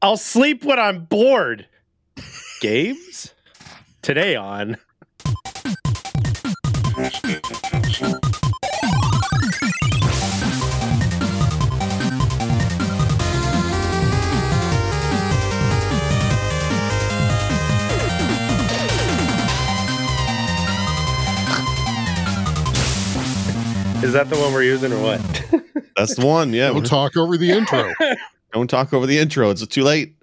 I'll 0.00 0.16
sleep 0.16 0.64
when 0.64 0.78
I'm 0.78 1.06
bored. 1.06 1.66
Games? 2.60 3.34
Today 4.00 4.36
on. 4.36 4.76
Is 24.00 24.12
that 24.12 24.30
the 24.30 24.36
one 24.38 24.52
we're 24.52 24.62
using 24.62 24.92
or 24.92 25.02
what? 25.02 25.20
That's 25.96 26.14
the 26.14 26.24
one. 26.24 26.52
Yeah. 26.52 26.70
We'll 26.70 26.82
talk 26.82 27.16
over 27.16 27.36
the 27.36 27.50
intro. 27.50 27.92
Don't 28.52 28.68
talk 28.68 28.92
over 28.92 29.06
the 29.06 29.18
intro. 29.18 29.50
It's 29.50 29.66
too 29.66 29.82
late. 29.82 30.14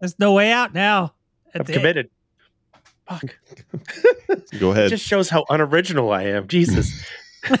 There's 0.00 0.18
no 0.18 0.32
way 0.32 0.52
out 0.52 0.74
now. 0.74 1.14
I'm 1.54 1.60
That's 1.60 1.70
it. 1.70 1.72
committed. 1.72 2.10
Fuck. 3.08 3.36
Go 4.58 4.72
ahead. 4.72 4.86
It 4.86 4.90
just 4.90 5.06
shows 5.06 5.30
how 5.30 5.44
unoriginal 5.48 6.10
I 6.12 6.24
am. 6.24 6.48
Jesus. 6.48 7.06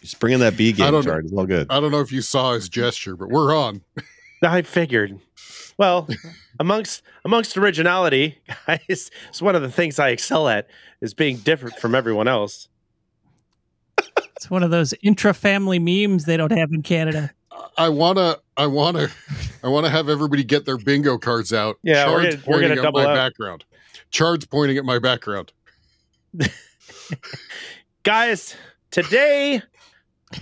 Just 0.00 0.20
bringing 0.20 0.40
that 0.40 0.54
B 0.54 0.68
I 0.68 0.72
game 0.72 0.90
don't 0.92 1.06
know. 1.06 1.16
It's 1.16 1.32
all 1.32 1.46
good. 1.46 1.66
I 1.70 1.80
don't 1.80 1.90
know 1.90 2.00
if 2.00 2.12
you 2.12 2.20
saw 2.20 2.52
his 2.52 2.68
gesture, 2.68 3.16
but 3.16 3.30
we're 3.30 3.56
on. 3.56 3.80
I 4.42 4.60
figured. 4.60 5.18
Well, 5.78 6.06
amongst 6.60 7.00
amongst 7.24 7.56
originality, 7.56 8.38
guys, 8.66 9.10
it's 9.30 9.40
one 9.40 9.56
of 9.56 9.62
the 9.62 9.70
things 9.70 9.98
I 9.98 10.10
excel 10.10 10.46
at 10.46 10.68
is 11.00 11.14
being 11.14 11.38
different 11.38 11.76
from 11.78 11.94
everyone 11.94 12.28
else. 12.28 12.68
It's 14.36 14.50
one 14.50 14.62
of 14.62 14.70
those 14.70 14.92
intra-family 15.02 15.78
memes 15.78 16.26
they 16.26 16.36
don't 16.36 16.52
have 16.52 16.70
in 16.70 16.82
Canada. 16.82 17.32
I 17.76 17.88
wanna, 17.88 18.36
I 18.56 18.66
wanna, 18.66 19.08
I 19.62 19.68
wanna 19.68 19.90
have 19.90 20.08
everybody 20.08 20.44
get 20.44 20.64
their 20.64 20.78
bingo 20.78 21.18
cards 21.18 21.52
out. 21.52 21.76
Yeah, 21.82 22.06
we're 22.10 22.22
gonna- 22.30 22.42
we're 22.46 22.60
gonna 22.60 22.68
pointing 22.68 22.70
at 22.78 22.82
double 22.82 23.02
my 23.02 23.06
up. 23.10 23.14
background. 23.16 23.64
Chard's 24.10 24.46
pointing 24.46 24.78
at 24.78 24.84
my 24.84 24.98
background. 24.98 25.52
Guys, 28.02 28.54
today 28.90 29.62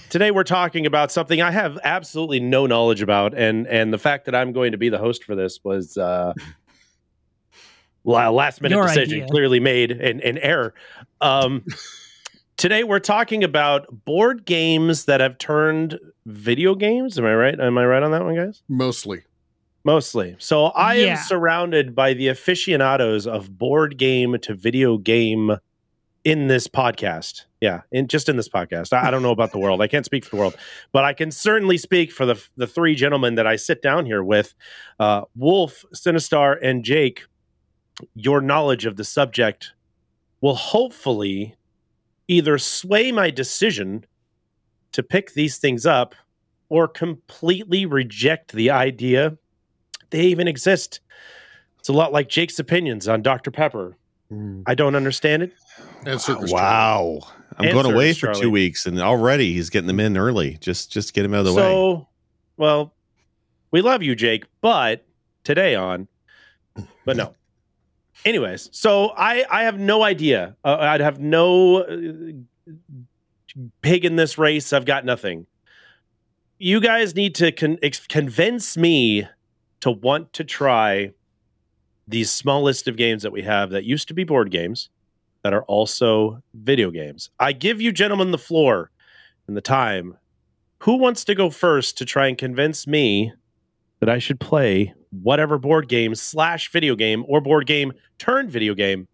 today 0.09 0.31
we're 0.31 0.43
talking 0.45 0.87
about 0.87 1.13
something 1.13 1.41
I 1.43 1.51
have 1.51 1.79
absolutely 1.85 2.41
no 2.41 2.67
knowledge 2.67 3.03
about 3.03 3.35
and 3.37 3.67
and 3.67 3.93
the 3.93 3.99
fact 3.99 4.25
that 4.25 4.35
I'm 4.35 4.53
going 4.53 4.73
to 4.73 4.79
be 4.79 4.89
the 4.89 4.99
host 4.99 5.23
for 5.25 5.35
this 5.35 5.61
was 5.63 5.97
uh 5.99 6.33
last 8.05 8.63
minute 8.63 8.75
Your 8.75 8.87
decision 8.87 9.19
idea. 9.23 9.29
clearly 9.29 9.61
made 9.61 9.91
in, 9.93 10.21
in 10.21 10.39
error. 10.39 10.75
Um 11.21 11.65
today 12.63 12.85
we're 12.85 13.01
talking 13.01 13.43
about 13.43 14.05
board 14.05 14.45
games 14.45 15.07
that 15.07 15.21
have 15.21 15.37
turned 15.37 15.99
video 16.27 16.77
games. 16.77 17.19
Am 17.19 17.25
I 17.25 17.35
right? 17.35 17.59
Am 17.59 17.77
I 17.77 17.85
right 17.85 18.05
on 18.05 18.13
that 18.13 18.23
one, 18.23 18.37
guys? 18.37 18.63
Mostly. 18.69 19.25
Mostly. 19.83 20.37
So 20.39 20.67
I 20.67 20.95
Yeah. 20.95 21.07
am 21.09 21.17
surrounded 21.17 21.97
by 21.97 22.15
the 22.15 22.29
aficionados 22.29 23.27
of 23.27 23.59
board 23.59 23.99
game 23.99 24.39
to 24.43 24.55
video 24.55 24.97
game 24.97 25.57
in 26.23 26.47
this 26.47 26.69
podcast. 26.69 27.47
Yeah, 27.61 27.81
in 27.91 28.07
just 28.07 28.29
in 28.29 28.37
this 28.37 28.49
podcast. 28.49 28.93
I, 28.93 29.09
I 29.09 29.11
don't 29.11 29.23
know 29.23 29.33
about 29.33 29.51
the 29.51 29.59
world. 29.59 29.83
I 29.83 29.89
can't 29.89 30.05
speak 30.05 30.25
for 30.25 30.31
the 30.31 30.37
world, 30.37 30.57
but 30.93 31.03
I 31.05 31.15
can 31.15 31.33
certainly 31.33 31.79
speak 31.79 32.13
for 32.13 32.25
the 32.25 32.41
the 32.57 32.69
three 32.69 32.95
gentlemen 32.95 33.35
that 33.35 33.47
I 33.47 33.57
sit 33.57 33.83
down 33.83 34.07
here 34.07 34.23
with, 34.23 34.55
uh, 35.01 35.23
Wolf, 35.35 35.85
Sinistar, 35.93 36.59
and 36.63 36.85
Jake. 36.85 37.25
Your 38.15 38.41
knowledge 38.41 38.87
of 38.87 38.95
the 38.95 39.05
subject 39.05 39.73
will 40.41 40.55
hopefully 40.55 41.57
either 42.29 42.59
sway 42.59 43.13
my 43.13 43.31
decision 43.31 44.05
to 44.93 45.03
pick 45.03 45.33
these 45.35 45.59
things 45.59 45.87
up 45.87 46.15
or 46.69 46.87
completely 46.89 47.87
reject 47.87 48.53
the 48.53 48.71
idea 48.71 49.37
they 50.11 50.23
even 50.23 50.47
exist. 50.49 51.01
It's 51.79 51.89
a 51.89 51.93
lot 51.93 52.13
like 52.13 52.29
Jake's 52.29 52.59
opinions 52.59 53.09
on 53.09 53.23
Dr. 53.23 53.51
Pepper. 53.51 53.97
Mm. 54.31 54.63
I 54.67 54.75
don't 54.75 54.95
understand 54.95 55.43
it. 55.43 55.53
And 56.07 56.21
Circus 56.21 56.51
Charlie. 56.51 56.53
wow. 56.53 57.19
I'm 57.59 57.67
And 57.67 57.73
going 57.75 57.93
away 57.93 58.13
Circus 58.13 58.19
for 58.21 58.27
Charlie. 58.27 58.41
two 58.41 58.51
weeks, 58.51 58.87
and 58.87 59.01
already 59.01 59.53
he's 59.53 59.69
getting 59.71 59.87
them 59.87 60.01
in 60.01 60.17
early. 60.17 60.59
Just, 60.61 60.93
just 60.93 61.13
get 61.15 61.25
him 61.25 61.35
out 61.35 61.41
of 61.41 61.47
the 61.47 61.53
way. 61.55 61.63
so, 61.63 62.09
well, 62.57 62.95
we 63.71 63.81
love 63.83 64.03
you, 64.03 64.15
Jake, 64.15 64.45
but 64.61 65.05
today 65.45 65.75
on, 65.75 66.09
but 67.05 67.17
no. 67.17 67.35
Anyways, 68.25 68.69
so 68.73 69.13
I 69.17 69.45
I 69.51 69.65
have 69.65 69.79
no 69.79 70.03
idea. 70.03 70.57
Uh, 70.65 70.77
I'd 70.81 71.01
have 71.01 71.19
no 71.19 71.79
uh, 71.79 71.97
pig 73.83 74.05
in 74.05 74.17
this 74.17 74.39
race. 74.39 74.73
I've 74.73 74.85
got 74.85 75.05
nothing. 75.05 75.47
You 76.59 76.81
guys 76.81 77.15
need 77.15 77.35
to 77.37 77.51
con- 77.51 77.79
ex- 77.83 78.07
convince 78.07 78.77
me 78.77 79.27
to 79.81 79.91
want 79.91 80.33
to 80.35 80.45
try 80.45 81.13
these 82.07 82.31
small 82.31 82.63
list 82.63 82.87
of 82.87 82.97
games 82.97 83.23
that 83.23 83.33
we 83.33 83.43
have 83.43 83.71
that 83.71 83.85
used 83.85 84.09
to 84.09 84.15
be 84.15 84.25
board 84.25 84.51
games 84.51 84.89
that 85.43 85.53
are 85.53 85.65
also 85.65 86.43
video 86.55 86.91
games. 86.91 87.31
I 87.41 87.53
give 87.53 87.81
you 87.81 87.91
gentlemen 87.91 88.31
the 88.31 88.39
floor 88.39 88.91
and 89.47 89.57
the 89.57 89.61
time. 89.61 90.17
Who 90.81 90.97
wants 90.97 91.25
to 91.25 91.35
go 91.35 91.51
first 91.51 91.99
to 91.99 92.05
try 92.05 92.27
and 92.29 92.39
convince 92.39 92.87
me 92.87 93.33
that 94.03 94.11
I 94.11 94.19
should 94.19 94.41
play 94.41 94.93
whatever 95.23 95.59
board 95.59 95.87
game 95.89 96.17
slash 96.17 96.73
video 96.73 96.97
game 96.97 97.25
or 97.29 97.41
board 97.41 97.69
game 97.69 97.93
turned 98.19 98.51
video 98.51 98.75
game 98.75 99.07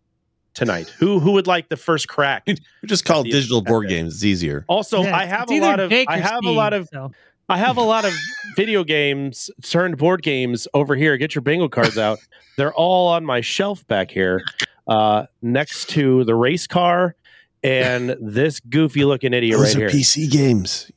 tonight? 0.55 0.89
Who 0.99 1.21
who 1.21 1.33
would 1.33 1.47
like 1.47 1.69
the 1.69 1.77
first 1.77 2.09
crack? 2.09 2.45
we 2.47 2.57
just 2.87 3.05
call 3.05 3.23
the- 3.23 3.31
digital 3.31 3.61
board 3.61 3.89
games. 3.89 4.15
It's 4.15 4.25
easier. 4.25 4.65
Also, 4.67 5.03
Yeah, 5.03 5.15
I 5.15 5.27
have 5.27 5.43
it's 5.43 5.53
a 5.53 5.61
lot 5.61 5.79
of 5.79 5.91
Jake 5.91 6.09
I 6.09 6.17
or 6.19 6.23
have 6.23 6.41
a 6.43 6.51
lot 6.51 6.73
of 6.73 6.89
so. 6.91 7.13
I 7.51 7.59
have 7.59 7.77
a 7.77 7.83
lot 7.83 8.07
of 8.07 8.13
video 8.57 8.83
games 8.83 9.51
turned 9.63 9.99
board 9.99 10.23
games 10.23 10.67
over 10.73 10.95
here. 10.95 11.19
Get 11.19 11.35
your 11.35 11.43
bingo 11.43 11.69
cards 11.69 11.99
out. 11.99 12.19
They're 12.57 12.73
all 12.75 13.09
on 13.09 13.27
my 13.27 13.43
shelf 13.43 13.87
back 13.87 14.11
here, 14.11 14.43
uh, 14.87 15.27
next 15.43 15.91
to 15.91 16.25
the 16.25 16.35
race 16.35 16.67
car 16.67 17.15
and 17.63 18.17
this 18.21 18.61
goofy 18.61 19.05
looking 19.05 19.35
idiot 19.35 19.59
Those 19.59 19.75
right 19.77 19.85
are 19.85 19.91
here. 19.91 20.01
PC 20.01 20.31
games. 20.31 20.91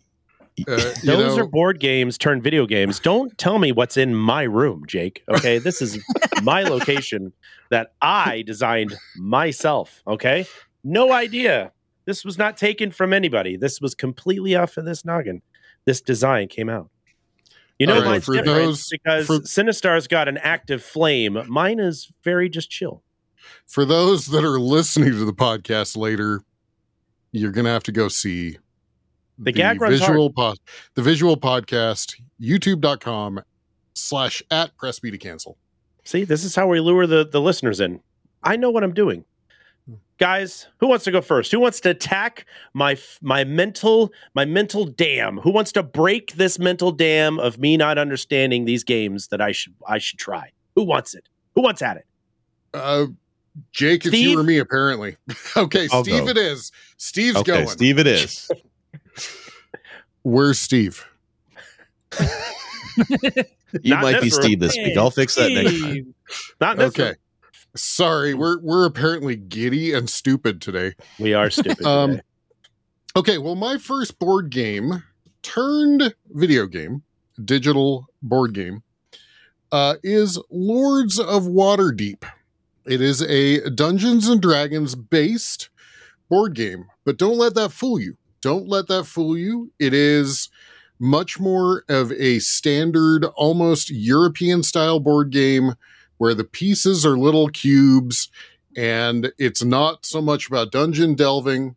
Uh, 0.67 0.75
Those 1.03 1.37
know, 1.37 1.37
are 1.37 1.47
board 1.47 1.79
games 1.79 2.17
turned 2.17 2.43
video 2.43 2.65
games. 2.67 2.99
Don't 2.99 3.35
tell 3.37 3.57
me 3.57 3.71
what's 3.71 3.97
in 3.97 4.13
my 4.13 4.43
room, 4.43 4.83
Jake. 4.85 5.23
Okay, 5.29 5.57
this 5.57 5.81
is 5.81 5.97
my 6.43 6.63
location 6.63 7.31
that 7.71 7.93
I 8.01 8.43
designed 8.43 8.93
myself. 9.17 10.03
Okay, 10.05 10.45
no 10.83 11.13
idea. 11.13 11.71
This 12.05 12.25
was 12.25 12.37
not 12.37 12.57
taken 12.57 12.91
from 12.91 13.13
anybody. 13.13 13.55
This 13.55 13.79
was 13.81 13.95
completely 13.95 14.55
off 14.55 14.77
of 14.77 14.85
this 14.85 15.05
noggin. 15.05 15.41
This 15.85 16.01
design 16.01 16.47
came 16.47 16.69
out. 16.69 16.89
You 17.79 17.87
know, 17.87 18.01
right, 18.03 18.23
for 18.23 18.39
those- 18.43 18.89
because 18.89 19.25
for- 19.25 19.39
Sinistar's 19.39 20.07
got 20.07 20.27
an 20.27 20.37
active 20.37 20.83
flame. 20.83 21.41
Mine 21.47 21.79
is 21.79 22.11
very 22.23 22.49
just 22.49 22.69
chill. 22.69 23.01
for 23.65 23.85
those 23.85 24.27
that 24.27 24.43
are 24.43 24.59
listening 24.59 25.11
to 25.11 25.25
the 25.25 25.33
podcast 25.33 25.97
later, 25.97 26.41
you're 27.31 27.51
gonna 27.51 27.69
have 27.71 27.83
to 27.83 27.91
go 27.91 28.07
see 28.09 28.57
The 29.39 29.51
gag 29.51 29.81
runs 29.81 29.99
visual 29.99 30.31
pod, 30.31 30.57
the 30.95 31.01
visual 31.01 31.37
podcast, 31.37 32.15
youtube.com 32.39 33.41
slash 33.93 34.43
at 34.51 34.75
press 34.77 34.99
B 34.99 35.11
to 35.11 35.17
cancel. 35.17 35.57
See, 36.03 36.23
this 36.23 36.43
is 36.43 36.55
how 36.55 36.67
we 36.67 36.79
lure 36.79 37.07
the, 37.07 37.27
the 37.27 37.41
listeners 37.41 37.79
in. 37.79 38.01
I 38.43 38.55
know 38.55 38.69
what 38.71 38.83
I'm 38.83 38.93
doing. 38.93 39.25
Guys, 40.19 40.67
who 40.79 40.87
wants 40.87 41.03
to 41.05 41.11
go 41.11 41.21
first? 41.21 41.51
Who 41.51 41.59
wants 41.59 41.79
to 41.81 41.89
attack 41.89 42.45
my 42.73 42.95
my 43.23 43.43
mental 43.43 44.11
my 44.35 44.45
mental 44.45 44.85
dam? 44.85 45.37
Who 45.37 45.49
wants 45.51 45.71
to 45.71 45.81
break 45.81 46.33
this 46.33 46.59
mental 46.59 46.91
dam 46.91 47.39
of 47.39 47.57
me 47.57 47.75
not 47.75 47.97
understanding 47.97 48.65
these 48.65 48.83
games 48.83 49.29
that 49.29 49.41
I 49.41 49.51
should 49.51 49.73
I 49.87 49.97
should 49.97 50.19
try? 50.19 50.51
Who 50.75 50.83
wants 50.83 51.15
it? 51.15 51.27
Who 51.55 51.61
wants 51.63 51.81
at 51.81 51.97
it? 51.97 52.05
Uh 52.75 53.07
Jake, 53.73 54.05
it's 54.05 54.09
Steve? 54.15 54.29
you 54.29 54.39
or 54.39 54.43
me, 54.43 54.59
apparently. 54.59 55.17
okay, 55.57 55.89
I'll 55.91 56.03
Steve 56.03 56.25
go. 56.25 56.29
it 56.29 56.37
is. 56.37 56.71
Steve's 56.97 57.37
Okay, 57.37 57.51
going. 57.53 57.67
Steve, 57.67 57.97
it 57.99 58.07
is. 58.07 58.49
Where's 60.23 60.59
Steve? 60.59 61.05
You 63.83 63.91
Not 63.95 64.01
might 64.01 64.15
be 64.15 64.29
room. 64.29 64.41
Steve 64.41 64.59
this 64.59 64.75
week. 64.75 64.97
I'll 64.97 65.11
fix 65.11 65.35
that 65.35 65.49
next 65.49 65.79
time. 65.79 66.13
Not 66.59 66.77
Okay. 66.79 67.05
one. 67.05 67.15
Sorry, 67.73 68.33
we're 68.33 68.59
we're 68.59 68.85
apparently 68.85 69.37
giddy 69.37 69.93
and 69.93 70.09
stupid 70.09 70.61
today. 70.61 70.93
We 71.19 71.33
are 71.33 71.49
stupid. 71.49 71.81
Um, 71.85 72.09
today. 72.11 72.21
Okay, 73.15 73.37
well, 73.37 73.55
my 73.55 73.77
first 73.77 74.19
board 74.19 74.49
game 74.49 75.03
turned 75.41 76.13
video 76.31 76.65
game, 76.67 77.03
digital 77.45 78.07
board 78.21 78.53
game, 78.53 78.83
uh, 79.71 79.95
is 80.03 80.37
Lords 80.49 81.17
of 81.17 81.43
Waterdeep. 81.43 82.23
It 82.85 82.99
is 82.99 83.21
a 83.21 83.69
Dungeons 83.69 84.27
and 84.27 84.41
Dragons 84.41 84.95
based 84.95 85.69
board 86.29 86.55
game, 86.55 86.87
but 87.05 87.17
don't 87.17 87.37
let 87.37 87.55
that 87.55 87.71
fool 87.71 88.01
you. 88.01 88.17
Don't 88.41 88.67
let 88.67 88.87
that 88.87 89.05
fool 89.05 89.37
you. 89.37 89.71
It 89.79 89.93
is 89.93 90.49
much 90.99 91.39
more 91.39 91.83
of 91.89 92.11
a 92.13 92.39
standard, 92.39 93.25
almost 93.35 93.89
European 93.89 94.63
style 94.63 94.99
board 94.99 95.31
game 95.31 95.75
where 96.17 96.33
the 96.33 96.43
pieces 96.43 97.05
are 97.05 97.17
little 97.17 97.49
cubes 97.49 98.29
and 98.77 99.31
it's 99.37 99.63
not 99.63 100.05
so 100.05 100.21
much 100.21 100.47
about 100.47 100.71
dungeon 100.71 101.13
delving 101.15 101.75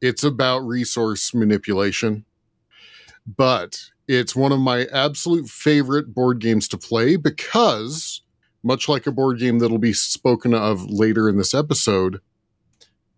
it's 0.00 0.24
about 0.24 0.60
resource 0.60 1.34
manipulation 1.34 2.24
but 3.26 3.90
It's 4.08 4.36
one 4.36 4.52
of 4.52 4.60
my 4.60 4.84
absolute 4.92 5.48
favorite 5.48 6.14
board 6.14 6.38
games 6.38 6.68
to 6.68 6.78
play 6.78 7.16
because, 7.16 8.22
much 8.62 8.88
like 8.88 9.06
a 9.06 9.12
board 9.12 9.38
game 9.40 9.58
that'll 9.58 9.78
be 9.78 9.92
spoken 9.92 10.54
of 10.54 10.84
later 10.88 11.28
in 11.28 11.36
this 11.36 11.52
episode, 11.54 12.20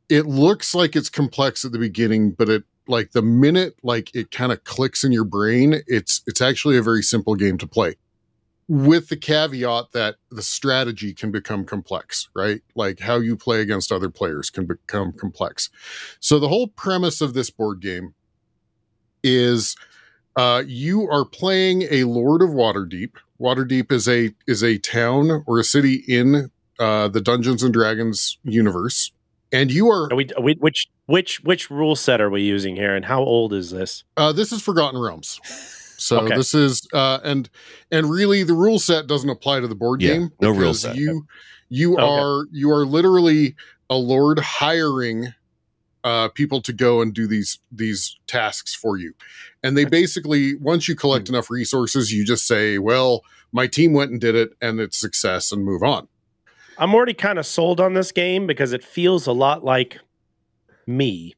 it 0.09 0.27
looks 0.27 0.75
like 0.75 0.97
it's 0.97 1.11
complex 1.11 1.65
at 1.65 1.73
the 1.73 1.79
beginning, 1.79 2.33
but 2.33 2.49
it 2.49 2.65
like 2.87 3.13
the 3.13 3.23
minute 3.23 3.77
like 3.83 4.15
it 4.15 4.31
kind 4.31 4.51
of 4.51 4.65
clicks 4.65 5.05
in 5.05 5.13
your 5.13 5.25
brain, 5.25 5.83
it's 5.87 6.23
it's 6.27 6.41
actually 6.41 6.77
a 6.77 6.83
very 6.83 7.03
simple 7.03 7.35
game 7.35 7.59
to 7.59 7.67
play. 7.67 7.97
With 8.67 9.09
the 9.09 9.17
caveat 9.17 9.93
that 9.93 10.17
the 10.31 10.43
strategy 10.43 11.15
can 11.15 11.31
become 11.31 11.65
complex, 11.65 12.29
right? 12.35 12.61
Like 12.75 13.01
how 13.01 13.17
you 13.17 13.37
play 13.37 13.61
against 13.63 13.91
other 13.91 14.11
players 14.11 14.51
can 14.51 14.67
become 14.67 15.13
complex. 15.13 15.71
So 16.21 16.39
the 16.39 16.49
whole 16.49 16.69
premise 16.69 17.23
of 17.23 17.33
this 17.33 17.49
board 17.49 17.81
game 17.81 18.15
is 19.23 19.75
uh, 20.37 20.63
you 20.67 21.09
are 21.09 21.25
playing 21.25 21.83
a 21.91 22.05
Lord 22.05 22.43
of 22.43 22.51
Waterdeep. 22.51 23.13
Waterdeep 23.41 23.91
is 23.91 24.09
a 24.09 24.35
is 24.47 24.63
a 24.63 24.79
town 24.79 25.45
or 25.47 25.59
a 25.59 25.65
city 25.65 26.05
in 26.07 26.51
uh, 26.79 27.09
the 27.09 27.21
Dungeons 27.21 27.63
and 27.63 27.73
Dragons 27.73 28.39
universe, 28.45 29.11
and 29.53 29.71
you 29.71 29.89
are. 29.89 30.13
Are 30.13 30.17
we, 30.17 30.29
are 30.37 30.43
we 30.43 30.55
which 30.61 30.87
which 31.07 31.41
which 31.45 31.71
rule 31.71 31.97
set 31.97 32.21
are 32.21 32.31
we 32.31 32.43
using 32.43 32.77
here, 32.77 32.95
and 32.95 33.05
how 33.05 33.23
old 33.23 33.53
is 33.53 33.71
this? 33.71 34.05
Uh, 34.17 34.33
this 34.33 34.53
is 34.53 34.63
Forgotten 34.63 35.01
Realms. 35.01 35.41
So 35.97 36.19
Okay. 36.19 36.37
this 36.37 36.55
is 36.55 36.87
uh, 36.93 37.19
and 37.25 37.51
and 37.91 38.09
really 38.09 38.43
the 38.45 38.55
rule 38.55 38.79
set 38.79 39.07
doesn't 39.07 39.29
apply 39.31 39.61
to 39.61 39.67
the 39.67 39.75
board 39.75 40.01
Yeah, 40.01 40.15
game. 40.15 40.31
no 40.41 40.51
rule 40.51 40.75
set. 40.75 40.95
You 40.95 41.27
you 41.69 41.95
Okay. 41.99 42.05
are 42.07 42.47
you 42.53 42.71
are 42.71 42.87
literally 42.87 43.57
a 43.91 43.97
lord 43.97 44.39
hiring 44.39 45.33
uh, 46.05 46.29
people 46.29 46.63
to 46.63 46.73
go 46.73 47.01
and 47.03 47.13
do 47.13 47.27
these 47.27 47.59
these 47.73 48.17
tasks 48.29 48.75
for 48.75 48.97
you, 48.97 49.13
and 49.63 49.77
they 49.77 49.85
basically 49.85 50.55
once 50.57 50.87
you 50.87 50.95
collect 50.95 51.27
Hmm. 51.29 51.35
enough 51.35 51.51
resources, 51.51 52.13
you 52.13 52.25
just 52.25 52.47
say, 52.47 52.79
"Well, 52.79 53.23
my 53.53 53.67
team 53.67 53.93
went 53.93 54.13
and 54.13 54.21
did 54.21 54.37
it, 54.37 54.51
and 54.61 54.79
it's 54.79 54.97
success," 54.97 55.51
and 55.51 55.65
move 55.65 55.83
on. 55.83 56.07
I'm 56.79 56.95
already 56.95 57.15
kind 57.15 57.39
of 57.39 57.47
sold 57.47 57.81
on 57.81 57.95
this 57.95 58.13
game 58.13 58.47
because 58.47 58.73
it 58.73 58.85
feels 58.85 59.27
a 59.27 59.33
lot 59.33 59.65
like 59.65 59.99
me. 60.87 61.35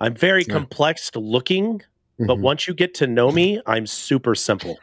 I'm 0.00 0.14
very 0.14 0.42
Yeah. 0.46 0.54
complex 0.54 1.10
looking, 1.14 1.82
but 2.18 2.38
Mhm. 2.38 2.40
once 2.40 2.66
you 2.68 2.74
get 2.74 2.94
to 2.94 3.06
know 3.06 3.30
me, 3.30 3.60
I'm 3.66 3.86
super 3.86 4.34
simple. 4.34 4.78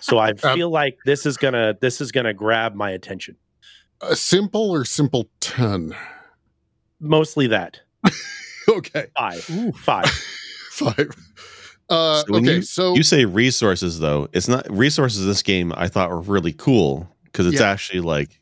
So 0.00 0.18
I 0.18 0.32
feel 0.54 0.70
like 0.70 0.98
this 1.04 1.26
is 1.26 1.36
gonna 1.36 1.76
this 1.80 2.00
is 2.00 2.10
gonna 2.12 2.34
grab 2.34 2.74
my 2.74 2.90
attention. 2.90 3.36
Uh, 4.00 4.14
simple 4.14 4.70
or 4.70 4.84
simple 4.84 5.30
ten? 5.40 5.94
Mostly 7.00 7.46
that 7.48 7.80
okay, 8.68 9.06
five, 9.16 9.44
five. 9.76 10.06
five. 10.70 11.10
Uh, 11.88 12.22
So 12.26 12.34
okay, 12.36 12.56
you- 12.56 12.62
so 12.62 12.94
You 12.94 13.02
say 13.02 13.24
resources 13.26 13.98
though. 14.00 14.28
It's 14.32 14.48
not 14.48 14.66
resources. 14.70 15.24
This 15.26 15.42
game 15.42 15.72
I 15.76 15.88
thought 15.88 16.10
were 16.10 16.20
really 16.20 16.52
cool 16.52 17.08
because 17.24 17.46
it's 17.46 17.60
Yeah. 17.60 17.70
actually 17.70 18.00
like 18.00 18.40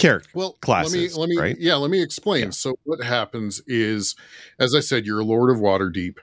character. 0.00 0.30
well 0.34 0.52
classes, 0.60 1.16
let 1.16 1.28
me 1.28 1.36
let 1.36 1.44
me 1.44 1.50
right? 1.50 1.56
yeah 1.60 1.74
let 1.74 1.90
me 1.90 2.02
explain. 2.02 2.44
Yeah. 2.44 2.50
so 2.50 2.74
what 2.84 3.02
happens 3.02 3.62
is 3.66 4.16
as 4.58 4.74
i 4.74 4.80
said 4.80 5.06
you're 5.06 5.20
a 5.20 5.24
lord 5.24 5.50
of 5.50 5.58
waterdeep. 5.58 6.16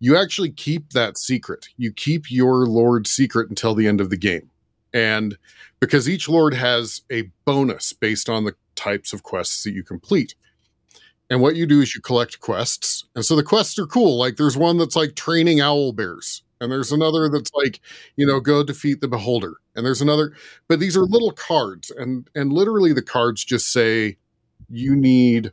You 0.00 0.16
actually 0.18 0.50
keep 0.50 0.92
that 0.92 1.16
secret. 1.16 1.68
You 1.76 1.92
keep 1.92 2.30
your 2.30 2.66
lord 2.66 3.06
secret 3.06 3.48
until 3.48 3.74
the 3.74 3.86
end 3.86 4.00
of 4.00 4.10
the 4.10 4.18
game. 4.18 4.50
And 4.92 5.36
because 5.80 6.08
each 6.08 6.28
lord 6.28 6.54
has 6.54 7.02
a 7.10 7.30
bonus 7.44 7.92
based 7.92 8.28
on 8.28 8.44
the 8.44 8.54
types 8.74 9.12
of 9.12 9.22
quests 9.22 9.64
that 9.64 9.72
you 9.72 9.82
complete. 9.82 10.34
And 11.30 11.40
what 11.40 11.56
you 11.56 11.66
do 11.66 11.80
is 11.80 11.94
you 11.94 12.02
collect 12.02 12.40
quests. 12.40 13.06
And 13.14 13.24
so 13.24 13.34
the 13.34 13.42
quests 13.42 13.78
are 13.78 13.86
cool. 13.86 14.18
Like 14.18 14.36
there's 14.36 14.56
one 14.56 14.76
that's 14.76 14.96
like 14.96 15.14
training 15.14 15.60
owl 15.60 15.92
bears 15.92 16.42
and 16.64 16.72
there's 16.72 16.92
another 16.92 17.28
that's 17.28 17.50
like 17.54 17.80
you 18.16 18.26
know 18.26 18.40
go 18.40 18.62
defeat 18.62 19.00
the 19.00 19.08
beholder. 19.08 19.54
And 19.76 19.84
there's 19.84 20.02
another 20.02 20.32
but 20.68 20.80
these 20.80 20.96
are 20.96 21.04
little 21.04 21.32
cards. 21.32 21.90
And 21.90 22.28
and 22.34 22.52
literally 22.52 22.92
the 22.92 23.02
cards 23.02 23.44
just 23.44 23.72
say 23.72 24.16
you 24.68 24.96
need 24.96 25.52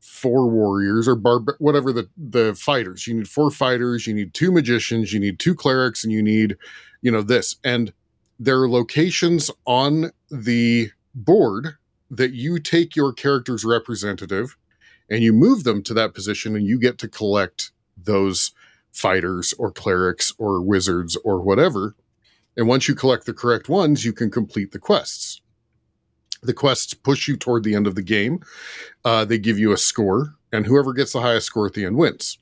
four 0.00 0.48
warriors 0.48 1.06
or 1.08 1.14
barb 1.14 1.50
whatever 1.58 1.92
the 1.92 2.08
the 2.16 2.54
fighters. 2.54 3.06
You 3.06 3.14
need 3.14 3.28
four 3.28 3.50
fighters 3.50 4.06
you 4.06 4.14
need 4.14 4.34
two 4.34 4.50
magicians 4.52 5.12
you 5.12 5.20
need 5.20 5.38
two 5.38 5.54
clerics 5.54 6.04
and 6.04 6.12
you 6.12 6.22
need 6.22 6.56
you 7.02 7.10
know 7.10 7.22
this. 7.22 7.56
And 7.62 7.92
there 8.38 8.60
are 8.60 8.68
locations 8.68 9.50
on 9.66 10.10
the 10.30 10.90
board 11.14 11.76
that 12.10 12.32
you 12.32 12.58
take 12.58 12.94
your 12.94 13.12
character's 13.12 13.64
representative 13.64 14.56
and 15.08 15.22
you 15.22 15.32
move 15.32 15.64
them 15.64 15.82
to 15.82 15.94
that 15.94 16.14
position 16.14 16.56
and 16.56 16.66
you 16.66 16.78
get 16.78 16.98
to 16.98 17.08
collect 17.08 17.72
those 17.96 18.52
fighters 18.96 19.52
or 19.58 19.70
clerics 19.70 20.32
or 20.38 20.60
wizards 20.60 21.16
or 21.24 21.40
whatever 21.40 21.94
and 22.56 22.66
once 22.66 22.88
you 22.88 22.94
collect 22.94 23.26
the 23.26 23.34
correct 23.34 23.68
ones, 23.68 24.04
you 24.04 24.12
can 24.12 24.30
complete 24.30 24.72
the 24.72 24.78
quests. 24.78 25.42
The 26.42 26.54
quests 26.54 26.94
push 26.94 27.28
you 27.28 27.36
toward 27.36 27.64
the 27.64 27.74
end 27.74 27.86
of 27.86 27.94
the 27.94 28.02
game. 28.02 28.40
Uh, 29.04 29.24
they 29.24 29.38
give 29.38 29.58
you 29.58 29.72
a 29.72 29.76
score, 29.76 30.34
and 30.52 30.66
whoever 30.66 30.92
gets 30.92 31.12
the 31.12 31.20
highest 31.20 31.46
score 31.46 31.66
at 31.66 31.74
the 31.74 31.84
end 31.84 31.96
wins. 31.96 32.38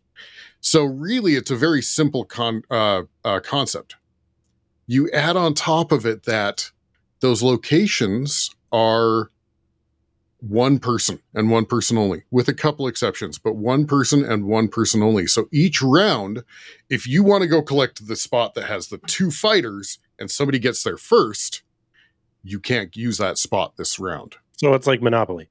So, 0.60 0.84
really, 0.84 1.34
it's 1.34 1.50
a 1.50 1.56
very 1.56 1.82
simple 1.82 2.24
con- 2.24 2.62
uh, 2.70 3.02
uh, 3.24 3.40
concept. 3.40 3.96
You 4.86 5.10
add 5.10 5.36
on 5.36 5.54
top 5.54 5.92
of 5.92 6.06
it 6.06 6.24
that 6.24 6.70
those 7.20 7.42
locations 7.42 8.50
are 8.72 9.30
one 10.48 10.78
person 10.78 11.20
and 11.32 11.50
one 11.50 11.64
person 11.64 11.96
only, 11.96 12.24
with 12.30 12.48
a 12.48 12.54
couple 12.54 12.86
exceptions, 12.86 13.38
but 13.38 13.56
one 13.56 13.86
person 13.86 14.24
and 14.24 14.44
one 14.44 14.68
person 14.68 15.02
only. 15.02 15.26
So 15.26 15.46
each 15.52 15.80
round, 15.80 16.42
if 16.90 17.06
you 17.06 17.22
want 17.22 17.42
to 17.42 17.48
go 17.48 17.62
collect 17.62 18.06
the 18.06 18.16
spot 18.16 18.54
that 18.54 18.64
has 18.64 18.88
the 18.88 18.98
two 18.98 19.30
fighters 19.30 19.98
and 20.18 20.30
somebody 20.30 20.58
gets 20.58 20.82
there 20.82 20.98
first, 20.98 21.62
you 22.42 22.60
can't 22.60 22.94
use 22.94 23.16
that 23.18 23.38
spot 23.38 23.76
this 23.76 23.98
round. 23.98 24.36
So 24.56 24.74
it's 24.74 24.86
like 24.86 25.00
Monopoly. 25.00 25.48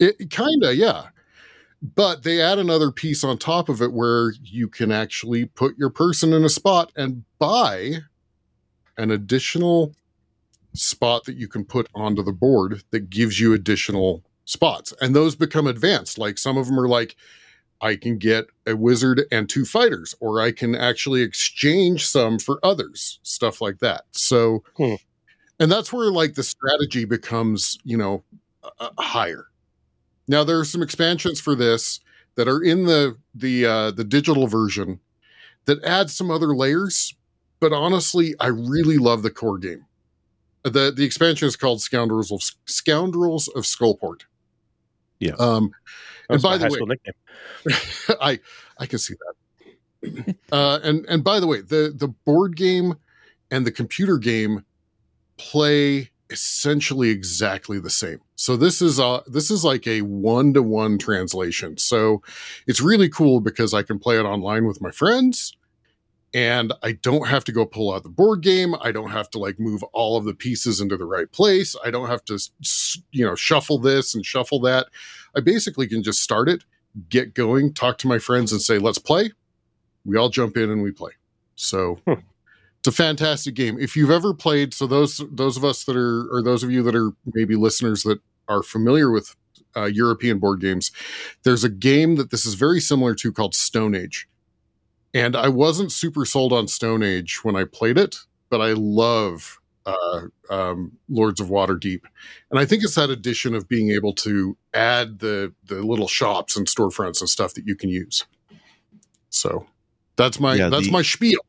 It 0.00 0.30
kind 0.30 0.64
of, 0.64 0.74
yeah. 0.74 1.08
But 1.80 2.22
they 2.22 2.40
add 2.40 2.58
another 2.58 2.90
piece 2.90 3.22
on 3.22 3.38
top 3.38 3.68
of 3.68 3.80
it 3.80 3.92
where 3.92 4.32
you 4.42 4.68
can 4.68 4.90
actually 4.90 5.44
put 5.44 5.78
your 5.78 5.90
person 5.90 6.32
in 6.32 6.42
a 6.42 6.48
spot 6.48 6.90
and 6.96 7.24
buy 7.38 7.98
an 8.96 9.10
additional 9.10 9.94
spot 10.74 11.24
that 11.24 11.36
you 11.36 11.48
can 11.48 11.64
put 11.64 11.88
onto 11.94 12.22
the 12.22 12.32
board 12.32 12.82
that 12.90 13.10
gives 13.10 13.40
you 13.40 13.52
additional 13.52 14.22
spots. 14.44 14.92
And 15.00 15.14
those 15.14 15.34
become 15.36 15.66
advanced. 15.66 16.18
Like 16.18 16.38
some 16.38 16.56
of 16.58 16.66
them 16.66 16.78
are 16.78 16.88
like, 16.88 17.16
I 17.80 17.96
can 17.96 18.18
get 18.18 18.46
a 18.66 18.76
wizard 18.76 19.24
and 19.30 19.48
two 19.48 19.64
fighters, 19.64 20.14
or 20.20 20.40
I 20.40 20.52
can 20.52 20.74
actually 20.74 21.22
exchange 21.22 22.06
some 22.06 22.38
for 22.38 22.58
others, 22.62 23.18
stuff 23.22 23.60
like 23.60 23.78
that. 23.80 24.04
So, 24.12 24.62
Hmm. 24.76 24.94
and 25.60 25.70
that's 25.70 25.92
where 25.92 26.10
like 26.10 26.34
the 26.34 26.42
strategy 26.42 27.04
becomes, 27.04 27.78
you 27.84 27.96
know, 27.96 28.24
uh, 28.80 28.90
higher. 28.98 29.46
Now 30.28 30.44
there 30.44 30.58
are 30.58 30.64
some 30.64 30.82
expansions 30.82 31.40
for 31.40 31.54
this 31.54 32.00
that 32.36 32.48
are 32.48 32.62
in 32.62 32.84
the 32.86 33.16
the 33.34 33.66
uh, 33.66 33.90
the 33.90 34.04
digital 34.04 34.46
version 34.46 35.00
that 35.66 35.82
add 35.84 36.10
some 36.10 36.30
other 36.30 36.54
layers. 36.54 37.14
But 37.60 37.72
honestly, 37.72 38.34
I 38.40 38.48
really 38.48 38.98
love 38.98 39.22
the 39.22 39.30
core 39.30 39.58
game. 39.58 39.86
The 40.64 40.92
The 40.94 41.04
expansion 41.04 41.46
is 41.48 41.56
called 41.56 41.82
Scoundrels 41.82 42.32
of 42.32 42.42
Scoundrels 42.66 43.48
of 43.48 43.64
Skullport. 43.64 44.22
Yeah. 45.20 45.34
Um, 45.38 45.70
was 46.28 46.42
by 46.42 46.56
the 46.58 46.64
way- 46.68 46.78
I 48.20 48.40
I 48.78 48.86
can 48.86 48.98
see 48.98 49.14
that. 49.14 50.36
Uh, 50.52 50.80
and 50.82 51.06
and 51.08 51.24
by 51.24 51.40
the 51.40 51.46
way, 51.46 51.60
the 51.60 51.92
the 51.94 52.08
board 52.08 52.56
game 52.56 52.94
and 53.50 53.66
the 53.66 53.72
computer 53.72 54.18
game 54.18 54.64
play 55.36 56.10
essentially 56.30 57.10
exactly 57.10 57.78
the 57.78 57.90
same. 57.90 58.18
So 58.34 58.56
this 58.56 58.82
is 58.82 58.98
uh 58.98 59.20
this 59.26 59.50
is 59.50 59.64
like 59.64 59.86
a 59.86 60.02
one 60.02 60.52
to 60.54 60.62
one 60.62 60.98
translation. 60.98 61.76
So 61.78 62.22
it's 62.66 62.80
really 62.80 63.08
cool 63.08 63.40
because 63.40 63.72
I 63.74 63.82
can 63.82 63.98
play 63.98 64.18
it 64.18 64.24
online 64.24 64.66
with 64.66 64.80
my 64.80 64.90
friends. 64.90 65.56
And 66.34 66.72
I 66.82 66.92
don't 66.92 67.28
have 67.28 67.44
to 67.44 67.52
go 67.52 67.64
pull 67.64 67.94
out 67.94 68.02
the 68.02 68.08
board 68.08 68.42
game. 68.42 68.74
I 68.80 68.90
don't 68.90 69.12
have 69.12 69.30
to 69.30 69.38
like 69.38 69.60
move 69.60 69.84
all 69.92 70.16
of 70.16 70.24
the 70.24 70.34
pieces 70.34 70.80
into 70.80 70.96
the 70.96 71.04
right 71.04 71.30
place. 71.30 71.76
I 71.84 71.92
don't 71.92 72.08
have 72.08 72.24
to, 72.24 72.38
you 73.12 73.24
know, 73.24 73.36
shuffle 73.36 73.78
this 73.78 74.14
and 74.16 74.26
shuffle 74.26 74.58
that. 74.62 74.88
I 75.36 75.40
basically 75.40 75.86
can 75.86 76.02
just 76.02 76.20
start 76.20 76.48
it, 76.48 76.64
get 77.08 77.34
going, 77.34 77.72
talk 77.72 77.98
to 77.98 78.08
my 78.08 78.18
friends 78.18 78.50
and 78.50 78.60
say, 78.60 78.78
let's 78.78 78.98
play. 78.98 79.30
We 80.04 80.16
all 80.16 80.28
jump 80.28 80.56
in 80.56 80.70
and 80.70 80.82
we 80.82 80.90
play. 80.90 81.12
So 81.54 82.00
Hmm. 82.04 82.14
it's 82.80 82.88
a 82.88 82.92
fantastic 82.92 83.54
game. 83.54 83.78
If 83.78 83.94
you've 83.94 84.10
ever 84.10 84.34
played, 84.34 84.74
so 84.74 84.88
those 84.88 85.22
those 85.30 85.56
of 85.56 85.64
us 85.64 85.84
that 85.84 85.96
are 85.96 86.26
or 86.34 86.42
those 86.42 86.64
of 86.64 86.70
you 86.72 86.82
that 86.82 86.96
are 86.96 87.12
maybe 87.32 87.54
listeners 87.54 88.02
that 88.02 88.18
are 88.48 88.64
familiar 88.64 89.10
with 89.12 89.36
uh, 89.76 89.84
European 89.84 90.40
board 90.40 90.60
games, 90.60 90.90
there's 91.44 91.62
a 91.62 91.68
game 91.68 92.16
that 92.16 92.30
this 92.30 92.44
is 92.44 92.54
very 92.54 92.80
similar 92.80 93.14
to 93.14 93.32
called 93.32 93.54
Stone 93.54 93.94
Age. 93.94 94.28
And 95.14 95.36
I 95.36 95.48
wasn't 95.48 95.92
super 95.92 96.24
sold 96.26 96.52
on 96.52 96.66
Stone 96.68 97.02
Age 97.04 97.44
when 97.44 97.54
I 97.56 97.64
played 97.64 97.96
it, 97.96 98.16
but 98.50 98.60
I 98.60 98.72
love 98.72 99.60
uh, 99.86 100.22
um, 100.50 100.92
Lords 101.08 101.40
of 101.40 101.48
Waterdeep, 101.48 102.00
and 102.50 102.58
I 102.58 102.64
think 102.64 102.82
it's 102.82 102.94
that 102.96 103.10
addition 103.10 103.54
of 103.54 103.68
being 103.68 103.90
able 103.90 104.12
to 104.14 104.56
add 104.72 105.18
the 105.20 105.52
the 105.66 105.76
little 105.82 106.08
shops 106.08 106.56
and 106.56 106.66
storefronts 106.66 107.20
and 107.20 107.28
stuff 107.28 107.54
that 107.54 107.66
you 107.66 107.76
can 107.76 107.90
use. 107.90 108.24
So 109.30 109.66
that's 110.16 110.40
my 110.40 110.54
Yeah, 110.54 110.68
that's 110.68 110.86
the- 110.86 110.92
my 110.92 111.02
spiel. 111.02 111.40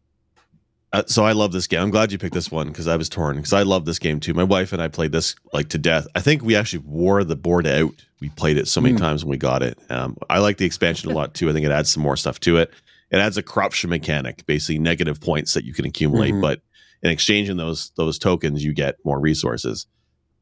Uh, 0.93 1.03
so 1.07 1.25
I 1.25 1.33
love 1.33 1.51
this 1.51 1.67
game. 1.67 1.81
I'm 1.81 1.89
glad 1.89 2.11
you 2.13 2.17
picked 2.17 2.33
this 2.35 2.49
one 2.51 2.67
because 2.67 2.87
I 2.87 2.95
was 2.95 3.09
torn 3.09 3.35
because 3.37 3.51
I 3.51 3.63
love 3.63 3.83
this 3.85 3.99
game 3.99 4.19
too. 4.19 4.33
My 4.33 4.43
wife 4.45 4.71
and 4.71 4.81
I 4.81 4.87
played 4.87 5.11
this 5.11 5.35
like 5.51 5.67
to 5.69 5.77
death. 5.77 6.07
I 6.15 6.21
think 6.21 6.41
we 6.43 6.55
actually 6.55 6.83
wore 6.85 7.23
the 7.25 7.35
board 7.35 7.67
out. 7.67 7.93
We 8.21 8.29
played 8.29 8.57
it 8.57 8.67
so 8.67 8.79
many 8.79 8.95
Mm. 8.95 8.99
times 8.99 9.25
when 9.25 9.31
we 9.31 9.37
got 9.37 9.61
it. 9.61 9.77
Um, 9.89 10.15
I 10.29 10.39
like 10.39 10.57
the 10.57 10.65
expansion 10.65 11.11
a 11.11 11.13
lot 11.13 11.33
too. 11.33 11.49
I 11.49 11.53
think 11.53 11.65
it 11.65 11.71
adds 11.71 11.89
some 11.89 12.01
more 12.03 12.15
stuff 12.15 12.39
to 12.41 12.57
it. 12.57 12.71
It 13.11 13.17
adds 13.17 13.37
a 13.37 13.43
corruption 13.43 13.89
mechanic, 13.89 14.45
basically 14.45 14.79
negative 14.79 15.21
points 15.21 15.53
that 15.53 15.63
you 15.65 15.73
can 15.73 15.85
accumulate, 15.85 16.33
Mhm. 16.33 16.41
but 16.41 16.61
in 17.03 17.11
exchanging 17.11 17.57
those 17.57 17.91
those 17.97 18.17
tokens, 18.17 18.63
you 18.63 18.73
get 18.73 18.95
more 19.05 19.19
resources. 19.19 19.85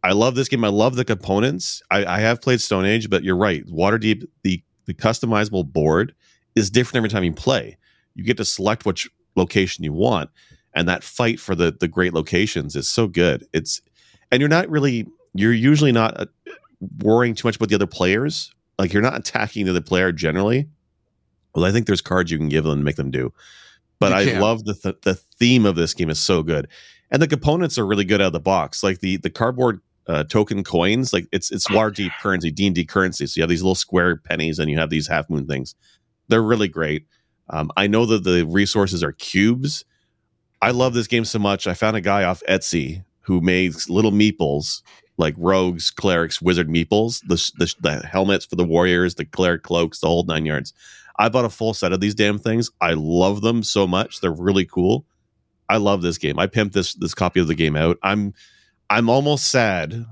I 0.04 0.12
love 0.14 0.36
this 0.36 0.50
game. 0.50 0.64
I 0.64 0.70
love 0.70 0.96
the 0.96 1.06
components. 1.06 1.82
I, 1.90 2.06
I 2.06 2.20
have 2.20 2.42
played 2.42 2.60
Stone 2.62 2.86
Age, 2.86 3.10
but 3.10 3.24
you're 3.24 3.38
right. 3.38 3.66
Waterdeep, 3.68 4.24
the 4.44 4.64
the 4.86 4.94
customizable 4.94 5.66
board 5.72 6.14
is 6.56 6.70
different 6.70 6.98
every 6.98 7.10
time 7.10 7.24
you 7.24 7.32
play. 7.34 7.78
You 8.16 8.24
get 8.24 8.38
to 8.38 8.46
select 8.46 8.86
which 8.86 9.10
location 9.36 9.84
you 9.84 9.94
want, 9.94 10.30
and 10.74 10.88
that 10.88 11.04
fight 11.04 11.40
for 11.40 11.56
the 11.56 11.76
the 11.78 11.88
great 11.88 12.14
locations 12.14 12.76
is 12.76 12.90
so 12.90 13.08
good. 13.08 13.46
It's 13.54 13.82
and 14.32 14.40
you're 14.42 14.50
not 14.50 14.70
really 14.70 15.06
you're 15.34 15.54
usually 15.54 15.92
not 15.92 16.20
uh, 16.20 16.26
worrying 17.02 17.34
too 17.36 17.48
much 17.48 17.56
about 17.56 17.70
the 17.70 17.76
other 17.76 17.88
players. 17.88 18.54
Like 18.78 18.94
you're 18.94 19.02
not 19.02 19.18
attacking 19.18 19.66
the 19.66 19.72
other 19.72 19.82
player 19.82 20.12
generally. 20.12 20.68
Well, 21.56 21.66
I 21.66 21.72
think 21.72 21.86
there's 21.88 22.02
cards 22.02 22.32
you 22.32 22.38
can 22.38 22.50
give 22.50 22.64
them 22.64 22.74
and 22.74 22.84
make 22.84 22.96
them 22.96 23.12
do. 23.12 23.34
But 24.00 24.12
You 24.12 24.16
I 24.18 24.26
can. 24.26 24.42
love 24.42 24.66
the 24.66 24.74
th- 24.74 25.02
the 25.04 25.16
theme 25.16 25.66
of 25.66 25.76
this 25.76 25.94
game 25.94 26.10
is 26.10 26.20
so 26.20 26.44
good, 26.44 26.68
and 27.12 27.22
the 27.22 27.28
components 27.28 27.78
are 27.78 27.86
really 27.86 28.04
good 28.06 28.22
out 28.22 28.28
of 28.28 28.34
the 28.34 28.40
box. 28.40 28.84
Like 28.84 29.00
the 29.00 29.18
the 29.18 29.30
cardboard 29.30 29.80
uh, 30.08 30.24
token 30.26 30.64
coins, 30.64 31.14
like 31.14 31.28
it's 31.32 31.52
it's 31.52 31.68
Waterdeep 31.70 32.12
currency, 32.22 32.52
D 32.52 32.66
and 32.68 32.76
D 32.76 32.84
currency. 32.86 33.26
So 33.28 33.38
you 33.38 33.44
have 33.44 33.50
these 33.50 33.62
little 33.62 33.76
square 33.76 34.18
pennies, 34.18 34.60
and 34.60 34.70
you 34.70 34.78
have 34.78 34.90
these 34.90 35.08
half 35.08 35.30
moon 35.30 35.46
things. 35.48 35.76
They're 36.28 36.44
really 36.44 36.68
great. 36.68 37.06
Um, 37.50 37.72
I 37.78 37.88
know 37.88 38.06
that 38.08 38.24
the 38.24 38.46
resources 38.46 39.04
are 39.04 39.12
cubes. 39.14 39.86
I 40.62 40.72
love 40.72 40.94
this 40.94 41.08
game 41.08 41.26
so 41.26 41.40
much. 41.40 41.68
I 41.68 41.74
found 41.74 41.96
a 41.98 42.02
guy 42.02 42.24
off 42.24 42.42
Etsy 42.50 43.04
who 43.22 43.42
made 43.42 43.74
little 43.90 44.12
meeples, 44.12 44.82
like 45.18 45.36
rogues, 45.38 45.92
clerics, 45.92 46.42
wizard 46.42 46.70
meeples, 46.70 47.22
the, 47.28 47.36
the, 47.58 47.74
the 47.82 48.08
helmets 48.08 48.46
for 48.46 48.56
the 48.56 48.64
warriors, 48.64 49.16
the 49.16 49.26
cleric 49.26 49.64
cloaks, 49.64 50.00
the 50.00 50.08
whole 50.08 50.24
nine 50.24 50.46
yards. 50.46 50.74
I 51.18 51.30
bought 51.30 51.46
a 51.46 51.50
full 51.50 51.74
set 51.74 51.94
of 51.94 52.00
these 52.00 52.16
damn 52.16 52.40
things. 52.40 52.70
I 52.82 52.94
love 52.94 53.42
them 53.42 53.64
so 53.64 53.88
much. 53.88 54.22
They're 54.22 54.32
really 54.32 54.66
cool. 54.66 55.06
I 55.70 55.78
love 55.78 56.02
this 56.02 56.18
game. 56.18 56.40
I 56.40 56.48
pimped 56.48 56.74
this 56.74 56.94
this 56.96 57.14
copy 57.14 57.40
of 57.40 57.48
the 57.48 57.56
game 57.56 57.76
out. 57.76 57.98
I'm 58.04 58.34
I'm 58.90 59.10
almost 59.10 59.50
sad 59.50 60.06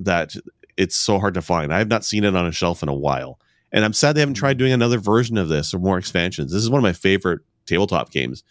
that 0.00 0.34
it's 0.76 0.96
so 0.96 1.18
hard 1.18 1.34
to 1.34 1.42
find. 1.42 1.72
I 1.72 1.78
have 1.78 1.88
not 1.88 2.04
seen 2.04 2.24
it 2.24 2.36
on 2.36 2.46
a 2.46 2.52
shelf 2.52 2.82
in 2.82 2.88
a 2.88 2.94
while. 2.94 3.38
And 3.72 3.84
I'm 3.84 3.92
sad 3.92 4.14
they 4.14 4.20
haven't 4.20 4.34
tried 4.34 4.58
doing 4.58 4.72
another 4.72 4.98
version 4.98 5.38
of 5.38 5.48
this 5.48 5.74
or 5.74 5.78
more 5.78 5.98
expansions. 5.98 6.52
This 6.52 6.62
is 6.62 6.70
one 6.70 6.78
of 6.78 6.82
my 6.82 6.92
favorite 6.92 7.40
tabletop 7.66 8.10
games. 8.10 8.44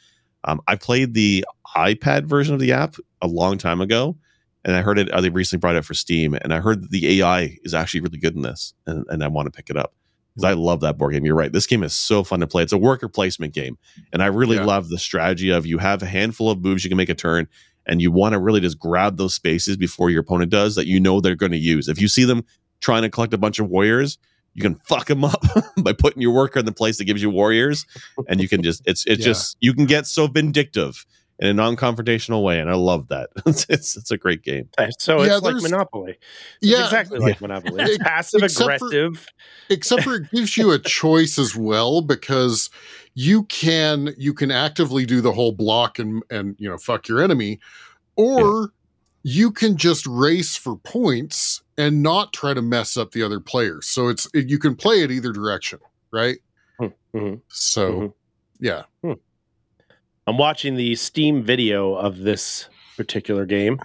Um, 0.43 0.61
I 0.67 0.75
played 0.75 1.13
the 1.13 1.45
iPad 1.75 2.25
version 2.25 2.53
of 2.53 2.59
the 2.59 2.73
app 2.73 2.95
a 3.21 3.27
long 3.27 3.57
time 3.57 3.81
ago, 3.81 4.17
and 4.63 4.75
I 4.75 4.81
heard 4.81 4.99
it. 4.99 5.09
Uh, 5.09 5.21
they 5.21 5.29
recently 5.29 5.61
brought 5.61 5.75
it 5.75 5.85
for 5.85 5.93
Steam, 5.93 6.35
and 6.35 6.53
I 6.53 6.59
heard 6.59 6.91
the 6.91 7.21
AI 7.21 7.57
is 7.63 7.73
actually 7.73 8.01
really 8.01 8.19
good 8.19 8.35
in 8.35 8.41
this, 8.41 8.73
and, 8.85 9.05
and 9.09 9.23
I 9.23 9.27
want 9.27 9.47
to 9.47 9.51
pick 9.51 9.69
it 9.69 9.77
up 9.77 9.93
because 10.35 10.49
I 10.49 10.53
love 10.53 10.81
that 10.81 10.97
board 10.97 11.13
game. 11.13 11.25
You're 11.25 11.35
right; 11.35 11.51
this 11.51 11.65
game 11.67 11.83
is 11.83 11.93
so 11.93 12.23
fun 12.23 12.41
to 12.41 12.47
play. 12.47 12.63
It's 12.63 12.73
a 12.73 12.77
worker 12.77 13.07
placement 13.07 13.53
game, 13.53 13.77
and 14.13 14.21
I 14.21 14.27
really 14.27 14.57
Yeah. 14.57 14.65
love 14.65 14.89
the 14.89 14.97
strategy 14.99 15.49
of 15.49 15.65
you 15.65 15.77
have 15.79 16.03
a 16.03 16.05
handful 16.05 16.49
of 16.49 16.61
moves 16.61 16.83
you 16.83 16.89
can 16.89 16.97
make 16.97 17.09
a 17.09 17.15
turn, 17.15 17.47
and 17.85 18.01
you 18.01 18.11
want 18.11 18.33
to 18.33 18.39
really 18.39 18.59
just 18.61 18.77
grab 18.79 19.17
those 19.17 19.33
spaces 19.33 19.77
before 19.77 20.09
your 20.09 20.21
opponent 20.21 20.51
does 20.51 20.75
that 20.75 20.87
you 20.87 20.99
know 20.99 21.21
they're 21.21 21.35
going 21.35 21.51
to 21.53 21.57
use. 21.57 21.87
If 21.87 21.99
you 22.01 22.07
see 22.07 22.25
them 22.25 22.43
trying 22.81 23.03
to 23.03 23.09
collect 23.09 23.33
a 23.33 23.37
bunch 23.37 23.59
of 23.59 23.69
warriors, 23.69 24.17
you 24.53 24.61
can 24.61 24.75
fuck 24.87 25.07
them 25.07 25.23
up 25.23 25.41
by 25.77 25.93
putting 25.93 26.21
your 26.21 26.31
worker 26.33 26.59
in 26.59 26.65
the 26.65 26.71
place 26.71 26.97
that 26.97 27.05
gives 27.05 27.21
you 27.21 27.29
warriors, 27.29 27.85
and 28.27 28.41
you 28.41 28.47
can 28.49 28.61
just 28.61 28.81
it's 28.85 29.05
it's 29.05 29.19
Yeah. 29.21 29.25
just 29.25 29.57
you 29.61 29.73
can 29.73 29.85
get 29.85 30.05
so 30.07 30.27
vindictive 30.27 31.05
in 31.39 31.47
a 31.47 31.53
non-confrontational 31.53 32.43
way, 32.43 32.59
and 32.59 32.69
I 32.69 32.75
love 32.75 33.09
that. 33.09 33.29
it's, 33.45 33.65
it's 33.69 33.97
it's 33.97 34.11
a 34.11 34.17
great 34.17 34.41
game. 34.43 34.69
So 34.99 35.23
Yeah, 35.23 35.37
it's 35.37 35.41
like 35.43 35.61
Monopoly. 35.61 36.11
It's 36.11 36.19
Yeah, 36.61 36.85
exactly 36.85 37.19
like 37.19 37.41
Monopoly. 37.41 37.83
It's 37.83 37.97
passive 37.97 38.43
except 38.43 38.79
for- 38.79 38.87
aggressive. 38.87 39.27
except 39.69 40.03
for 40.03 40.15
it 40.15 40.31
gives 40.31 40.55
you 40.57 40.71
a 40.71 40.79
choice 40.79 41.37
as 41.37 41.55
well 41.55 42.01
because 42.01 42.69
you 43.15 43.43
can 43.43 44.13
you 44.17 44.33
can 44.33 44.51
actively 44.51 45.05
do 45.05 45.21
the 45.21 45.31
whole 45.33 45.51
block 45.51 45.99
and 45.99 46.23
and 46.29 46.55
you 46.59 46.69
know 46.69 46.77
fuck 46.77 47.07
your 47.07 47.21
enemy 47.21 47.59
or 48.15 48.71
you 49.23 49.51
can 49.51 49.75
just 49.77 50.05
race 50.05 50.55
for 50.55 50.75
points 50.77 51.61
and 51.77 52.03
not 52.03 52.31
try 52.33 52.53
to 52.53 52.61
mess 52.61 52.95
up 52.97 53.11
the 53.11 53.23
other 53.23 53.39
players 53.39 53.87
so 53.87 54.07
it's 54.09 54.27
it, 54.33 54.49
you 54.49 54.59
can 54.59 54.75
play 54.75 55.01
it 55.01 55.11
either 55.11 55.31
direction 55.31 55.79
right 56.11 56.37
Mhm. 56.79 57.39
so 57.47 57.91
Mhm. 57.91 58.13
yeah 58.59 58.83
I'm 60.27 60.37
watching 60.37 60.75
the 60.75 60.95
Steam 60.95 61.43
video 61.43 61.93
of 61.95 62.19
this 62.19 62.67
particular 62.97 63.45
game. 63.45 63.79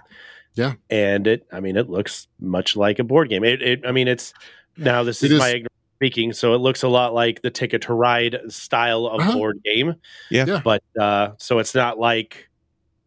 Yeah. 0.55 0.73
And 0.89 1.27
it, 1.27 1.47
I 1.51 1.59
mean, 1.59 1.77
it 1.77 1.89
looks 1.89 2.27
much 2.39 2.75
like 2.75 2.99
a 2.99 3.03
board 3.03 3.29
game. 3.29 3.43
It, 3.43 3.61
it 3.61 3.81
I 3.85 3.91
mean, 3.91 4.07
it's 4.07 4.33
now 4.77 5.03
this 5.03 5.23
It 5.23 5.27
is, 5.27 5.33
is- 5.33 5.39
my 5.39 5.49
ignorance 5.49 5.67
speaking, 5.97 6.33
so 6.33 6.53
it 6.55 6.57
looks 6.57 6.81
a 6.83 6.87
lot 6.87 7.13
like 7.13 7.41
the 7.41 7.51
Ticket 7.51 7.83
to 7.83 7.93
Ride 7.93 8.37
style 8.49 9.05
of 9.05 9.21
Uh-huh. 9.21 9.33
board 9.33 9.59
game. 9.63 9.95
Yeah. 10.29 10.45
Yeah. 10.47 10.61
But 10.63 10.83
uh, 10.99 11.31
so 11.37 11.59
it's 11.59 11.75
not 11.75 11.99
like 11.99 12.49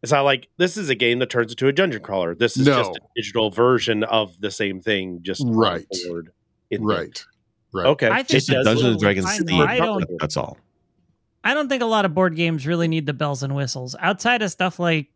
it's 0.03 0.13
not 0.13 0.23
like 0.23 0.49
this 0.59 0.77
is 0.77 0.91
a 0.91 0.95
game 0.95 1.19
that 1.19 1.31
turns 1.31 1.51
into 1.53 1.67
a 1.67 1.73
dungeon 1.73 2.03
crawler. 2.03 2.35
This 2.35 2.57
is 2.57 2.67
No. 2.67 2.77
just 2.77 2.91
a 2.97 3.01
digital 3.17 3.51
version 3.51 4.05
of 4.05 4.39
the 4.41 4.51
same 4.51 4.81
thing, 4.81 5.21
just 5.23 5.41
on 5.43 5.53
Right. 5.55 5.87
board 6.07 6.31
in 6.71 6.85
right 6.85 7.25
right 7.73 7.87
Okay. 7.87 8.09
I 8.09 8.23
think 8.23 8.35
It's 8.35 8.49
a 8.49 8.53
does 8.53 8.65
Dungeons 8.67 8.89
and 8.93 9.01
Dragons 9.01 9.27
I- 9.27 9.39
theme. 9.39 9.61
I 9.61 9.79
don't- 9.79 10.05
That's 10.21 10.37
all. 10.37 10.57
I 11.45 11.55
don't 11.55 11.69
think 11.69 11.83
a 11.83 11.87
lot 11.87 12.05
of 12.07 12.15
board 12.15 12.35
games 12.35 12.67
really 12.67 12.89
need 12.89 13.07
the 13.07 13.13
bells 13.13 13.43
and 13.43 13.55
whistles 13.55 13.95
outside 14.01 14.41
of 14.43 14.51
stuff 14.51 14.79
like, 14.79 15.09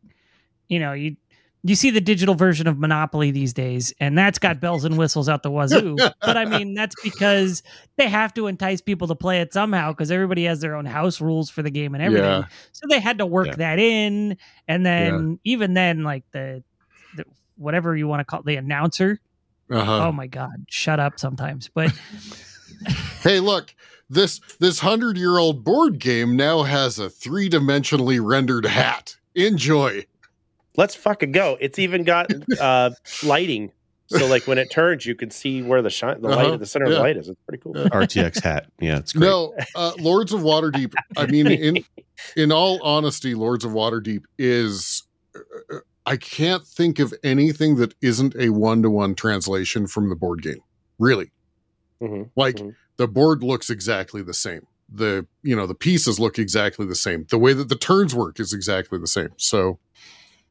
you 0.68 0.78
know, 0.78 0.92
you 0.92 1.16
you 1.64 1.74
see 1.74 1.90
the 1.90 2.00
digital 2.00 2.36
version 2.36 2.68
of 2.68 2.78
Monopoly 2.78 3.32
these 3.32 3.52
days, 3.52 3.92
and 3.98 4.16
that's 4.16 4.38
got 4.38 4.60
bells 4.60 4.84
and 4.84 4.96
whistles 4.96 5.28
out 5.28 5.42
the 5.42 5.50
wazoo. 5.50 5.96
but 6.24 6.36
I 6.36 6.44
mean, 6.44 6.74
that's 6.74 6.94
because 7.02 7.64
they 7.96 8.08
have 8.08 8.32
to 8.34 8.46
entice 8.46 8.80
people 8.80 9.08
to 9.08 9.16
play 9.16 9.40
it 9.40 9.52
somehow 9.52 9.90
because 9.90 10.12
everybody 10.12 10.44
has 10.44 10.60
their 10.60 10.76
own 10.76 10.84
house 10.84 11.20
rules 11.20 11.50
for 11.50 11.62
the 11.62 11.70
game 11.70 11.94
and 11.94 12.02
everything. 12.04 12.30
Yeah. 12.30 12.44
So 12.72 12.86
they 12.88 13.00
had 13.00 13.18
to 13.18 13.26
work 13.26 13.48
Yeah. 13.48 13.56
that 13.56 13.78
in, 13.80 14.36
and 14.68 14.86
then 14.86 15.40
even 15.42 15.74
then, 15.74 16.04
like 16.04 16.22
the, 16.30 16.62
the 17.14 17.24
whatever 17.56 17.96
you 17.96 18.06
want 18.06 18.20
to 18.20 18.24
call 18.24 18.42
the 18.42 18.54
announcer. 18.54 19.18
uh-huh 19.68 20.06
Oh 20.06 20.12
my 20.12 20.28
god, 20.28 20.66
shut 20.68 21.00
up 21.00 21.18
sometimes. 21.18 21.68
But 21.74 21.92
hey 23.22 23.40
look 23.40 23.74
this 24.10 24.40
this 24.58 24.82
100 24.82 25.16
year 25.16 25.38
old 25.38 25.64
board 25.64 25.98
game 25.98 26.36
now 26.36 26.62
has 26.62 26.98
a 26.98 27.10
three-dimensionally 27.10 28.20
rendered 28.24 28.66
hat 28.66 29.16
enjoy 29.34 30.04
Let's 30.76 30.94
fucking 30.94 31.32
go. 31.32 31.56
It's 31.60 31.78
even 31.80 32.04
got 32.04 32.30
uh, 32.60 32.90
lighting. 33.24 33.72
So 34.06 34.26
like 34.26 34.46
when 34.46 34.58
it 34.58 34.70
turns, 34.70 35.04
you 35.04 35.16
can 35.16 35.28
see 35.30 35.60
where 35.60 35.82
the 35.82 35.90
shine, 35.90 36.22
the 36.22 36.28
light 36.28 36.44
Uh-huh. 36.44 36.54
at 36.54 36.60
the 36.60 36.66
center 36.66 36.84
of 36.86 36.92
the 36.92 37.00
light 37.00 37.16
is. 37.16 37.28
It's 37.28 37.40
pretty 37.48 37.60
cool. 37.62 37.72
Yeah. 37.76 37.88
RTX 37.88 38.42
hat. 38.42 38.66
Yeah, 38.80 38.98
it's 38.98 39.12
great. 39.12 39.26
No, 39.26 39.54
uh, 39.74 39.92
Lords 39.98 40.32
of 40.32 40.40
Waterdeep. 40.42 40.92
I 41.16 41.26
mean, 41.26 41.48
in 41.48 41.84
in 42.36 42.52
all 42.52 42.80
honesty, 42.82 43.34
Lords 43.34 43.64
of 43.64 43.72
Waterdeep 43.72 44.22
is. 44.38 45.02
uh, 45.34 45.78
I 46.06 46.16
can't 46.16 46.64
think 46.66 47.00
of 47.00 47.12
anything 47.24 47.74
that 47.76 47.92
isn't 48.00 48.34
a 48.38 48.48
one 48.50 48.80
to 48.82 48.88
one 48.90 49.14
translation 49.16 49.86
from 49.88 50.08
the 50.10 50.16
board 50.16 50.42
game. 50.42 50.60
Really, 51.00 51.30
Mhm. 52.00 52.30
like 52.36 52.56
Mhm. 52.56 52.74
The 52.98 53.08
board 53.08 53.42
looks 53.42 53.70
exactly 53.70 54.22
the 54.22 54.34
same. 54.34 54.66
The 54.92 55.26
you 55.42 55.56
know 55.56 55.66
the 55.66 55.74
pieces 55.74 56.20
look 56.20 56.38
exactly 56.38 56.86
the 56.86 56.94
same. 56.94 57.26
The 57.30 57.38
way 57.38 57.52
that 57.54 57.68
the 57.68 57.76
turns 57.76 58.14
work 58.14 58.38
is 58.38 58.52
exactly 58.52 58.98
the 58.98 59.06
same. 59.06 59.30
So, 59.38 59.78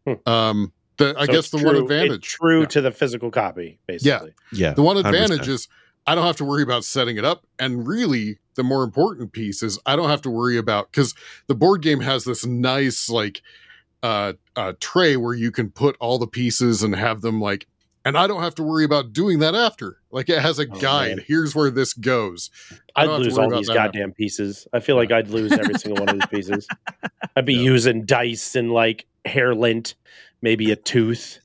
Hmm. 0.05 0.13
um, 0.29 0.73
the 0.97 1.13
I 1.17 1.25
So 1.25 1.31
guess 1.31 1.49
the 1.49 1.57
true- 1.59 1.67
one 1.67 1.75
advantage, 1.75 2.23
true 2.27 2.61
Yeah. 2.61 2.65
to 2.67 2.81
the 2.81 2.91
physical 2.91 3.29
copy, 3.31 3.79
basically. 3.87 4.33
yeah, 4.51 4.67
yeah 4.69 4.73
The 4.73 4.81
one 4.83 4.97
100%. 4.97 5.31
advantage 5.31 5.47
is 5.47 5.67
I 6.07 6.15
don't 6.15 6.25
have 6.25 6.37
to 6.37 6.45
worry 6.45 6.63
about 6.63 6.85
setting 6.85 7.17
it 7.17 7.25
up. 7.25 7.45
And 7.59 7.85
really, 7.87 8.39
the 8.55 8.63
more 8.63 8.83
important 8.83 9.33
piece 9.33 9.61
is 9.61 9.77
I 9.85 9.95
don't 9.97 10.09
have 10.09 10.21
to 10.23 10.29
worry 10.29 10.57
about 10.57 10.89
because 10.91 11.13
the 11.47 11.55
board 11.55 11.81
game 11.81 11.99
has 11.99 12.23
this 12.23 12.45
nice, 12.45 13.09
like, 13.09 13.41
uh, 14.03 14.33
uh, 14.55 14.73
tray 14.79 15.17
where 15.17 15.33
you 15.33 15.51
can 15.51 15.69
put 15.69 15.97
all 15.99 16.17
the 16.17 16.27
pieces 16.27 16.81
and 16.83 16.95
have 16.95 17.19
them 17.21 17.41
like, 17.41 17.67
and 18.07 18.17
I 18.17 18.27
don't 18.27 18.41
have 18.41 18.55
to 18.55 18.63
worry 18.63 18.83
about 18.85 19.11
doing 19.13 19.39
that 19.39 19.53
after. 19.55 19.97
Like, 20.11 20.29
it 20.29 20.39
has 20.39 20.59
a 20.59 20.63
Oh, 20.69 20.79
guide. 20.79 21.17
man. 21.17 21.25
Here's 21.27 21.53
where 21.55 21.69
this 21.69 21.93
goes. 21.93 22.49
I 22.95 23.01
I'd 23.01 23.05
don't 23.05 23.13
have 23.15 23.21
to 23.23 23.29
lose 23.29 23.37
all 23.37 23.49
these 23.57 23.67
that. 23.67 23.73
goddamn 23.73 24.13
pieces. 24.13 24.67
I 24.73 24.79
feel 24.79 24.95
like 24.95 25.11
I'd 25.11 25.27
lose 25.29 25.51
every 25.51 25.75
single 25.75 26.05
one 26.05 26.09
of 26.15 26.19
these 26.19 26.27
pieces. 26.27 26.67
I'd 27.35 27.45
be 27.45 27.53
using 27.55 28.05
dice 28.05 28.55
and 28.55 28.71
like 28.71 29.05
hair 29.25 29.53
lint, 29.53 29.95
maybe 30.41 30.71
a 30.71 30.75
tooth. 30.75 31.39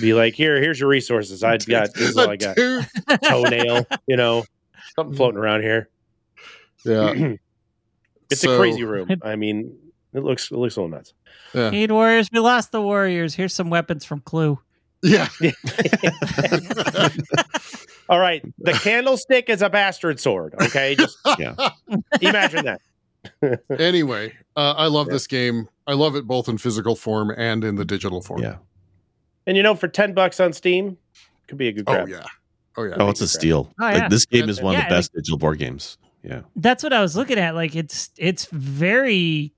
Be 0.00 0.12
like, 0.12 0.34
here, 0.34 0.60
here's 0.60 0.80
your 0.80 0.88
resources. 0.88 1.44
I've 1.44 1.64
got 1.66 1.94
this 1.94 2.10
is 2.10 2.16
all 2.18 2.30
I 2.30 2.34
A 2.34 2.36
got. 2.36 2.56
tooth. 2.56 2.90
Toenail, 3.24 3.86
you 4.08 4.16
know, 4.16 4.44
something 4.96 5.14
mm. 5.14 5.16
floating 5.16 5.38
around 5.38 5.62
here. 5.62 5.88
Yeah. 6.84 7.12
it's 8.30 8.40
So- 8.40 8.54
a 8.54 8.58
crazy 8.58 8.82
room. 8.84 9.08
I 9.22 9.36
mean, 9.36 9.76
it 10.12 10.24
looks 10.24 10.50
it 10.50 10.56
looks 10.56 10.76
a 10.76 10.80
little 10.80 10.96
nuts. 10.96 11.14
Yeah. 11.54 11.70
Need 11.70 11.92
warriors, 11.92 12.28
we 12.32 12.40
lost 12.40 12.72
the 12.72 12.82
warriors. 12.82 13.34
Here's 13.34 13.54
some 13.54 13.70
weapons 13.70 14.04
from 14.04 14.20
Clue. 14.20 14.58
Yeah. 15.02 15.28
All 18.08 18.18
right, 18.18 18.42
the 18.58 18.72
candlestick 18.72 19.50
is 19.50 19.60
a 19.60 19.68
bastard 19.68 20.18
sword. 20.18 20.54
Okay, 20.62 20.94
just 20.94 21.18
Yeah. 21.38 21.54
imagine 22.22 22.64
that. 22.64 22.80
anyway, 23.78 24.32
uh, 24.56 24.74
I 24.76 24.86
love 24.86 25.08
Yeah. 25.08 25.14
this 25.14 25.26
game. 25.26 25.68
I 25.86 25.92
love 25.92 26.16
it 26.16 26.26
both 26.26 26.48
in 26.48 26.56
physical 26.58 26.96
form 26.96 27.32
and 27.36 27.64
in 27.64 27.76
the 27.76 27.84
digital 27.84 28.22
form. 28.22 28.42
Yeah. 28.42 28.56
And 29.46 29.56
you 29.56 29.62
know, 29.62 29.74
for 29.74 29.88
ten 29.88 30.14
bucks 30.14 30.40
on 30.40 30.52
Steam, 30.52 30.96
could 31.48 31.58
be 31.58 31.68
a 31.68 31.72
good 31.72 31.84
Oh 31.86 32.06
yeah. 32.06 32.24
Oh 32.76 32.84
yeah. 32.84 32.94
Oh, 32.96 33.10
it's 33.10 33.20
a 33.20 33.28
steal. 33.28 33.70
Oh, 33.80 33.84
like 33.84 34.08
this 34.08 34.24
game 34.24 34.48
is 34.48 34.62
one 34.62 34.76
of 34.76 34.82
the 34.84 34.88
best 34.88 35.12
digital 35.12 35.38
board 35.38 35.58
games. 35.58 35.98
Yeah. 36.22 36.42
That's 36.56 36.82
what 36.82 36.92
I 36.92 37.00
was 37.02 37.16
looking 37.16 37.38
at. 37.38 37.54
Like 37.54 37.76
it's 37.76 38.10
it's 38.16 38.46
very 38.46 39.52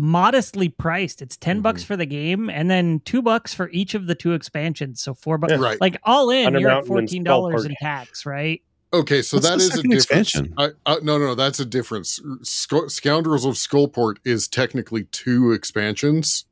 modestly 0.00 0.68
priced. 0.68 1.20
It's 1.22 1.36
10 1.36 1.60
bucks 1.60 1.82
for 1.84 1.96
the 1.96 2.06
game 2.06 2.48
and 2.48 2.70
then 2.70 3.00
2 3.04 3.20
bucks 3.22 3.52
for 3.54 3.68
each 3.70 3.94
of 3.94 4.06
the 4.06 4.14
two 4.14 4.32
expansions. 4.32 5.02
So 5.02 5.12
4 5.14 5.38
bucks. 5.38 5.52
Yeah. 5.52 5.58
Right. 5.58 5.80
Like 5.80 5.98
all 6.04 6.30
in, 6.30 6.46
Under 6.46 6.58
you're 6.58 6.70
at 6.70 6.86
Mountain 6.88 7.18
and 7.18 7.26
$14 7.26 7.66
in 7.66 7.74
tax, 7.80 8.24
right? 8.26 8.62
Okay, 8.92 9.22
so 9.22 9.36
What's 9.36 9.48
that 9.48 9.58
the 9.58 9.64
is 9.64 9.70
a 9.70 9.82
difference. 9.82 10.04
expansion? 10.04 10.54
I, 10.58 10.70
uh, 10.86 10.96
no, 11.02 11.16
no, 11.18 11.26
no, 11.26 11.34
that's 11.36 11.60
a 11.60 11.64
difference. 11.64 12.18
Sc- 12.42 12.88
Scoundrels 12.88 13.44
of 13.44 13.54
Skullport 13.54 14.16
is 14.24 14.48
technically 14.48 15.04
two 15.04 15.52
expansions. 15.52 16.46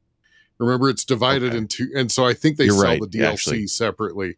Remember, 0.59 0.89
it's 0.89 1.05
divided 1.05 1.49
Okay. 1.51 1.59
into, 1.59 1.89
and 1.97 2.13
so 2.13 2.25
I 2.27 2.35
think 2.35 2.57
they 2.57 2.65
You're 2.67 2.75
sell 2.75 2.85
right, 2.85 3.01
the 3.01 3.07
DLC 3.09 3.27
actually. 3.33 3.67
separately. 3.69 4.37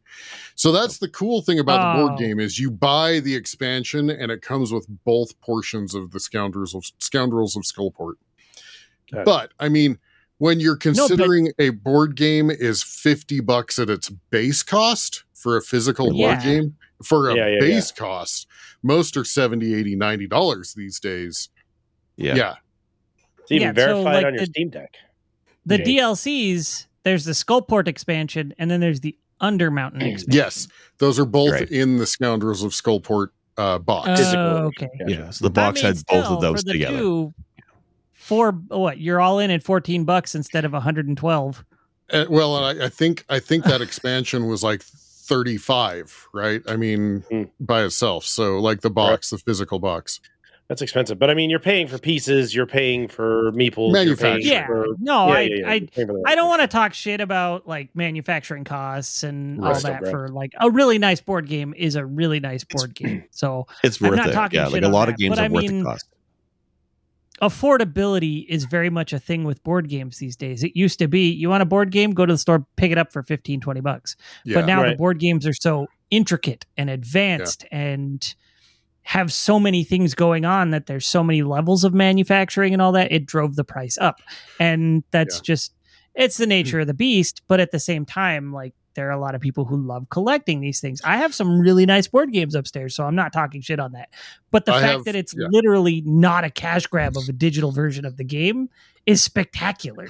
So 0.54 0.70
that's 0.72 0.98
the 0.98 1.08
cool 1.08 1.42
thing 1.42 1.58
about 1.58 1.80
the 1.96 2.02
Oh. 2.02 2.06
board 2.08 2.18
game 2.18 2.38
is 2.40 2.58
you 2.58 2.70
buy 2.70 3.20
the 3.20 3.34
expansion, 3.34 4.08
and 4.08 4.30
it 4.30 4.40
comes 4.40 4.72
with 4.72 4.86
both 5.04 5.38
portions 5.40 5.94
of 5.94 6.12
the 6.12 6.20
Scoundrels 6.20 6.74
of 6.74 6.84
Scoundrels 6.98 7.56
of 7.56 7.64
Skullport. 7.64 8.14
Got. 9.12 9.24
But 9.24 9.52
I 9.60 9.68
mean, 9.68 9.98
when 10.38 10.60
you're 10.60 10.74
but- 10.76 10.82
considering 10.82 11.52
a 11.58 11.70
board 11.70 12.16
game 12.16 12.50
is 12.50 12.82
fifty 12.82 13.40
bucks 13.40 13.78
at 13.78 13.90
its 13.90 14.08
base 14.08 14.62
cost 14.62 15.24
for 15.34 15.56
a 15.56 15.62
physical 15.62 16.12
Yeah. 16.14 16.34
board 16.34 16.44
game, 16.44 16.76
for 17.04 17.30
a 17.30 17.34
Yeah, 17.36 17.48
yeah, 17.48 17.60
base 17.60 17.90
cost, 17.92 18.46
most 18.82 19.16
are 19.16 19.24
70 19.24 19.74
80 19.74 19.96
90 19.96 20.26
dollars 20.26 20.74
these 20.74 21.00
days. 21.00 21.48
Yeah. 22.16 22.34
Yeah. 22.36 22.54
It's 23.40 23.50
even 23.52 23.68
Yeah, 23.68 23.70
so, 23.70 23.74
verified 23.74 24.14
like, 24.14 24.26
on 24.26 24.34
your 24.34 24.40
the- 24.40 24.46
Steam 24.46 24.68
Deck. 24.70 24.94
The 25.66 25.78
Jake. 25.78 25.86
DLCs, 25.86 26.86
there's 27.04 27.24
the 27.24 27.32
Skullport 27.32 27.88
expansion 27.88 28.54
and 28.58 28.70
then 28.70 28.80
there's 28.80 29.00
the 29.00 29.16
Undermountain 29.40 30.02
expansion. 30.02 30.26
Yes. 30.32 30.68
Those 30.98 31.18
are 31.18 31.24
both 31.24 31.52
Right. 31.52 31.70
in 31.70 31.96
the 31.96 32.06
Scoundrels 32.06 32.62
of 32.62 32.72
Skullport 32.72 33.28
uh 33.56 33.78
box. 33.78 34.08
Oh, 34.34 34.66
okay. 34.66 34.88
Gotcha. 34.98 35.10
Yeah. 35.12 35.30
So 35.30 35.44
the 35.44 35.50
But 35.50 35.60
I 35.60 35.66
box 35.68 35.82
mean, 35.82 35.94
had 35.94 36.06
both 36.06 36.24
of 36.26 36.40
those 36.42 36.60
for 36.60 36.66
the 36.66 36.72
together. 36.74 36.98
Two, 36.98 37.34
for 38.30 38.52
what? 38.52 38.98
You're 39.00 39.20
all 39.20 39.40
in 39.40 39.50
at 39.50 39.62
14 39.64 40.04
bucks 40.04 40.36
instead 40.36 40.64
of 40.64 40.72
112. 40.72 41.64
Uh, 42.12 42.24
well, 42.30 42.54
I, 42.54 42.70
I 42.84 42.88
think 42.88 43.24
I 43.28 43.40
think 43.40 43.64
that 43.64 43.80
expansion 43.80 44.46
was 44.46 44.62
like 44.62 44.82
35, 44.82 46.28
right? 46.32 46.62
I 46.68 46.76
mean, 46.76 47.24
Hmm. 47.28 47.44
by 47.58 47.82
itself. 47.84 48.24
So 48.24 48.58
like 48.60 48.82
the 48.82 48.90
box, 48.90 49.30
the 49.30 49.38
physical 49.38 49.78
box. 49.80 50.20
That's 50.68 50.82
expensive, 50.82 51.18
but 51.18 51.28
I 51.30 51.34
mean, 51.34 51.50
you're 51.50 51.58
paying 51.58 51.88
for 51.88 51.98
pieces, 51.98 52.54
you're 52.54 52.64
paying 52.66 53.08
for 53.08 53.50
meeples, 53.50 53.92
Manufacturing. 53.92 54.46
Yeah. 54.46 54.66
for- 54.68 54.86
No, 55.00 55.26
yeah, 55.26 55.32
I, 55.34 55.40
yeah, 55.40 55.56
yeah, 55.56 55.68
I 55.70 55.74
you're 55.74 55.86
paying 55.88 56.06
for 56.06 56.12
the 56.14 56.22
I 56.28 56.36
don't 56.36 56.48
want 56.48 56.60
to 56.62 56.68
talk 56.68 56.94
shit 56.94 57.20
about 57.20 57.66
like 57.66 57.88
manufacturing 57.96 58.62
costs 58.62 59.24
and 59.24 59.60
all 59.64 59.74
that 59.80 60.02
Right. 60.02 60.10
for 60.12 60.28
like 60.28 60.52
a 60.60 60.70
really 60.70 60.98
nice 60.98 61.20
board 61.20 61.48
game 61.48 61.74
is 61.76 61.96
a 61.96 62.06
really 62.06 62.38
nice 62.38 62.62
board 62.62 62.94
game. 62.94 63.24
So 63.32 63.66
It's 63.82 64.00
I'm 64.00 64.10
worth 64.10 64.18
not 64.18 64.28
it. 64.28 64.32
talking 64.32 64.58
Yeah. 64.58 64.66
shit 64.66 64.74
Like 64.74 64.82
a 64.82 64.86
on 64.86 64.92
lot 64.92 65.06
that, 65.06 65.14
of 65.14 65.18
games 65.18 65.30
but 65.36 65.38
are 65.40 65.44
I 65.44 65.48
worth 65.48 65.62
mean, 65.64 65.78
the 65.80 65.84
cost. 65.86 66.06
Affordability 67.40 68.46
is 68.48 68.64
very 68.64 68.90
much 68.90 69.12
a 69.12 69.18
thing 69.18 69.44
with 69.44 69.62
board 69.62 69.88
games 69.88 70.18
these 70.18 70.36
days. 70.36 70.62
It 70.62 70.76
used 70.76 70.98
to 70.98 71.08
be 71.08 71.30
you 71.30 71.48
want 71.48 71.62
a 71.62 71.66
board 71.66 71.90
game, 71.90 72.12
go 72.12 72.26
to 72.26 72.34
the 72.34 72.38
store, 72.38 72.66
pick 72.76 72.92
it 72.92 72.98
up 72.98 73.12
for 73.12 73.22
15, 73.22 73.60
20 73.60 73.80
bucks. 73.80 74.16
Yeah. 74.44 74.56
But 74.56 74.66
now 74.66 74.88
the 74.88 74.96
board 74.96 75.18
games 75.18 75.46
are 75.46 75.54
so 75.54 75.86
intricate 76.10 76.66
and 76.76 76.90
advanced 76.90 77.64
and 77.70 78.34
have 79.02 79.32
so 79.32 79.58
many 79.58 79.82
things 79.84 80.14
going 80.14 80.44
on 80.44 80.70
that 80.70 80.86
there's 80.86 81.06
so 81.06 81.24
many 81.24 81.42
levels 81.42 81.84
of 81.84 81.94
manufacturing 81.94 82.72
and 82.72 82.82
all 82.82 82.92
that. 82.92 83.10
It 83.10 83.26
drove 83.26 83.56
the 83.56 83.64
price 83.64 83.96
up. 83.98 84.20
And 84.58 85.02
that's 85.10 85.36
Yeah. 85.36 85.42
just 85.42 85.74
it's 86.14 86.36
the 86.36 86.46
nature 86.46 86.78
hmm. 86.78 86.82
of 86.82 86.86
the 86.88 86.94
beast. 86.94 87.42
But 87.48 87.60
at 87.60 87.70
the 87.70 87.80
same 87.80 88.04
time, 88.04 88.52
like 88.52 88.74
there 88.94 89.08
are 89.08 89.12
a 89.12 89.20
lot 89.20 89.34
of 89.34 89.40
people 89.40 89.64
who 89.64 89.76
love 89.76 90.08
collecting 90.10 90.60
these 90.60 90.80
things. 90.80 91.00
I 91.04 91.16
have 91.18 91.34
some 91.34 91.60
really 91.60 91.86
nice 91.86 92.08
board 92.08 92.32
games 92.32 92.54
upstairs, 92.54 92.94
so 92.94 93.04
I'm 93.04 93.14
not 93.14 93.32
talking 93.32 93.60
shit 93.60 93.78
on 93.78 93.92
that. 93.92 94.08
But 94.50 94.66
the 94.66 94.72
I 94.74 94.80
fact 94.80 94.92
have- 94.92 95.04
that 95.04 95.14
it's 95.16 95.34
yeah. 95.38 95.46
literally 95.50 96.02
not 96.04 96.44
a 96.44 96.50
cash 96.50 96.86
grab 96.86 97.16
of 97.16 97.28
a 97.28 97.32
digital 97.32 97.70
version 97.72 98.04
of 98.04 98.16
the 98.16 98.24
game 98.24 98.68
is 99.06 99.22
spectacular. 99.22 100.08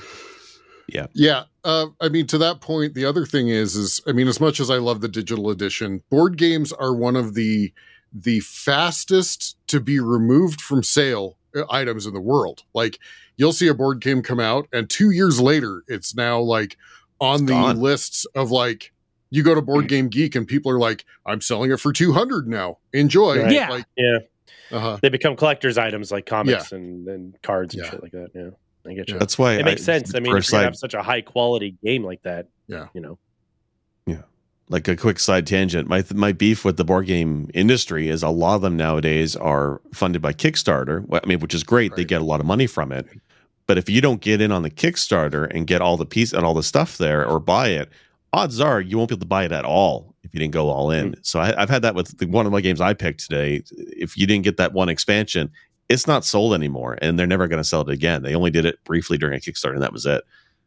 Yeah, 0.88 1.07
Yeah. 1.14 1.44
uh, 1.62 1.87
I 2.00 2.09
mean, 2.09 2.26
to 2.28 2.38
that 2.38 2.61
point, 2.61 2.94
the 2.94 3.04
other 3.04 3.24
thing 3.24 3.48
is, 3.48 3.76
is 3.76 4.00
I 4.09 4.12
mean, 4.12 4.26
as 4.26 4.40
much 4.40 4.59
as 4.59 4.70
I 4.70 4.78
love 4.78 5.00
the 5.00 5.09
digital 5.09 5.50
edition, 5.50 6.02
board 6.11 6.37
games 6.37 6.72
are 6.72 6.94
one 6.94 7.16
of 7.16 7.35
the 7.35 7.72
the 8.12 8.40
fastest 8.40 9.57
to 9.68 9.78
be 9.78 10.00
removed 10.00 10.61
from 10.61 10.83
sale 10.83 11.37
uh, 11.54 11.62
items 11.70 12.07
in 12.07 12.12
the 12.14 12.20
world. 12.20 12.64
Like, 12.74 12.98
you'll 13.37 13.52
see 13.52 13.68
a 13.68 13.74
board 13.74 14.00
game 14.00 14.20
come 14.20 14.40
out, 14.40 14.66
and 14.72 14.90
two 14.90 15.11
years 15.11 15.40
later, 15.40 15.85
it's 15.87 16.12
now 16.14 16.40
like 16.40 16.76
on 17.20 17.46
the 17.46 17.52
gone. 17.52 17.80
lists 17.80 18.26
of 18.35 18.50
like. 18.50 18.92
You 19.33 19.44
go 19.44 19.54
to 19.54 19.62
Board 19.62 19.87
Game 19.87 20.09
Geek, 20.09 20.35
and 20.35 20.44
people 20.44 20.72
are 20.72 20.78
like, 20.80 21.04
"I'm 21.24 21.40
selling 21.40 21.70
it 21.70 21.78
for 21.78 21.92
two 21.92 22.12
hundred 22.12 22.48
now. 22.48 22.78
Enjoy." 22.92 23.40
Right. 23.40 23.52
Yeah. 23.52 23.70
Like, 23.70 23.85
Yeah, 23.96 24.18
uh-huh. 24.72 24.98
they 25.02 25.09
become 25.09 25.37
collector's 25.37 25.78
items 25.78 26.11
like 26.11 26.26
comics 26.26 26.72
and, 26.72 27.06
and 27.06 27.40
cards 27.40 27.72
and 27.74 27.85
Yeah. 27.85 27.90
shit 27.90 28.02
like 28.02 28.11
that. 28.11 28.30
Yeah, 28.35 28.50
I 28.90 28.94
get 28.94 29.09
you. 29.09 29.20
That's 29.20 29.38
why 29.38 29.54
it 29.54 29.64
makes 29.64 29.85
sense. 29.85 30.16
I 30.16 30.18
mean, 30.18 30.37
if 30.37 30.50
you 30.50 30.59
have 30.59 30.74
such 30.74 30.94
a 30.94 31.02
high 31.02 31.20
quality 31.20 31.76
game 31.85 32.02
like 32.02 32.22
that, 32.22 32.48
Yeah. 32.66 32.88
you 32.92 33.00
know, 33.00 33.18
yeah. 34.04 34.22
like 34.68 34.88
a 34.88 34.96
quick 34.96 35.20
side 35.20 35.46
tangent. 35.46 35.87
My 35.88 36.04
my 36.12 36.33
beef 36.33 36.64
with 36.64 36.76
the 36.76 36.85
board 36.85 37.06
game 37.06 37.48
industry 37.54 38.09
is 38.09 38.24
a 38.24 38.30
lot 38.30 38.56
of 38.56 38.62
them 38.62 38.76
nowadays 38.76 39.37
are 39.37 39.80
funded 39.94 40.20
by 40.22 40.33
Kickstarter. 40.33 41.04
I 41.12 41.24
mean, 41.24 41.38
which 41.38 41.54
is 41.54 41.62
great; 41.62 41.94
they 41.94 42.04
get 42.04 42.20
a 42.20 42.24
lot 42.24 42.40
of 42.40 42.46
money 42.46 42.66
from 42.66 42.90
it. 42.90 43.06
But 43.70 43.78
if 43.78 43.88
you 43.88 44.00
don't 44.00 44.20
get 44.20 44.40
in 44.40 44.50
on 44.50 44.62
the 44.62 44.70
Kickstarter 44.70 45.48
and 45.54 45.64
get 45.64 45.80
all 45.80 45.96
the 45.96 46.04
piece 46.04 46.33
and 46.33 46.44
all 46.44 46.54
the 46.54 46.62
stuff 46.64 46.98
there, 46.98 47.24
or 47.24 47.38
buy 47.38 47.68
it, 47.68 47.88
odds 48.33 48.61
are 48.61 48.80
you 48.80 48.98
won't 48.98 49.11
be 49.11 49.12
able 49.12 49.20
to 49.20 49.26
buy 49.26 49.44
it 49.44 49.52
at 49.52 49.64
all 49.64 50.12
if 50.24 50.35
you 50.35 50.40
didn't 50.40 50.54
go 50.54 50.70
all 50.70 50.90
in. 50.90 51.12
Mm. 51.12 51.18
So 51.24 51.38
I, 51.38 51.54
I've 51.56 51.70
had 51.70 51.83
that 51.83 51.94
with 51.94 52.18
the, 52.18 52.26
one 52.26 52.46
of 52.46 52.50
my 52.50 52.61
games 52.61 52.80
I 52.80 52.94
picked 52.94 53.20
today. 53.20 53.62
If 53.70 54.16
you 54.16 54.26
didn't 54.26 54.42
get 54.42 54.56
that 54.56 54.72
one 54.72 54.88
expansion, 54.88 55.52
it's 55.88 56.09
not 56.09 56.24
sold 56.24 56.52
anymore, 56.52 56.98
and 57.00 57.16
they're 57.16 57.28
never 57.28 57.46
going 57.46 57.62
to 57.62 57.64
sell 57.64 57.83
it 57.83 57.90
again. 57.90 58.24
They 58.24 58.35
only 58.35 58.50
did 58.50 58.64
it 58.64 58.83
briefly 58.83 59.16
during 59.16 59.37
a 59.37 59.40
Kickstarter, 59.40 59.74
and 59.74 59.83
that 59.85 59.92
was 59.92 60.04
it. 60.04 60.24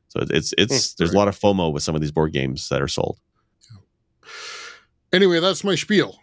So 0.08 0.26
it's 0.30 0.54
it's 0.58 0.94
mm. 0.94 0.96
there's 0.96 1.12
a 1.12 1.18
lot 1.18 1.28
of 1.28 1.38
FOMO 1.38 1.74
with 1.74 1.84
some 1.84 1.96
of 1.96 2.00
these 2.00 2.14
board 2.14 2.32
games 2.32 2.70
that 2.70 2.82
are 2.82 2.88
sold. 2.88 3.20
Anyway, 5.12 5.42
that's 5.42 5.66
my 5.66 5.76
spiel. 5.76 6.20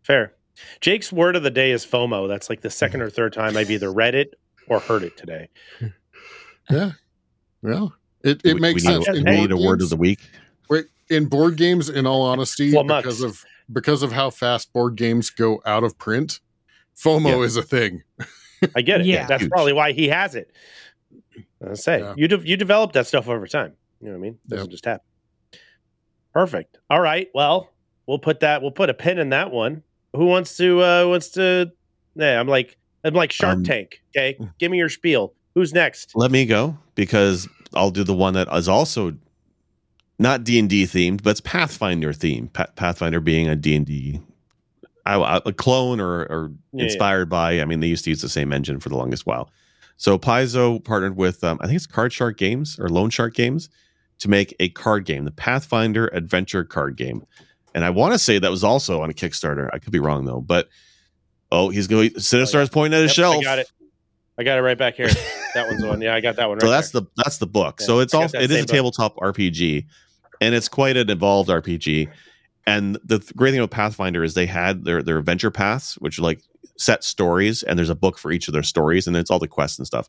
fair. 0.00 0.32
Jake's 0.80 1.12
word 1.12 1.36
of 1.36 1.42
the 1.42 1.50
day 1.50 1.72
is 1.72 1.84
FOMO. 1.84 2.26
That's 2.26 2.48
like 2.48 2.62
the 2.62 2.70
second 2.70 3.00
mm-hmm. 3.00 3.08
or 3.08 3.10
third 3.10 3.34
time 3.34 3.58
I've 3.58 3.70
either 3.70 3.92
read 3.92 4.14
it 4.14 4.38
or 4.70 4.80
heard 4.80 5.02
it 5.02 5.16
today. 5.18 5.48
Yeah, 6.70 6.92
well, 7.62 7.92
it, 8.22 8.42
We- 8.44 8.52
it 8.52 8.60
makes 8.60 8.82
we 8.84 8.92
sense. 8.92 9.08
a- 9.08 9.12
In 9.14 9.24
we 9.24 9.30
need 9.32 9.48
board 9.48 9.50
a 9.50 9.56
word 9.56 9.78
games- 9.80 9.82
of 9.84 9.90
the 9.90 9.96
week. 9.96 10.20
Wait, 10.68 10.86
in 11.08 11.26
board 11.26 11.56
games, 11.56 11.88
in 11.90 12.06
all 12.06 12.22
honesty, 12.22 12.72
Well, 12.72 12.84
because 12.84 13.22
of 13.22 13.44
because 13.72 14.04
of 14.04 14.12
how 14.12 14.30
fast 14.30 14.72
board 14.72 14.94
games 14.94 15.30
go 15.30 15.60
out 15.66 15.82
of 15.82 15.98
print, 15.98 16.38
FOMO 16.96 17.30
Yeah. 17.30 17.40
is 17.40 17.56
a 17.56 17.62
thing. 17.64 18.04
I 18.76 18.82
get 18.82 19.00
it. 19.00 19.06
Yeah. 19.06 19.26
That's 19.26 19.42
Huge. 19.42 19.50
probably 19.50 19.72
why 19.72 19.90
he 19.92 20.08
has 20.08 20.36
it. 20.36 20.52
I 21.68 21.74
say 21.74 21.98
Yeah. 22.00 22.14
you 22.16 22.28
de- 22.28 22.46
you 22.48 22.56
develop 22.56 22.92
that 22.92 23.08
stuff 23.08 23.28
over 23.28 23.48
time. 23.48 23.72
You 24.00 24.06
know 24.08 24.12
what 24.12 24.18
I 24.18 24.20
mean? 24.22 24.38
Doesn't 24.46 24.66
Yep. 24.66 24.70
just 24.70 24.84
happen. 24.84 25.06
Perfect. 26.32 26.78
All 26.88 27.00
right. 27.00 27.28
Well, 27.34 27.68
we'll 28.06 28.18
put 28.20 28.40
that. 28.40 28.62
We'll 28.62 28.70
put 28.70 28.90
a 28.90 28.94
pin 28.94 29.18
in 29.18 29.30
that 29.30 29.50
one. 29.50 29.82
Who 30.14 30.26
wants 30.26 30.56
to? 30.58 30.82
uh 30.84 31.06
Wants 31.08 31.30
to? 31.30 31.72
Yeah, 32.14 32.38
I'm 32.38 32.46
like 32.48 32.76
I'm 33.04 33.14
like 33.14 33.32
Shark 33.32 33.56
Um, 33.56 33.64
Tank. 33.64 34.02
Okay, 34.16 34.38
give 34.58 34.70
me 34.70 34.78
your 34.78 34.88
spiel. 34.88 35.32
Who's 35.54 35.72
next? 35.72 36.12
Let 36.14 36.30
me 36.30 36.46
go 36.46 36.76
because 36.94 37.48
I'll 37.74 37.90
do 37.90 38.04
the 38.04 38.14
one 38.14 38.34
that 38.34 38.48
is 38.52 38.68
also 38.68 39.14
not 40.18 40.44
D 40.44 40.58
and 40.58 40.68
D 40.68 40.84
themed, 40.84 41.22
but 41.22 41.30
it's 41.30 41.40
Pathfinder 41.40 42.12
themed. 42.12 42.52
Pa- 42.52 42.66
Pathfinder 42.76 43.20
being 43.20 43.48
a 43.48 43.56
D 43.56 43.74
and 43.74 43.86
D, 43.86 44.20
a 45.06 45.52
clone 45.56 46.00
or, 46.00 46.20
or 46.22 46.52
Yeah, 46.72 46.84
inspired 46.84 47.28
by. 47.28 47.60
I 47.60 47.64
mean, 47.64 47.80
they 47.80 47.86
used 47.88 48.04
to 48.04 48.10
use 48.10 48.20
the 48.22 48.28
same 48.28 48.52
engine 48.52 48.80
for 48.80 48.90
the 48.90 48.96
longest 48.96 49.26
while. 49.26 49.50
So 49.96 50.18
Paizo 50.18 50.82
partnered 50.82 51.16
with 51.16 51.42
um, 51.44 51.58
I 51.60 51.66
think 51.66 51.76
it's 51.76 51.86
Card 51.86 52.12
Shark 52.12 52.36
Games 52.38 52.78
or 52.78 52.88
Lone 52.88 53.10
Shark 53.10 53.34
Games 53.34 53.68
to 54.18 54.28
make 54.28 54.54
a 54.60 54.68
card 54.70 55.04
game, 55.06 55.24
the 55.24 55.30
Pathfinder 55.30 56.08
Adventure 56.08 56.64
card 56.64 56.96
game. 56.96 57.24
And 57.74 57.84
I 57.84 57.90
want 57.90 58.12
to 58.12 58.18
say 58.18 58.38
that 58.38 58.50
was 58.50 58.64
also 58.64 59.00
on 59.02 59.10
a 59.10 59.14
Kickstarter. 59.14 59.68
I 59.72 59.78
could 59.78 59.92
be 59.92 59.98
wrong 59.98 60.24
though, 60.26 60.40
but 60.40 60.68
oh, 61.52 61.68
he's 61.68 61.86
going. 61.86 62.10
Sinistar 62.10 62.56
oh, 62.56 62.62
is 62.62 62.68
pointing 62.68 62.98
at 62.98 63.02
his 63.02 63.16
Yep, 63.16 63.22
shelf. 63.24 63.36
I 63.38 63.42
got 63.42 63.58
it. 63.58 63.70
I 64.38 64.42
got 64.42 64.58
it 64.58 64.62
right 64.62 64.78
back 64.78 64.94
here. 64.94 65.08
that 65.54 65.68
one's 65.68 65.84
one. 65.84 66.00
Yeah, 66.00 66.14
I 66.14 66.20
got 66.20 66.36
that 66.36 66.48
one. 66.48 66.58
Right 66.58 66.62
so 66.62 66.70
that's 66.70 66.90
there. 66.90 67.02
the 67.02 67.08
that's 67.16 67.38
the 67.38 67.46
book. 67.46 67.78
Yeah, 67.80 67.86
so 67.86 67.98
it's 68.00 68.14
all 68.14 68.24
it 68.24 68.34
is 68.34 68.50
a 68.50 68.60
book. 68.60 68.68
tabletop 68.68 69.16
RPG, 69.16 69.86
and 70.40 70.54
it's 70.54 70.68
quite 70.68 70.96
an 70.96 71.10
evolved 71.10 71.50
RPG. 71.50 72.08
And 72.66 72.96
the 73.04 73.18
th- 73.18 73.34
great 73.34 73.50
thing 73.50 73.60
about 73.60 73.70
Pathfinder 73.70 74.22
is 74.22 74.34
they 74.34 74.46
had 74.46 74.84
their 74.84 75.02
their 75.02 75.18
adventure 75.18 75.50
paths, 75.50 75.94
which 75.98 76.18
are 76.18 76.22
like 76.22 76.40
set 76.78 77.04
stories, 77.04 77.62
and 77.62 77.78
there's 77.78 77.90
a 77.90 77.94
book 77.94 78.18
for 78.18 78.32
each 78.32 78.48
of 78.48 78.54
their 78.54 78.62
stories, 78.62 79.06
and 79.06 79.16
it's 79.16 79.30
all 79.30 79.38
the 79.38 79.48
quests 79.48 79.78
and 79.78 79.86
stuff. 79.86 80.08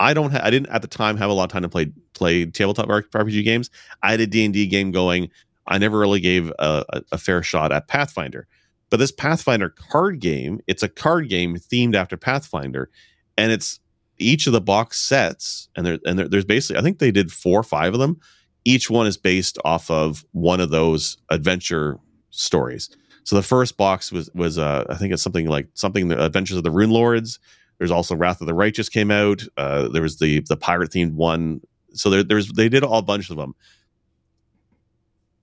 I 0.00 0.14
don't. 0.14 0.30
Ha- 0.32 0.40
I 0.42 0.50
didn't 0.50 0.70
at 0.70 0.82
the 0.82 0.88
time 0.88 1.16
have 1.16 1.30
a 1.30 1.32
lot 1.32 1.44
of 1.44 1.50
time 1.50 1.62
to 1.62 1.68
play 1.68 1.92
play 2.14 2.46
tabletop 2.46 2.88
RPG 2.88 3.44
games. 3.44 3.70
I 4.02 4.10
had 4.12 4.20
a 4.20 4.26
D 4.26 4.44
and 4.44 4.54
D 4.54 4.66
game 4.66 4.90
going. 4.90 5.30
I 5.66 5.78
never 5.78 5.98
really 5.98 6.20
gave 6.20 6.50
a, 6.58 6.84
a, 6.88 7.02
a 7.12 7.18
fair 7.18 7.42
shot 7.42 7.72
at 7.72 7.88
Pathfinder. 7.88 8.46
But 8.90 8.98
this 8.98 9.12
Pathfinder 9.12 9.68
card 9.68 10.20
game, 10.20 10.60
it's 10.66 10.82
a 10.82 10.88
card 10.88 11.28
game 11.28 11.56
themed 11.56 11.94
after 11.94 12.16
Pathfinder, 12.16 12.90
and 13.36 13.52
it's 13.52 13.80
each 14.18 14.46
of 14.46 14.52
the 14.52 14.60
box 14.60 14.98
sets, 15.00 15.68
and 15.76 15.86
there 15.86 15.98
and 16.06 16.18
there, 16.18 16.28
there's 16.28 16.44
basically 16.44 16.78
I 16.78 16.82
think 16.82 16.98
they 16.98 17.10
did 17.10 17.30
four 17.30 17.60
or 17.60 17.64
five 17.64 17.94
of 17.94 18.00
them. 18.00 18.18
Each 18.64 18.90
one 18.90 19.06
is 19.06 19.16
based 19.16 19.58
off 19.64 19.90
of 19.90 20.24
one 20.32 20.60
of 20.60 20.70
those 20.70 21.18
adventure 21.30 21.98
stories. 22.30 22.90
So 23.24 23.36
the 23.36 23.42
first 23.42 23.76
box 23.76 24.10
was 24.10 24.30
was 24.34 24.58
uh, 24.58 24.84
I 24.88 24.94
think 24.94 25.12
it's 25.12 25.22
something 25.22 25.46
like 25.46 25.68
something 25.74 26.08
the 26.08 26.24
Adventures 26.24 26.56
of 26.56 26.64
the 26.64 26.70
Rune 26.70 26.90
Lords. 26.90 27.38
There's 27.78 27.90
also 27.90 28.16
Wrath 28.16 28.40
of 28.40 28.46
the 28.46 28.54
Righteous 28.54 28.88
came 28.88 29.10
out. 29.10 29.42
Uh, 29.56 29.88
there 29.88 30.02
was 30.02 30.18
the 30.18 30.40
the 30.48 30.56
pirate 30.56 30.90
themed 30.90 31.12
one. 31.12 31.60
So 31.92 32.10
there, 32.10 32.22
there's 32.22 32.50
they 32.52 32.68
did 32.68 32.82
all 32.82 33.02
bunch 33.02 33.30
of 33.30 33.36
them. 33.36 33.54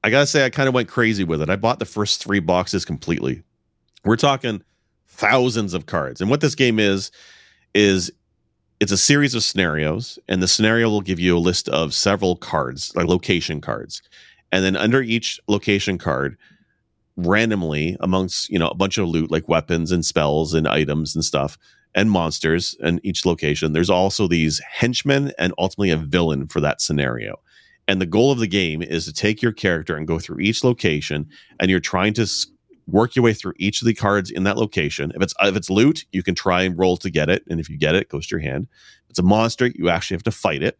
I 0.05 0.11
gotta 0.11 0.27
say, 0.27 0.45
I 0.45 0.51
kind 0.51 0.69
of 0.69 0.75
went 0.75 0.87
crazy 0.87 1.23
with 1.23 1.41
it. 1.41 1.49
I 1.49 1.55
bought 1.55 1.79
the 1.79 1.85
first 1.85 2.23
three 2.23 2.39
boxes 2.39 2.85
completely. 2.85 3.41
We're 4.03 4.17
talking 4.17 4.61
thousands 5.07 5.73
of 5.73 5.87
cards, 5.87 6.21
and 6.21 6.29
what 6.29 6.41
this 6.41 6.53
game 6.53 6.79
is 6.79 7.09
is 7.73 8.11
it's 8.79 8.91
a 8.91 8.97
series 8.97 9.33
of 9.33 9.43
scenarios, 9.43 10.19
and 10.27 10.43
the 10.43 10.47
scenario 10.47 10.91
will 10.91 11.01
give 11.01 11.19
you 11.19 11.35
a 11.35 11.39
list 11.39 11.69
of 11.69 11.91
several 11.91 12.35
cards, 12.35 12.95
like 12.95 13.07
location 13.07 13.61
cards, 13.61 14.03
and 14.51 14.63
then 14.63 14.75
under 14.75 15.01
each 15.01 15.39
location 15.47 15.97
card, 15.97 16.37
randomly 17.17 17.97
amongst 17.99 18.47
you 18.51 18.59
know 18.59 18.67
a 18.67 18.75
bunch 18.75 18.99
of 18.99 19.07
loot 19.07 19.31
like 19.31 19.49
weapons 19.49 19.91
and 19.91 20.05
spells 20.05 20.53
and 20.53 20.67
items 20.67 21.15
and 21.15 21.25
stuff 21.25 21.57
and 21.95 22.11
monsters 22.11 22.75
in 22.79 22.99
each 23.03 23.25
location. 23.25 23.73
There's 23.73 23.89
also 23.89 24.27
these 24.27 24.59
henchmen 24.59 25.31
and 25.39 25.51
ultimately 25.57 25.89
a 25.89 25.97
villain 25.97 26.45
for 26.47 26.61
that 26.61 26.79
scenario. 26.79 27.39
And 27.87 28.01
the 28.01 28.05
goal 28.05 28.31
of 28.31 28.39
the 28.39 28.47
game 28.47 28.81
is 28.81 29.05
to 29.05 29.13
take 29.13 29.41
your 29.41 29.51
character 29.51 29.95
and 29.95 30.07
go 30.07 30.19
through 30.19 30.39
each 30.39 30.63
location, 30.63 31.29
and 31.59 31.69
you're 31.69 31.79
trying 31.79 32.13
to 32.13 32.27
work 32.87 33.15
your 33.15 33.23
way 33.23 33.33
through 33.33 33.53
each 33.57 33.81
of 33.81 33.85
the 33.85 33.93
cards 33.93 34.29
in 34.29 34.43
that 34.43 34.57
location. 34.57 35.11
If 35.15 35.21
it's 35.21 35.33
uh, 35.41 35.47
if 35.47 35.55
it's 35.55 35.69
loot, 35.69 36.05
you 36.11 36.23
can 36.23 36.35
try 36.35 36.63
and 36.63 36.77
roll 36.77 36.97
to 36.97 37.09
get 37.09 37.29
it, 37.29 37.43
and 37.49 37.59
if 37.59 37.69
you 37.69 37.77
get 37.77 37.95
it, 37.95 38.03
it 38.03 38.09
goes 38.09 38.27
to 38.27 38.35
your 38.35 38.41
hand. 38.41 38.67
If 39.05 39.11
it's 39.11 39.19
a 39.19 39.23
monster, 39.23 39.67
you 39.75 39.89
actually 39.89 40.15
have 40.15 40.23
to 40.23 40.31
fight 40.31 40.63
it, 40.63 40.77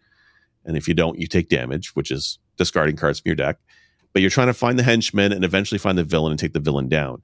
and 0.65 0.77
if 0.77 0.87
you 0.87 0.93
don't, 0.93 1.19
you 1.19 1.27
take 1.27 1.49
damage, 1.49 1.95
which 1.95 2.11
is 2.11 2.39
discarding 2.57 2.95
cards 2.95 3.19
from 3.19 3.29
your 3.29 3.35
deck. 3.35 3.57
But 4.13 4.21
you're 4.21 4.31
trying 4.31 4.47
to 4.47 4.53
find 4.53 4.79
the 4.79 4.83
henchman 4.83 5.33
and 5.33 5.43
eventually 5.43 5.77
find 5.77 5.97
the 5.97 6.03
villain 6.03 6.31
and 6.31 6.39
take 6.39 6.53
the 6.53 6.59
villain 6.59 6.87
down. 6.87 7.21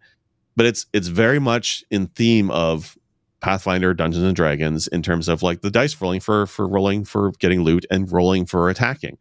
But 0.56 0.65
it's 0.65 0.86
it's 0.94 1.08
very 1.08 1.39
much 1.39 1.84
in 1.89 2.08
theme 2.08 2.52
of 2.52 2.98
Pathfinder, 3.39 3.94
Dungeons 3.94 4.24
and 4.24 4.36
Dragons, 4.36 4.88
in 4.88 5.02
terms 5.02 5.28
of 5.28 5.41
like 5.41 5.62
the 5.62 5.72
dice 5.72 6.00
rolling 6.00 6.20
for 6.20 6.46
for 6.46 6.67
rolling 6.67 7.06
for 7.06 7.32
getting 7.39 7.62
loot 7.62 7.86
and 7.89 8.12
rolling 8.12 8.46
for 8.46 8.70
attacking. 8.70 9.17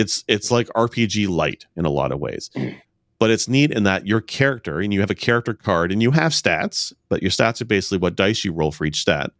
It's 0.00 0.24
it's 0.28 0.50
like 0.50 0.68
RPG 0.68 1.28
light 1.28 1.66
in 1.76 1.84
a 1.84 1.90
lot 1.90 2.12
of 2.12 2.20
ways. 2.20 2.50
But 3.18 3.30
it's 3.30 3.48
neat 3.48 3.70
in 3.70 3.84
that 3.84 4.06
your 4.06 4.20
character 4.20 4.78
and 4.78 4.92
you 4.92 5.00
have 5.00 5.10
a 5.10 5.14
character 5.14 5.54
card 5.54 5.90
and 5.90 6.02
you 6.02 6.10
have 6.10 6.32
stats 6.32 6.92
but 7.08 7.22
your 7.22 7.30
stats 7.30 7.62
are 7.62 7.64
basically 7.64 7.96
what 7.96 8.14
dice 8.14 8.44
you 8.44 8.52
roll 8.52 8.72
for 8.72 8.84
each 8.84 9.00
stat. 9.00 9.30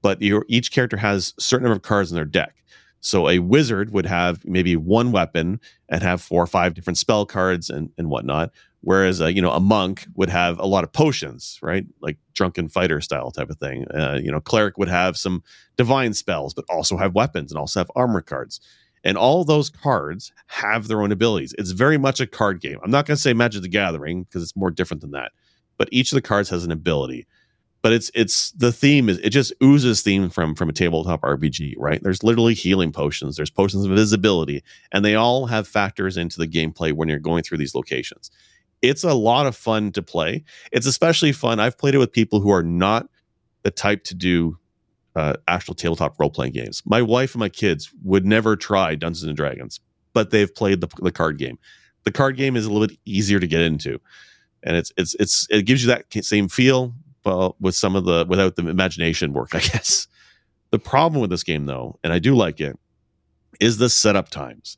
But 0.00 0.22
your 0.22 0.46
each 0.48 0.72
character 0.72 0.96
has 0.96 1.34
a 1.36 1.42
certain 1.42 1.64
number 1.64 1.76
of 1.76 1.82
cards 1.82 2.10
in 2.10 2.14
their 2.14 2.24
deck. 2.24 2.54
So 3.00 3.28
a 3.28 3.40
wizard 3.40 3.90
would 3.92 4.06
have 4.06 4.42
maybe 4.46 4.74
one 4.74 5.12
weapon 5.12 5.60
and 5.90 6.02
have 6.02 6.22
four 6.22 6.42
or 6.42 6.46
five 6.46 6.72
different 6.72 6.96
spell 6.96 7.26
cards 7.26 7.68
and, 7.68 7.90
and 7.98 8.08
whatnot 8.08 8.52
whereas 8.80 9.20
a, 9.20 9.34
you 9.34 9.42
know 9.42 9.50
a 9.50 9.60
monk 9.60 10.06
would 10.14 10.30
have 10.30 10.58
a 10.58 10.66
lot 10.66 10.82
of 10.84 10.90
potions 10.90 11.58
right? 11.60 11.84
Like 12.00 12.16
drunken 12.32 12.70
fighter 12.70 13.02
style 13.02 13.30
type 13.30 13.50
of 13.50 13.58
thing. 13.58 13.86
Uh, 13.88 14.18
you 14.22 14.30
know 14.30 14.40
cleric 14.40 14.78
would 14.78 14.88
have 14.88 15.18
some 15.18 15.42
divine 15.76 16.14
spells 16.14 16.54
but 16.54 16.64
also 16.70 16.96
have 16.96 17.14
weapons 17.14 17.52
and 17.52 17.58
also 17.58 17.80
have 17.80 17.90
armor 17.94 18.22
cards 18.22 18.60
and 19.04 19.18
all 19.18 19.44
those 19.44 19.68
cards 19.68 20.32
have 20.46 20.88
their 20.88 21.02
own 21.02 21.12
abilities. 21.12 21.54
It's 21.58 21.70
very 21.70 21.98
much 21.98 22.20
a 22.20 22.26
card 22.26 22.60
game. 22.60 22.78
I'm 22.82 22.90
not 22.90 23.06
going 23.06 23.16
to 23.16 23.22
say 23.22 23.34
Magic 23.34 23.62
the 23.62 23.68
Gathering 23.68 24.24
because 24.24 24.42
it's 24.42 24.56
more 24.56 24.70
different 24.70 25.02
than 25.02 25.10
that. 25.12 25.32
But 25.76 25.88
each 25.92 26.10
of 26.10 26.16
the 26.16 26.22
cards 26.22 26.48
has 26.48 26.64
an 26.64 26.72
ability. 26.72 27.26
But 27.82 27.92
it's 27.92 28.10
it's 28.14 28.50
the 28.52 28.72
theme 28.72 29.10
is 29.10 29.18
it 29.18 29.28
just 29.28 29.52
oozes 29.62 30.00
theme 30.00 30.30
from 30.30 30.54
from 30.54 30.70
a 30.70 30.72
tabletop 30.72 31.20
RPG, 31.20 31.74
right? 31.76 32.02
There's 32.02 32.22
literally 32.22 32.54
healing 32.54 32.92
potions, 32.92 33.36
there's 33.36 33.50
potions 33.50 33.84
of 33.84 33.90
invisibility, 33.90 34.62
and 34.90 35.04
they 35.04 35.14
all 35.14 35.44
have 35.46 35.68
factors 35.68 36.16
into 36.16 36.38
the 36.38 36.48
gameplay 36.48 36.94
when 36.94 37.10
you're 37.10 37.18
going 37.18 37.42
through 37.42 37.58
these 37.58 37.74
locations. 37.74 38.30
It's 38.80 39.04
a 39.04 39.12
lot 39.12 39.46
of 39.46 39.54
fun 39.54 39.92
to 39.92 40.02
play. 40.02 40.44
It's 40.72 40.86
especially 40.86 41.32
fun. 41.32 41.60
I've 41.60 41.76
played 41.76 41.94
it 41.94 41.98
with 41.98 42.10
people 42.10 42.40
who 42.40 42.50
are 42.50 42.62
not 42.62 43.06
the 43.64 43.70
type 43.70 44.04
to 44.04 44.14
do 44.14 44.58
uh, 45.16 45.34
actual 45.48 45.74
tabletop 45.74 46.18
role 46.18 46.30
playing 46.30 46.52
games. 46.52 46.82
My 46.84 47.02
wife 47.02 47.34
and 47.34 47.40
my 47.40 47.48
kids 47.48 47.92
would 48.02 48.26
never 48.26 48.56
try 48.56 48.94
Dungeons 48.94 49.24
and 49.24 49.36
Dragons, 49.36 49.80
but 50.12 50.30
they've 50.30 50.52
played 50.52 50.80
the, 50.80 50.88
the 51.00 51.12
card 51.12 51.38
game. 51.38 51.58
The 52.04 52.12
card 52.12 52.36
game 52.36 52.56
is 52.56 52.66
a 52.66 52.72
little 52.72 52.88
bit 52.88 52.98
easier 53.04 53.40
to 53.40 53.46
get 53.46 53.60
into, 53.60 54.00
and 54.62 54.76
it's 54.76 54.92
it's 54.96 55.14
it's 55.18 55.46
it 55.50 55.62
gives 55.62 55.82
you 55.82 55.88
that 55.88 56.12
same 56.24 56.48
feel, 56.48 56.94
but 57.22 57.60
with 57.60 57.74
some 57.74 57.96
of 57.96 58.04
the 58.04 58.26
without 58.28 58.56
the 58.56 58.68
imagination 58.68 59.32
work, 59.32 59.54
I 59.54 59.60
guess. 59.72 60.06
The 60.70 60.78
problem 60.78 61.20
with 61.20 61.30
this 61.30 61.44
game, 61.44 61.66
though, 61.66 61.98
and 62.02 62.12
I 62.12 62.18
do 62.18 62.34
like 62.34 62.60
it, 62.60 62.76
is 63.60 63.78
the 63.78 63.88
setup 63.88 64.28
times. 64.28 64.76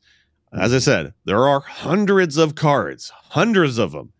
As 0.53 0.73
I 0.73 0.79
said, 0.79 1.13
there 1.25 1.47
are 1.47 1.59
hundreds 1.59 2.37
of 2.37 2.55
cards, 2.55 3.11
hundreds 3.31 3.77
of 3.77 3.91
them. 3.91 4.13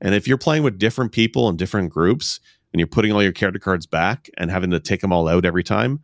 And 0.00 0.14
if 0.14 0.26
you're 0.26 0.36
playing 0.36 0.64
with 0.64 0.78
different 0.78 1.12
people 1.12 1.48
and 1.48 1.56
different 1.56 1.90
groups, 1.90 2.40
and 2.72 2.80
you're 2.80 2.86
putting 2.86 3.12
all 3.12 3.22
your 3.22 3.32
character 3.32 3.60
cards 3.60 3.86
back 3.86 4.30
and 4.36 4.50
having 4.50 4.70
to 4.70 4.80
take 4.80 5.00
them 5.00 5.12
all 5.12 5.28
out 5.28 5.44
every 5.44 5.62
time, 5.62 6.00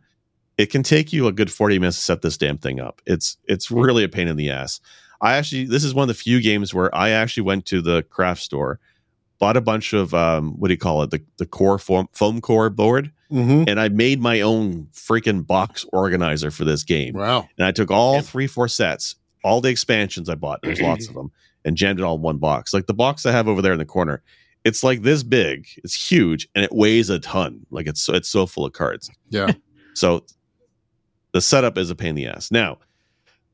it 0.57 0.67
can 0.67 0.83
take 0.83 1.13
you 1.13 1.27
a 1.27 1.31
good 1.31 1.51
40 1.51 1.79
minutes 1.79 1.97
to 1.97 2.03
set 2.03 2.21
this 2.21 2.37
damn 2.37 2.57
thing 2.57 2.79
up. 2.79 3.01
It's 3.05 3.37
it's 3.45 3.71
really 3.71 4.03
a 4.03 4.09
pain 4.09 4.27
in 4.27 4.35
the 4.35 4.49
ass. 4.49 4.81
I 5.21 5.35
actually 5.35 5.65
this 5.65 5.83
is 5.83 5.93
one 5.93 6.03
of 6.03 6.07
the 6.09 6.21
few 6.21 6.41
games 6.41 6.73
where 6.73 6.93
I 6.93 7.09
actually 7.09 7.43
went 7.43 7.65
to 7.67 7.81
the 7.81 8.03
craft 8.03 8.41
store, 8.41 8.79
bought 9.39 9.57
a 9.57 9.61
bunch 9.61 9.93
of 9.93 10.13
um 10.13 10.59
what 10.59 10.67
do 10.67 10.73
you 10.73 10.77
call 10.77 11.01
it? 11.03 11.11
The 11.11 11.21
the 11.37 11.45
core 11.45 11.79
foam, 11.79 12.09
foam 12.11 12.41
core 12.41 12.69
board. 12.69 13.11
Mm-hmm. 13.31 13.65
And 13.67 13.79
I 13.79 13.89
made 13.89 14.19
my 14.19 14.41
own 14.41 14.87
freaking 14.91 15.45
box 15.45 15.85
organizer 15.93 16.49
for 16.49 16.65
this 16.65 16.83
game. 16.83 17.13
Wow. 17.13 17.47
And 17.57 17.67
I 17.67 17.71
took 17.71 17.91
all 17.91 18.21
three, 18.21 18.47
four 18.47 18.67
sets, 18.67 19.15
all 19.43 19.61
the 19.61 19.69
expansions 19.69 20.29
I 20.29 20.35
bought, 20.35 20.61
there's 20.63 20.81
lots 20.81 21.07
of 21.07 21.13
them, 21.15 21.31
and 21.63 21.77
jammed 21.77 21.99
it 21.99 22.03
all 22.03 22.15
in 22.15 22.23
one 22.23 22.37
box. 22.37 22.73
Like 22.73 22.87
the 22.87 22.93
box 22.93 23.27
I 23.27 23.31
have 23.31 23.47
over 23.47 23.61
there 23.61 23.71
in 23.71 23.77
the 23.77 23.85
corner, 23.85 24.23
it's 24.65 24.83
like 24.83 25.01
this 25.01 25.23
big, 25.23 25.67
it's 25.77 26.11
huge, 26.11 26.47
and 26.53 26.63
it 26.63 26.71
weighs 26.71 27.09
a 27.09 27.19
ton. 27.19 27.65
Like 27.71 27.87
it's 27.87 28.01
so 28.01 28.13
it's 28.13 28.29
so 28.29 28.45
full 28.45 28.65
of 28.65 28.73
cards. 28.73 29.09
Yeah. 29.29 29.51
So 29.93 30.25
the 31.33 31.41
setup 31.41 31.77
is 31.77 31.89
a 31.89 31.95
pain 31.95 32.09
in 32.09 32.15
the 32.15 32.27
ass. 32.27 32.51
Now, 32.51 32.77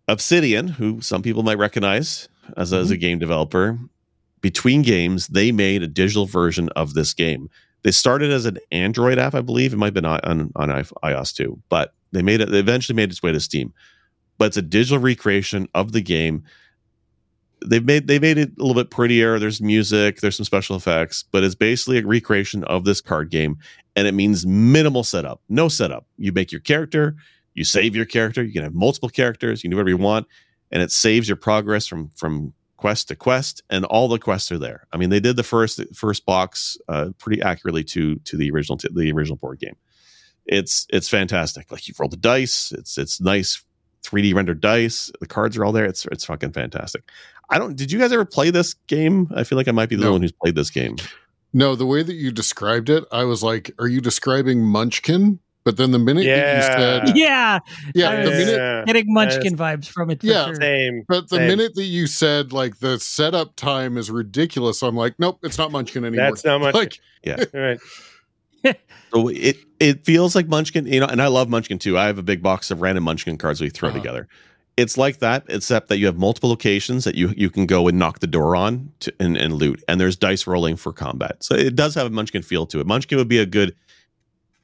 Obsidian, 0.07 0.67
who 0.67 1.01
some 1.01 1.21
people 1.21 1.43
might 1.43 1.57
recognize 1.57 2.29
as, 2.57 2.71
as 2.73 2.91
a 2.91 2.93
mm-hmm. 2.93 3.01
game 3.01 3.19
developer, 3.19 3.79
between 4.41 4.81
games, 4.81 5.27
they 5.27 5.51
made 5.51 5.81
a 5.81 5.87
digital 5.87 6.25
version 6.25 6.69
of 6.75 6.93
this 6.93 7.13
game. 7.13 7.49
They 7.83 7.91
started 7.91 8.31
as 8.31 8.45
an 8.45 8.59
Android 8.71 9.17
app, 9.17 9.33
I 9.33 9.41
believe. 9.41 9.73
It 9.73 9.77
might 9.77 9.87
have 9.87 9.93
been 9.95 10.05
on, 10.05 10.19
on, 10.23 10.51
on 10.55 10.69
iOS 10.69 11.33
too, 11.33 11.61
but 11.69 11.93
they 12.11 12.21
made 12.21 12.41
it, 12.41 12.49
they 12.49 12.59
eventually 12.59 12.95
made 12.95 13.09
its 13.09 13.23
way 13.23 13.31
to 13.31 13.39
Steam. 13.39 13.73
But 14.37 14.45
it's 14.45 14.57
a 14.57 14.61
digital 14.61 14.99
recreation 14.99 15.67
of 15.73 15.91
the 15.91 16.01
game 16.01 16.43
they've 17.65 17.85
made 17.85 18.07
they 18.07 18.19
made 18.19 18.37
it 18.37 18.51
a 18.57 18.61
little 18.61 18.81
bit 18.81 18.89
prettier. 18.89 19.39
There's 19.39 19.61
music, 19.61 20.21
there's 20.21 20.37
some 20.37 20.45
special 20.45 20.75
effects, 20.75 21.23
but 21.31 21.43
it's 21.43 21.55
basically 21.55 21.99
a 21.99 22.05
recreation 22.05 22.63
of 22.65 22.85
this 22.85 23.01
card 23.01 23.29
game, 23.29 23.57
and 23.95 24.07
it 24.07 24.13
means 24.13 24.45
minimal 24.45 25.03
setup, 25.03 25.41
no 25.49 25.67
setup. 25.67 26.05
You 26.17 26.31
make 26.31 26.51
your 26.51 26.61
character, 26.61 27.15
you 27.53 27.63
save 27.63 27.95
your 27.95 28.05
character. 28.05 28.43
You 28.43 28.53
can 28.53 28.63
have 28.63 28.75
multiple 28.75 29.09
characters. 29.09 29.63
You 29.63 29.69
can 29.69 29.71
do 29.71 29.77
whatever 29.77 29.89
you 29.89 29.97
want, 29.97 30.27
and 30.71 30.81
it 30.81 30.91
saves 30.91 31.27
your 31.27 31.37
progress 31.37 31.87
from 31.87 32.09
from 32.09 32.53
quest 32.77 33.07
to 33.07 33.15
quest, 33.15 33.63
and 33.69 33.85
all 33.85 34.07
the 34.07 34.19
quests 34.19 34.51
are 34.51 34.59
there. 34.59 34.85
I 34.91 34.97
mean, 34.97 35.09
they 35.09 35.19
did 35.19 35.37
the 35.37 35.43
first 35.43 35.81
first 35.93 36.25
box 36.25 36.77
uh, 36.87 37.09
pretty 37.17 37.41
accurately 37.41 37.83
to 37.85 38.15
to 38.17 38.37
the 38.37 38.51
original 38.51 38.77
to 38.77 38.89
the 38.89 39.11
original 39.11 39.37
board 39.37 39.59
game. 39.59 39.75
It's 40.45 40.85
it's 40.89 41.09
fantastic. 41.09 41.71
Like 41.71 41.87
you 41.87 41.93
roll 41.97 42.09
the 42.09 42.17
dice. 42.17 42.71
It's 42.71 42.97
it's 42.97 43.19
nice 43.19 43.63
3D 44.03 44.33
rendered 44.35 44.61
dice. 44.61 45.11
The 45.19 45.27
cards 45.27 45.57
are 45.57 45.65
all 45.65 45.71
there. 45.71 45.85
It's 45.85 46.05
it's 46.11 46.25
fucking 46.25 46.51
fantastic. 46.51 47.09
I 47.49 47.59
don't. 47.59 47.75
Did 47.75 47.91
you 47.91 47.99
guys 47.99 48.11
ever 48.11 48.25
play 48.25 48.49
this 48.49 48.73
game? 48.87 49.31
I 49.35 49.43
feel 49.43 49.57
like 49.57 49.67
I 49.67 49.71
might 49.71 49.89
be 49.89 49.95
the 49.95 50.05
No. 50.05 50.11
one 50.13 50.21
who's 50.21 50.31
played 50.31 50.55
this 50.55 50.69
game. 50.69 50.95
No, 51.53 51.75
the 51.75 51.85
way 51.85 52.03
that 52.03 52.15
you 52.15 52.31
described 52.31 52.89
it, 52.89 53.05
I 53.11 53.23
was 53.23 53.41
like, 53.43 53.71
"Are 53.79 53.87
you 53.87 54.01
describing 54.01 54.61
Munchkin?" 54.63 55.39
But 55.63 55.77
then 55.77 55.89
the 55.91 55.97
minute 55.99 56.25
that 56.25 56.29
you 56.29 56.29
Yeah. 56.35 56.75
said, 57.05 57.11
Yeah, 57.17 57.59
"Yeah," 57.95 58.21
the 58.23 58.29
was- 58.29 58.37
minute, 58.39 58.85
getting 58.85 59.05
Munchkin 59.13 59.57
vibes 59.57 59.87
from 59.87 60.11
it. 60.11 60.21
For 60.21 60.27
Yeah. 60.27 60.45
sure. 60.45 60.55
Same. 60.55 61.03
but 61.07 61.29
the 61.29 61.37
Same. 61.37 61.47
minute 61.47 61.73
that 61.75 61.85
you 61.85 62.05
said 62.07 62.51
like 62.53 62.79
the 62.79 62.99
setup 62.99 63.55
time 63.55 63.97
is 63.97 64.11
ridiculous, 64.11 64.81
I'm 64.83 64.95
like, 64.95 65.15
"Nope, 65.17 65.39
it's 65.43 65.57
not 65.57 65.71
Munchkin 65.71 66.03
anymore." 66.05 66.25
That's 66.29 66.43
not 66.45 66.61
Munchkin. 66.73 66.99
Like, 67.25 67.49
All 67.55 67.61
right. 67.61 67.79
So 69.13 69.27
it 69.29 69.57
it 69.79 70.03
feels 70.05 70.35
like 70.35 70.47
Munchkin, 70.47 70.87
you 70.87 70.99
know, 70.99 71.05
and 71.05 71.21
I 71.21 71.27
love 71.27 71.47
Munchkin 71.49 71.79
too. 71.79 71.97
I 71.97 72.05
have 72.07 72.17
a 72.17 72.23
big 72.23 72.41
box 72.43 72.69
of 72.71 72.81
random 72.81 73.03
Munchkin 73.05 73.37
cards 73.37 73.61
we 73.61 73.69
throw 73.69 73.89
Uh-huh. 73.89 73.97
together. 73.97 74.27
It's 74.77 74.97
like 74.97 75.19
that, 75.19 75.45
except 75.47 75.87
that 75.87 75.97
you 75.99 76.05
have 76.05 76.17
multiple 76.17 76.49
locations 76.49 77.05
that 77.05 77.15
you 77.15 77.33
you 77.37 77.49
can 77.49 77.65
go 77.65 77.87
and 77.87 77.97
knock 77.97 78.19
the 78.19 78.27
door 78.27 78.55
on 78.57 78.91
to, 78.99 79.13
and, 79.19 79.37
and 79.37 79.53
loot, 79.53 79.81
and 79.87 80.01
there's 80.01 80.17
dice 80.17 80.45
rolling 80.47 80.75
for 80.75 80.91
combat. 80.91 81.43
So 81.43 81.55
it 81.55 81.75
does 81.75 81.95
have 81.95 82.07
a 82.07 82.09
Munchkin 82.09 82.41
feel 82.41 82.65
to 82.67 82.79
it. 82.81 82.85
Munchkin 82.87 83.17
would 83.17 83.29
be 83.29 83.39
a 83.39 83.45
good, 83.45 83.73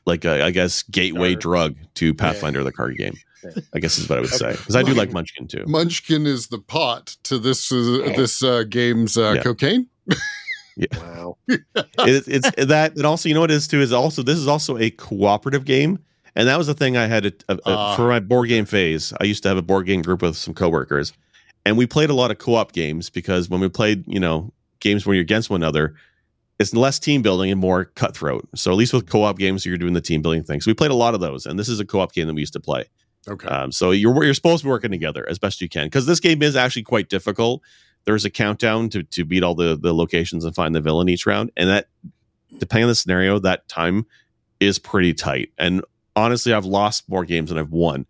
like 0.06 0.26
a, 0.26 0.44
I 0.44 0.52
guess, 0.52 0.84
gateway 0.84 1.32
Starter. 1.32 1.40
drug 1.42 1.76
to 1.96 2.14
Pathfinder 2.14 2.62
the 2.64 2.74
card 2.74 2.98
game. 2.98 3.14
Yeah. 3.44 3.52
I 3.74 3.80
guess 3.80 3.98
is 3.98 4.10
what 4.10 4.18
I 4.18 4.22
would 4.22 4.30
say 4.30 4.52
because 4.52 4.76
I 4.76 4.84
do 4.84 4.94
like 4.94 5.14
Munchkin 5.14 5.48
too. 5.48 5.64
Munchkin 5.66 6.28
is 6.28 6.48
the 6.48 6.60
pot 6.60 7.16
to 7.24 7.38
this 7.40 7.72
uh, 7.72 8.12
this 8.16 8.44
uh, 8.44 8.64
game's 8.70 9.18
uh, 9.18 9.34
Yeah. 9.38 9.42
cocaine. 9.44 9.88
Wow. 10.96 11.38
it, 11.48 11.66
it's 12.28 12.50
that 12.66 12.96
and 12.96 13.06
also 13.06 13.28
you 13.28 13.36
know 13.36 13.42
what 13.42 13.52
it 13.52 13.56
is 13.56 13.68
too 13.68 13.82
is 13.82 13.92
also 13.92 14.24
this 14.24 14.38
is 14.38 14.48
also 14.48 14.78
a 14.78 14.90
cooperative 14.90 15.66
game 15.66 16.00
And 16.36 16.48
that 16.48 16.58
was 16.58 16.68
the 16.68 16.74
thing 16.74 16.96
I 16.98 17.08
had 17.08 17.24
to, 17.24 17.34
uh, 17.50 17.54
uh, 17.54 17.60
Ah. 17.66 17.96
for 17.96 18.08
my 18.08 18.20
board 18.20 18.48
game 18.50 18.66
phase. 18.66 19.14
I 19.20 19.26
used 19.26 19.44
to 19.44 19.50
have 19.50 19.58
a 19.58 19.62
board 19.62 19.86
game 19.86 20.02
group 20.02 20.22
with 20.22 20.38
some 20.38 20.54
coworkers, 20.54 21.14
and 21.66 21.78
we 21.78 21.86
played 21.86 22.10
a 22.10 22.14
lot 22.14 22.32
of 22.32 22.38
co-op 22.38 22.72
games 22.72 23.10
because 23.10 23.50
when 23.50 23.60
we 23.60 23.68
played, 23.70 24.04
you 24.08 24.20
know, 24.20 24.54
games 24.80 25.06
where 25.06 25.14
you're 25.16 25.22
against 25.24 25.50
one 25.50 25.62
another, 25.62 25.94
it's 26.60 26.74
less 26.74 27.00
team 27.00 27.22
building 27.22 27.52
and 27.52 27.60
more 27.60 27.86
cutthroat. 27.86 28.48
So 28.56 28.72
at 28.72 28.78
least 28.78 28.94
with 28.94 29.10
co-op 29.10 29.38
games, 29.38 29.66
you're 29.66 29.78
doing 29.78 29.94
the 29.94 30.02
team 30.02 30.22
building 30.22 30.44
thing. 30.44 30.62
So 30.62 30.70
we 30.70 30.76
played 30.76 30.92
a 30.92 30.96
lot 30.96 31.14
of 31.14 31.20
those, 31.20 31.46
and 31.46 31.60
this 31.60 31.68
is 31.70 31.80
a 31.80 31.86
co-op 31.86 32.14
game 32.14 32.28
that 32.28 32.34
we 32.34 32.42
used 32.42 32.54
to 32.54 32.60
play. 32.60 32.86
Okay. 33.28 33.48
Um, 33.48 33.72
so 33.72 33.92
you're 33.92 34.24
you're 34.24 34.34
supposed 34.34 34.62
to 34.62 34.66
be 34.66 34.70
working 34.70 34.90
together 34.92 35.28
as 35.30 35.38
best 35.38 35.62
you 35.62 35.70
can 35.70 35.86
because 35.88 36.06
this 36.08 36.20
game 36.20 36.42
is 36.42 36.56
actually 36.56 36.84
quite 36.84 37.08
difficult. 37.10 37.62
There's 38.06 38.26
a 38.26 38.32
countdown 38.32 38.90
to 38.90 39.04
to 39.04 39.26
beat 39.26 39.44
all 39.44 39.54
the 39.54 39.78
the 39.80 39.94
locations 39.94 40.44
and 40.46 40.56
find 40.56 40.74
the 40.74 40.82
villain 40.82 41.08
each 41.10 41.26
round, 41.28 41.52
and 41.58 41.70
that 41.70 41.90
depending 42.58 42.86
on 42.86 42.90
the 42.90 42.96
scenario, 42.96 43.38
that 43.40 43.68
time 43.68 44.06
is 44.60 44.80
pretty 44.80 45.14
tight. 45.14 45.50
And 45.60 45.82
honestly, 46.16 46.54
I've 46.54 46.66
lost 46.66 47.08
more 47.10 47.26
games 47.26 47.50
than 47.50 47.58
I've 47.58 47.72
won 47.72 48.06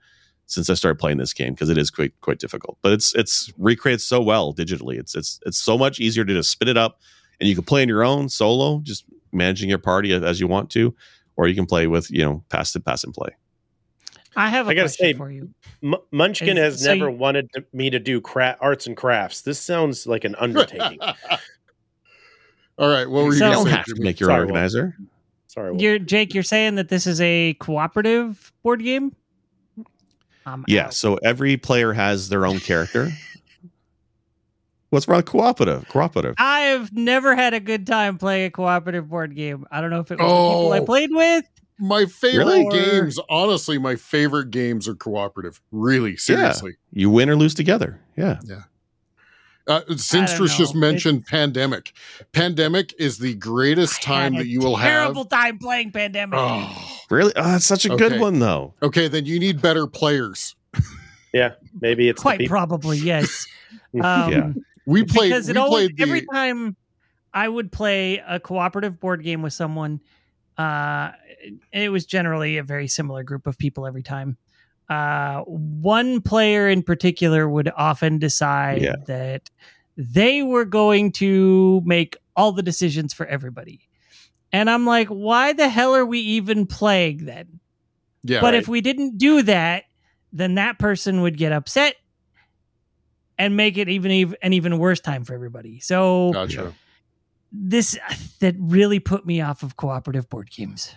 since 0.46 0.70
I 0.70 0.74
started 0.74 1.00
playing 1.00 1.18
this 1.18 1.34
game 1.34 1.54
because 1.54 1.70
it 1.70 1.78
is 1.78 1.90
quite 1.90 2.14
quite 2.22 2.40
difficult. 2.40 2.78
But 2.82 2.94
it's 2.94 3.14
it's 3.16 3.52
recreated 3.58 4.02
so 4.02 4.22
well 4.22 4.54
digitally. 4.54 4.98
It's 5.00 5.16
it's 5.16 5.40
it's 5.46 5.58
so 5.58 5.78
much 5.78 6.00
easier 6.00 6.26
to 6.26 6.34
just 6.34 6.52
spit 6.52 6.68
it 6.68 6.78
up, 6.78 7.00
and 7.40 7.48
you 7.50 7.56
can 7.56 7.64
play 7.64 7.82
on 7.82 7.88
your 7.88 8.04
own 8.04 8.30
solo, 8.30 8.80
just 8.84 9.06
managing 9.32 9.70
your 9.70 9.78
party 9.80 10.14
as 10.14 10.40
you 10.40 10.48
want 10.48 10.70
to, 10.72 10.94
or 11.38 11.48
you 11.48 11.56
can 11.56 11.66
play 11.66 11.88
with 11.88 12.10
you 12.12 12.24
know 12.24 12.44
pass 12.50 12.76
and 12.76 12.84
pass 12.86 13.04
and 13.04 13.14
play. 13.14 13.30
I 14.36 14.48
have 14.50 14.68
a 14.68 14.72
I 14.72 14.74
gotta 14.76 14.84
question 14.88 15.06
say- 15.08 15.14
for 15.14 15.30
you. 15.30 15.50
M- 15.84 15.96
Munchkin 16.12 16.58
Is- 16.58 16.76
has 16.76 16.84
so 16.84 16.94
never 16.96 17.10
you- 17.10 17.18
wanted 17.18 17.52
to, 17.54 17.66
me 17.74 17.90
to 17.90 18.00
do 18.00 18.22
cra- 18.22 18.56
arts 18.62 18.88
and 18.88 18.96
crafts. 18.96 19.42
This 19.42 19.60
sounds 19.60 20.06
like 20.08 20.24
an 20.24 20.36
undertaking. 20.40 21.00
All 22.78 22.90
right. 22.90 23.10
What 23.10 23.26
were 23.26 23.34
you 23.34 23.40
So- 23.40 23.46
You 23.48 23.54
going 23.54 23.66
don't 23.66 23.66
to 23.72 23.78
have 23.78 23.86
to 23.88 24.02
make 24.02 24.20
your 24.20 24.30
Sorry, 24.30 24.42
Will. 24.46 24.52
organizer. 24.52 24.96
Sorry. 25.52 25.72
Will. 25.74 25.82
You're 25.82 26.00
Jake. 26.00 26.34
You're 26.34 26.44
saying 26.44 26.76
that 26.76 26.88
this 26.88 27.06
is 27.06 27.20
a 27.20 27.56
cooperative 27.56 28.54
board 28.64 28.82
game. 28.82 29.14
I'm 30.46 30.64
Yeah, 30.66 30.86
out. 30.86 30.94
so 30.94 31.16
every 31.18 31.58
player 31.58 31.92
has 31.92 32.30
their 32.30 32.46
own 32.46 32.60
character. 32.60 33.12
What's 34.92 35.08
wrong 35.10 35.18
with 35.18 35.26
cooperative? 35.26 35.88
Cooperative. 35.90 36.36
I've 36.38 36.94
never 36.94 37.36
had 37.36 37.54
a 37.54 37.60
good 37.60 37.86
time 37.86 38.18
playing 38.18 38.46
a 38.48 38.50
cooperative 38.52 39.10
board 39.10 39.36
game. 39.36 39.66
I 39.72 39.82
don't 39.82 39.90
know 39.90 40.00
if 40.00 40.10
it 40.12 40.20
was 40.20 40.26
the 40.26 40.26
people 40.26 40.72
I 40.74 40.80
Oh. 40.80 40.86
played 40.86 41.12
with. 41.12 41.46
My 41.80 42.06
favorite 42.06 42.46
Really? 42.46 42.70
games, 42.70 43.20
honestly, 43.30 43.78
my 43.78 43.96
favorite 43.96 44.52
games 44.52 44.88
are 44.88 44.96
cooperative. 44.96 45.60
Really, 45.72 46.16
seriously. 46.16 46.76
You 46.94 47.10
win 47.10 47.30
or 47.30 47.36
lose 47.36 47.54
together. 47.56 48.00
Yeah. 48.16 48.40
Yeah. 48.46 48.64
Uh, 49.68 49.82
Sinstress 49.96 50.58
just 50.58 50.74
know. 50.74 50.82
mentioned 50.82 51.26
Pandemic. 51.26 51.94
Pandemic 52.32 52.94
is 53.00 53.20
the 53.20 53.36
greatest 53.36 54.02
time 54.02 54.36
that 54.36 54.48
you 54.48 54.60
will 54.60 54.76
have. 54.76 54.90
terrible 54.90 55.26
time 55.26 55.58
playing 55.60 55.92
Pandemic. 55.92 56.40
Oh, 56.40 56.98
Really? 57.10 57.34
Oh, 57.36 57.44
that's 57.44 57.66
such 57.66 57.86
a 57.86 57.96
good 57.96 58.20
one 58.20 58.40
though. 58.40 58.74
okay, 58.82 59.08
then 59.08 59.26
you 59.26 59.40
need 59.40 59.62
better 59.62 59.86
players. 59.86 60.56
yeah, 61.34 61.54
maybe 61.80 62.10
it's 62.10 62.22
Quite 62.22 62.48
probably, 62.48 62.98
yes. 62.98 63.48
Um, 63.94 64.32
Yeah. 64.32 64.52
We 64.86 65.04
played. 65.04 65.30
because 65.30 65.50
it 65.50 65.56
we 65.56 65.62
always 65.62 65.90
the. 65.90 66.04
every 66.04 66.26
time 66.26 66.76
I 67.34 67.48
would 67.48 67.72
play 67.72 68.22
a 68.26 68.40
cooperative 68.40 69.00
board 69.00 69.24
game 69.24 69.42
with 69.42 69.54
someone, 69.54 70.00
uh, 70.58 71.12
it 71.72 71.92
was 71.92 72.06
generally 72.06 72.58
a 72.58 72.64
very 72.64 72.88
similar 72.88 73.24
group 73.24 73.48
of 73.48 73.58
people 73.58 73.86
every 73.86 74.04
time. 74.04 74.38
Uh, 74.92 75.44
one 75.46 76.20
player 76.22 76.68
in 76.68 76.84
particular 76.84 77.48
would 77.48 77.72
often 77.78 78.20
decide 78.20 78.82
Yeah. 78.82 78.96
that 79.08 79.50
they 79.96 80.44
were 80.44 80.66
going 80.66 81.12
to 81.14 81.82
make 81.86 82.18
all 82.36 82.52
the 82.52 82.62
decisions 82.64 83.14
for 83.14 83.26
everybody. 83.26 83.88
And 84.52 84.70
I'm 84.70 84.86
like, 84.86 85.08
why 85.08 85.54
the 85.54 85.70
hell 85.70 85.96
are 85.96 86.06
we 86.06 86.20
even 86.20 86.66
playing 86.66 87.26
then? 87.26 87.60
yeah, 88.24 88.42
but 88.42 88.54
if 88.54 88.68
we 88.68 88.82
didn't 88.82 89.18
do 89.18 89.42
that, 89.44 89.86
then 90.34 90.56
that 90.56 90.78
person 90.78 91.22
would 91.22 91.38
get 91.38 91.52
upset 91.54 91.96
and 93.38 93.56
make 93.56 93.78
it 93.78 93.88
even 93.90 94.12
ev- 94.12 94.36
an 94.42 94.54
even 94.54 94.78
worse 94.78 95.00
time 95.00 95.24
for 95.24 95.34
everybody. 95.34 95.80
So 95.80 96.32
gotcha. 96.34 96.74
this 97.52 97.98
that 98.40 98.56
really 98.60 99.00
put 99.00 99.26
me 99.26 99.40
off 99.42 99.64
of 99.64 99.78
cooperative 99.78 100.30
board 100.30 100.52
games. 100.52 100.94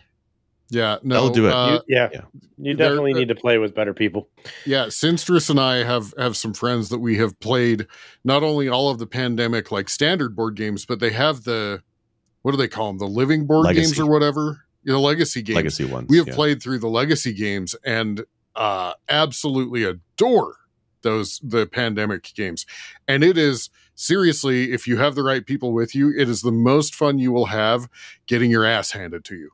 Yeah, 0.71 0.97
no, 1.03 1.15
That'll 1.15 1.31
do 1.31 1.47
it. 1.47 1.53
uh, 1.53 1.73
You- 1.73 1.95
yeah, 1.97 2.09
yeah. 2.13 2.21
you 2.59 2.75
There- 2.75 2.89
definitely 2.89 3.13
uh, 3.13 3.19
need 3.19 3.29
to 3.29 3.35
play 3.35 3.59
with 3.59 3.75
better 3.75 3.93
people. 3.95 4.29
Yeah, 4.65 4.87
Sinstress 4.87 5.51
and 5.51 5.61
I 5.61 5.85
have 5.85 6.15
have 6.19 6.37
some 6.37 6.55
friends 6.55 6.89
that 6.89 6.99
we 7.01 7.17
have 7.19 7.39
played 7.41 7.87
not 8.25 8.43
only 8.43 8.69
all 8.69 8.91
of 8.91 8.99
the 8.99 9.07
pandemic 9.07 9.71
like 9.71 9.89
standard 9.89 10.35
board 10.35 10.57
games, 10.57 10.87
but 10.87 11.01
they 11.01 11.11
have 11.11 11.45
the 11.45 11.83
what 12.43 12.51
do 12.53 12.57
they 12.57 12.69
call 12.69 12.89
them? 12.89 12.99
The 12.99 13.07
living 13.07 13.47
board 13.47 13.67
Legacy. 13.67 13.87
games 13.95 14.01
or 14.01 14.11
whatever. 14.11 14.61
You 14.83 14.93
know, 14.93 15.01
legacy 15.01 15.43
games. 15.43 15.57
Legacy 15.57 15.85
ones. 15.87 16.09
We 16.11 16.19
have 16.19 16.29
yeah. 16.29 16.35
played 16.35 16.63
through 16.63 16.79
the 16.79 16.89
legacy 16.89 17.33
games 17.33 17.75
and 17.85 18.25
uh 18.57 18.95
absolutely 19.09 19.83
adore 19.85 20.57
those 21.03 21.41
the 21.43 21.67
pandemic 21.67 22.31
games. 22.35 22.65
And 23.07 23.23
it 23.23 23.37
is 23.39 23.69
seriously, 23.95 24.73
if 24.73 24.87
you 24.87 24.97
have 24.97 25.15
the 25.15 25.23
right 25.23 25.45
people 25.45 25.73
with 25.73 25.95
you, 25.95 26.11
it 26.17 26.29
is 26.29 26.43
the 26.43 26.53
most 26.53 26.95
fun 26.95 27.19
you 27.19 27.33
will 27.33 27.47
have 27.47 27.89
getting 28.27 28.51
your 28.51 28.65
ass 28.65 28.91
handed 28.93 29.25
to 29.27 29.37
you. 29.37 29.51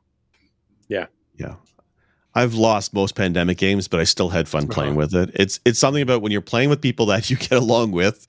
Yeah. 0.91 1.05
Yeah. 1.37 1.55
I've 2.35 2.53
lost 2.53 2.93
most 2.93 3.15
pandemic 3.15 3.57
games, 3.57 3.87
but 3.87 3.99
I 3.99 4.03
still 4.03 4.29
had 4.29 4.47
fun 4.47 4.67
playing 4.75 4.95
with 4.95 5.13
it. 5.15 5.31
It's 5.33 5.59
it's 5.65 5.79
something 5.79 6.01
about 6.03 6.21
when 6.21 6.31
you're 6.31 6.41
playing 6.41 6.69
with 6.69 6.81
people 6.81 7.05
that 7.07 7.29
you 7.29 7.37
get 7.37 7.53
along 7.53 7.91
with, 7.91 8.27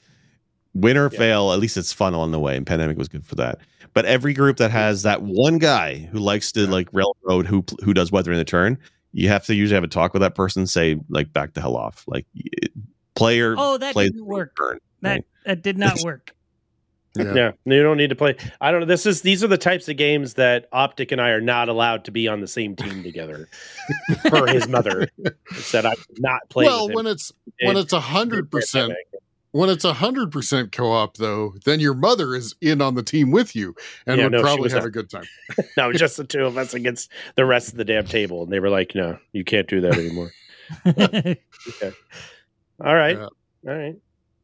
win 0.74 0.96
or 0.96 1.10
Yeah. 1.12 1.18
fail, 1.18 1.52
at 1.52 1.58
least 1.58 1.76
it's 1.76 1.92
fun 1.92 2.14
along 2.14 2.30
the 2.32 2.38
way. 2.40 2.56
And 2.56 2.66
pandemic 2.66 2.96
was 2.96 3.08
good 3.08 3.26
for 3.26 3.34
that. 3.36 3.58
But 3.94 4.04
every 4.06 4.32
group 4.32 4.56
that 4.56 4.70
has 4.70 5.02
that 5.02 5.22
one 5.22 5.58
guy 5.58 6.08
who 6.12 6.18
likes 6.18 6.52
to 6.52 6.62
Yeah. 6.62 6.70
like 6.70 6.88
railroad 6.92 7.46
who 7.46 7.64
who 7.84 7.92
does 7.94 8.10
weather 8.12 8.32
in 8.32 8.38
the 8.38 8.44
turn, 8.44 8.78
you 9.12 9.28
have 9.28 9.44
to 9.46 9.54
usually 9.54 9.74
have 9.74 9.84
a 9.84 9.88
talk 9.88 10.12
with 10.14 10.22
that 10.22 10.34
person, 10.34 10.66
say 10.66 10.98
like 11.08 11.32
back 11.32 11.52
the 11.54 11.60
hell 11.60 11.76
off. 11.76 12.04
Like 12.06 12.26
y- 12.34 12.68
player 13.14 13.54
Oh, 13.58 13.76
that 13.78 13.94
didn't 13.94 14.24
work. 14.24 14.56
turn. 14.56 14.78
That 15.02 15.10
right? 15.10 15.24
that 15.46 15.62
did 15.62 15.78
not 15.78 16.00
work. 16.04 16.34
Yeah. 17.14 17.52
you 17.64 17.82
don't 17.82 17.96
need 17.98 18.08
to 18.10 18.16
play. 18.16 18.36
I 18.60 18.70
don't 18.70 18.80
know. 18.80 18.86
This 18.86 19.04
is 19.06 19.20
these 19.22 19.44
are 19.44 19.48
the 19.48 19.58
types 19.58 19.88
of 19.88 19.96
games 19.96 20.34
that 20.34 20.68
Optic 20.72 21.12
and 21.12 21.20
I 21.20 21.30
are 21.30 21.40
not 21.42 21.68
allowed 21.68 22.04
to 22.06 22.10
be 22.10 22.26
on 22.28 22.40
the 22.40 22.46
same 22.46 22.74
team 22.74 23.02
together. 23.02 23.48
for 24.30 24.46
his 24.46 24.66
mother 24.68 25.08
said, 25.56 25.84
I 25.84 25.92
not 26.18 26.40
play. 26.48 26.64
well, 26.64 26.88
when 26.90 27.06
it's 27.06 27.32
when 27.62 27.76
it's 27.76 27.92
a 27.92 28.00
hundred 28.00 28.50
percent 28.50 28.94
when 29.50 29.68
it's 29.68 29.84
a 29.84 29.92
hundred 29.92 30.32
percent 30.32 30.72
co-op 30.72 31.18
though, 31.18 31.52
then 31.66 31.78
your 31.80 31.92
mother 31.92 32.34
is 32.34 32.54
in 32.62 32.80
on 32.80 32.94
the 32.94 33.02
team 33.02 33.30
with 33.30 33.54
you 33.54 33.74
and 34.06 34.16
Yeah, 34.16 34.24
would 34.24 34.32
no, 34.32 34.40
probably 34.40 34.70
have 34.70 34.78
not. 34.80 34.86
a 34.86 34.90
good 34.90 35.10
time. 35.10 35.24
no, 35.76 35.92
just 35.92 36.16
the 36.16 36.24
two 36.24 36.46
of 36.46 36.56
us 36.56 36.72
against 36.72 37.10
the 37.34 37.44
rest 37.44 37.72
of 37.72 37.76
the 37.76 37.84
damn 37.84 38.06
table, 38.06 38.42
and 38.44 38.50
they 38.50 38.60
were 38.60 38.70
like, 38.70 38.94
"No, 38.94 39.18
you 39.32 39.44
can't 39.44 39.68
do 39.68 39.82
that 39.82 39.98
anymore." 39.98 40.30
okay. 40.86 41.36
All 42.82 42.94
right, 42.94 43.18
Yeah. 43.18 43.24
all 43.68 43.76
right. 43.78 43.96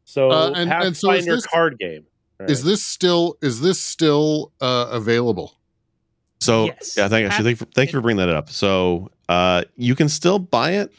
So, 0.04 0.30
Uh, 0.30 0.52
and- 0.54 0.70
and 0.70 0.94
so 0.96 1.10
is 1.12 1.24
this- 1.24 1.46
card 1.46 1.78
game. 1.78 2.04
All 2.40 2.50
Is 2.50 2.62
this 2.64 2.84
still 2.84 3.36
is 3.42 3.60
this 3.60 3.80
still 3.80 4.52
uh 4.60 4.88
available? 4.90 5.54
So 6.40 6.66
Yes. 6.66 6.96
yeah, 6.96 7.08
thank 7.08 7.28
actually 7.30 7.54
thank, 7.54 7.74
thank 7.74 7.92
you 7.92 7.98
for 7.98 8.02
bringing 8.02 8.24
that 8.24 8.28
up. 8.34 8.48
So 8.50 9.10
uh, 9.28 9.64
you 9.76 9.94
can 9.94 10.08
still 10.08 10.38
buy 10.38 10.72
it, 10.72 10.92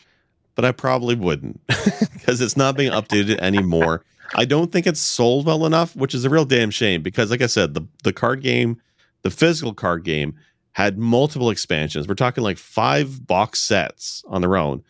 but 0.56 0.66
I 0.66 0.72
probably 0.72 1.16
wouldn't 1.16 1.62
because 1.68 2.42
it's 2.42 2.58
not 2.58 2.76
being 2.76 2.92
updated 2.92 3.40
anymore. 3.40 4.04
I 4.36 4.46
don't 4.46 4.72
think 4.72 4.86
it's 4.86 5.00
sold 5.00 5.46
well 5.46 5.66
enough, 5.66 5.96
which 5.96 6.14
is 6.14 6.26
a 6.26 6.30
real 6.30 6.46
damn 6.46 6.70
shame. 6.72 7.02
Because 7.02 7.32
like 7.32 7.42
I 7.42 7.48
said, 7.48 7.74
the 7.74 7.88
the 8.04 8.14
card 8.14 8.42
game, 8.44 8.82
the 9.24 9.32
physical 9.32 9.74
card 9.74 10.04
game, 10.04 10.36
had 10.74 10.98
multiple 11.00 11.50
expansions. 11.50 12.08
We're 12.08 12.16
talking 12.16 12.44
like 12.44 12.58
five 12.58 13.26
box 13.26 13.60
sets 13.62 14.24
on 14.28 14.42
their 14.42 14.56
own, 14.58 14.84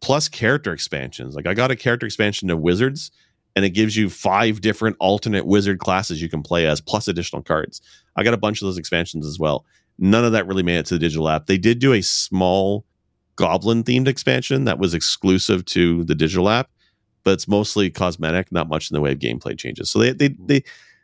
plus 0.00 0.28
character 0.28 0.72
expansions. 0.72 1.34
Like 1.34 1.46
I 1.46 1.54
got 1.54 1.70
a 1.70 1.76
character 1.76 2.06
expansion 2.06 2.48
to 2.48 2.56
Wizards, 2.56 3.10
and 3.56 3.64
it 3.64 3.70
gives 3.70 3.96
you 3.96 4.10
five 4.10 4.60
different 4.60 4.96
alternate 5.00 5.46
wizard 5.46 5.78
classes 5.78 6.20
you 6.20 6.28
can 6.28 6.42
play 6.42 6.66
as, 6.66 6.80
plus 6.80 7.08
additional 7.08 7.42
cards. 7.42 7.80
I 8.14 8.22
got 8.22 8.34
a 8.34 8.38
bunch 8.38 8.60
of 8.60 8.66
those 8.66 8.78
expansions 8.78 9.26
as 9.26 9.38
well. 9.38 9.64
None 9.98 10.24
of 10.24 10.32
that 10.32 10.46
really 10.46 10.62
made 10.62 10.76
it 10.76 10.86
to 10.86 10.94
the 10.94 11.00
digital 11.00 11.28
app. 11.28 11.46
They 11.46 11.56
did 11.56 11.78
do 11.78 11.94
a 11.94 12.02
small 12.02 12.84
goblin 13.36 13.82
themed 13.82 14.08
expansion 14.08 14.64
that 14.64 14.78
was 14.78 14.94
exclusive 14.94 15.64
to 15.66 16.04
the 16.04 16.14
digital 16.14 16.50
app, 16.50 16.70
but 17.24 17.32
it's 17.32 17.48
mostly 17.48 17.90
cosmetic, 17.90 18.52
not 18.52 18.68
much 18.68 18.90
in 18.90 18.94
the 18.94 19.00
way 19.00 19.12
of 19.12 19.18
gameplay 19.18 19.58
changes. 19.58 19.90
So 19.90 19.98
they 19.98 20.12
they 20.12 20.28
they 20.28 20.62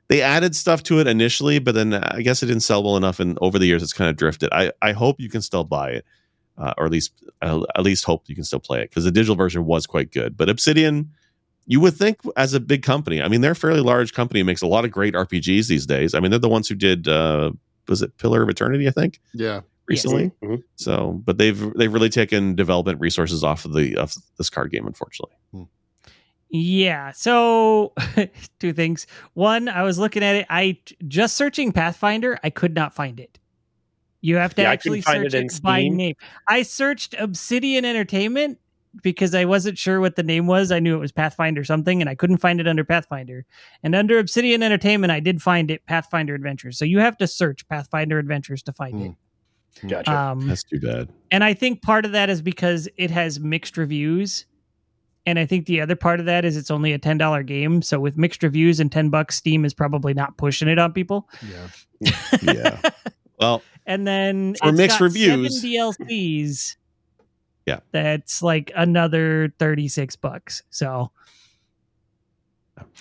they 0.08 0.20
added 0.20 0.54
stuff 0.54 0.82
to 0.84 1.00
it 1.00 1.06
initially, 1.06 1.58
but 1.58 1.74
then 1.74 1.94
I 1.94 2.20
guess 2.20 2.42
it 2.42 2.46
didn't 2.46 2.62
sell 2.62 2.82
well 2.82 2.98
enough, 2.98 3.18
and 3.18 3.38
over 3.40 3.58
the 3.58 3.66
years 3.66 3.82
it's 3.82 3.94
kind 3.94 4.10
of 4.10 4.16
drifted. 4.16 4.50
I 4.52 4.72
I 4.82 4.92
hope 4.92 5.20
you 5.20 5.30
can 5.30 5.40
still 5.40 5.64
buy 5.64 5.90
it, 5.90 6.04
uh, 6.58 6.74
or 6.76 6.84
at 6.84 6.92
least 6.92 7.12
uh, 7.40 7.62
at 7.76 7.82
least 7.82 8.04
hope 8.04 8.24
you 8.26 8.34
can 8.34 8.44
still 8.44 8.60
play 8.60 8.82
it 8.82 8.90
because 8.90 9.04
the 9.04 9.10
digital 9.10 9.36
version 9.36 9.64
was 9.64 9.86
quite 9.86 10.12
good. 10.12 10.36
But 10.36 10.50
Obsidian, 10.50 11.10
you 11.72 11.80
would 11.80 11.94
think 11.94 12.18
as 12.36 12.52
a 12.54 12.60
big 12.60 12.82
company, 12.82 13.22
I 13.22 13.28
mean 13.28 13.40
they're 13.40 13.52
a 13.52 13.56
fairly 13.56 13.80
large 13.80 14.12
company, 14.12 14.42
makes 14.42 14.62
a 14.62 14.66
lot 14.66 14.84
of 14.84 14.90
great 14.90 15.14
RPGs 15.14 15.66
these 15.68 15.86
days. 15.86 16.14
I 16.14 16.20
mean 16.20 16.30
they're 16.30 16.38
the 16.48 16.48
ones 16.58 16.68
who 16.68 16.74
did 16.74 17.08
uh, 17.08 17.50
was 17.88 18.02
it 18.02 18.16
Pillar 18.18 18.42
of 18.42 18.48
Eternity, 18.48 18.86
I 18.86 18.90
think 18.90 19.20
Yeah. 19.34 19.60
recently. 19.86 20.30
Mhm. 20.42 20.62
So, 20.76 21.20
but 21.24 21.38
they've 21.38 21.72
they've 21.74 21.92
really 21.92 22.10
taken 22.10 22.54
development 22.54 23.00
resources 23.00 23.42
off 23.42 23.64
of 23.64 23.72
the 23.72 23.96
of 23.96 24.14
this 24.38 24.50
card 24.50 24.70
game, 24.70 24.86
unfortunately. 24.86 25.36
Yeah. 26.54 27.12
So, 27.12 27.94
two 28.60 28.74
things. 28.74 29.06
One, 29.32 29.68
I 29.70 29.82
was 29.84 29.98
looking 29.98 30.22
at 30.22 30.36
it. 30.36 30.46
I 30.50 30.76
just 31.08 31.34
searching 31.36 31.72
Pathfinder, 31.72 32.38
I 32.44 32.50
could 32.50 32.74
not 32.74 32.94
find 32.94 33.18
it. 33.18 33.38
You 34.20 34.36
have 34.36 34.54
to 34.56 34.62
Yeah, 34.62 34.70
actually 34.70 35.00
find 35.00 35.22
search 35.24 35.34
it 35.34 35.38
in 35.38 35.46
it 35.46 35.60
by 35.62 35.88
name. 35.88 36.14
I 36.46 36.62
searched 36.62 37.14
Obsidian 37.18 37.84
Entertainment 37.86 38.58
because 39.02 39.34
I 39.34 39.44
wasn't 39.44 39.78
sure 39.78 40.00
what 40.00 40.16
the 40.16 40.22
name 40.22 40.46
was. 40.46 40.70
I 40.72 40.78
knew 40.80 40.94
it 40.94 41.00
was 41.00 41.12
Pathfinder 41.12 41.64
something, 41.64 42.00
and 42.02 42.10
I 42.10 42.14
couldn't 42.14 42.38
find 42.38 42.60
it 42.60 42.68
under 42.68 42.84
Pathfinder. 42.84 43.46
And 43.82 43.94
under 43.94 44.18
Obsidian 44.18 44.62
Entertainment, 44.62 45.10
I 45.10 45.20
did 45.20 45.40
find 45.40 45.70
it 45.70 45.86
Pathfinder 45.86 46.34
Adventures. 46.34 46.76
So 46.78 46.84
you 46.84 46.98
have 46.98 47.16
to 47.18 47.26
search 47.26 47.66
Pathfinder 47.68 48.18
Adventures 48.18 48.62
to 48.64 48.72
find 48.72 49.00
it. 49.02 49.12
Gotcha. 49.88 50.12
Um, 50.14 50.46
That's 50.48 50.64
too 50.64 50.78
bad. 50.80 51.08
and 51.30 51.42
I 51.42 51.54
think 51.54 51.80
part 51.80 52.04
of 52.04 52.12
that 52.12 52.28
is 52.28 52.42
because 52.42 52.88
it 52.98 53.10
has 53.10 53.40
mixed 53.40 53.76
reviews. 53.78 54.44
And 55.24 55.38
I 55.38 55.46
think 55.46 55.66
the 55.66 55.80
other 55.80 55.94
part 55.96 56.18
of 56.20 56.26
that 56.26 56.44
is 56.44 56.56
it's 56.56 56.70
only 56.70 56.92
a 56.92 56.98
ten 56.98 57.16
dollar 57.16 57.42
game. 57.44 57.80
So 57.80 57.98
with 58.00 58.18
mixed 58.18 58.42
reviews 58.42 58.80
and 58.80 58.90
ten 58.92 59.08
bucks, 59.08 59.36
Steam 59.36 59.64
is 59.64 59.72
probably 59.72 60.12
not 60.14 60.36
pushing 60.36 60.68
it 60.68 60.78
on 60.78 60.92
people. 60.92 61.28
Yeah. 61.48 62.12
Yeah. 62.42 62.80
Well, 63.38 63.60
and 63.86 64.06
then 64.06 64.54
For 64.62 64.68
it's 64.68 64.78
mixed 64.78 64.98
got 65.00 65.04
reviews- 65.04 65.60
seven 65.62 65.72
DLCs. 66.08 66.76
Yeah. 67.66 67.80
that's 67.92 68.42
like 68.42 68.72
another 68.74 69.52
thirty 69.58 69.88
six 69.88 70.16
bucks. 70.16 70.62
So 70.70 71.10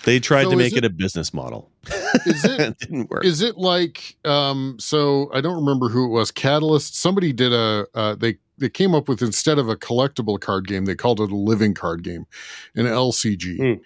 they 0.04 0.20
tried 0.20 0.44
So 0.44 0.50
to 0.50 0.56
make 0.56 0.72
it- 0.72 0.78
it, 0.78 0.84
a 0.84 0.90
business 0.90 1.32
model. 1.32 1.70
Is 2.26 2.44
it- 2.44 2.60
it 2.60 2.78
didn't 2.78 3.10
work. 3.10 3.24
Is 3.24 3.40
it 3.40 3.56
like 3.58 4.16
um 4.24 4.76
so 4.78 5.30
I 5.32 5.40
don't 5.40 5.56
remember 5.56 5.88
who 5.88 6.04
it 6.06 6.10
was 6.10 6.30
Catalyst 6.30 6.94
somebody 6.96 7.32
did 7.32 7.52
a 7.52 7.86
uh, 7.94 8.14
they 8.14 8.38
they 8.58 8.68
came 8.68 8.94
up 8.94 9.08
with 9.08 9.22
instead 9.22 9.58
of 9.58 9.68
a 9.68 9.76
collectible 9.76 10.38
card 10.40 10.68
game 10.68 10.84
they 10.84 10.94
called 10.94 11.20
it 11.20 11.32
a 11.32 11.36
living 11.36 11.74
card 11.74 12.02
game 12.02 12.26
an 12.74 12.86
LCG. 12.86 13.58
Mm. 13.58 13.80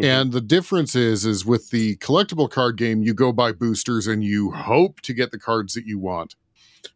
Mhm. 0.00 0.04
And 0.04 0.32
the 0.32 0.40
difference 0.40 0.94
is 0.96 1.26
is 1.26 1.44
with 1.44 1.68
the 1.70 1.96
collectible 1.96 2.48
card 2.50 2.78
game 2.78 3.02
you 3.02 3.12
go 3.12 3.32
buy 3.32 3.52
boosters 3.52 4.06
and 4.06 4.24
you 4.24 4.50
hope 4.52 5.00
to 5.02 5.12
get 5.12 5.32
the 5.32 5.38
cards 5.38 5.74
that 5.74 5.84
you 5.86 5.98
want. 5.98 6.34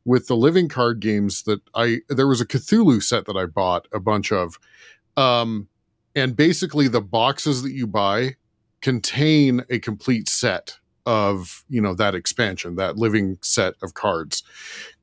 With 0.05 0.27
the 0.27 0.37
living 0.37 0.69
card 0.69 1.01
games 1.01 1.43
that 1.45 1.61
I 1.75 1.99
there 2.09 2.27
was 2.27 2.41
a 2.41 2.47
Cthulhu 2.47 3.03
set 3.03 3.27
that 3.27 3.37
I 3.37 3.47
bought 3.47 3.89
a 3.93 4.01
bunch 4.01 4.33
of 4.33 4.59
um 5.17 5.69
and 6.15 6.37
basically 6.37 6.89
the 6.89 7.01
boxes 7.01 7.63
that 7.63 7.73
you 7.73 7.87
buy 7.87 8.37
contain 8.81 9.65
a 9.71 9.79
complete 9.79 10.29
set 10.29 10.79
of 11.07 11.65
you 11.69 11.81
know 11.81 11.95
that 11.95 12.15
expansion 12.15 12.75
that 12.77 12.97
living 12.97 13.39
set 13.41 13.75
of 13.81 13.95
cards 13.95 14.43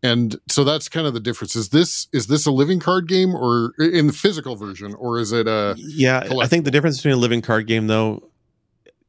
and 0.04 0.36
so 0.50 0.66
that's 0.66 0.90
kind 0.90 1.08
of 1.08 1.14
the 1.14 1.20
difference 1.22 1.56
is 1.56 1.70
this 1.70 2.08
is 2.12 2.28
this 2.28 2.46
a 2.46 2.52
living 2.52 2.80
card 2.80 3.08
game 3.08 3.34
or 3.34 3.74
in 3.80 4.08
the 4.08 4.14
physical 4.14 4.58
version 4.58 4.94
or 4.96 5.18
is 5.18 5.32
it 5.32 5.48
a 5.48 5.76
yeah, 5.78 6.28
I 6.42 6.48
think 6.48 6.66
the 6.66 6.72
difference 6.72 6.98
between 6.98 7.14
a 7.14 7.18
living 7.18 7.42
card 7.42 7.68
game, 7.68 7.88
though. 7.88 8.30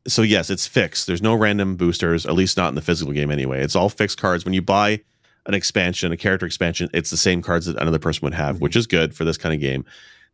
So 0.07 0.23
yes, 0.23 0.51
it's 0.51 0.67
fixed. 0.67 1.07
There's 1.07 1.23
no 1.23 1.35
random 1.35 1.77
boosters, 1.77 2.27
at 2.27 2.35
least 2.35 2.57
not 2.57 2.69
in 2.69 2.75
the 2.75 2.83
physical 2.83 3.13
game 3.13 3.31
anyway. 3.31 3.63
It's 3.63 3.75
all 3.75 3.89
fixed 3.89 4.21
cards. 4.21 4.45
When 4.45 4.55
you 4.55 4.63
buy 4.63 5.01
an 5.47 5.55
expansion, 5.55 6.11
a 6.13 6.17
character 6.17 6.47
expansion, 6.47 6.89
it's 6.95 7.11
the 7.11 7.17
same 7.17 7.43
cards 7.43 7.67
that 7.67 7.77
another 7.81 7.99
person 7.99 8.21
would 8.25 8.35
have, 8.35 8.57
Mhm. 8.57 8.61
which 8.61 8.77
is 8.77 8.87
good 8.87 9.15
for 9.15 9.25
this 9.25 9.37
kind 9.37 9.55
of 9.55 9.61
game. 9.61 9.85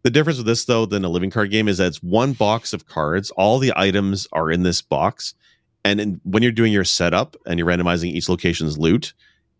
The 0.02 0.10
difference 0.10 0.38
with 0.38 0.46
this 0.46 0.64
though 0.64 0.86
than 0.86 1.04
a 1.04 1.08
living 1.08 1.30
card 1.30 1.50
game 1.50 1.68
is 1.68 1.78
that 1.78 1.88
it's 1.88 2.02
one 2.02 2.32
box 2.32 2.72
of 2.72 2.86
cards. 2.86 3.30
All 3.32 3.58
the 3.58 3.72
items 3.76 4.26
are 4.32 4.50
in 4.50 4.62
this 4.62 4.80
box, 4.82 5.34
and 5.84 6.00
in, 6.00 6.20
when 6.24 6.42
you're 6.42 6.52
doing 6.52 6.72
your 6.72 6.84
setup 6.84 7.36
and 7.46 7.58
you're 7.58 7.68
randomizing 7.68 8.12
each 8.12 8.28
location's 8.28 8.78
loot, 8.78 9.12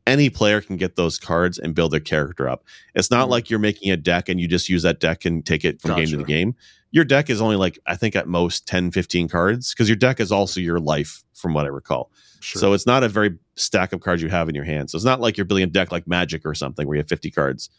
any 0.06 0.30
player 0.30 0.60
can 0.60 0.76
get 0.76 0.96
those 0.96 1.18
cards 1.18 1.58
and 1.58 1.74
build 1.74 1.90
their 1.92 2.00
character 2.00 2.48
up. 2.48 2.64
It's 2.94 3.10
not 3.10 3.26
Mhm. 3.28 3.30
like 3.30 3.50
you're 3.50 3.58
making 3.58 3.90
a 3.92 3.96
deck 3.96 4.28
and 4.28 4.40
you 4.40 4.48
just 4.48 4.68
use 4.68 4.82
that 4.82 4.98
deck 4.98 5.24
and 5.24 5.44
take 5.44 5.64
it 5.64 5.80
from 5.80 5.94
game 5.96 6.08
to 6.08 6.16
the 6.16 6.24
game. 6.24 6.54
Your 6.92 7.04
deck 7.04 7.30
is 7.30 7.40
only 7.40 7.56
like 7.56 7.78
I 7.86 7.94
think 7.96 8.16
at 8.16 8.26
most 8.26 8.66
10 8.66 8.90
15 8.90 9.28
cards 9.28 9.72
because 9.72 9.88
your 9.88 9.96
deck 9.96 10.18
is 10.20 10.32
also 10.32 10.60
your 10.60 10.80
life 10.80 11.22
from 11.34 11.54
what 11.54 11.64
I 11.64 11.68
recall. 11.68 12.10
sure. 12.40 12.60
So 12.60 12.72
it's 12.72 12.86
not 12.86 13.04
a 13.04 13.08
very 13.08 13.38
stack 13.56 13.92
of 13.92 14.00
cards 14.00 14.22
you 14.22 14.28
have 14.28 14.48
in 14.48 14.54
your 14.54 14.64
hand. 14.64 14.90
So 14.90 14.96
it's 14.96 15.04
not 15.04 15.20
like 15.20 15.36
you're 15.36 15.44
building 15.44 15.64
a 15.64 15.68
deck 15.68 15.92
like 15.92 16.06
Magic 16.08 16.44
or 16.44 16.54
something 16.54 16.86
where 16.88 16.96
you 16.96 17.00
have 17.00 17.08
50 17.08 17.30
cards. 17.30 17.70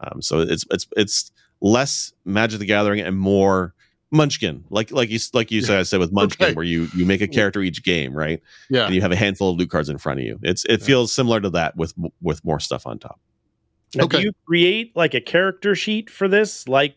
Um, 0.00 0.22
so 0.22 0.40
it's 0.40 0.64
it's 0.70 0.86
it's 0.96 1.30
less 1.60 2.12
Magic 2.24 2.58
the 2.60 2.66
Gathering 2.66 3.00
and 3.00 3.16
more 3.18 3.74
Munchkin, 4.10 4.64
like 4.70 4.92
like 4.92 5.10
you 5.10 5.18
like 5.32 5.50
you 5.50 5.60
said, 5.60 5.78
I 5.78 5.82
said 5.82 5.98
with 5.98 6.12
Munchkin, 6.12 6.46
Okay. 6.46 6.54
where 6.54 6.64
you 6.64 6.88
you 6.94 7.04
make 7.04 7.20
a 7.20 7.26
character 7.28 7.60
each 7.62 7.82
game, 7.82 8.12
right? 8.14 8.40
yeah 8.70 8.86
And 8.86 8.94
you 8.94 9.00
have 9.00 9.10
a 9.12 9.16
handful 9.16 9.50
of 9.50 9.56
loot 9.56 9.70
cards 9.70 9.88
in 9.88 9.98
front 9.98 10.20
of 10.20 10.26
you. 10.26 10.38
It's 10.42 10.64
it 10.66 10.80
Yeah. 10.80 10.86
feels 10.86 11.12
similar 11.12 11.40
to 11.40 11.50
that 11.50 11.76
with 11.76 11.92
with 12.22 12.44
more 12.44 12.60
stuff 12.60 12.86
on 12.86 12.98
top. 13.00 13.20
Now, 13.96 14.04
Okay. 14.04 14.18
Do 14.18 14.22
you 14.24 14.32
create 14.46 14.92
like 14.96 15.14
a 15.14 15.20
character 15.20 15.74
sheet 15.74 16.10
for 16.10 16.28
this? 16.28 16.68
Like, 16.68 16.96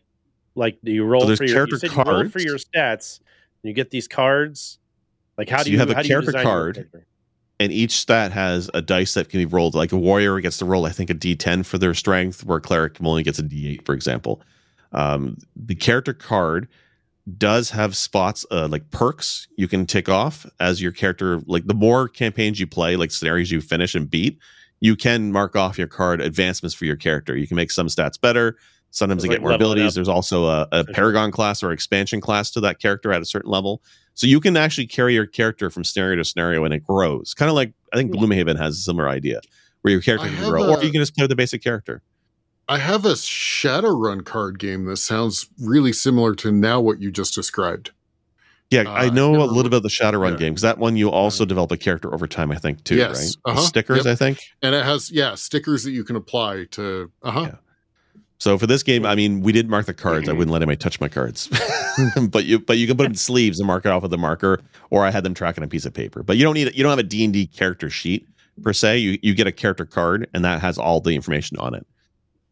like 0.54 0.78
do 0.82 0.92
you 0.92 1.04
roll 1.04 1.26
there's 1.26 1.38
for 1.38 1.44
your, 1.44 1.54
character 1.54 1.76
you 1.76 1.80
said 1.80 2.06
you 2.06 2.28
for 2.30 2.40
your 2.40 2.58
stats? 2.58 3.20
You 3.62 3.72
get 3.72 3.90
these 3.90 4.08
cards. 4.08 4.78
Like, 5.36 5.48
how 5.48 5.58
So 5.58 5.64
do 5.64 5.70
you 5.70 5.74
you, 5.74 5.80
have 5.80 5.90
a 5.90 6.02
character 6.02 6.32
card. 6.32 6.74
character? 6.76 7.06
and 7.60 7.72
each 7.72 7.92
stat 7.92 8.30
has 8.32 8.70
a 8.74 8.80
dice 8.80 9.14
that 9.14 9.28
can 9.28 9.40
be 9.40 9.46
rolled. 9.46 9.74
Like 9.74 9.92
a 9.92 9.96
warrior 9.96 10.38
gets 10.40 10.58
to 10.58 10.64
roll, 10.64 10.86
I 10.86 10.90
think, 10.90 11.10
a 11.10 11.14
d10 11.14 11.66
for 11.66 11.76
their 11.78 11.94
strength, 11.94 12.44
where 12.44 12.58
a 12.58 12.60
cleric 12.60 12.98
only 13.02 13.22
gets 13.22 13.38
a 13.38 13.42
d8, 13.42 13.84
for 13.84 13.94
example. 13.94 14.40
Um, 14.92 15.36
the 15.56 15.74
character 15.74 16.12
card 16.14 16.68
does 17.36 17.70
have 17.70 17.94
spots 17.96 18.46
uh, 18.50 18.68
like 18.68 18.90
perks 18.90 19.48
you 19.56 19.68
can 19.68 19.84
tick 19.86 20.08
off 20.08 20.46
as 20.60 20.80
your 20.80 20.92
character. 20.92 21.40
Like 21.46 21.66
the 21.66 21.74
more 21.74 22.08
campaigns 22.08 22.58
you 22.60 22.66
play, 22.66 22.96
like 22.96 23.10
scenarios 23.10 23.50
you 23.50 23.60
finish 23.60 23.94
and 23.94 24.08
beat, 24.08 24.38
you 24.80 24.96
can 24.96 25.30
mark 25.32 25.56
off 25.56 25.76
your 25.78 25.88
card 25.88 26.20
advancements 26.20 26.74
for 26.74 26.84
your 26.84 26.96
character. 26.96 27.36
You 27.36 27.46
can 27.46 27.56
make 27.56 27.70
some 27.70 27.88
stats 27.88 28.20
better. 28.20 28.56
Sometimes 28.90 29.22
So 29.22 29.28
they 29.28 29.34
like 29.34 29.38
get 29.40 29.42
more 29.42 29.52
abilities. 29.52 29.94
There's 29.94 30.08
also 30.08 30.46
a, 30.46 30.66
a 30.72 30.84
paragon 30.84 31.30
class 31.30 31.62
or 31.62 31.72
expansion 31.72 32.20
class 32.20 32.50
to 32.52 32.60
that 32.60 32.80
character 32.80 33.12
at 33.12 33.20
a 33.20 33.26
certain 33.26 33.50
level. 33.50 33.82
So 34.14 34.26
you 34.26 34.40
can 34.40 34.56
actually 34.56 34.86
carry 34.86 35.14
your 35.14 35.26
character 35.26 35.70
from 35.70 35.84
scenario 35.84 36.16
to 36.16 36.24
scenario 36.24 36.64
and 36.64 36.74
it 36.74 36.84
grows. 36.84 37.34
Kind 37.34 37.48
of 37.50 37.54
like 37.54 37.72
I 37.92 37.96
think. 37.96 38.12
Gloomhaven 38.12 38.58
has 38.58 38.76
a 38.78 38.80
similar 38.80 39.08
idea 39.08 39.40
where 39.82 39.92
your 39.92 40.00
character 40.00 40.26
I 40.26 40.30
can 40.30 40.38
have 40.38 40.48
grow, 40.48 40.74
or 40.74 40.82
you 40.82 40.90
can 40.90 41.00
just 41.00 41.14
play 41.16 41.26
the 41.26 41.36
basic 41.36 41.62
character. 41.62 42.02
I 42.68 42.78
have 42.78 43.04
a 43.06 43.12
Shadowrun 43.12 44.24
card 44.24 44.58
game 44.58 44.84
that 44.86 44.96
sounds 44.98 45.48
really 45.58 45.92
similar 45.92 46.34
to 46.36 46.52
now 46.52 46.80
what 46.80 47.00
you 47.00 47.10
just 47.10 47.34
described. 47.34 47.92
Yeah, 48.70 48.82
Uh, 48.82 48.90
I 48.90 49.04
I've 49.06 49.14
know 49.14 49.36
a 49.42 49.44
little 49.46 49.70
bit 49.70 49.78
of 49.78 49.82
the 49.82 49.88
Shadowrun 49.88 50.32
yeah. 50.32 50.36
game 50.36 50.52
because 50.52 50.62
that 50.62 50.76
one 50.78 50.96
you 50.96 51.10
also 51.10 51.46
develop 51.46 51.72
a 51.72 51.78
character 51.78 52.12
over 52.12 52.26
time. 52.26 52.50
I 52.52 52.56
think 52.56 52.84
too, 52.84 52.96
Yes. 52.96 53.36
right? 53.46 53.52
Uh-huh. 53.54 53.62
Stickers, 53.62 54.04
Yep. 54.04 54.12
I 54.12 54.14
think. 54.16 54.42
And 54.60 54.74
it 54.74 54.84
has, 54.84 55.10
yeah, 55.10 55.34
stickers 55.36 55.84
that 55.84 55.92
you 55.92 56.04
can 56.04 56.16
apply 56.16 56.66
to, 56.72 57.10
uh 57.22 57.30
huh. 57.30 57.40
Yeah. 57.40 57.54
So 58.38 58.56
for 58.56 58.66
this 58.66 58.82
game, 58.82 59.04
I 59.04 59.14
mean, 59.14 59.40
we 59.40 59.50
didn't 59.52 59.70
mark 59.70 59.86
the 59.86 59.94
cards. 59.94 60.28
I 60.28 60.30
mm-hmm. 60.30 60.38
wouldn't 60.38 60.52
let 60.52 60.62
anybody 60.62 60.76
touch 60.76 61.00
my 61.00 61.08
cards, 61.08 61.48
but 62.30 62.44
you 62.44 62.60
but 62.60 62.78
you 62.78 62.86
can 62.86 62.96
put 62.96 63.04
them 63.04 63.12
in 63.12 63.16
sleeves 63.16 63.58
and 63.58 63.66
mark 63.66 63.84
it 63.84 63.90
off 63.90 64.02
with 64.02 64.12
a 64.12 64.18
marker, 64.18 64.60
or 64.90 65.04
I 65.04 65.10
had 65.10 65.24
them 65.24 65.34
track 65.34 65.58
on 65.58 65.64
a 65.64 65.68
piece 65.68 65.84
of 65.84 65.92
paper. 65.92 66.22
But 66.22 66.36
you 66.36 66.44
don't 66.44 66.54
need 66.54 66.74
you 66.74 66.82
don't 66.82 66.90
have 66.90 66.98
a 66.98 67.02
D 67.02 67.24
and 67.24 67.32
D 67.32 67.46
character 67.46 67.90
sheet 67.90 68.28
per 68.62 68.72
se. 68.72 68.98
You 68.98 69.18
you 69.22 69.34
get 69.34 69.46
a 69.46 69.52
character 69.52 69.84
card, 69.84 70.28
and 70.34 70.44
that 70.44 70.60
has 70.60 70.78
all 70.78 71.00
the 71.00 71.14
information 71.14 71.58
on 71.58 71.74
it. 71.74 71.86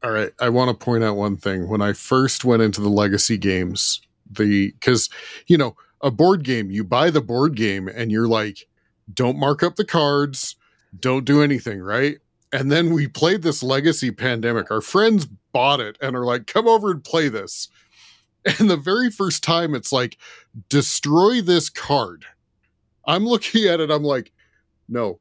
All 0.03 0.12
right. 0.12 0.33
I 0.40 0.51
want 0.51 0.68
to 0.68 0.85
point 0.85 1.03
out 1.03 1.16
one 1.16 1.37
thing. 1.37 1.68
When 1.68 1.83
I 1.83 1.92
first 1.92 2.44
went 2.44 2.62
into 2.62 2.81
the 2.81 2.88
legacy 2.88 3.37
games, 3.37 4.01
the, 4.31 4.70
because, 4.72 5.09
you 5.46 5.57
know, 5.57 5.77
a 6.01 6.11
board 6.11 6.44
game, 6.44 6.70
you 6.70 6.85
buy 6.85 7.11
the 7.11 7.20
board 7.20 7.57
game 7.57 7.88
and 7.88 8.12
you're 8.12 8.29
like, 8.29 8.68
don't 9.12 9.38
mark 9.38 9.62
up 9.62 9.77
the 9.77 9.85
cards, 9.85 10.55
don't 11.01 11.25
do 11.25 11.42
anything, 11.42 11.81
right? 11.81 12.18
And 12.53 12.70
then 12.70 12.92
we 12.92 13.09
played 13.09 13.42
this 13.42 13.62
legacy 13.62 14.11
pandemic. 14.11 14.70
Our 14.70 14.81
friends 14.81 15.27
bought 15.56 15.80
it 15.80 15.96
and 16.02 16.14
are 16.14 16.26
like, 16.26 16.46
come 16.46 16.68
over 16.68 16.90
and 16.90 17.02
play 17.02 17.28
this. 17.28 17.68
And 18.60 18.70
the 18.70 18.76
very 18.76 19.10
first 19.10 19.42
time 19.42 19.74
it's 19.74 19.90
like, 19.90 20.18
destroy 20.68 21.40
this 21.40 21.68
card. 21.68 22.24
I'm 23.04 23.26
looking 23.26 23.64
at 23.64 23.80
it, 23.80 23.90
I'm 23.90 24.04
like, 24.04 24.30
no, 24.88 25.18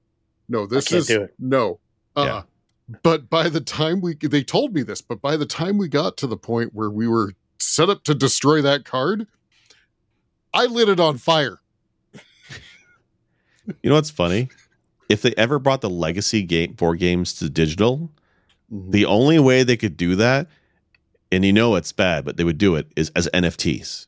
no, 0.47 0.67
this 0.67 0.91
is 0.91 1.09
no. 1.39 1.79
Uh 2.15 2.23
Yeah. 2.25 2.41
but 3.01 3.27
by 3.27 3.49
the 3.49 3.61
time 3.61 3.99
we 4.01 4.13
they 4.15 4.43
told 4.43 4.75
me 4.75 4.83
this, 4.83 5.01
but 5.01 5.21
by 5.21 5.37
the 5.37 5.45
time 5.47 5.79
we 5.79 5.87
got 5.87 6.17
to 6.17 6.27
the 6.27 6.37
point 6.37 6.75
where 6.75 6.91
we 6.91 7.07
were 7.07 7.33
set 7.59 7.89
up 7.89 8.03
to 8.03 8.13
destroy 8.13 8.61
that 8.61 8.85
card, 8.85 9.25
I 10.53 10.67
lit 10.67 10.87
it 10.87 10.99
on 10.99 11.17
fire. 11.17 11.61
You 13.81 13.89
know 13.89 13.95
what's 13.95 14.11
funny? 14.11 14.49
If 15.09 15.23
they 15.23 15.33
ever 15.35 15.57
brought 15.57 15.81
the 15.81 15.89
legacy 15.89 16.43
game 16.43 16.73
board 16.73 16.99
games 16.99 17.33
to 17.35 17.49
digital, 17.49 18.11
Mm-hmm. 18.71 18.91
the 18.91 19.06
only 19.06 19.39
way 19.39 19.63
they 19.63 19.78
could 19.78 19.95
do 19.95 20.15
that, 20.15 20.47
and 21.32 21.45
you 21.45 21.53
know 21.53 21.76
it's 21.76 21.91
bad, 21.91 22.26
but 22.26 22.38
they 22.38 22.43
would 22.43 22.57
do 22.57 22.76
it 22.76 22.88
is 22.95 23.11
as 23.16 23.30
NFTs. 23.34 24.07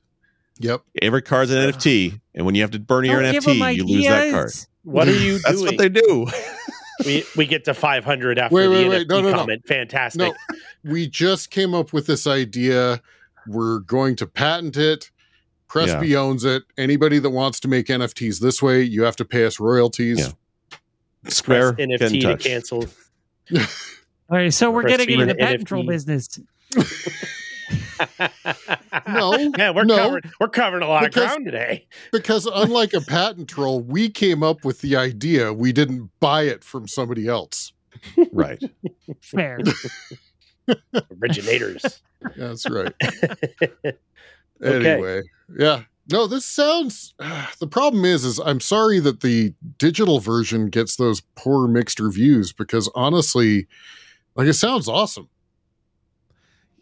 Yep. 0.59 0.81
Every 1.01 1.21
card's 1.21 1.51
an 1.51 1.69
NFT, 1.71 2.19
and 2.33 2.45
when 2.45 2.55
you 2.55 2.61
have 2.63 2.71
to 2.71 2.79
burn 2.79 3.05
your 3.05 3.21
Don't 3.21 3.31
give 3.33 3.47
'em 3.47 3.57
NFT, 3.57 3.75
you 3.75 3.85
lose 3.85 4.05
that 4.05 4.31
card. 4.31 4.51
What 4.83 5.07
are 5.07 5.11
you 5.11 5.37
That's 5.43 5.61
doing? 5.61 5.65
what 5.65 5.77
they 5.77 5.89
do. 5.89 6.27
we 7.05 7.23
we 7.35 7.45
get 7.45 7.65
to 7.65 7.75
500 7.75 8.39
after 8.39 8.55
Wait, 8.55 8.63
the 8.63 8.69
wait, 8.71 8.85
NFT 8.85 8.89
wait. 8.89 9.09
No, 9.09 9.21
no, 9.21 9.29
no. 9.29 9.37
comment. 9.37 9.67
Fantastic. 9.67 10.19
No, 10.19 10.33
we 10.83 11.07
just 11.07 11.51
came 11.51 11.75
up 11.75 11.93
with 11.93 12.07
this 12.07 12.25
idea. 12.25 13.01
We're 13.45 13.79
going 13.79 14.15
to 14.17 14.25
patent 14.25 14.75
it. 14.77 15.11
Press 15.67 15.93
B 16.01 16.15
owns 16.15 16.45
it. 16.45 16.63
Anybody 16.77 17.19
that 17.19 17.29
wants 17.29 17.59
to 17.59 17.67
make 17.67 17.87
NFTs 17.87 18.39
this 18.39 18.61
way, 18.61 18.81
you 18.81 19.03
have 19.03 19.17
to 19.17 19.25
pay 19.25 19.45
us 19.45 19.59
royalties. 19.59 20.19
Yeah. 20.19 20.77
Square, 21.29 21.73
Press 21.73 21.87
NFT 21.87 22.21
to 22.21 22.37
cancel. 22.37 22.85
All 24.29 24.37
right, 24.37 24.53
so 24.53 24.71
we're 24.71 24.81
Press 24.83 24.97
getting 24.97 25.13
into 25.13 25.25
the 25.27 25.31
Steven 25.33 25.47
patent 25.47 25.67
troll 25.67 25.83
business. 25.85 26.39
No, 29.07 29.33
yeah, 29.57 29.71
we're 29.71 29.83
no. 29.85 29.97
covering 29.97 30.23
we're 30.39 30.47
covering 30.49 30.83
a 30.83 30.87
lot 30.87 31.03
Because- 31.03 31.23
of 31.23 31.29
ground 31.29 31.45
today. 31.45 31.87
Because 32.11 32.45
unlike 32.45 32.93
a 32.93 33.01
patent 33.01 33.49
troll, 33.49 33.79
we 33.81 34.09
came 34.09 34.43
up 34.43 34.65
with 34.65 34.81
the 34.81 34.95
idea. 34.95 35.53
We 35.53 35.71
didn't 35.71 36.09
buy 36.19 36.43
it 36.43 36.63
from 36.63 36.87
somebody 36.87 37.27
else. 37.27 37.71
Right. 38.31 38.61
Fair. 39.21 39.59
Originators. 41.21 42.01
That's 42.35 42.69
right. 42.69 42.93
Okay. 44.59 44.93
Anyway, 44.93 45.21
yeah. 45.59 45.83
No, 46.11 46.25
this 46.25 46.43
sounds. 46.43 47.13
Uh, 47.19 47.45
the 47.59 47.67
problem 47.67 48.05
is, 48.05 48.25
is 48.25 48.39
I'm 48.39 48.59
sorry 48.59 48.99
that 49.01 49.21
the 49.21 49.53
digital 49.77 50.19
version 50.19 50.69
gets 50.71 50.95
those 50.95 51.21
poor 51.35 51.67
mixed 51.67 51.99
reviews 51.99 52.53
because 52.53 52.89
honestly, 52.95 53.67
like 54.37 54.47
it 54.47 54.53
sounds 54.53 54.87
awesome. 54.87 55.27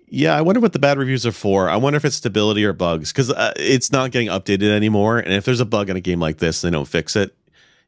Yeah, 0.08 0.36
I 0.38 0.42
wonder 0.42 0.62
what 0.62 0.72
the 0.74 0.80
bad 0.80 0.98
reviews 1.00 1.26
are 1.26 1.32
for. 1.32 1.68
I 1.70 1.78
wonder 1.78 1.98
if 1.98 2.06
it's 2.06 2.16
stability 2.16 2.64
or 2.64 2.74
bugs 2.74 3.12
because 3.12 3.32
uh, 3.32 3.54
it's 3.58 3.92
not 3.92 4.12
getting 4.12 4.28
updated 4.28 4.70
anymore. 4.70 5.18
And 5.18 5.34
if 5.34 5.46
there's 5.46 5.60
a 5.60 5.66
bug 5.66 5.90
in 5.90 5.98
a 5.98 6.02
game 6.02 6.20
like 6.20 6.38
this, 6.38 6.62
they 6.62 6.70
don't 6.70 6.88
fix 6.88 7.16
it. 7.16 7.36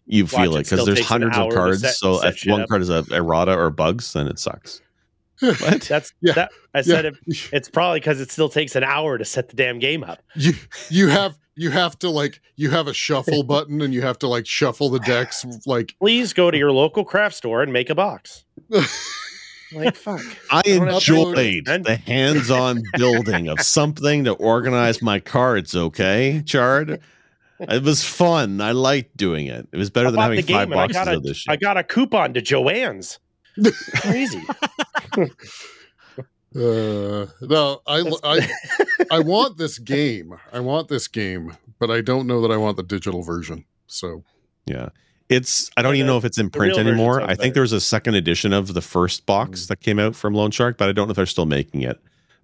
You 0.07 0.24
Watch, 0.24 0.32
feel 0.32 0.55
it 0.55 0.59
it 0.61 0.63
because 0.70 0.86
there's 0.86 1.05
hundreds 1.05 1.38
of 1.38 1.53
cards. 1.53 1.82
set- 1.82 1.93
so 1.93 2.20
set 2.20 2.34
if 2.34 2.43
one 2.49 2.61
up. 2.61 2.70
card 2.70 2.82
is 2.82 2.89
a 2.89 3.05
errata 3.11 3.53
or 3.55 3.70
bugs, 3.70 4.13
then 4.13 4.28
it 4.28 4.39
sucks. 4.39 4.82
What? 5.39 5.82
That's 5.84 6.13
Yeah. 6.22 6.34
that. 6.34 6.51
I 6.74 6.82
said 6.82 7.05
Yeah. 7.05 7.11
it, 7.28 7.49
it's 7.53 7.70
probably 7.70 7.99
because 7.99 8.20
it 8.20 8.32
still 8.32 8.49
takes 8.49 8.76
an 8.76 8.84
hour 8.84 9.20
to 9.20 9.24
set 9.26 9.49
the 9.49 9.55
damn 9.55 9.78
game 9.78 10.03
up. 10.03 10.24
you 10.36 10.53
you 10.89 11.09
have 11.09 11.38
you 11.55 11.70
have 11.70 11.99
to 11.99 12.09
like 12.09 12.41
you 12.55 12.72
have 12.72 12.88
a 12.88 12.93
shuffle 12.93 13.43
button 13.47 13.80
and 13.82 13.93
you 13.93 14.01
have 14.01 14.18
to 14.20 14.28
like 14.28 14.47
shuffle 14.47 14.89
the 14.89 14.99
decks 15.01 15.45
like 15.68 15.93
Please 15.99 16.34
go 16.34 16.49
to 16.49 16.57
your 16.57 16.72
local 16.72 17.05
craft 17.05 17.36
store 17.36 17.61
and 17.61 17.72
make 17.72 17.91
a 17.91 17.95
box. 17.95 18.45
Like 19.74 19.95
fuck. 19.95 20.22
I 20.51 20.61
don't 20.61 20.88
have 20.88 21.01
to 21.03 21.15
enjoyed 21.15 21.65
the 21.86 21.95
hands-on 21.97 22.84
building 22.97 23.47
of 23.49 23.59
something 23.61 24.24
to 24.26 24.32
organize 24.34 25.01
my 25.01 25.20
cards. 25.20 25.76
Okay, 25.76 26.41
Chard. 26.45 27.01
It 27.59 27.84
was 27.84 28.03
fun. 28.03 28.61
I 28.61 28.72
liked 28.72 29.18
doing 29.18 29.47
it. 29.47 29.68
It 29.72 29.78
was 29.78 29.89
better 29.89 30.11
than 30.11 30.20
having 30.20 30.38
the 30.38 30.43
game 30.43 30.55
five 30.55 30.63
and 30.63 30.74
boxes 30.74 30.95
got 30.95 31.07
a- 31.07 31.18
of 31.18 31.24
this 31.24 31.38
shit. 31.38 31.51
I 31.51 31.55
got 31.55 31.76
a 31.78 31.84
coupon 31.84 32.34
to 32.36 32.41
Joanne's. 32.41 33.20
Crazy. 34.01 34.41
uh 36.55 37.26
no 37.41 37.82
i 37.86 38.11
i 38.24 38.49
i 39.11 39.20
want 39.20 39.57
this 39.57 39.78
game 39.80 40.34
i 40.53 40.59
want 40.59 40.88
this 40.88 41.07
game 41.07 41.55
but 41.78 41.91
i 41.91 41.99
don't 41.99 42.26
know 42.26 42.41
that 42.41 42.51
i 42.51 42.57
want 42.57 42.78
the 42.78 42.84
digital 42.84 43.22
version 43.22 43.65
so 43.86 44.24
Yeah. 44.65 44.89
It's 45.30 45.70
I 45.76 45.82
don't 45.82 45.94
Yeah, 45.96 46.00
even 46.00 46.08
know 46.08 46.18
if 46.18 46.24
it's 46.26 46.38
in 46.38 46.50
print 46.50 46.78
anymore. 46.78 47.22
I 47.22 47.28
think 47.28 47.40
better. 47.40 47.54
there 47.56 47.62
was 47.64 47.74
a 47.74 47.82
second 47.82 48.16
edition 48.16 48.54
of 48.54 48.74
the 48.74 48.82
first 48.82 49.26
box 49.26 49.64
Mm. 49.64 49.68
that 49.68 49.82
came 49.82 50.00
out 50.00 50.16
from 50.16 50.34
Lone 50.34 50.52
Shark, 50.52 50.78
but 50.78 50.88
I 50.88 50.94
don't 50.94 51.08
know 51.08 51.12
if 51.12 51.16
they're 51.18 51.26
still 51.26 51.46
making 51.46 51.82
it. 51.82 52.00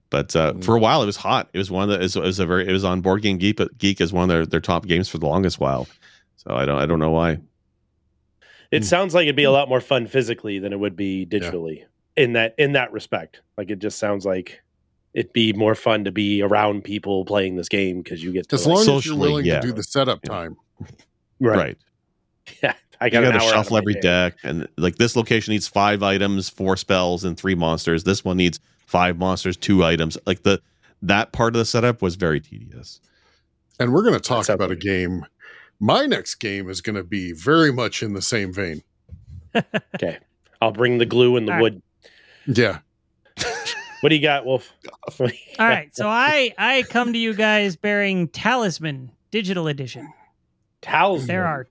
But 0.09 0.35
uh, 0.35 0.53
Mm. 0.53 0.63
for 0.65 0.75
a 0.75 0.79
while 0.79 1.01
it 1.01 1.05
was 1.05 1.15
hot. 1.17 1.49
It 1.53 1.57
was 1.57 1.71
one 1.71 1.87
that 1.89 2.01
is 2.03 2.15
it 2.17 2.21
was 2.21 2.39
a 2.39 2.45
very 2.45 2.67
it 2.67 2.71
was 2.73 2.83
on 2.83 2.99
Board 3.01 3.21
Game 3.21 3.37
Geek 3.37 3.59
Geek 3.77 4.01
as 4.01 4.11
one 4.11 4.23
of 4.23 4.29
their, 4.29 4.45
their 4.45 4.59
top 4.59 4.85
games 4.85 5.07
for 5.07 5.17
the 5.17 5.25
longest 5.27 5.59
while. 5.59 5.87
So 6.35 6.53
I 6.55 6.65
don't 6.65 6.77
I 6.77 6.85
don't 6.85 6.99
know 6.99 7.11
why. 7.11 7.39
It 8.71 8.79
Hmm. 8.79 8.83
sounds 8.87 9.13
like 9.13 9.23
it'd 9.23 9.35
be 9.35 9.43
a 9.43 9.51
lot 9.51 9.69
more 9.69 9.81
fun 9.81 10.07
physically 10.07 10.59
than 10.59 10.73
it 10.73 10.79
would 10.79 10.95
be 10.95 11.25
digitally 11.25 11.83
in 12.17 12.33
that 12.33 12.53
in 12.57 12.73
that 12.73 12.91
respect. 12.91 13.41
Like 13.57 13.69
it 13.71 13.79
just 13.79 13.97
sounds 13.97 14.25
like 14.25 14.61
it'd 15.13 15.31
be 15.31 15.53
more 15.53 15.75
fun 15.75 16.03
to 16.03 16.11
be 16.11 16.41
around 16.41 16.83
people 16.83 17.23
playing 17.23 17.55
this 17.55 17.69
game 17.69 18.01
because 18.01 18.21
you 18.23 18.33
get 18.33 18.49
to 18.49 18.55
as 18.55 18.65
like- 18.67 18.85
long 18.87 18.97
as 18.97 19.05
you're 19.05 19.15
willing 19.17 19.45
yeah. 19.45 19.59
to 19.61 19.67
do 19.67 19.73
the 19.73 19.83
setup 19.83 20.19
Yeah. 20.23 20.29
time 20.29 20.57
Right. 21.39 21.77
Yeah, 22.63 22.73
I 23.01 23.05
You 23.05 23.11
got 23.11 23.21
got 23.23 23.33
an 23.35 23.39
to 23.39 23.45
hour 23.45 23.51
shuffle 23.53 23.73
my 23.75 23.79
every 23.79 23.93
day. 23.95 24.01
deck 24.01 24.35
and 24.43 24.67
like 24.77 24.95
this 24.97 25.15
location 25.15 25.51
needs 25.53 25.67
five 25.67 26.03
items, 26.03 26.49
four 26.49 26.75
spells, 26.77 27.23
and 27.23 27.37
three 27.37 27.55
monsters. 27.55 28.03
This 28.03 28.23
one 28.25 28.37
needs 28.37 28.59
five 28.85 29.17
monsters, 29.17 29.55
two 29.57 29.83
items. 29.83 30.17
Like 30.25 30.43
the 30.43 30.61
that 31.01 31.31
part 31.31 31.55
of 31.55 31.59
the 31.59 31.65
setup 31.65 32.01
was 32.01 32.15
very 32.15 32.39
tedious. 32.39 32.99
and 33.79 33.91
we're 33.93 34.01
going 34.03 34.13
to 34.13 34.19
talk 34.19 34.45
sounds 34.45 34.55
about 34.55 34.71
a 34.71 34.75
game 34.75 35.25
my 35.79 36.05
next 36.05 36.35
game 36.35 36.69
is 36.69 36.79
going 36.81 36.95
to 36.95 37.03
be 37.03 37.33
very 37.33 37.71
much 37.73 38.01
in 38.03 38.13
the 38.13 38.21
same 38.21 38.53
vein 38.53 38.83
Okay, 39.95 40.17
I'll 40.61 40.71
bring 40.71 40.97
the 40.99 41.05
glue 41.05 41.35
and 41.35 41.45
the 41.47 41.51
All 41.51 41.57
right. 41.57 41.73
wood. 41.73 41.81
yeah 42.47 42.79
What 44.01 44.09
do 44.09 44.15
you 44.15 44.21
got, 44.21 44.45
Wolf? 44.45 44.71
All 45.19 45.27
right. 45.59 45.93
So 45.95 46.07
I 46.09 46.53
I 46.57 46.83
come 46.89 47.13
to 47.13 47.19
you 47.19 47.33
guys 47.33 47.75
bearing 47.77 48.27
Talisman 48.27 49.11
Digital 49.31 49.67
Edition. 49.67 50.11
Talisman. 50.81 51.27
There 51.27 51.45
are 51.45 51.67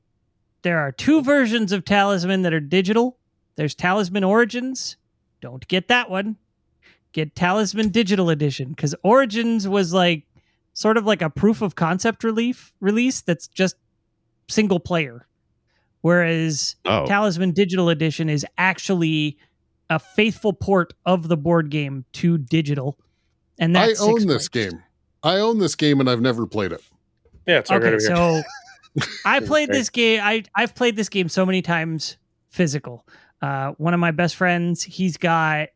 there 0.62 0.78
are 0.78 0.92
two 0.92 1.22
versions 1.22 1.72
of 1.72 1.84
Talisman 1.84 2.42
that 2.42 2.52
are 2.54 2.60
digital. 2.60 3.18
There's 3.56 3.74
Talisman 3.74 4.24
Origins. 4.24 4.96
Don't 5.40 5.66
get 5.68 5.88
that 5.88 6.08
one. 6.10 6.36
Get 7.12 7.34
Talisman 7.34 7.90
Digital 7.90 8.30
Edition 8.30 8.70
because 8.70 8.94
Origins 9.02 9.68
was 9.68 9.92
like 9.92 10.24
sort 10.72 10.96
of 10.96 11.04
like 11.04 11.20
a 11.20 11.28
proof 11.28 11.60
of 11.60 11.74
concept 11.74 12.24
relief 12.24 12.72
release 12.80 13.20
that's 13.20 13.46
just 13.48 13.76
single 14.48 14.80
player, 14.80 15.26
whereas 16.00 16.76
Oh, 16.84 17.06
Talisman 17.06 17.52
Digital 17.52 17.88
Edition 17.88 18.28
is 18.28 18.46
actually 18.58 19.38
a 19.90 19.98
faithful 19.98 20.52
port 20.52 20.94
of 21.04 21.28
the 21.28 21.36
board 21.36 21.70
game 21.70 22.04
to 22.12 22.38
digital. 22.38 22.98
And 23.58 23.76
that's 23.76 24.00
i 24.00 24.04
own 24.04 24.26
this 24.26 24.48
players. 24.48 24.70
game 24.70 24.82
i 25.22 25.36
own 25.36 25.58
this 25.58 25.74
game 25.74 26.00
and 26.00 26.08
i've 26.08 26.22
never 26.22 26.46
played 26.46 26.72
it 26.72 26.80
Yeah, 27.46 27.58
it's 27.58 27.70
right 27.70 27.76
Okay, 27.76 27.88
over 27.88 27.98
here. 27.98 28.16
so 28.16 28.42
I 29.24 29.40
played 29.40 29.70
this 29.70 29.90
game. 29.90 30.20
I 30.22 30.44
I've 30.54 30.74
played 30.74 30.96
this 30.96 31.08
game 31.08 31.28
so 31.28 31.46
many 31.46 31.62
times 31.62 32.16
physical. 32.50 33.06
Uh, 33.40 33.72
one 33.78 33.94
of 33.94 34.00
my 34.00 34.10
best 34.10 34.36
friends, 34.36 34.82
he's 34.82 35.16
got 35.16 35.68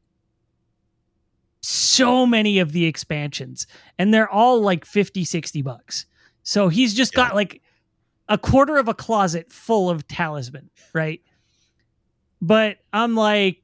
so 1.61 2.27
many 2.27 2.59
of 2.61 2.73
the 2.73 2.85
expansions, 2.85 3.67
and 3.99 4.15
they're 4.15 4.31
all 4.31 4.61
like 4.61 4.85
50, 4.85 5.25
60 5.25 5.63
bucks. 5.63 6.07
So 6.45 6.69
he's 6.69 6.95
just 6.95 7.13
got 7.13 7.35
like 7.35 7.61
a 8.29 8.39
quarter 8.39 8.77
of 8.77 8.87
a 8.87 8.95
closet 8.95 9.51
full 9.51 9.91
of 9.91 10.07
talisman, 10.07 10.71
right? 10.93 11.21
But 12.41 12.77
I'm 12.93 13.17
like, 13.17 13.63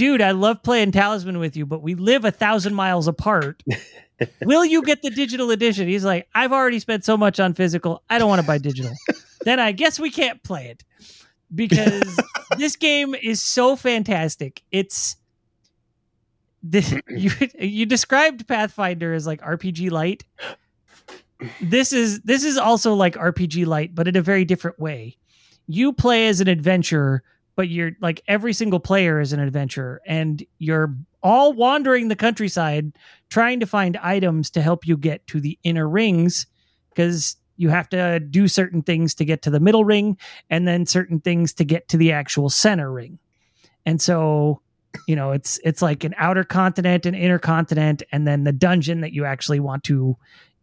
dude, 0.00 0.22
I 0.22 0.30
love 0.30 0.62
playing 0.62 0.92
talisman 0.92 1.38
with 1.38 1.58
you, 1.58 1.66
but 1.66 1.82
we 1.82 1.94
live 1.94 2.24
a 2.24 2.30
thousand 2.30 2.74
miles 2.74 3.06
apart. 3.06 3.62
Will 4.40 4.64
you 4.64 4.82
get 4.82 5.02
the 5.02 5.10
digital 5.10 5.50
edition? 5.50 5.88
He's 5.88 6.06
like, 6.06 6.26
I've 6.34 6.52
already 6.52 6.78
spent 6.78 7.04
so 7.04 7.18
much 7.18 7.38
on 7.38 7.52
physical. 7.52 8.02
I 8.08 8.18
don't 8.18 8.30
want 8.30 8.40
to 8.40 8.46
buy 8.46 8.56
digital. 8.56 8.92
then 9.44 9.60
I 9.60 9.72
guess 9.72 10.00
we 10.00 10.10
can't 10.10 10.42
play 10.42 10.68
it 10.68 10.84
because 11.54 12.18
this 12.56 12.76
game 12.76 13.14
is 13.14 13.42
so 13.42 13.76
fantastic. 13.76 14.62
It's 14.72 15.16
this 16.62 16.94
you 17.08 17.30
you 17.58 17.84
described 17.84 18.48
Pathfinder 18.48 19.12
as 19.12 19.26
like 19.26 19.42
RPG 19.42 19.90
light. 19.90 20.24
This 21.60 21.92
is 21.92 22.22
this 22.22 22.42
is 22.42 22.56
also 22.56 22.94
like 22.94 23.16
RPG 23.16 23.66
light, 23.66 23.94
but 23.94 24.08
in 24.08 24.16
a 24.16 24.22
very 24.22 24.46
different 24.46 24.80
way. 24.80 25.18
You 25.66 25.92
play 25.92 26.28
as 26.28 26.40
an 26.40 26.48
adventurer, 26.48 27.22
but 27.60 27.68
you're 27.68 27.92
like 28.00 28.22
every 28.26 28.54
single 28.54 28.80
player 28.80 29.20
is 29.20 29.34
an 29.34 29.38
adventurer, 29.38 30.00
and 30.06 30.42
you're 30.60 30.96
all 31.22 31.52
wandering 31.52 32.08
the 32.08 32.16
countryside 32.16 32.90
trying 33.28 33.60
to 33.60 33.66
find 33.66 33.98
items 33.98 34.48
to 34.48 34.62
help 34.62 34.86
you 34.86 34.96
get 34.96 35.26
to 35.26 35.42
the 35.42 35.58
inner 35.62 35.86
rings 35.86 36.46
because 36.88 37.36
you 37.58 37.68
have 37.68 37.86
to 37.90 38.18
do 38.18 38.48
certain 38.48 38.80
things 38.80 39.14
to 39.14 39.26
get 39.26 39.42
to 39.42 39.50
the 39.50 39.60
middle 39.60 39.84
ring 39.84 40.16
and 40.48 40.66
then 40.66 40.86
certain 40.86 41.20
things 41.20 41.52
to 41.52 41.62
get 41.62 41.86
to 41.88 41.98
the 41.98 42.12
actual 42.12 42.48
center 42.48 42.90
ring. 42.90 43.18
And 43.84 44.00
so, 44.00 44.62
you 45.06 45.14
know, 45.14 45.32
it's 45.32 45.60
it's 45.62 45.82
like 45.82 46.02
an 46.02 46.14
outer 46.16 46.44
continent, 46.44 47.04
an 47.04 47.14
inner 47.14 47.38
continent, 47.38 48.02
and 48.10 48.26
then 48.26 48.44
the 48.44 48.52
dungeon 48.52 49.02
that 49.02 49.12
you 49.12 49.26
actually 49.26 49.60
want 49.60 49.84
to 49.84 50.16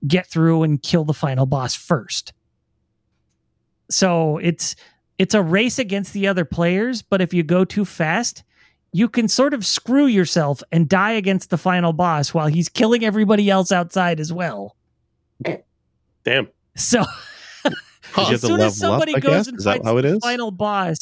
get 0.08 0.26
through 0.26 0.64
and 0.64 0.82
kill 0.82 1.04
the 1.04 1.14
final 1.14 1.45
boss 1.45 1.76
first. 1.76 2.34
So 3.88 4.39
it's 4.39 4.76
it's 5.18 5.34
a 5.34 5.41
race 5.41 5.80
against 5.80 6.13
the 6.13 6.28
other 6.28 6.45
players, 6.45 7.01
but 7.01 7.22
if 7.22 7.34
you 7.34 7.43
go 7.43 7.65
too 7.65 7.86
fast, 7.86 8.43
you 8.91 9.09
can 9.09 9.28
sort 9.28 9.53
of 9.53 9.65
screw 9.65 10.05
yourself 10.05 10.63
and 10.72 10.88
die 10.88 11.11
against 11.11 11.49
the 11.49 11.57
final 11.57 11.93
boss 11.93 12.34
while 12.34 12.47
he's 12.47 12.70
killing 12.70 13.03
everybody 13.03 13.49
else 13.49 13.72
outside 13.72 14.20
as 14.20 14.32
well. 14.32 14.76
Damn. 16.24 16.49
So 16.76 17.03
You 18.18 18.34
as 18.34 18.41
soon 18.41 18.59
as 18.59 18.59
level 18.59 18.65
up, 18.65 18.74
somebody 18.74 19.13
goes 19.13 19.32
guess? 19.32 19.47
and 19.47 19.63
fights 19.63 19.86
how 19.86 19.97
it 19.97 20.01
the 20.03 20.20
final 20.20 20.51
boss, 20.51 20.97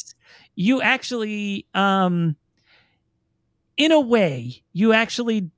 you 0.54 0.82
actually, 0.82 1.66
um, 1.74 2.36
in 3.76 3.92
a 3.92 4.00
way, 4.00 4.62
you 4.72 4.92
actually 4.92 5.50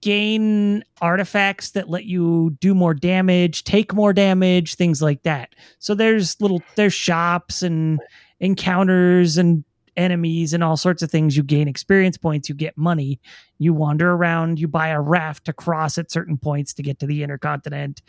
gain 0.00 0.84
artifacts 1.00 1.70
that 1.72 1.88
let 1.88 2.04
you 2.04 2.56
do 2.60 2.74
more 2.74 2.94
damage, 2.94 3.64
take 3.64 3.94
more 3.94 4.12
damage, 4.12 4.74
things 4.74 5.02
like 5.02 5.22
that. 5.22 5.54
So 5.78 5.94
there's 5.94 6.40
little 6.40 6.62
there's 6.74 6.94
shops 6.94 7.62
and 7.62 8.00
encounters 8.40 9.38
and 9.38 9.64
enemies 9.96 10.52
and 10.52 10.62
all 10.62 10.76
sorts 10.76 11.02
of 11.02 11.10
things. 11.10 11.36
You 11.36 11.42
gain 11.42 11.68
experience 11.68 12.16
points, 12.16 12.48
you 12.48 12.54
get 12.54 12.76
money, 12.76 13.20
you 13.58 13.72
wander 13.72 14.12
around, 14.12 14.60
you 14.60 14.68
buy 14.68 14.88
a 14.88 15.00
raft 15.00 15.46
to 15.46 15.52
cross 15.52 15.98
at 15.98 16.10
certain 16.10 16.36
points 16.36 16.74
to 16.74 16.82
get 16.82 16.98
to 17.00 17.06
the 17.06 17.22
intercontinent, 17.22 18.02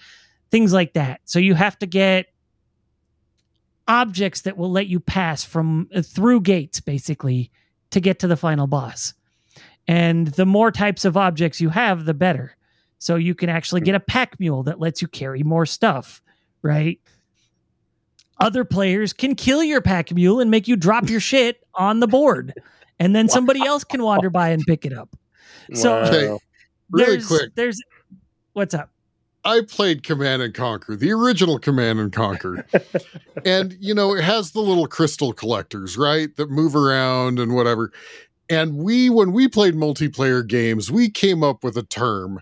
things 0.51 0.73
like 0.73 0.93
that. 0.93 1.21
So 1.25 1.39
you 1.39 1.55
have 1.55 1.79
to 1.79 1.85
get 1.85 2.27
objects 3.87 4.41
that 4.41 4.57
will 4.57 4.71
let 4.71 4.87
you 4.87 4.99
pass 4.99 5.43
from 5.43 5.87
uh, 5.95 6.01
through 6.01 6.41
gates 6.41 6.81
basically 6.81 7.51
to 7.91 8.01
get 8.01 8.19
to 8.19 8.27
the 8.27 8.35
final 8.35 8.67
boss. 8.67 9.13
And 9.87 10.27
the 10.27 10.45
more 10.45 10.71
types 10.71 11.05
of 11.05 11.15
objects 11.15 11.61
you 11.61 11.69
have, 11.69 12.05
the 12.05 12.13
better. 12.13 12.55
So 12.99 13.15
you 13.15 13.35
can 13.35 13.49
actually 13.49 13.81
get 13.81 13.95
a 13.95 13.99
pack 13.99 14.39
mule 14.39 14.63
that 14.63 14.79
lets 14.79 15.01
you 15.01 15.07
carry 15.07 15.43
more 15.43 15.65
stuff, 15.65 16.21
right? 16.61 16.99
Other 18.39 18.65
players 18.65 19.13
can 19.13 19.35
kill 19.35 19.63
your 19.63 19.81
pack 19.81 20.11
mule 20.11 20.39
and 20.39 20.51
make 20.51 20.67
you 20.67 20.75
drop 20.75 21.09
your 21.09 21.19
shit 21.31 21.65
on 21.75 21.99
the 21.99 22.07
board. 22.07 22.53
and 22.99 23.15
then 23.15 23.29
somebody 23.29 23.65
else 23.65 23.83
can 23.83 24.01
wander 24.01 24.29
by 24.29 24.49
and 24.49 24.63
pick 24.65 24.85
it 24.85 24.93
up. 24.93 25.15
So- 25.73 25.97
Okay. 25.99 26.37
Really 26.89 27.11
there's, 27.17 27.27
quick. 27.27 27.55
There's 27.55 27.81
what's 28.53 28.73
up? 28.73 28.89
I 29.43 29.61
played 29.67 30.03
Command 30.03 30.41
and 30.41 30.53
Conquer, 30.53 30.95
the 30.95 31.11
original 31.11 31.59
Command 31.59 31.99
and 31.99 32.11
Conquer. 32.11 32.65
and, 33.45 33.75
you 33.79 33.93
know, 33.93 34.15
it 34.15 34.23
has 34.23 34.51
the 34.51 34.61
little 34.61 34.87
crystal 34.87 35.31
collectors, 35.33 35.97
right? 35.97 36.33
That 36.37 36.49
move 36.49 36.75
around 36.75 37.39
and 37.39 37.53
whatever. 37.55 37.91
And 38.49 38.77
we, 38.77 39.09
when 39.09 39.33
we 39.33 39.47
played 39.47 39.75
multiplayer 39.75 40.45
games, 40.47 40.89
we 40.91 41.09
came 41.09 41.43
up 41.43 41.63
with 41.63 41.75
a 41.77 41.83
term. 41.83 42.39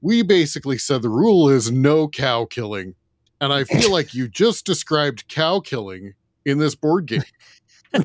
We 0.00 0.22
basically 0.22 0.78
said 0.78 1.02
the 1.02 1.08
rule 1.08 1.48
is 1.48 1.70
no 1.72 2.08
cow 2.08 2.44
killing. 2.44 2.94
And 3.40 3.52
I 3.52 3.64
feel 3.64 3.90
like 3.90 4.14
you 4.14 4.28
just 4.28 4.64
described 4.64 5.26
cow 5.28 5.60
killing 5.60 6.14
in 6.44 6.58
this 6.58 6.74
board 6.74 7.06
game. 7.06 7.22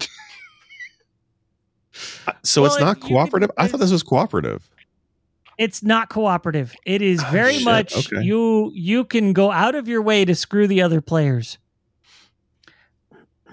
Uh, 2.27 2.33
so 2.43 2.61
Well, 2.63 2.71
it's 2.71 2.81
not 2.81 2.97
you 2.97 3.01
can- 3.03 3.09
cooperative. 3.09 3.51
I 3.57 3.67
thought 3.67 3.79
this 3.79 3.91
was 3.91 4.03
cooperative. 4.03 4.69
It's 5.57 5.81
not 5.81 6.09
cooperative. 6.09 6.75
It 6.85 7.01
is 7.01 7.23
Oh, 7.23 7.29
very 7.31 7.53
shit. 7.55 7.63
much 7.63 7.95
Okay. 8.11 8.21
you 8.25 8.69
you 8.73 9.05
can 9.05 9.31
go 9.31 9.49
out 9.51 9.75
of 9.75 9.87
your 9.87 10.01
way 10.01 10.25
to 10.25 10.35
screw 10.35 10.67
the 10.67 10.81
other 10.81 10.99
players. 10.99 11.57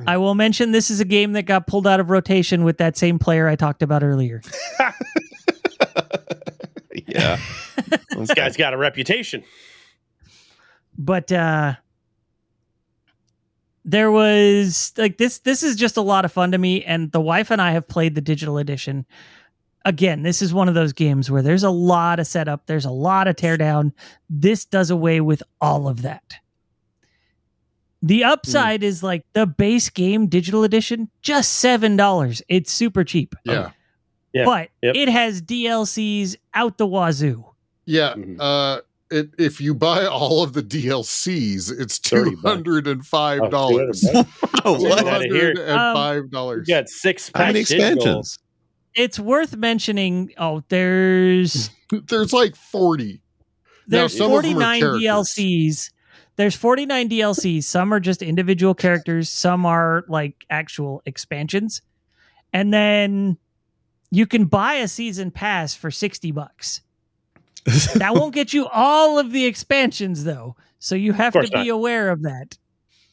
I 0.07 0.17
will 0.17 0.35
mention 0.35 0.73
this 0.73 0.91
is 0.91 1.01
a 1.01 1.05
game 1.05 1.33
that 1.33 1.43
got 1.43 1.67
pulled 1.67 1.87
out 1.87 2.01
of 2.01 2.11
rotation 2.11 2.65
with 2.65 2.79
that 2.79 2.97
same 2.97 3.19
player 3.19 3.49
I 3.49 3.57
talked 3.57 3.83
about 3.83 4.03
earlier. 4.03 4.43
yeah. 7.07 7.39
This 8.17 8.35
guy's 8.35 8.57
got 8.57 8.73
a 8.73 8.77
reputation. 8.77 9.43
but 10.97 11.33
uh 11.33 11.75
there 13.85 14.11
was 14.13 14.93
like 14.97 15.19
this 15.19 15.39
this 15.39 15.63
is 15.63 15.75
just 15.77 15.97
a 15.97 16.03
lot 16.03 16.25
of 16.25 16.31
fun 16.33 16.53
to 16.53 16.59
me 16.59 16.85
and 16.85 17.11
the 17.11 17.21
wife 17.21 17.51
and 17.51 17.61
I 17.61 17.73
have 17.73 17.89
played 17.89 18.15
the 18.15 18.21
digital 18.21 18.59
edition. 18.59 19.07
Again, 19.85 20.23
this 20.23 20.41
is 20.41 20.55
one 20.55 20.69
of 20.69 20.75
those 20.75 20.93
games 20.93 21.31
where 21.31 21.43
there's 21.43 21.65
a 21.65 21.71
lot 21.71 22.21
of 22.21 22.27
setup, 22.29 22.67
there's 22.67 22.85
a 22.85 22.91
lot 22.91 23.27
of 23.27 23.35
teardown. 23.35 23.93
This 24.31 24.65
does 24.65 24.91
away 24.91 25.21
with 25.21 25.43
all 25.61 25.89
of 25.89 26.03
that. 26.03 26.37
The 28.03 28.25
upside 28.25 28.83
is 28.83 29.03
like 29.03 29.25
the 29.33 29.47
base 29.47 29.89
game 29.89 30.27
digital 30.27 30.65
edition, 30.65 31.09
just 31.23 31.63
$7. 31.65 32.43
It's 32.49 32.73
super 32.73 33.05
cheap. 33.05 33.35
Yeah. 33.45 33.71
Yeah. 34.33 34.45
But 34.45 34.71
Yep. 34.83 34.97
it 34.97 35.09
has 35.09 35.41
DLCs 35.43 36.37
out 36.55 36.79
the 36.79 36.87
wazoo. 36.87 37.45
Yeah. 37.87 38.15
Mhm. 38.15 38.37
Uh, 38.41 38.81
it, 39.11 39.31
if 39.39 39.61
you 39.61 39.75
buy 39.75 40.07
all 40.07 40.43
of 40.43 40.53
the 40.55 40.63
DLCs, 40.63 41.71
it's 41.79 41.99
$205. 41.99 43.51
Oh, 44.15 44.25
Oh, 44.65 44.79
Get 44.81 44.89
what? 44.91 45.07
outta 45.07 45.25
here. 45.29 45.55
$205. 45.55 46.67
You 46.67 46.75
got 46.75 46.89
six 46.89 47.31
How 47.35 47.47
many 47.47 47.61
expansions? 47.61 48.39
It's 48.95 49.19
worth 49.19 49.57
mentioning. 49.57 50.33
Oh, 50.39 50.63
there's 50.69 51.71
There's 52.09 52.33
like 52.33 52.57
40. 52.57 53.21
There's 53.87 54.17
some 54.17 54.33
of 54.33 54.43
them 54.43 54.57
are 54.59 54.61
49 54.77 54.81
characters. 54.81 55.03
DLCs. 55.03 55.91
There's 56.37 56.57
49 56.57 57.09
DLCs. 57.11 57.65
Some 57.65 57.93
are 57.93 58.01
just 58.01 58.23
individual 58.23 58.75
characters, 58.75 59.29
some 59.31 59.67
are 59.67 60.05
like 60.09 60.45
actual 60.51 61.03
expansions. 61.05 61.83
And 62.53 62.73
then 62.73 63.39
you 64.11 64.27
can 64.27 64.45
buy 64.47 64.75
a 64.75 64.89
season 64.89 65.31
pass 65.31 65.75
for 65.75 65.91
60 65.91 66.33
bucks. 66.33 66.81
That 67.95 68.15
won't 68.15 68.35
get 68.35 68.53
you 68.53 68.67
all 68.67 69.19
of 69.19 69.31
the 69.31 69.45
expansions 69.47 70.25
though. 70.25 70.57
So 70.81 70.95
you 70.97 71.13
have 71.13 71.33
to 71.35 71.43
be 71.43 71.69
not. 71.69 71.69
aware 71.69 72.11
of 72.11 72.23
that. 72.23 72.59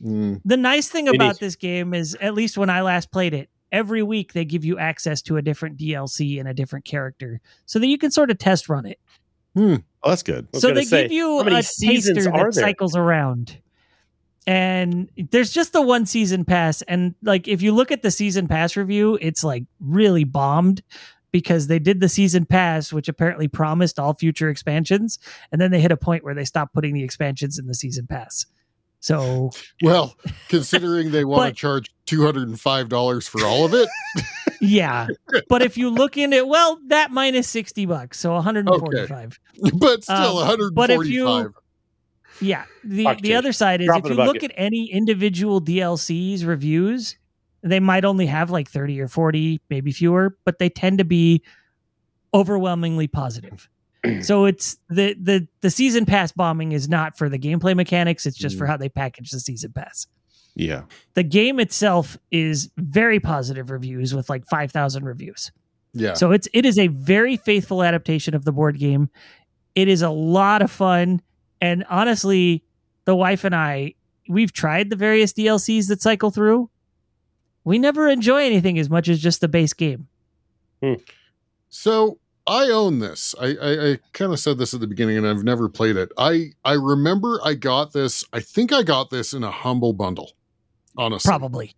Mm. 0.03 0.41
The 0.43 0.57
nice 0.57 0.89
thing 0.89 1.05
It 1.07 1.15
about 1.15 1.33
is. 1.33 1.37
this 1.39 1.55
game 1.55 1.93
is 1.93 2.15
at 2.19 2.33
least 2.33 2.57
when 2.57 2.69
I 2.69 2.81
last 2.81 3.11
played 3.11 3.33
it, 3.35 3.49
every 3.71 4.01
week 4.01 4.33
they 4.33 4.45
give 4.45 4.65
you 4.65 4.79
access 4.79 5.21
to 5.23 5.37
a 5.37 5.41
different 5.43 5.77
DLC 5.77 6.39
and 6.39 6.47
a 6.49 6.53
different 6.53 6.83
character 6.85 7.41
so 7.67 7.77
that 7.77 7.85
you 7.87 7.97
can 7.99 8.09
sort 8.09 8.31
of 8.31 8.39
test 8.39 8.69
run 8.69 8.87
it. 8.87 8.99
Oh, 10.03 10.09
that's 10.09 10.23
good. 10.23 10.47
so 10.55 10.73
they 10.73 10.83
say, 10.83 11.03
give 11.03 11.11
you 11.11 11.39
a 11.39 11.63
seasons 11.63 12.17
taster 12.25 12.31
are 12.31 12.45
that 12.45 12.55
there? 12.55 12.63
cycles 12.63 12.95
around 12.95 13.57
and 14.47 15.09
there's 15.31 15.51
just 15.51 15.73
the 15.73 15.81
one 15.81 16.05
season 16.05 16.45
pass 16.45 16.81
and 16.83 17.13
like 17.21 17.47
if 17.47 17.61
you 17.61 17.73
look 17.73 17.91
at 17.91 18.01
the 18.01 18.11
season 18.11 18.47
pass 18.47 18.75
review 18.75 19.17
it's 19.21 19.43
like 19.43 19.63
really 19.79 20.23
bombed 20.23 20.81
because 21.31 21.67
they 21.67 21.77
did 21.77 21.99
the 21.99 22.09
season 22.09 22.45
pass 22.45 22.91
which 22.91 23.07
apparently 23.07 23.47
promised 23.47 23.99
all 23.99 24.13
future 24.13 24.49
expansions 24.49 25.19
and 25.51 25.61
then 25.61 25.71
they 25.71 25.79
hit 25.79 25.91
a 25.91 25.97
point 25.97 26.23
where 26.23 26.33
they 26.33 26.45
stopped 26.45 26.73
putting 26.73 26.93
the 26.93 27.03
expansions 27.03 27.59
in 27.59 27.67
the 27.67 27.75
season 27.75 28.07
pass 28.07 28.45
so 29.01 29.51
Well, 29.81 30.15
considering 30.49 31.11
they 31.11 31.23
want 31.23 31.49
to 31.55 31.59
charge 31.59 31.89
$205 32.09 33.29
for 33.29 33.45
all 33.45 33.65
of 33.65 33.73
it, 33.73 33.87
yeah 34.61 35.07
but 35.47 35.61
if 35.61 35.77
you 35.77 35.89
look 35.89 36.17
in 36.17 36.33
it 36.33 36.45
well 36.47 36.79
that 36.87 37.11
minus 37.11 37.47
60 37.47 37.85
bucks 37.85 38.19
so 38.19 38.33
145 38.33 39.39
but 39.75 40.03
still 40.03 40.39
Um, 40.39 40.71
but 40.73 40.89
if 40.89 41.05
you- 41.07 41.23
145 41.25 41.53
Yeah. 42.41 42.65
The 42.83 43.03
Fuck 43.05 43.17
the 43.21 43.29
change. 43.29 43.37
other 43.37 43.53
side 43.53 43.81
is 43.81 43.87
Drop 43.87 44.05
if 44.05 44.09
you 44.11 44.15
look 44.17 44.43
at 44.43 44.51
any 44.55 44.91
individual 44.91 45.61
DLCs 45.61 46.45
reviews, 46.45 47.17
they 47.61 47.79
might 47.81 48.05
only 48.05 48.25
have 48.27 48.49
like 48.49 48.69
30 48.69 48.99
or 49.01 49.07
40, 49.09 49.59
maybe 49.69 49.91
fewer, 49.91 50.37
but 50.45 50.57
they 50.59 50.69
tend 50.69 50.97
to 50.99 51.03
be 51.05 51.41
overwhelmingly 52.33 53.07
positive. 53.07 53.67
so 54.21 54.45
it's 54.45 54.77
the 54.89 55.15
the 55.21 55.47
the 55.61 55.69
season 55.69 56.05
pass 56.05 56.31
bombing 56.31 56.71
is 56.71 56.87
not 56.87 57.17
for 57.17 57.27
the 57.27 57.37
gameplay 57.39 57.75
mechanics, 57.75 58.25
it's 58.25 58.37
just 58.37 58.57
for 58.57 58.65
how 58.65 58.77
they 58.77 58.87
package 58.89 59.31
the 59.31 59.39
season 59.41 59.73
pass. 59.73 60.07
Yeah. 60.59 60.83
The 61.13 61.23
game 61.23 61.59
itself 61.59 62.17
is 62.31 62.69
very 62.77 63.19
positive 63.19 63.71
reviews 63.71 64.13
with 64.13 64.29
like 64.29 64.45
5,000 64.45 65.05
reviews. 65.05 65.51
Yeah. 65.93 66.13
So 66.13 66.31
it's 66.31 66.47
it 66.53 66.65
is 66.65 66.77
a 66.77 66.87
very 66.87 67.37
faithful 67.37 67.81
adaptation 67.81 68.35
of 68.35 68.45
the 68.45 68.51
board 68.51 68.77
game. 68.77 69.09
It 69.73 69.87
is 69.87 70.01
a 70.01 70.09
lot 70.09 70.61
of 70.61 70.69
fun, 70.69 71.21
and 71.61 71.83
honestly, 71.89 72.63
the 73.05 73.15
wife 73.15 73.43
and 73.43 73.55
I 73.55 73.95
we've 74.27 74.53
tried 74.53 74.91
the 74.91 74.95
various 74.95 75.33
DLCs 75.33 75.87
that 75.87 76.01
cycle 76.01 76.29
through. 76.29 76.69
We 77.63 77.79
never 77.79 78.07
enjoy 78.07 78.43
anything 78.43 78.77
as 78.77 78.89
much 78.89 79.09
as 79.09 79.19
just 79.19 79.41
the 79.41 79.47
base 79.47 79.73
game. 79.73 80.07
Hmm. 80.83 80.95
So 81.69 82.19
I 82.45 82.65
own 82.69 82.99
this. 82.99 83.33
I, 83.39 83.55
I, 83.55 83.91
I 83.91 83.99
kind 84.13 84.31
of 84.31 84.39
said 84.39 84.57
this 84.57 84.73
at 84.73 84.79
the 84.79 84.87
beginning, 84.87 85.17
and 85.17 85.27
I've 85.27 85.43
never 85.43 85.69
played 85.69 85.97
it. 85.97 86.11
I 86.17 86.51
I 86.63 86.73
remember 86.73 87.39
I 87.43 87.55
got 87.55 87.93
this. 87.93 88.23
I 88.33 88.41
think 88.41 88.71
I 88.71 88.83
got 88.83 89.09
this 89.09 89.33
in 89.33 89.43
a 89.43 89.51
humble 89.51 89.93
bundle. 89.93 90.33
Honestly, 90.99 91.29
Probably. 91.29 91.75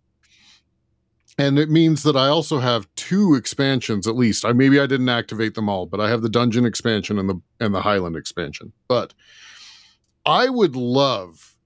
and 1.38 1.58
it 1.58 1.70
means 1.70 2.02
that 2.02 2.16
I 2.16 2.26
also 2.28 2.58
have 2.58 2.88
two 2.96 3.34
expansions 3.34 4.06
at 4.06 4.16
least. 4.16 4.44
I 4.44 4.52
maybe 4.52 4.78
I 4.80 4.86
didn't 4.86 5.08
activate 5.08 5.54
them 5.54 5.68
all, 5.68 5.86
but 5.86 6.00
I 6.00 6.10
have 6.10 6.22
the 6.22 6.28
dungeon 6.28 6.66
expansion 6.66 7.18
and 7.18 7.28
the 7.28 7.40
and 7.60 7.74
the 7.74 7.82
Highland 7.82 8.16
expansion. 8.16 8.72
But 8.88 9.14
I 10.26 10.48
would 10.48 10.76
love 10.76 11.56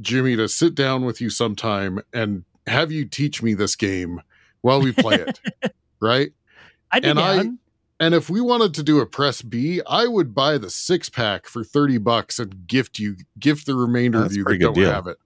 Jimmy 0.00 0.36
to 0.36 0.48
sit 0.48 0.74
down 0.74 1.04
with 1.04 1.20
you 1.20 1.30
sometime 1.30 2.00
and 2.12 2.44
have 2.66 2.92
you 2.92 3.04
teach 3.06 3.42
me 3.42 3.54
this 3.54 3.74
game 3.74 4.20
while 4.60 4.80
we 4.80 4.92
play 4.92 5.16
it. 5.16 5.40
right? 6.00 6.30
I'd 6.90 7.02
be 7.02 7.08
And 7.08 7.18
I- 7.18 7.48
And 8.00 8.14
if 8.14 8.30
we 8.30 8.40
wanted 8.40 8.74
to 8.74 8.82
do 8.84 9.00
a 9.00 9.06
press 9.06 9.42
B, 9.42 9.80
I 9.88 10.06
would 10.06 10.32
buy 10.34 10.56
the 10.58 10.70
six 10.70 11.08
pack 11.08 11.46
for 11.48 11.64
30 11.64 11.98
bucks 11.98 12.38
and 12.38 12.66
gift 12.68 12.98
you 13.00 13.16
gift 13.40 13.66
the 13.66 13.74
remainder 13.74 14.20
That's 14.20 14.32
of 14.34 14.36
you 14.36 14.44
that 14.44 14.58
don't 14.60 14.74
deal. 14.74 14.90
have 14.92 15.06
it. 15.08 15.16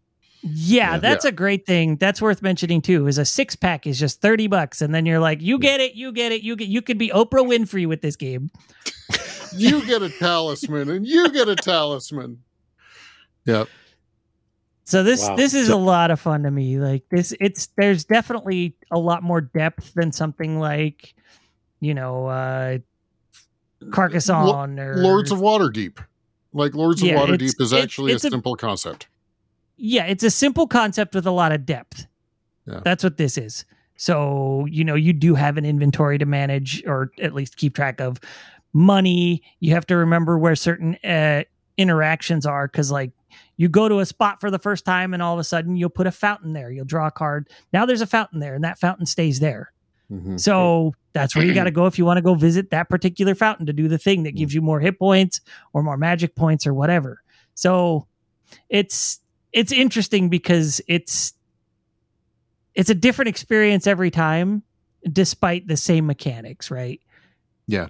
Yeah, 0.42 0.92
Yeah. 0.92 0.98
that's 0.98 1.24
a 1.24 1.32
great 1.32 1.66
thing. 1.66 1.96
That's 1.96 2.20
worth 2.20 2.42
mentioning 2.42 2.80
too. 2.82 3.06
Is 3.06 3.18
a 3.18 3.24
six 3.24 3.54
pack 3.56 3.86
is 3.86 3.98
just 3.98 4.20
thirty 4.20 4.46
bucks, 4.46 4.82
and 4.82 4.94
then 4.94 5.06
you're 5.06 5.20
like, 5.20 5.40
you 5.40 5.58
get 5.58 5.80
it, 5.80 5.94
you 5.94 6.12
get 6.12 6.32
it, 6.32 6.42
you 6.42 6.56
get. 6.56 6.68
You 6.68 6.82
could 6.82 6.98
be 6.98 7.08
Oprah 7.10 7.46
Winfrey 7.46 7.86
with 7.86 8.02
this 8.02 8.16
game. 8.16 8.50
You 9.56 9.84
get 9.86 10.00
a 10.02 10.08
talisman 10.08 10.88
and 10.90 11.06
you 11.06 11.30
get 11.30 11.48
a 11.48 11.54
talisman. 11.56 12.38
Yep. 13.44 13.68
So 14.84 15.02
this 15.02 15.20
Wow. 15.28 15.36
this 15.36 15.54
is 15.54 15.66
So- 15.68 15.76
a 15.76 15.80
lot 15.80 16.10
of 16.10 16.18
fun 16.20 16.42
to 16.44 16.50
me. 16.50 16.78
Like 16.78 17.04
this, 17.10 17.34
it's 17.40 17.68
there's 17.76 18.04
definitely 18.04 18.74
a 18.90 18.98
lot 18.98 19.22
more 19.22 19.40
depth 19.40 19.92
than 19.94 20.10
something 20.10 20.58
like, 20.58 21.14
you 21.80 21.92
know, 21.94 22.26
uh 22.26 22.78
Carcassonne 23.90 24.78
or 24.78 24.96
Lords 24.96 25.30
of 25.32 25.38
Waterdeep. 25.38 25.98
Like 26.52 26.74
Lords 26.74 27.02
Yeah, 27.02 27.20
of 27.20 27.28
Waterdeep 27.28 27.34
it's- 27.34 27.54
is 27.60 27.72
it's- 27.72 27.84
actually 27.84 28.12
it's 28.12 28.24
a 28.24 28.28
a- 28.28 28.30
simple 28.30 28.54
concept. 28.56 29.06
Yeah, 29.84 30.04
it's 30.04 30.22
a 30.22 30.30
simple 30.30 30.68
concept 30.68 31.12
with 31.12 31.26
a 31.26 31.32
lot 31.32 31.50
of 31.50 31.66
depth. 31.66 32.06
Yeah. 32.66 32.80
That's 32.84 33.02
what 33.02 33.16
this 33.16 33.36
is. 33.36 33.64
So, 33.96 34.64
you 34.70 34.84
know, 34.84 34.94
you 34.94 35.12
do 35.12 35.34
have 35.34 35.56
an 35.56 35.64
inventory 35.64 36.18
to 36.18 36.24
manage 36.24 36.84
or 36.86 37.10
at 37.20 37.34
least 37.34 37.56
keep 37.56 37.74
track 37.74 38.00
of 38.00 38.20
money. 38.72 39.42
You 39.58 39.74
have 39.74 39.84
to 39.86 39.96
remember 39.96 40.38
where 40.38 40.54
certain 40.54 40.94
uh, 41.04 41.42
interactions 41.76 42.46
are 42.46 42.68
because, 42.68 42.92
like, 42.92 43.10
you 43.56 43.68
go 43.68 43.88
to 43.88 43.98
a 43.98 44.06
spot 44.06 44.40
for 44.40 44.52
the 44.52 44.58
first 44.60 44.84
time 44.84 45.14
and 45.14 45.22
all 45.22 45.34
of 45.34 45.40
a 45.40 45.44
sudden 45.44 45.74
you'll 45.74 45.90
put 45.90 46.06
a 46.06 46.12
fountain 46.12 46.52
there. 46.52 46.70
You'll 46.70 46.84
draw 46.84 47.08
a 47.08 47.10
card. 47.10 47.48
Now 47.72 47.84
there's 47.84 48.00
a 48.02 48.06
fountain 48.06 48.38
there 48.38 48.54
and 48.54 48.62
that 48.62 48.78
fountain 48.78 49.06
stays 49.06 49.40
there. 49.40 49.72
Mhm. 50.12 50.38
So 50.38 50.92
that's 51.12 51.34
where 51.34 51.44
you 51.44 51.54
got 51.54 51.64
to 51.64 51.70
go 51.72 51.86
if 51.86 51.98
you 51.98 52.04
want 52.04 52.18
to 52.18 52.22
go 52.22 52.34
visit 52.34 52.70
that 52.70 52.88
particular 52.88 53.34
fountain 53.34 53.66
to 53.66 53.72
do 53.72 53.88
the 53.88 53.98
thing 53.98 54.22
that 54.24 54.36
gives 54.36 54.54
you 54.54 54.62
more 54.62 54.78
hit 54.78 54.98
points 54.98 55.40
or 55.72 55.82
more 55.82 55.96
magic 55.96 56.36
points 56.36 56.66
or 56.68 56.74
whatever. 56.74 57.22
So 57.54 58.06
it's 58.68 59.20
it's 59.52 59.72
interesting 59.72 60.28
because 60.28 60.80
it's 60.88 61.34
it's 62.74 62.90
a 62.90 62.94
different 62.94 63.28
experience 63.28 63.86
every 63.86 64.10
time 64.10 64.62
despite 65.10 65.66
the 65.66 65.76
same 65.76 66.06
mechanics, 66.06 66.70
right? 66.70 67.00
Yeah. 67.66 67.88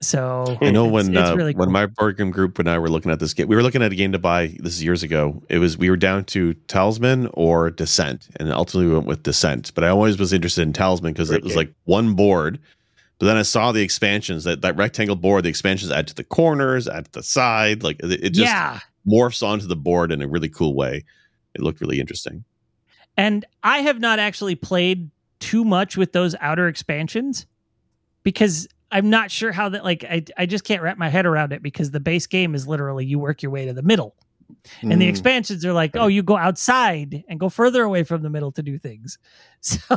So 0.00 0.58
I 0.60 0.70
know 0.70 0.86
when 0.86 1.16
it's 1.16 1.30
uh, 1.30 1.34
really 1.34 1.54
when 1.54 1.66
cool. 1.66 1.72
my 1.72 1.86
board 1.86 2.18
game 2.18 2.30
group 2.30 2.58
and 2.58 2.68
I 2.68 2.78
were 2.78 2.90
looking 2.90 3.10
at 3.10 3.20
this 3.20 3.32
game, 3.32 3.48
we 3.48 3.56
were 3.56 3.62
looking 3.62 3.82
at 3.82 3.90
a 3.90 3.94
game 3.94 4.12
to 4.12 4.18
buy. 4.18 4.48
This 4.58 4.74
is 4.74 4.84
years 4.84 5.02
ago. 5.02 5.42
It 5.48 5.58
was 5.58 5.78
we 5.78 5.88
were 5.88 5.96
down 5.96 6.24
to 6.26 6.52
Talisman 6.68 7.30
or 7.32 7.70
Descent, 7.70 8.28
and 8.36 8.52
ultimately 8.52 8.88
we 8.88 8.94
went 8.94 9.06
with 9.06 9.22
Descent. 9.22 9.72
But 9.74 9.82
I 9.84 9.88
always 9.88 10.18
was 10.18 10.32
interested 10.32 10.62
in 10.62 10.74
Talisman 10.74 11.14
because 11.14 11.30
it 11.30 11.42
was 11.42 11.52
game. 11.52 11.58
like 11.58 11.74
one 11.84 12.14
board. 12.14 12.58
But 13.18 13.26
then 13.26 13.36
I 13.36 13.42
saw 13.42 13.72
the 13.72 13.82
expansions 13.82 14.44
that 14.44 14.60
that 14.60 14.76
rectangle 14.76 15.16
board. 15.16 15.44
The 15.44 15.48
expansions 15.48 15.90
add 15.90 16.06
to 16.08 16.14
the 16.14 16.24
corners, 16.24 16.86
add 16.86 17.06
to 17.06 17.12
the 17.12 17.22
side. 17.22 17.82
Like 17.82 18.00
it, 18.00 18.24
it 18.24 18.30
just 18.30 18.52
yeah. 18.52 18.80
Morphs 19.06 19.46
onto 19.46 19.66
the 19.66 19.76
board 19.76 20.12
in 20.12 20.22
a 20.22 20.28
really 20.28 20.48
cool 20.48 20.74
way. 20.74 21.04
It 21.54 21.60
looked 21.60 21.80
really 21.80 22.00
interesting. 22.00 22.44
And 23.16 23.44
I 23.62 23.78
have 23.78 24.00
not 24.00 24.18
actually 24.18 24.54
played 24.56 25.10
too 25.40 25.64
much 25.64 25.96
with 25.96 26.12
those 26.12 26.34
outer 26.40 26.66
expansions 26.68 27.46
because 28.22 28.66
I'm 28.90 29.10
not 29.10 29.30
sure 29.30 29.52
how 29.52 29.68
that 29.70 29.84
like 29.84 30.04
I 30.04 30.24
I 30.36 30.46
just 30.46 30.64
can't 30.64 30.82
wrap 30.82 30.98
my 30.98 31.08
head 31.08 31.26
around 31.26 31.52
it 31.52 31.62
because 31.62 31.90
the 31.90 32.00
base 32.00 32.26
game 32.26 32.54
is 32.54 32.66
literally 32.66 33.04
you 33.04 33.18
work 33.18 33.42
your 33.42 33.50
way 33.52 33.66
to 33.66 33.72
the 33.72 33.82
middle. 33.82 34.14
And 34.82 35.00
the 35.00 35.06
Mm. 35.06 35.10
expansions 35.10 35.64
are 35.64 35.72
like, 35.72 35.92
oh, 35.94 36.06
you 36.06 36.22
go 36.22 36.36
outside 36.36 37.24
and 37.28 37.38
go 37.40 37.48
further 37.48 37.82
away 37.82 38.02
from 38.04 38.22
the 38.22 38.30
middle 38.30 38.52
to 38.52 38.62
do 38.62 38.78
things. 38.78 39.18
So 39.60 39.96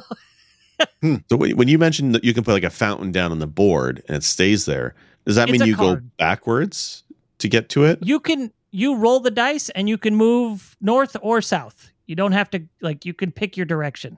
So 1.30 1.38
when 1.38 1.68
you 1.68 1.78
mentioned 1.78 2.14
that 2.16 2.24
you 2.24 2.34
can 2.34 2.44
put 2.44 2.54
like 2.54 2.64
a 2.64 2.70
fountain 2.70 3.12
down 3.12 3.32
on 3.32 3.40
the 3.40 3.48
board 3.48 4.04
and 4.08 4.18
it 4.18 4.24
stays 4.24 4.66
there, 4.66 4.94
does 5.26 5.36
that 5.36 5.50
It's 5.50 5.60
mean 5.60 5.68
you 5.68 5.76
go 5.76 5.96
backwards 6.18 7.04
to 7.40 7.48
get 7.48 7.70
to 7.70 7.86
it? 7.86 8.00
you 8.06 8.20
can 8.20 8.52
you 8.72 8.96
roll 8.96 9.20
the 9.20 9.32
dice 9.32 9.70
and 9.70 9.88
you 9.90 9.98
can 9.98 10.16
move 10.16 10.76
north 10.82 11.16
or 11.22 11.42
south. 11.42 11.92
You 12.06 12.16
don't 12.16 12.32
have 12.34 12.50
to 12.52 12.64
like 12.82 13.06
you 13.06 13.14
can 13.14 13.32
pick 13.32 13.58
your 13.58 13.66
direction. 13.66 14.18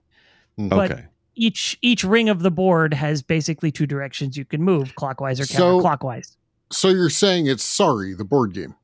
Mm-hmm. 0.59 0.69
but- 0.69 0.91
okay. 0.91 1.05
Each 1.35 1.77
each 1.81 2.03
ring 2.03 2.27
of 2.27 2.41
the 2.41 2.51
board 2.51 2.93
has 2.93 3.21
basically 3.21 3.71
two 3.71 3.85
directions 3.87 4.35
you 4.35 4.43
can 4.43 4.61
move, 4.61 4.95
clockwise 4.95 5.39
or 5.39 5.45
So- 5.45 5.79
counterclockwise. 5.79 6.35
So 6.71 6.89
you're 6.89 7.09
saying 7.09 7.47
it's 7.47 7.63
sorry, 7.63 8.13
the 8.13 8.25
board 8.25 8.53
game. 8.53 8.75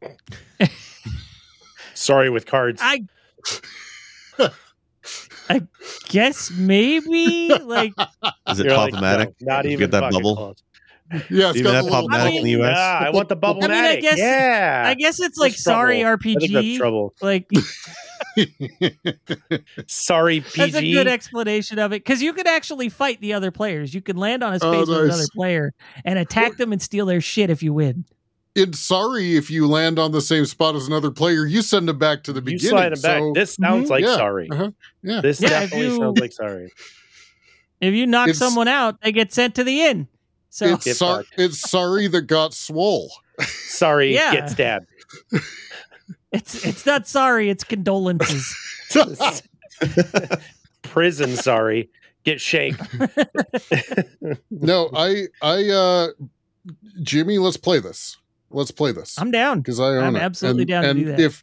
Sorry 1.94 2.28
with 2.30 2.46
cards. 2.46 2.80
I 2.82 3.04
I 5.48 5.62
guess 6.08 6.50
maybe 6.52 7.50
like 7.62 7.92
Is 8.48 8.60
it 8.60 8.66
You're 8.66 8.76
like, 8.76 8.92
problematic? 8.92 9.34
no, 9.42 9.54
not 9.56 9.66
even 9.66 9.78
get 9.78 9.90
that 9.92 10.10
bubble? 10.12 10.36
close. 10.36 10.62
Yeah, 11.12 11.50
it's 11.50 11.58
Even 11.58 11.62
got 11.64 11.72
that 11.72 11.78
the 11.78 11.82
little 11.84 11.90
problematic 11.90 12.32
I 12.34 12.36
in 12.38 12.44
the 12.44 12.54
mean, 12.56 12.60
US? 12.64 12.76
Yeah, 12.76 12.98
I 13.06 13.10
want 13.10 13.28
the 13.28 13.36
bubble 13.36 13.62
I 13.64 13.68
mean, 13.68 13.76
I 13.76 14.00
guess- 14.00 14.18
yeah. 14.18 14.84
I 14.86 14.94
guess 14.94 15.20
it's 15.20 15.36
like 15.38 15.52
That's 15.52 15.62
sorry 15.62 16.00
trouble. 16.00 16.18
I 16.18 16.22
think 16.34 16.40
that's 16.52 16.64
RPG. 16.64 16.76
trouble. 16.78 17.14
Like 17.20 17.48
Sorry 19.86 20.40
PG. 20.40 20.56
that's 20.56 20.74
a 20.76 20.92
good 20.92 21.06
explanation 21.06 21.78
of 21.78 21.92
it 21.92 22.04
because 22.04 22.22
you 22.22 22.32
can 22.32 22.46
actually 22.46 22.88
fight 22.88 23.20
the 23.20 23.32
other 23.34 23.50
players. 23.50 23.94
You 23.94 24.00
can 24.00 24.16
land 24.16 24.42
on 24.42 24.54
a 24.54 24.58
space 24.58 24.70
Oh, 24.72 24.80
with 24.80 24.88
another 25.04 25.26
player 25.34 25.72
and 26.04 26.18
attack 26.18 26.56
them 26.56 26.72
and 26.72 26.80
steal 26.80 27.06
their 27.06 27.20
shit 27.20 27.50
if 27.50 27.62
you 27.62 27.72
win. 27.72 28.04
it's 28.54 28.78
sorry 28.80 29.36
if 29.36 29.50
you 29.50 29.66
land 29.68 29.98
on 29.98 30.12
the 30.12 30.20
same 30.20 30.46
spot 30.46 30.74
as 30.74 30.86
another 30.86 31.10
player, 31.10 31.44
you 31.46 31.60
send 31.62 31.86
them 31.88 31.98
back 31.98 32.22
to 32.24 32.32
the 32.32 32.40
you 32.40 32.44
beginning. 32.56 32.70
slide 32.70 32.94
them 32.96 33.00
back. 33.02 33.34
this 33.34 33.54
sounds 33.54 33.88
Mhm. 33.88 33.90
like 33.90 34.04
Yeah, 34.04 34.14
sorry. 34.16 34.48
uh-huh, 34.50 34.70
yeah. 35.02 35.20
This 35.20 35.40
Yeah, 35.40 35.48
definitely 35.50 35.86
you- 35.88 35.96
sounds 35.98 36.18
like 36.20 36.32
sorry. 36.32 36.72
If 37.80 37.94
you 37.94 38.06
knock 38.06 38.28
It's- 38.28 38.38
someone 38.38 38.68
out, 38.68 39.00
they 39.02 39.12
get 39.12 39.32
sent 39.32 39.54
to 39.56 39.64
the 39.64 39.82
inn. 39.82 40.08
So 40.54 40.66
it's, 40.66 40.84
Get 40.84 41.26
it's 41.36 41.68
sorry 41.68 42.06
that 42.06 42.22
got 42.28 42.54
swole. 42.54 43.10
Sorry, 43.40 44.14
Yeah. 44.14 44.32
get 44.32 44.50
stabbed. 44.50 44.86
it's 46.30 46.64
it's 46.64 46.86
not 46.86 47.08
sorry, 47.08 47.50
it's 47.50 47.64
condolences. 47.64 48.54
Prison, 50.82 51.34
sorry. 51.34 51.90
Get 52.22 52.40
shanked. 52.40 52.80
no, 54.52 54.90
I, 54.94 55.24
I, 55.42 55.68
uh, 55.70 56.08
Jimmy, 57.02 57.38
let's 57.38 57.56
play 57.56 57.80
this. 57.80 58.16
Let's 58.50 58.70
play 58.70 58.92
this 58.92 59.18
I'm 59.18 59.32
down. 59.32 59.58
because 59.58 59.80
I 59.80 59.96
own 59.96 60.04
I'm 60.04 60.14
it. 60.14 60.22
absolutely 60.22 60.62
and, 60.62 60.68
down 60.68 60.82
to 60.84 60.88
and 60.90 60.98
do 61.00 61.04
that. 61.06 61.18
If 61.18 61.42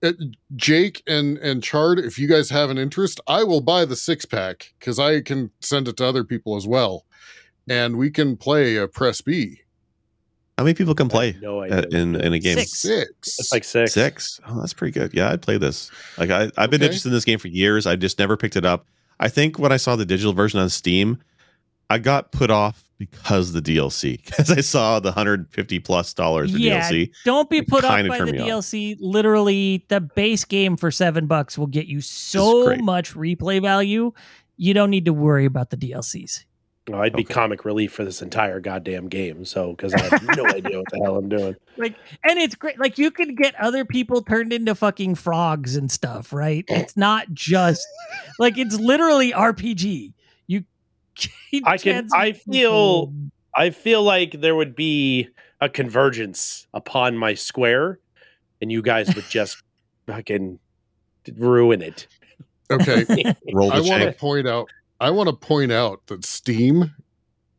uh, 0.00 0.12
Jake 0.54 1.02
and 1.08 1.38
and 1.38 1.60
Chard, 1.60 1.98
if 1.98 2.20
you 2.20 2.28
guys 2.28 2.50
have 2.50 2.70
an 2.70 2.78
interest, 2.78 3.20
I 3.26 3.42
will 3.42 3.60
buy 3.62 3.84
the 3.84 3.96
six 3.96 4.24
pack 4.24 4.74
because 4.78 5.00
I 5.00 5.22
can 5.22 5.50
send 5.60 5.88
it 5.88 5.96
to 5.96 6.06
other 6.06 6.22
people 6.22 6.54
as 6.54 6.68
well, 6.68 7.04
and 7.68 7.96
we 7.96 8.10
can 8.10 8.36
play 8.36 8.76
a 8.76 8.86
press 8.88 9.20
B 9.20 9.60
How 10.58 10.64
many 10.64 10.74
people 10.74 10.94
can 10.94 11.08
play 11.08 11.36
no 11.40 11.62
idea. 11.62 11.84
in 11.90 12.14
in 12.16 12.32
a 12.32 12.38
game? 12.38 12.58
Six. 12.58 12.78
six. 12.78 13.38
It's 13.38 13.52
like 13.52 13.64
six. 13.64 13.92
Six. 13.92 14.40
Oh, 14.46 14.60
that's 14.60 14.72
pretty 14.72 14.92
good. 14.92 15.12
Yeah, 15.14 15.30
I'd 15.30 15.42
play 15.42 15.58
this. 15.58 15.90
Like 16.18 16.30
I, 16.30 16.50
I've 16.56 16.70
been 16.70 16.80
Okay. 16.80 16.86
interested 16.86 17.08
in 17.08 17.14
this 17.14 17.24
game 17.24 17.38
for 17.38 17.48
years. 17.48 17.86
I 17.86 17.96
just 17.96 18.18
never 18.18 18.36
picked 18.36 18.56
it 18.56 18.64
up. 18.64 18.86
I 19.20 19.28
think 19.28 19.58
when 19.58 19.72
I 19.72 19.76
saw 19.76 19.96
the 19.96 20.04
digital 20.06 20.32
version 20.32 20.60
on 20.60 20.68
Steam, 20.68 21.18
I 21.90 21.98
got 21.98 22.32
put 22.32 22.50
off 22.50 22.82
because 22.98 23.52
the 23.52 23.60
DLC 23.60 24.24
because 24.24 24.50
I 24.58 24.60
saw 24.60 25.00
the 25.00 25.12
hundred 25.12 25.50
fifty 25.50 25.78
plus 25.80 26.14
dollars 26.14 26.52
for 26.52 26.58
Yeah, 26.58 26.88
DLC. 26.88 27.10
Don't 27.24 27.50
be 27.50 27.62
put 27.62 27.84
off 27.84 28.06
by 28.08 28.18
the 28.18 28.32
me 28.32 28.38
off. 28.38 28.48
DLC. 28.48 28.96
Literally, 29.00 29.84
the 29.88 30.00
base 30.00 30.44
game 30.44 30.76
for 30.76 30.90
seven 30.90 31.26
bucks 31.26 31.58
will 31.58 31.66
get 31.66 31.86
you 31.86 32.00
so 32.00 32.76
much 32.76 33.14
replay 33.14 33.60
value. 33.60 34.12
You 34.56 34.72
don't 34.74 34.90
need 34.90 35.04
to 35.06 35.12
worry 35.12 35.44
about 35.46 35.70
the 35.70 35.76
DLCs. 35.76 36.44
Oh, 36.92 36.98
I'd 36.98 37.14
be 37.14 37.22
Okay. 37.24 37.32
comic 37.32 37.64
relief 37.64 37.92
for 37.92 38.04
this 38.04 38.20
entire 38.20 38.60
goddamn 38.60 39.08
game. 39.08 39.46
So, 39.46 39.70
because 39.70 39.94
I 39.94 40.02
have 40.02 40.36
no 40.36 40.44
idea 40.54 40.78
what 40.78 40.90
the 40.90 41.00
hell 41.02 41.16
I'm 41.16 41.30
doing. 41.30 41.56
Like, 41.78 41.94
and 42.22 42.38
it's 42.38 42.54
great. 42.54 42.78
Like, 42.78 42.98
you 42.98 43.10
can 43.10 43.34
get 43.34 43.54
other 43.58 43.86
people 43.86 44.20
turned 44.22 44.52
into 44.52 44.74
fucking 44.74 45.14
frogs 45.14 45.76
and 45.76 45.90
stuff, 45.90 46.30
right? 46.32 46.64
It's 46.68 46.94
not 46.96 47.32
just 47.32 47.86
like 48.38 48.58
it's 48.58 48.78
literally 48.78 49.32
RPG. 49.32 50.12
You, 50.46 50.64
you 51.50 51.62
I 51.64 51.78
can- 51.78 52.08
I 52.12 52.32
feel- 52.32 53.06
people. 53.06 53.14
I 53.56 53.70
feel 53.70 54.02
like 54.02 54.40
there 54.40 54.54
would 54.56 54.74
be 54.76 55.28
a 55.60 55.68
convergence 55.68 56.66
upon 56.74 57.16
my 57.16 57.32
square, 57.34 57.98
and 58.60 58.70
you 58.70 58.82
guys 58.82 59.14
would 59.14 59.24
just 59.30 59.62
fucking 60.06 60.58
ruin 61.36 61.80
it. 61.80 62.08
Okay, 62.70 63.04
Roll 63.54 63.70
the 63.70 63.76
I 63.76 63.80
want 63.80 64.02
to 64.02 64.12
point 64.12 64.48
out. 64.48 64.68
I 65.04 65.10
want 65.10 65.28
to 65.28 65.34
point 65.34 65.70
out 65.70 66.06
that 66.06 66.24
Steam 66.24 66.94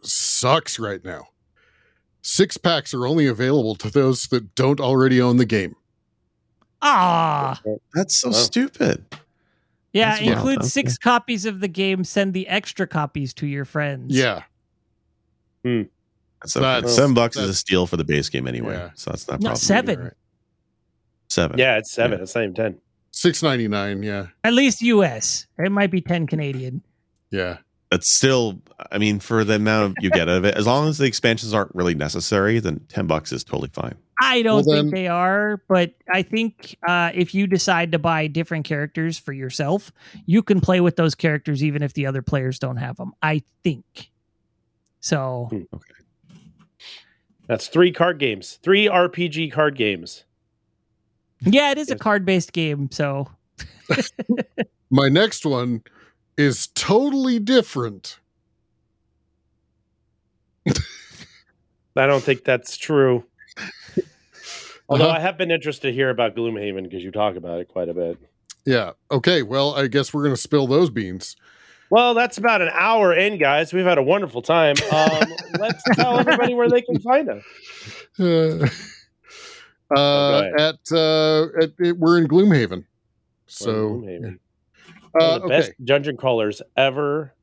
sucks 0.01 0.79
right 0.79 1.03
now. 1.05 1.27
Six 2.23 2.57
packs 2.57 2.91
are 2.93 3.05
only 3.05 3.27
available 3.27 3.75
to 3.75 3.89
those 3.91 4.25
that 4.29 4.55
don't 4.55 4.79
already 4.79 5.21
own 5.21 5.37
the 5.37 5.45
game. 5.45 5.75
Ah, 6.81 7.61
That's 7.93 8.15
so 8.19 8.29
Wow. 8.29 8.33
stupid. 8.33 9.05
yeah. 9.93 10.09
That's 10.09 10.21
wild. 10.21 10.33
Include 10.37 10.57
Okay. 10.59 10.67
six 10.67 10.97
copies 10.97 11.45
of 11.45 11.59
the 11.59 11.67
game. 11.67 12.03
Send 12.03 12.33
the 12.33 12.47
extra 12.47 12.87
copies 12.87 13.31
to 13.35 13.45
your 13.45 13.63
friends. 13.65 14.15
Yeah, 14.15 14.41
That's 15.63 16.55
okay. 16.57 16.61
That's- 16.63 16.95
seven 16.95 17.13
bucks 17.13 17.37
is 17.37 17.49
a 17.49 17.53
steal 17.53 17.85
for 17.85 17.97
the 17.97 18.03
base 18.03 18.27
game 18.29 18.47
anyway, 18.47 18.73
Yeah. 18.75 18.89
so 18.95 19.11
that's 19.11 19.27
not 19.27 19.39
a 19.39 19.43
No, 19.43 19.53
seven. 19.53 19.97
All 19.99 20.03
right. 20.05 20.13
Seven. 21.29 21.57
Yeah, 21.59 21.77
it's 21.77 21.91
seven. 21.91 22.17
Yeah. 22.17 22.23
It's 22.23 22.33
not 22.35 22.41
even 22.41 22.53
ten. 22.55 22.77
six 23.11 23.41
ninety 23.43 23.67
nine. 23.67 24.01
Yeah, 24.03 24.27
At 24.43 24.53
least 24.53 24.81
US. 24.81 25.45
It 25.59 25.71
might 25.71 25.91
be 25.91 26.01
10 26.01 26.25
Canadian. 26.27 26.81
Yeah. 27.31 27.57
That's 27.91 28.13
still. 28.13 28.59
I 28.91 28.97
mean, 28.97 29.19
for 29.19 29.43
the 29.43 29.55
amount 29.55 29.97
you 30.01 30.09
get 30.09 30.21
out 30.27 30.37
of 30.37 30.43
it, 30.45 30.55
as 30.55 30.65
long 30.65 30.89
as 30.89 30.97
the 30.97 31.05
expansions 31.05 31.53
aren't 31.53 31.73
really 31.75 31.93
necessary, 31.95 32.59
then 32.59 32.79
ten 32.89 33.05
bucks 33.07 33.31
is 33.31 33.43
totally 33.43 33.69
fine. 33.71 33.93
I 34.19 34.41
don't 34.41 34.65
Well, 34.65 34.75
think 34.77 34.91
then- 34.91 35.03
they 35.03 35.07
are, 35.07 35.61
but 35.69 35.93
I 36.11 36.23
think 36.23 36.77
uh, 36.87 37.11
if 37.13 37.33
you 37.35 37.45
decide 37.47 37.91
to 37.91 37.99
buy 37.99 38.27
different 38.27 38.65
characters 38.65 39.17
for 39.19 39.33
yourself, 39.33 39.91
you 40.25 40.41
can 40.41 40.61
play 40.61 40.81
with 40.81 40.95
those 40.95 41.13
characters 41.15 41.63
even 41.63 41.83
if 41.83 41.93
the 41.93 42.05
other 42.07 42.21
players 42.21 42.57
don't 42.59 42.77
have 42.77 42.95
them. 42.97 43.13
I 43.21 43.43
think. 43.63 44.09
So, 44.99 45.49
Okay. 45.51 45.93
That's 47.47 47.67
three 47.67 47.91
card 47.91 48.17
games, 48.17 48.57
three 48.63 48.87
RPG 48.87 49.51
card 49.51 49.75
games. 49.77 50.23
yeah, 51.41 51.69
it 51.71 51.77
is 51.77 51.91
a 51.91 51.95
card 51.95 52.25
based 52.25 52.51
game. 52.53 52.89
So, 52.91 53.29
My 54.89 55.07
next 55.09 55.45
one 55.45 55.83
is 56.37 56.67
totally 56.67 57.39
different. 57.39 58.19
I 61.95 62.05
don't 62.07 62.23
think 62.23 62.43
that's 62.43 62.77
true. 62.77 63.23
Although 64.89 65.05
Uh-huh. 65.05 65.17
I 65.17 65.19
have 65.19 65.37
been 65.37 65.51
interested 65.51 65.87
to 65.89 65.93
hear 65.93 66.09
about 66.09 66.35
Gloomhaven 66.35 66.83
because 66.83 67.03
you 67.03 67.11
talk 67.11 67.35
about 67.35 67.59
it 67.59 67.67
quite 67.69 67.89
a 67.89 67.93
bit. 67.93 68.17
Yeah. 68.65 68.91
Okay. 69.11 69.43
Well, 69.43 69.75
I 69.75 69.87
guess 69.87 70.13
we're 70.13 70.23
gonna 70.23 70.35
spill 70.37 70.67
those 70.67 70.89
beans. 70.89 71.35
Well, 71.91 72.13
that's 72.15 72.37
about 72.39 72.61
an 72.61 72.69
hour 72.73 73.13
in, 73.13 73.37
guys. 73.37 73.71
We've 73.71 73.85
had 73.85 73.97
a 73.99 74.03
wonderful 74.03 74.41
time. 74.41 74.75
Um, 74.91 75.23
let's 75.59 75.83
tell 75.93 76.19
everybody 76.19 76.53
where 76.53 76.67
they 76.69 76.81
can 76.81 76.99
find 76.99 77.29
us. 77.29 77.43
Uh, 78.19 78.67
uh, 79.95 80.41
ahead. 80.41 80.53
at 80.59 80.91
uh, 80.91 81.43
at 81.61 81.71
it, 81.79 81.97
we're 81.97 82.17
in 82.17 82.27
Gloomhaven. 82.27 82.85
So 83.47 83.71
Gloomhaven. 84.01 84.39
Uh, 85.19 85.23
One 85.23 85.33
of 85.35 85.41
the 85.41 85.45
okay. 85.47 85.57
best 85.67 85.71
dungeon 85.85 86.17
crawlers 86.17 86.61
ever 86.77 87.33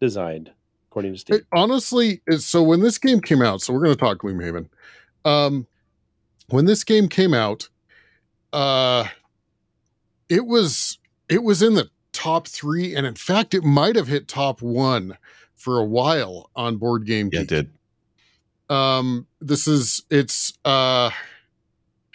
designed, 0.00 0.50
according 0.90 1.12
to 1.14 1.18
Steve. 1.18 1.36
It- 1.36 1.46
honestly, 1.52 2.20
so 2.38 2.62
when 2.62 2.80
this 2.80 2.98
game 2.98 3.20
came 3.20 3.42
out, 3.42 3.60
so 3.62 3.72
we're 3.72 3.84
going 3.84 3.94
to 3.94 4.00
talk 4.00 4.18
Gloomhaven. 4.18 4.68
Um, 5.24 5.66
when 6.48 6.64
this 6.64 6.84
game 6.84 7.08
came 7.08 7.32
out, 7.34 7.68
uh, 8.52 9.06
it 10.28 10.46
was 10.46 10.98
it 11.28 11.42
was 11.42 11.62
in 11.62 11.74
the 11.74 11.88
top 12.12 12.46
three, 12.48 12.94
and 12.94 13.06
in 13.06 13.14
fact, 13.14 13.54
it 13.54 13.64
might 13.64 13.96
have 13.96 14.08
hit 14.08 14.28
top 14.28 14.60
one 14.60 15.16
for 15.54 15.78
a 15.78 15.84
while 15.84 16.50
on 16.56 16.76
Board 16.76 17.06
Game 17.06 17.30
Yeah, 17.32 17.40
it 17.42 17.48
did. 17.48 17.70
um 18.68 19.26
this 19.40 19.68
is 19.68 20.02
it's 20.10 20.52
uh 20.64 21.10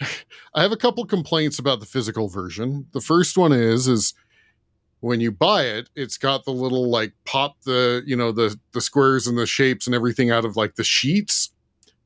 i 0.54 0.62
have 0.62 0.72
a 0.72 0.76
couple 0.76 1.04
complaints 1.06 1.58
about 1.58 1.80
the 1.80 1.86
physical 1.86 2.28
version 2.28 2.86
the 2.92 3.00
first 3.00 3.38
one 3.38 3.52
is 3.52 3.88
is 3.88 4.12
when 5.00 5.20
you 5.20 5.30
buy 5.30 5.62
it 5.64 5.88
it's 5.94 6.16
got 6.16 6.44
the 6.44 6.50
little 6.50 6.90
like 6.90 7.12
pop 7.24 7.56
the 7.62 8.02
you 8.06 8.16
know 8.16 8.32
the 8.32 8.58
the 8.72 8.80
squares 8.80 9.26
and 9.26 9.38
the 9.38 9.46
shapes 9.46 9.86
and 9.86 9.94
everything 9.94 10.30
out 10.30 10.44
of 10.44 10.56
like 10.56 10.74
the 10.76 10.84
sheets 10.84 11.50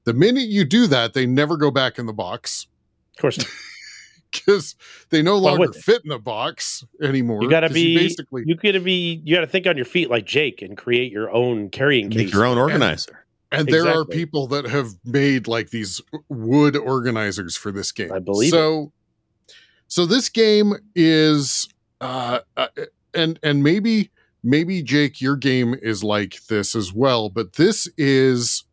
the 0.05 0.13
minute 0.13 0.49
you 0.49 0.65
do 0.65 0.87
that 0.87 1.15
they 1.15 1.27
never 1.27 1.57
go 1.57 1.71
back 1.71 1.99
in 1.99 2.07
the 2.07 2.13
box 2.13 2.67
Of 3.17 3.23
course, 3.23 3.45
because 4.31 4.75
they 5.11 5.23
no 5.23 5.39
Why 5.39 5.51
longer 5.51 5.69
would 5.69 5.77
fit 5.77 6.03
in 6.05 6.11
the 6.11 6.19
box 6.19 6.85
anymore 7.03 7.43
you 7.43 7.51
gotta 7.51 7.71
be 7.71 7.97
basically 7.97 8.43
you 8.47 8.55
got 8.57 8.73
to 8.73 8.81
be 8.81 9.23
you 9.25 9.35
got 9.37 9.43
to 9.43 9.47
think 9.47 9.67
on 9.67 9.77
your 9.77 9.87
feet 9.87 10.11
like 10.11 10.27
Jake 10.27 10.63
and 10.63 10.77
create 10.77 11.13
your 11.13 11.31
own 11.31 11.71
carrying 11.71 12.11
case. 12.11 12.25
Make 12.25 12.33
your 12.33 12.45
own 12.45 12.59
organizer. 12.59 13.23
And 13.53 13.69
there 13.69 13.87
are 13.87 14.05
people 14.05 14.47
that 14.49 14.65
have 14.65 14.95
made 15.05 15.47
like 15.47 15.71
these 15.71 16.01
wood 16.29 16.75
organizers 16.75 17.57
for 17.57 17.71
this 17.71 17.93
game. 17.93 18.11
I 18.11 18.19
believe 18.19 18.51
so. 18.51 18.93
So 19.89 20.07
this 20.07 20.31
game 20.31 20.73
is, 20.95 21.69
uh, 22.03 22.41
uh, 22.57 22.67
and 23.15 23.39
and 23.43 23.63
maybe 23.63 24.11
maybe 24.43 24.83
Jake, 24.83 25.21
your 25.21 25.37
game 25.37 25.75
is 25.81 26.03
like 26.03 26.45
this 26.49 26.75
as 26.75 26.93
well, 26.93 27.29
but 27.29 27.55
this 27.55 27.89
is, 27.97 28.65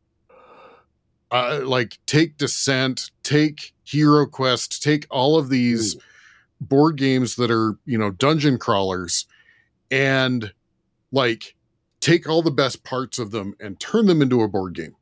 uh, 1.31 1.61
like 1.63 1.99
take 2.07 2.37
Descent, 2.37 3.11
take 3.21 3.73
Hero 3.83 4.25
Quest, 4.25 4.81
take 4.81 5.05
all 5.11 5.37
of 5.37 5.49
these 5.49 5.95
board 6.59 6.97
games 6.97 7.35
that 7.35 7.51
are 7.51 7.77
you 7.85 7.99
know 7.99 8.09
dungeon 8.09 8.57
crawlers, 8.57 9.27
and 9.91 10.51
like 11.11 11.55
take 11.99 12.27
all 12.27 12.41
the 12.41 12.49
best 12.49 12.83
parts 12.83 13.19
of 13.19 13.29
them 13.29 13.53
and 13.59 13.79
turn 13.79 14.07
them 14.07 14.23
into 14.23 14.41
a 14.41 14.47
board 14.47 14.73
game. 14.73 14.95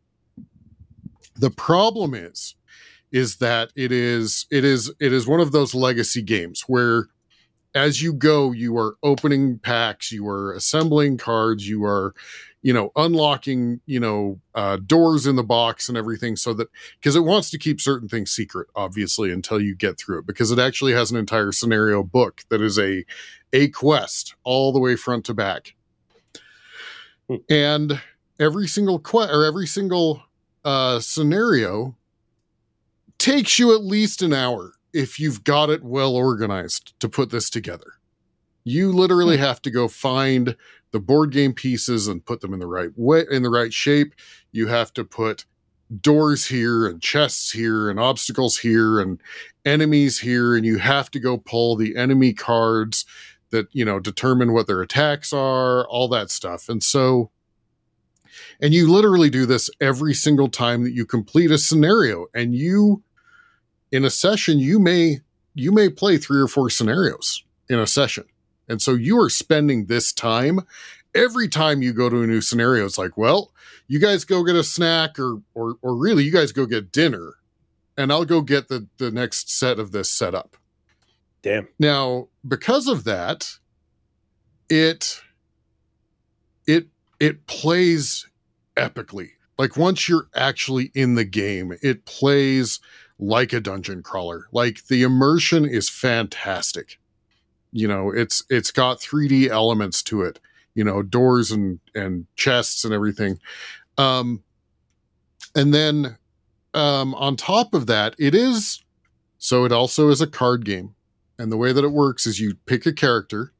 The 1.35 1.51
problem 1.51 2.13
is 2.13 2.55
is 3.09 3.37
that 3.37 3.69
it 3.77 3.93
is 3.93 4.47
it 4.51 4.65
is 4.65 4.91
it 4.99 5.13
is 5.13 5.25
one 5.25 5.39
of 5.39 5.53
those 5.53 5.73
legacy 5.73 6.21
games 6.21 6.65
where 6.67 7.07
as 7.75 8.01
you 8.01 8.13
go 8.13 8.51
you 8.51 8.77
are 8.77 8.95
opening 9.03 9.59
packs, 9.59 10.11
you 10.11 10.27
are 10.27 10.53
assembling 10.53 11.17
cards, 11.17 11.67
you 11.67 11.83
are 11.83 12.13
you 12.63 12.73
know 12.73 12.91
unlocking 12.95 13.79
you 13.85 13.99
know 13.99 14.39
uh, 14.55 14.77
doors 14.77 15.27
in 15.27 15.35
the 15.35 15.43
box 15.43 15.87
and 15.87 15.97
everything 15.97 16.35
so 16.35 16.53
that 16.53 16.67
because 16.99 17.15
it 17.15 17.23
wants 17.23 17.49
to 17.51 17.57
keep 17.57 17.79
certain 17.79 18.09
things 18.09 18.31
secret 18.31 18.67
obviously 18.75 19.31
until 19.31 19.61
you 19.61 19.75
get 19.75 19.97
through 19.97 20.17
it 20.17 20.25
because 20.25 20.49
it 20.51 20.57
actually 20.57 20.91
has 20.91 21.11
an 21.11 21.17
entire 21.17 21.51
scenario 21.51 22.01
book 22.01 22.41
that 22.49 22.59
is 22.59 22.79
a 22.79 23.05
a 23.53 23.69
quest 23.69 24.35
all 24.43 24.71
the 24.71 24.79
way 24.79 24.95
front 24.95 25.25
to 25.25 25.33
back. 25.33 25.75
And 27.49 28.01
every 28.39 28.67
single 28.67 28.99
quest 28.99 29.31
or 29.31 29.45
every 29.45 29.67
single 29.67 30.23
uh, 30.63 30.99
scenario 30.99 31.95
takes 33.17 33.59
you 33.59 33.73
at 33.73 33.83
least 33.83 34.21
an 34.21 34.33
hour 34.33 34.73
if 34.93 35.19
you've 35.19 35.43
got 35.43 35.69
it 35.69 35.83
well 35.83 36.15
organized 36.15 36.99
to 36.99 37.09
put 37.09 37.29
this 37.29 37.49
together. 37.49 37.93
You 38.63 38.91
literally 38.91 39.37
hmm. 39.37 39.43
have 39.43 39.61
to 39.63 39.71
go 39.71 39.87
find 39.87 40.55
the 40.91 40.99
board 40.99 41.31
game 41.31 41.53
pieces 41.53 42.07
and 42.07 42.25
put 42.25 42.41
them 42.41 42.53
in 42.53 42.59
the 42.59 42.67
right 42.67 42.91
way, 42.95 43.25
in 43.29 43.43
the 43.43 43.49
right 43.49 43.73
shape. 43.73 44.13
You 44.51 44.67
have 44.67 44.93
to 44.93 45.03
put 45.03 45.45
doors 46.01 46.47
here 46.47 46.85
and 46.85 47.01
chests 47.01 47.51
here 47.51 47.89
and 47.89 47.99
obstacles 47.99 48.57
here 48.57 48.99
and 48.99 49.21
enemies 49.65 50.19
here, 50.19 50.55
and 50.55 50.65
you 50.65 50.77
have 50.79 51.09
to 51.11 51.19
go 51.19 51.37
pull 51.37 51.75
the 51.75 51.95
enemy 51.95 52.33
cards 52.33 53.05
that 53.51 53.67
you 53.71 53.85
know 53.85 53.99
determine 53.99 54.53
what 54.53 54.67
their 54.67 54.81
attacks 54.81 55.31
are, 55.31 55.87
all 55.87 56.07
that 56.09 56.31
stuff. 56.31 56.67
And 56.67 56.83
so 56.83 57.31
and 58.59 58.73
you 58.73 58.91
literally 58.91 59.29
do 59.29 59.45
this 59.45 59.69
every 59.79 60.13
single 60.13 60.49
time 60.49 60.83
that 60.83 60.93
you 60.93 61.05
complete 61.05 61.51
a 61.51 61.57
scenario 61.57 62.27
and 62.33 62.55
you 62.55 63.03
in 63.91 64.05
a 64.05 64.09
session 64.09 64.59
you 64.59 64.79
may 64.79 65.19
you 65.53 65.71
may 65.71 65.89
play 65.89 66.17
three 66.17 66.39
or 66.39 66.47
four 66.47 66.69
scenarios 66.69 67.43
in 67.69 67.79
a 67.79 67.87
session. 67.87 68.25
And 68.69 68.81
so 68.81 68.93
you 68.93 69.19
are 69.19 69.29
spending 69.29 69.85
this 69.85 70.13
time 70.13 70.59
every 71.15 71.47
time 71.47 71.81
you 71.81 71.93
go 71.93 72.09
to 72.09 72.21
a 72.21 72.27
new 72.27 72.41
scenario 72.41 72.85
it's 72.85 72.97
like, 72.97 73.17
well, 73.17 73.51
you 73.87 73.99
guys 73.99 74.25
go 74.25 74.43
get 74.43 74.55
a 74.55 74.63
snack 74.63 75.17
or 75.19 75.41
or 75.53 75.77
or 75.81 75.95
really 75.95 76.23
you 76.23 76.31
guys 76.31 76.51
go 76.51 76.65
get 76.65 76.91
dinner 76.91 77.35
and 77.97 78.11
I'll 78.11 78.25
go 78.25 78.41
get 78.41 78.67
the 78.67 78.87
the 78.97 79.11
next 79.11 79.49
set 79.49 79.79
of 79.79 79.91
this 79.91 80.09
set 80.09 80.35
up. 80.35 80.55
Damn. 81.41 81.67
Now, 81.79 82.27
because 82.47 82.87
of 82.87 83.03
that, 83.05 83.57
it 84.69 85.21
it 86.67 86.87
it 87.19 87.47
plays 87.47 88.27
epically. 88.75 89.31
Like 89.57 89.75
once 89.75 90.07
you're 90.07 90.27
actually 90.35 90.91
in 90.93 91.15
the 91.15 91.25
game, 91.25 91.75
it 91.81 92.05
plays 92.05 92.79
like 93.19 93.53
a 93.53 93.59
dungeon 93.59 94.03
crawler. 94.03 94.47
Like 94.51 94.85
the 94.87 95.03
immersion 95.03 95.65
is 95.65 95.89
fantastic. 95.89 96.99
You 97.71 97.87
know, 97.87 98.11
it's 98.11 98.43
it's 98.49 98.71
got 98.71 98.99
3D 98.99 99.49
elements 99.49 100.01
to 100.03 100.21
it, 100.21 100.39
you 100.75 100.83
know, 100.83 101.01
doors 101.03 101.51
and 101.51 101.79
and 101.95 102.27
chests 102.35 102.83
and 102.83 102.93
everything. 102.93 103.39
Um 103.97 104.43
and 105.55 105.73
then 105.73 106.17
um 106.73 107.15
on 107.15 107.35
top 107.35 107.73
of 107.73 107.87
that, 107.87 108.15
it 108.19 108.35
is 108.35 108.83
so 109.37 109.65
it 109.65 109.71
also 109.71 110.09
is 110.09 110.21
a 110.21 110.27
card 110.27 110.65
game. 110.65 110.95
And 111.39 111.51
the 111.51 111.57
way 111.57 111.71
that 111.71 111.83
it 111.83 111.91
works 111.91 112.25
is 112.25 112.39
you 112.39 112.55
pick 112.65 112.85
a 112.85 112.93
character 112.93 113.53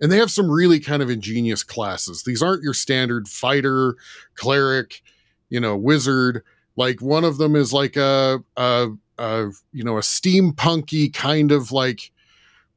and 0.00 0.12
they 0.12 0.18
have 0.18 0.30
some 0.30 0.50
really 0.50 0.80
kind 0.80 1.02
of 1.02 1.10
ingenious 1.10 1.62
classes. 1.62 2.22
These 2.22 2.42
aren't 2.42 2.62
your 2.62 2.74
standard 2.74 3.28
fighter, 3.28 3.96
cleric, 4.34 5.02
you 5.48 5.60
know, 5.60 5.76
wizard. 5.76 6.42
Like 6.76 7.00
one 7.00 7.24
of 7.24 7.38
them 7.38 7.56
is 7.56 7.72
like 7.72 7.96
a, 7.96 8.42
a, 8.56 8.88
a 9.18 9.50
you 9.72 9.84
know, 9.84 9.96
a 9.96 10.02
steampunky 10.02 11.12
kind 11.12 11.52
of 11.52 11.72
like 11.72 12.10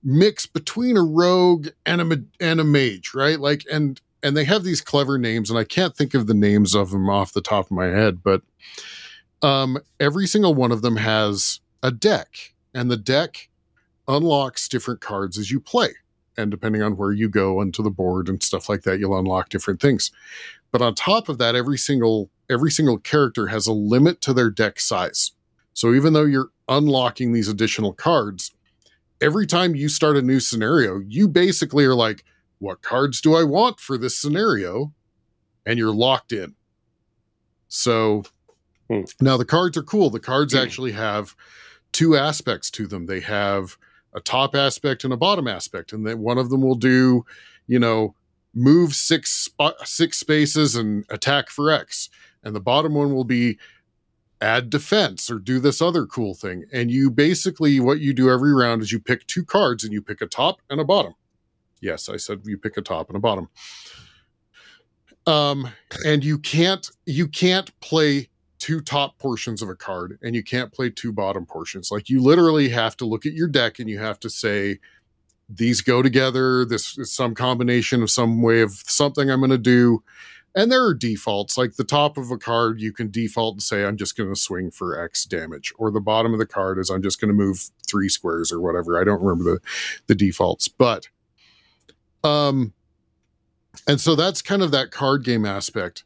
mix 0.04 0.46
between 0.46 0.98
a 0.98 1.04
rogue 1.04 1.68
and 1.86 2.02
a 2.02 2.24
and 2.40 2.60
a 2.60 2.64
mage, 2.64 3.12
right? 3.14 3.40
Like 3.40 3.66
and 3.72 4.00
and 4.24 4.36
they 4.36 4.46
have 4.46 4.64
these 4.64 4.82
clever 4.82 5.18
names, 5.18 5.50
and 5.50 5.60
I 5.60 5.64
can't 5.64 5.96
think 5.96 6.14
of 6.14 6.28
the 6.28 6.34
names 6.34 6.76
of 6.76 6.92
them 6.92 7.10
off 7.10 7.34
the 7.34 7.42
top 7.42 7.66
of 7.66 7.72
my 7.72 7.88
head, 7.88 8.22
but 8.24 8.42
um, 9.42 9.78
every 10.00 10.28
single 10.28 10.54
one 10.54 10.72
of 10.72 10.82
them 10.82 10.98
has 10.98 11.60
a 11.84 11.92
deck, 11.92 12.54
and 12.74 12.92
the 12.92 12.98
deck 12.98 13.50
unlocks 14.08 14.68
different 14.68 15.02
cards 15.02 15.38
as 15.38 15.52
you 15.52 15.60
play 15.60 15.90
and 16.40 16.50
depending 16.50 16.82
on 16.82 16.98
where 16.98 17.12
you 17.12 17.30
go 17.30 17.60
onto 17.60 17.84
the 17.84 17.92
board 17.92 18.28
and 18.28 18.42
stuff 18.42 18.70
like 18.70 18.82
that 18.82 19.00
you'll 19.00 19.18
unlock 19.18 19.50
different 19.50 19.80
things 19.80 20.12
but 20.72 20.82
on 20.82 20.96
top 20.96 21.30
of 21.30 21.38
that 21.38 21.56
every 21.56 21.78
single 21.78 22.30
every 22.50 22.72
single 22.72 22.98
character 22.98 23.48
has 23.48 23.68
a 23.68 23.74
limit 23.74 24.22
to 24.22 24.34
their 24.34 24.50
deck 24.50 24.80
size. 24.80 25.32
So 25.74 25.94
even 25.94 26.14
though 26.14 26.26
you're 26.26 26.50
unlocking 26.68 27.32
these 27.32 27.48
additional 27.48 27.94
cards 27.94 28.52
every 29.22 29.46
time 29.46 29.76
you 29.76 29.90
start 29.90 30.16
a 30.16 30.22
new 30.22 30.40
scenario 30.40 31.00
you 31.08 31.28
basically 31.28 31.84
are 31.86 31.96
like 31.96 32.24
what 32.60 32.82
cards 32.82 33.20
do 33.22 33.36
i 33.36 33.44
want 33.44 33.80
for 33.80 33.98
this 33.98 34.18
scenario? 34.18 34.94
And 35.66 35.78
you're 35.78 35.94
locked 35.94 36.32
in. 36.32 36.56
So 37.68 38.24
Hmm. 38.90 39.02
now 39.22 39.38
the 39.38 39.46
cards 39.46 39.78
are 39.78 39.84
cool. 39.84 40.10
The 40.10 40.20
cards 40.20 40.54
Hmm. 40.54 40.60
actually 40.60 40.92
have 40.94 41.36
two 41.92 42.16
aspects 42.18 42.72
to 42.72 42.88
them. 42.88 43.06
They 43.06 43.20
have 43.20 43.78
a 44.14 44.20
top 44.20 44.56
aspect 44.56 45.04
and 45.04 45.14
a 45.14 45.18
bottom 45.18 45.48
aspect 45.48 45.94
and 45.94 46.06
then 46.06 46.20
one 46.20 46.38
of 46.40 46.50
them 46.50 46.62
will 46.62 46.76
do 46.76 47.26
you 47.68 47.78
know 47.78 48.16
move 48.54 48.94
six 48.94 49.50
six 49.84 50.18
spaces 50.18 50.76
and 50.76 51.06
attack 51.10 51.50
for 51.50 51.72
x. 51.72 52.10
And 52.44 52.56
the 52.56 52.60
bottom 52.60 52.94
one 52.94 53.14
will 53.14 53.26
be 53.26 53.58
add 54.42 54.70
defense 54.70 55.30
or 55.30 55.38
do 55.38 55.60
this 55.60 55.82
other 55.82 56.06
cool 56.06 56.34
thing. 56.34 56.66
And 56.72 56.90
you 56.90 57.12
basically 57.12 57.80
what 57.80 58.00
you 58.00 58.14
do 58.14 58.30
every 58.30 58.54
round 58.54 58.82
is 58.82 58.92
you 58.92 59.00
pick 59.00 59.28
two 59.28 59.44
cards 59.44 59.84
and 59.84 59.92
you 59.92 60.02
pick 60.02 60.22
a 60.22 60.28
top 60.28 60.62
and 60.70 60.80
a 60.80 60.86
bottom. 60.86 61.14
Yes 61.82 62.10
i 62.10 62.18
said 62.18 62.42
you 62.46 62.58
pick 62.58 62.78
a 62.78 62.82
top 62.82 63.10
and 63.10 63.18
a 63.18 63.20
bottom. 63.20 63.50
Um 65.28 65.72
and 66.06 66.24
you 66.24 66.40
can't 66.40 66.90
you 67.06 67.28
can't 67.28 67.78
play 67.82 68.30
two 68.60 68.82
top 68.82 69.18
portions 69.18 69.62
of 69.62 69.70
a 69.70 69.76
card 69.76 70.20
and 70.22 70.36
you 70.36 70.44
can't 70.44 70.72
play 70.72 70.90
two 70.90 71.12
bottom 71.12 71.46
portions. 71.46 71.92
Like 71.92 72.10
you 72.10 72.22
literally 72.22 72.70
have 72.70 72.96
to 72.98 73.06
look 73.06 73.26
at 73.26 73.34
your 73.34 73.48
deck 73.48 73.80
and 73.80 73.90
you 73.90 74.00
have 74.00 74.20
to 74.20 74.30
say, 74.30 74.80
these 75.50 75.82
go 75.82 76.02
together. 76.02 76.64
This 76.66 76.98
is 76.98 77.12
some 77.12 77.34
combination 77.34 78.04
of 78.04 78.12
some 78.12 78.42
way 78.42 78.62
of 78.62 78.72
something 78.72 79.30
I'm 79.30 79.40
going 79.40 79.50
to 79.50 79.58
do. 79.58 80.04
And 80.56 80.72
there 80.72 80.84
are 80.84 80.94
defaults. 80.94 81.58
Like 81.58 81.76
the 81.76 81.84
top 81.84 82.18
of 82.18 82.32
a 82.32 82.38
card, 82.38 82.82
you 82.82 82.92
can 82.92 83.12
default 83.12 83.56
and 83.56 83.64
say, 83.64 83.86
I'm 83.86 83.98
just 83.98 84.18
going 84.18 84.34
to 84.34 84.40
swing 84.40 84.72
for 84.72 85.02
X 85.02 85.26
damage. 85.26 85.74
Or 85.78 85.92
the 85.92 86.02
bottom 86.02 86.34
of 86.34 86.40
the 86.40 86.46
card 86.46 86.80
is, 86.80 86.90
I'm 86.90 87.04
just 87.04 87.22
going 87.22 87.30
to 87.30 87.34
move 87.34 87.70
three 87.88 88.10
squares 88.10 88.52
or 88.52 88.60
whatever. 88.60 89.00
I 89.00 89.04
don't 89.04 89.22
remember 89.22 89.54
the, 89.54 89.60
the 90.08 90.16
defaults. 90.16 90.68
But, 90.68 91.08
um, 92.24 92.74
and 93.88 94.02
so 94.02 94.16
that's 94.16 94.42
kind 94.42 94.62
of 94.62 94.72
that 94.72 94.92
card 94.92 95.24
game 95.24 95.46
aspect 95.46 96.04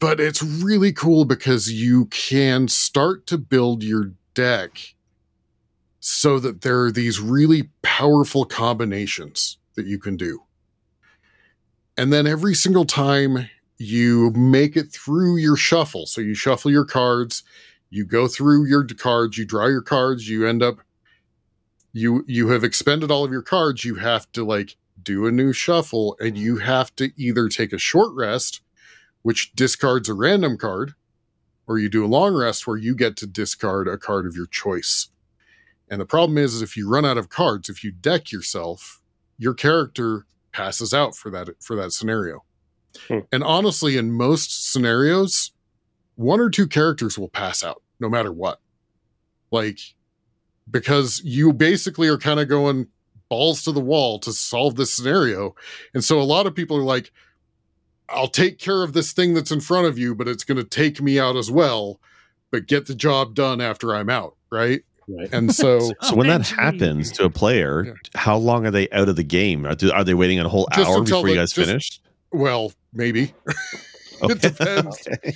but 0.00 0.18
it's 0.18 0.42
really 0.42 0.92
cool 0.92 1.24
because 1.24 1.70
you 1.70 2.06
can 2.06 2.66
start 2.66 3.26
to 3.26 3.38
build 3.38 3.84
your 3.84 4.12
deck 4.34 4.94
so 6.00 6.38
that 6.40 6.62
there 6.62 6.82
are 6.82 6.90
these 6.90 7.20
really 7.20 7.70
powerful 7.82 8.44
combinations 8.46 9.58
that 9.76 9.86
you 9.86 9.98
can 9.98 10.16
do. 10.16 10.42
And 11.96 12.12
then 12.12 12.26
every 12.26 12.54
single 12.54 12.86
time 12.86 13.50
you 13.76 14.30
make 14.30 14.76
it 14.76 14.90
through 14.90 15.36
your 15.36 15.56
shuffle, 15.56 16.06
so 16.06 16.22
you 16.22 16.34
shuffle 16.34 16.70
your 16.70 16.86
cards, 16.86 17.42
you 17.90 18.06
go 18.06 18.26
through 18.26 18.66
your 18.66 18.84
cards, 18.84 19.36
you 19.36 19.44
draw 19.44 19.66
your 19.66 19.82
cards, 19.82 20.28
you 20.28 20.46
end 20.46 20.62
up 20.62 20.78
you 21.92 22.24
you 22.26 22.48
have 22.48 22.64
expended 22.64 23.10
all 23.10 23.24
of 23.24 23.32
your 23.32 23.42
cards, 23.42 23.84
you 23.84 23.96
have 23.96 24.30
to 24.32 24.44
like 24.44 24.76
do 25.02 25.26
a 25.26 25.32
new 25.32 25.52
shuffle 25.52 26.16
and 26.20 26.38
you 26.38 26.58
have 26.58 26.94
to 26.96 27.10
either 27.16 27.48
take 27.48 27.72
a 27.72 27.78
short 27.78 28.14
rest 28.14 28.60
which 29.22 29.52
discards 29.54 30.08
a 30.08 30.14
random 30.14 30.56
card 30.56 30.94
or 31.66 31.78
you 31.78 31.88
do 31.88 32.04
a 32.04 32.08
long 32.08 32.34
rest 32.34 32.66
where 32.66 32.76
you 32.76 32.94
get 32.94 33.16
to 33.16 33.26
discard 33.26 33.88
a 33.88 33.98
card 33.98 34.26
of 34.26 34.34
your 34.34 34.46
choice. 34.46 35.08
And 35.90 36.00
the 36.00 36.06
problem 36.06 36.38
is, 36.38 36.54
is 36.54 36.62
if 36.62 36.76
you 36.76 36.88
run 36.88 37.04
out 37.04 37.18
of 37.18 37.28
cards, 37.28 37.68
if 37.68 37.82
you 37.82 37.90
deck 37.90 38.30
yourself, 38.30 39.00
your 39.38 39.54
character 39.54 40.24
passes 40.52 40.94
out 40.94 41.16
for 41.16 41.30
that 41.30 41.48
for 41.60 41.76
that 41.76 41.92
scenario. 41.92 42.44
Hmm. 43.08 43.18
And 43.32 43.42
honestly, 43.42 43.96
in 43.96 44.12
most 44.12 44.72
scenarios, 44.72 45.52
one 46.14 46.40
or 46.40 46.50
two 46.50 46.66
characters 46.66 47.18
will 47.18 47.28
pass 47.28 47.64
out 47.64 47.82
no 47.98 48.08
matter 48.08 48.32
what. 48.32 48.60
Like 49.50 49.80
because 50.70 51.20
you 51.24 51.52
basically 51.52 52.08
are 52.08 52.18
kind 52.18 52.40
of 52.40 52.48
going 52.48 52.86
balls 53.28 53.62
to 53.64 53.72
the 53.72 53.80
wall 53.80 54.18
to 54.20 54.32
solve 54.32 54.76
this 54.76 54.94
scenario. 54.94 55.54
And 55.94 56.04
so 56.04 56.20
a 56.20 56.22
lot 56.22 56.46
of 56.46 56.54
people 56.54 56.76
are 56.76 56.82
like, 56.82 57.12
I'll 58.08 58.28
take 58.28 58.58
care 58.58 58.82
of 58.82 58.92
this 58.92 59.12
thing 59.12 59.34
that's 59.34 59.52
in 59.52 59.60
front 59.60 59.86
of 59.86 59.98
you, 59.98 60.14
but 60.14 60.28
it's 60.28 60.44
going 60.44 60.58
to 60.58 60.64
take 60.64 61.00
me 61.00 61.18
out 61.18 61.36
as 61.36 61.50
well. 61.50 62.00
But 62.50 62.66
get 62.66 62.86
the 62.86 62.94
job 62.94 63.34
done 63.34 63.60
after 63.60 63.94
I'm 63.94 64.10
out, 64.10 64.36
right? 64.50 64.82
Right. 65.18 65.28
And 65.32 65.54
so 65.54 65.78
So 65.80 65.92
oh, 66.02 66.14
when 66.16 66.28
that 66.28 66.46
happens 66.46 67.10
to 67.12 67.24
a 67.24 67.30
player, 67.30 67.84
Yeah. 67.86 67.92
how 68.14 68.36
long 68.36 68.66
are 68.66 68.70
they 68.70 68.88
out 68.90 69.08
of 69.08 69.16
the 69.16 69.24
game? 69.24 69.66
Are, 69.66 69.74
are 69.92 70.04
they 70.04 70.14
waiting 70.14 70.38
a 70.38 70.48
whole 70.48 70.68
Just 70.74 70.88
hour 70.88 70.98
until 70.98 71.18
before 71.22 71.28
you 71.30 71.34
guys 71.36 71.52
just- 71.52 71.66
finish? 71.68 72.00
Well, 72.32 72.72
maybe. 72.92 73.32
Okay. 74.22 74.34
depends. 74.34 75.08
Okay. 75.08 75.32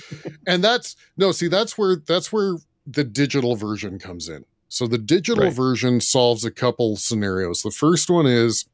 and 0.46 0.62
that's 0.62 0.94
no, 1.16 1.32
see, 1.32 1.48
that's 1.48 1.78
where 1.78 1.96
that's 1.96 2.30
where 2.30 2.56
the 2.86 3.02
digital 3.02 3.56
version 3.56 3.98
comes 3.98 4.28
in. 4.28 4.44
So 4.68 4.86
the 4.86 4.98
digital 4.98 5.44
Right. 5.44 5.52
version 5.54 6.02
solves 6.02 6.44
a 6.44 6.50
couple 6.50 6.96
scenarios. 6.96 7.62
The 7.62 7.70
first 7.70 8.10
one 8.10 8.26
is 8.26 8.66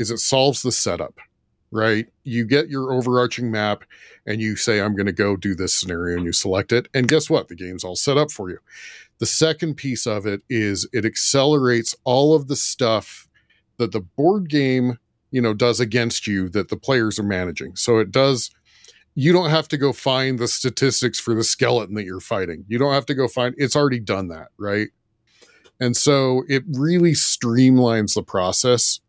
is 0.00 0.10
it 0.10 0.18
solves 0.18 0.62
the 0.62 0.72
setup, 0.72 1.14
right? 1.70 2.08
You 2.24 2.44
get 2.44 2.68
your 2.68 2.92
overarching 2.92 3.50
map 3.52 3.84
and 4.26 4.40
you 4.40 4.56
say, 4.56 4.80
I'm 4.80 4.96
going 4.96 5.06
to 5.06 5.12
go 5.12 5.36
do 5.36 5.54
this 5.54 5.74
scenario, 5.78 6.16
and 6.16 6.26
you 6.26 6.32
select 6.32 6.72
it. 6.72 6.88
And 6.92 7.06
guess 7.06 7.30
what? 7.30 7.46
The 7.46 7.54
game's 7.54 7.84
all 7.84 7.94
set 7.94 8.18
up 8.18 8.32
for 8.32 8.50
you. 8.50 8.58
The 9.18 9.26
second 9.26 9.76
piece 9.76 10.06
of 10.06 10.26
it 10.26 10.42
is 10.48 10.88
it 10.92 11.04
accelerates 11.04 11.94
all 12.04 12.34
of 12.34 12.48
the 12.48 12.56
stuff 12.56 13.28
that 13.78 13.92
the 13.92 14.00
board 14.00 14.48
game, 14.48 14.98
you 15.30 15.40
know, 15.40 15.54
does 15.54 15.80
against 15.80 16.26
you 16.26 16.48
that 16.50 16.68
the 16.68 16.76
players 16.76 17.18
are 17.18 17.24
managing. 17.24 17.76
So 17.76 17.98
it 17.98 18.10
does 18.10 18.50
you 19.18 19.32
don't 19.32 19.48
have 19.48 19.66
to 19.68 19.78
go 19.78 19.94
find 19.94 20.38
the 20.38 20.46
statistics 20.46 21.18
for 21.18 21.34
the 21.34 21.42
skeleton 21.42 21.94
that 21.94 22.04
you're 22.04 22.20
fighting. 22.20 22.66
You 22.68 22.76
don't 22.78 22.92
have 22.92 23.06
to 23.06 23.14
go 23.14 23.26
find 23.26 23.54
it's 23.56 23.74
already 23.74 23.98
done 23.98 24.28
that, 24.28 24.48
right? 24.58 24.88
And 25.80 25.96
so 25.96 26.44
it 26.48 26.64
really 26.68 27.12
streamlines 27.12 28.14
the 28.14 28.22
process. 28.22 29.00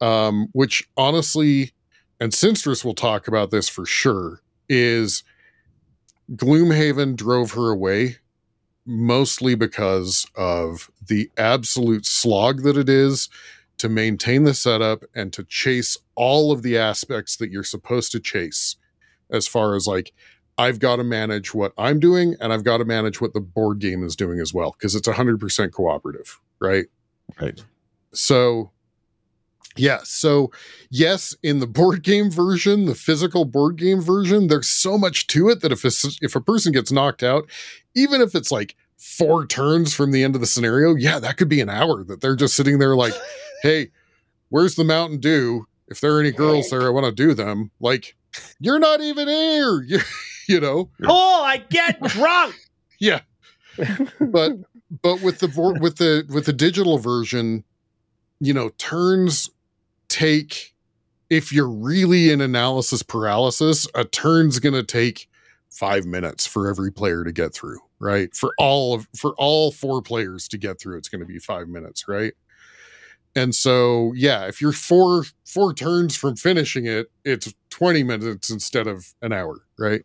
Um, 0.00 0.46
which 0.52 0.88
honestly, 0.96 1.72
and 2.20 2.32
Sinstress 2.32 2.84
will 2.84 2.94
talk 2.94 3.26
about 3.26 3.50
this 3.50 3.68
for 3.68 3.84
sure, 3.84 4.42
is 4.68 5.24
Gloomhaven 6.32 7.16
drove 7.16 7.52
her 7.52 7.70
away 7.70 8.16
mostly 8.88 9.54
because 9.54 10.26
of 10.34 10.90
the 11.06 11.30
absolute 11.36 12.06
slog 12.06 12.62
that 12.62 12.76
it 12.76 12.88
is 12.88 13.28
to 13.76 13.88
maintain 13.88 14.44
the 14.44 14.54
setup 14.54 15.04
and 15.14 15.30
to 15.34 15.44
chase 15.44 15.98
all 16.14 16.50
of 16.50 16.62
the 16.62 16.78
aspects 16.78 17.36
that 17.36 17.50
you're 17.50 17.62
supposed 17.62 18.10
to 18.10 18.18
chase 18.18 18.76
as 19.30 19.46
far 19.46 19.76
as 19.76 19.86
like 19.86 20.12
I've 20.56 20.78
got 20.78 20.96
to 20.96 21.04
manage 21.04 21.52
what 21.54 21.72
I'm 21.76 22.00
doing 22.00 22.34
and 22.40 22.50
I've 22.50 22.64
got 22.64 22.78
to 22.78 22.84
manage 22.86 23.20
what 23.20 23.34
the 23.34 23.40
board 23.40 23.78
game 23.78 24.02
is 24.02 24.16
doing 24.16 24.40
as 24.40 24.54
well 24.54 24.72
because 24.72 24.94
it's 24.94 25.06
100% 25.06 25.70
cooperative, 25.70 26.40
right? 26.58 26.86
Right. 27.40 27.62
So 28.12 28.70
yeah, 29.78 30.00
so 30.04 30.50
yes, 30.90 31.34
in 31.42 31.60
the 31.60 31.66
board 31.66 32.02
game 32.02 32.30
version, 32.30 32.84
the 32.86 32.94
physical 32.94 33.44
board 33.44 33.76
game 33.76 34.00
version, 34.00 34.48
there's 34.48 34.68
so 34.68 34.98
much 34.98 35.26
to 35.28 35.48
it 35.48 35.60
that 35.60 35.72
if 35.72 35.84
a, 35.84 35.90
if 36.22 36.34
a 36.34 36.40
person 36.40 36.72
gets 36.72 36.92
knocked 36.92 37.22
out, 37.22 37.48
even 37.94 38.20
if 38.20 38.34
it's 38.34 38.50
like 38.50 38.76
four 38.96 39.46
turns 39.46 39.94
from 39.94 40.10
the 40.10 40.24
end 40.24 40.34
of 40.34 40.40
the 40.40 40.46
scenario, 40.46 40.94
yeah, 40.94 41.18
that 41.18 41.36
could 41.36 41.48
be 41.48 41.60
an 41.60 41.70
hour 41.70 42.04
that 42.04 42.20
they're 42.20 42.36
just 42.36 42.54
sitting 42.54 42.78
there 42.78 42.96
like, 42.96 43.14
"Hey, 43.62 43.90
where's 44.48 44.74
the 44.74 44.84
Mountain 44.84 45.20
Dew? 45.20 45.66
If 45.88 46.00
there 46.00 46.14
are 46.16 46.20
any 46.20 46.32
girls 46.32 46.68
there, 46.70 46.86
I 46.86 46.90
want 46.90 47.06
to 47.06 47.12
do 47.12 47.32
them." 47.34 47.70
Like, 47.80 48.16
you're 48.60 48.78
not 48.78 49.00
even 49.00 49.28
here. 49.28 49.82
You, 49.88 50.00
you 50.48 50.60
know, 50.60 50.90
Oh, 51.04 51.42
I 51.44 51.58
get 51.58 52.00
drunk. 52.02 52.54
yeah. 52.98 53.20
But 54.18 54.52
but 55.02 55.20
with 55.20 55.40
the 55.40 55.48
with 55.80 55.96
the 55.96 56.24
with 56.30 56.46
the 56.46 56.52
digital 56.54 56.96
version, 56.98 57.64
you 58.40 58.54
know, 58.54 58.70
turns 58.78 59.50
take 60.08 60.74
if 61.30 61.52
you're 61.52 61.68
really 61.68 62.30
in 62.30 62.40
analysis 62.40 63.02
paralysis, 63.02 63.86
a 63.94 64.04
turn's 64.04 64.58
going 64.58 64.74
to 64.74 64.82
take 64.82 65.28
5 65.70 66.06
minutes 66.06 66.46
for 66.46 66.68
every 66.68 66.90
player 66.90 67.22
to 67.22 67.32
get 67.32 67.52
through, 67.52 67.78
right? 67.98 68.34
For 68.34 68.52
all 68.58 68.94
of 68.94 69.08
for 69.16 69.34
all 69.36 69.70
four 69.70 70.00
players 70.02 70.48
to 70.48 70.58
get 70.58 70.80
through, 70.80 70.96
it's 70.98 71.08
going 71.08 71.20
to 71.20 71.26
be 71.26 71.38
5 71.38 71.68
minutes, 71.68 72.08
right? 72.08 72.32
And 73.36 73.54
so, 73.54 74.12
yeah, 74.16 74.46
if 74.46 74.60
you're 74.60 74.72
four 74.72 75.24
four 75.44 75.74
turns 75.74 76.16
from 76.16 76.36
finishing 76.36 76.86
it, 76.86 77.10
it's 77.24 77.52
20 77.70 78.02
minutes 78.02 78.50
instead 78.50 78.86
of 78.86 79.14
an 79.22 79.32
hour, 79.32 79.60
right? 79.78 80.02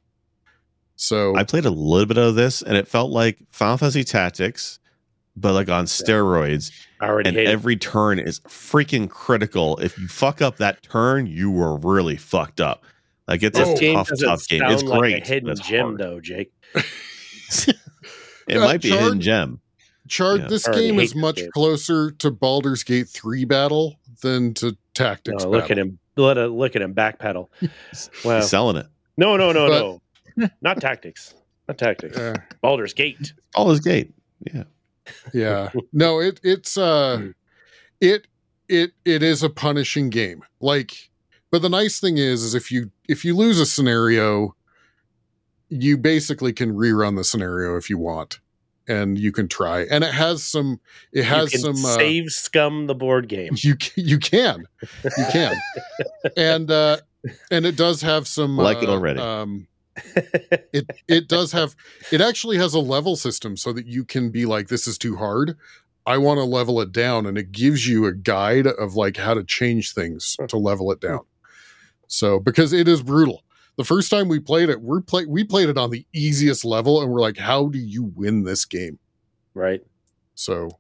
So 0.96 1.36
I 1.36 1.44
played 1.44 1.66
a 1.66 1.72
little 1.72 2.06
bit 2.06 2.18
of 2.18 2.36
this 2.36 2.62
and 2.62 2.78
it 2.78 2.88
felt 2.88 3.12
like 3.12 3.40
Final 3.52 3.78
Fantasy 3.78 4.04
Tactics, 4.04 4.80
but 5.36 5.54
like 5.54 5.70
on 5.70 5.86
steroids. 5.86 6.72
I 7.00 7.08
already 7.08 7.30
And 7.30 7.38
hate 7.38 7.48
it. 7.48 7.52
every 7.52 7.76
turn 7.76 8.20
is 8.20 8.40
freaking 8.42 9.10
critical. 9.10 9.78
If 9.80 9.98
you 9.98 10.08
fuck 10.08 10.42
up 10.42 10.58
that 10.58 10.82
turn, 10.84 11.26
you 11.28 11.52
were 11.52 11.78
really 11.78 12.16
fucked 12.18 12.62
up. 12.62 12.84
Like 13.28 13.44
it's 13.44 13.58
Oh. 13.60 13.64
a 13.64 13.76
This 13.76 13.94
tough, 13.94 14.08
doesn't 14.10 14.28
tough 14.28 14.48
game. 14.48 14.62
It's 14.66 14.84
like 14.84 15.00
great. 15.00 15.24
a 15.24 15.28
hidden 15.28 15.50
it's 15.50 15.62
gem, 15.62 15.86
hard. 15.86 15.98
though, 16.00 16.20
Jake. 16.20 16.52
it 16.76 18.58
Uh, 18.58 18.60
might 18.60 18.82
be 18.82 18.92
a 18.92 18.98
hidden 18.98 19.22
gem. 19.22 19.60
Chard, 20.08 20.42
Yeah. 20.42 20.48
this 20.48 20.68
game 20.68 20.96
hate 20.96 21.04
is 21.04 21.16
much 21.16 21.38
game. 21.38 21.50
closer 21.54 22.12
to 22.12 22.30
Baldur's 22.32 22.84
Gate 22.84 23.08
3 23.08 23.46
battle 23.46 23.96
than 24.22 24.54
to 24.56 24.66
No, 24.68 24.72
Tactics 24.94 25.44
look 25.46 25.62
battle. 25.62 25.72
at 25.72 25.78
him. 25.78 26.00
Let 26.18 26.38
a 26.38 26.48
look 26.48 26.76
at 26.76 26.82
him 26.82 26.94
backpedal. 26.94 27.48
Wow. 28.24 28.36
He's 28.40 28.50
selling 28.50 28.76
it. 28.76 28.86
No, 29.18 29.38
no, 29.38 29.52
no, 29.52 29.68
But- 29.68 29.80
no. 30.38 30.50
Not 30.62 30.82
tactics. 30.82 31.34
Not 31.68 31.78
tactics. 31.78 32.18
Uh, 32.20 32.36
Baldur's 32.62 32.94
Gate. 32.94 33.34
All 33.56 33.70
his 33.70 33.80
gate. 33.80 34.14
Yeah. 34.54 34.64
Yeah. 35.34 35.70
No, 35.92 36.20
it 36.20 36.40
it's 36.44 36.78
uh 36.78 37.30
it 38.02 38.28
it 38.68 38.92
it 39.06 39.24
is 39.24 39.44
a 39.44 39.50
punishing 39.50 40.10
game. 40.10 40.44
Like 40.60 41.10
but 41.52 41.62
the 41.62 41.70
nice 41.70 42.00
thing 42.00 42.18
is 42.18 42.44
is 42.44 42.56
if 42.56 42.72
you 42.72 42.92
if 43.08 43.24
you 43.24 43.36
lose 43.36 43.60
a 43.60 43.66
scenario 43.66 44.56
you 45.70 45.98
basically 45.98 46.54
can 46.54 46.74
rerun 46.74 47.16
the 47.16 47.24
scenario 47.24 47.78
if 47.78 47.90
you 47.90 47.98
want 47.98 48.40
and 48.88 49.18
you 49.18 49.32
can 49.32 49.48
try. 49.48 49.82
And 49.82 50.04
it 50.04 50.14
has 50.14 50.44
some 50.44 50.80
it 51.12 51.24
has 51.26 51.54
you 51.54 51.60
can 51.60 51.76
some 51.76 51.86
uh, 51.86 51.96
save 51.96 52.30
scum 52.30 52.88
the 52.88 52.96
board 52.96 53.28
game. 53.28 53.54
you 53.58 53.76
you 53.96 54.20
can 54.20 54.66
you 55.18 55.26
can 55.32 55.56
and 56.38 56.70
uh 56.70 56.98
and 57.50 57.66
it 57.66 57.76
does 57.76 58.02
have 58.02 58.28
some 58.28 58.58
Like 58.58 58.84
it 58.84 58.90
uh, 58.90 58.94
already. 58.94 59.20
um 59.20 59.68
it 59.96 60.90
it 61.08 61.28
does 61.28 61.52
have 61.52 61.76
it 62.12 62.22
actually 62.22 62.58
has 62.58 62.74
a 62.74 62.80
level 62.80 63.16
system 63.16 63.56
so 63.56 63.72
that 63.74 63.86
you 63.86 64.04
can 64.04 64.32
be 64.32 64.46
like 64.46 64.68
this 64.68 64.88
is 64.88 64.98
too 64.98 65.16
hard. 65.16 65.56
I 66.06 66.18
want 66.18 66.40
to 66.40 66.44
level 66.44 66.82
it 66.82 66.92
down 66.92 67.26
and 67.26 67.38
it 67.38 67.52
gives 67.52 67.88
you 67.88 68.06
a 68.06 68.14
guide 68.14 68.68
of 68.68 68.96
like 68.96 69.18
how 69.18 69.34
to 69.34 69.44
change 69.44 69.94
things 69.94 70.36
to 70.48 70.58
level 70.58 70.92
it 70.92 71.00
hmm. 71.02 71.08
down. 71.08 71.22
So 72.08 72.40
because 72.40 72.74
it 72.74 72.88
is 72.88 73.04
brutal. 73.04 73.44
The 73.76 73.84
first 73.84 74.12
time 74.12 74.28
we 74.28 74.40
played 74.40 74.70
it 74.70 74.82
we 74.82 75.02
play 75.02 75.26
we 75.26 75.44
played 75.44 75.70
it 75.70 75.78
on 75.78 75.92
the 75.92 76.06
easiest 76.14 76.66
level 76.66 77.02
and 77.02 77.12
we're 77.12 77.22
like 77.22 77.38
how 77.38 77.68
do 77.68 77.80
you 77.80 78.04
win 78.16 78.44
this 78.44 78.66
game? 78.66 79.00
Right. 79.54 79.82
so 80.34 80.80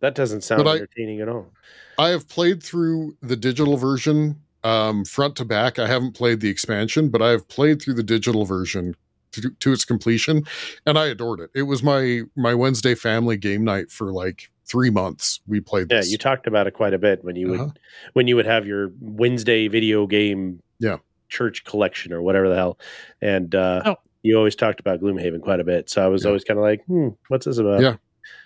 That 0.00 0.14
doesn't 0.14 0.42
sound 0.42 0.64
But 0.64 0.70
I- 0.70 0.76
entertaining 0.76 1.20
at 1.20 1.28
all. 1.28 1.52
I 1.98 2.08
have 2.10 2.28
played 2.28 2.62
through 2.62 3.16
the 3.22 3.36
digital 3.36 3.76
version 3.78 4.42
um, 4.66 5.04
front 5.04 5.36
to 5.36 5.44
back. 5.44 5.78
I 5.78 5.86
haven't 5.86 6.12
played 6.12 6.40
the 6.40 6.48
expansion, 6.50 7.08
but 7.08 7.22
I 7.22 7.30
have 7.30 7.46
played 7.48 7.80
through 7.80 7.94
the 7.94 8.02
digital 8.02 8.44
version 8.44 8.94
to, 9.32 9.50
to 9.60 9.72
its 9.72 9.84
completion, 9.84 10.44
and 10.86 10.98
I 10.98 11.06
adored 11.06 11.40
it. 11.40 11.50
It 11.54 11.62
was 11.62 11.82
my 11.82 12.22
my 12.36 12.54
Wednesday 12.54 12.94
family 12.94 13.36
game 13.36 13.64
night 13.64 13.90
for 13.90 14.12
like 14.12 14.50
three 14.64 14.90
months. 14.90 15.40
We 15.46 15.60
played 15.60 15.86
Yeah, 15.90 15.98
this. 15.98 16.10
you 16.10 16.18
talked 16.18 16.46
about 16.46 16.66
it 16.66 16.72
quite 16.72 16.94
a 16.94 16.98
bit 16.98 17.22
when 17.22 17.36
you 17.36 17.54
Uh-huh. 17.54 17.64
would 17.66 17.78
when 18.14 18.26
you 18.28 18.34
would 18.36 18.46
have 18.46 18.66
your 18.66 18.92
Wednesday 19.00 19.68
video 19.68 20.06
game 20.06 20.60
Yeah. 20.80 20.98
church 21.28 21.64
collection 21.64 22.12
or 22.12 22.20
whatever 22.22 22.48
the 22.48 22.56
hell. 22.56 22.78
And 23.20 23.54
uh 23.54 23.82
Oh. 23.84 23.96
you 24.22 24.36
always 24.36 24.56
talked 24.56 24.80
about 24.80 25.00
Gloomhaven 25.00 25.40
quite 25.42 25.60
a 25.60 25.64
bit. 25.64 25.88
So 25.90 26.02
I 26.04 26.08
was 26.08 26.22
Yeah. 26.24 26.28
always 26.28 26.42
kind 26.44 26.58
of 26.58 26.64
like, 26.64 26.84
hmm, 26.86 27.08
what's 27.28 27.46
this 27.46 27.58
about? 27.58 27.80
Yeah. 27.80 27.96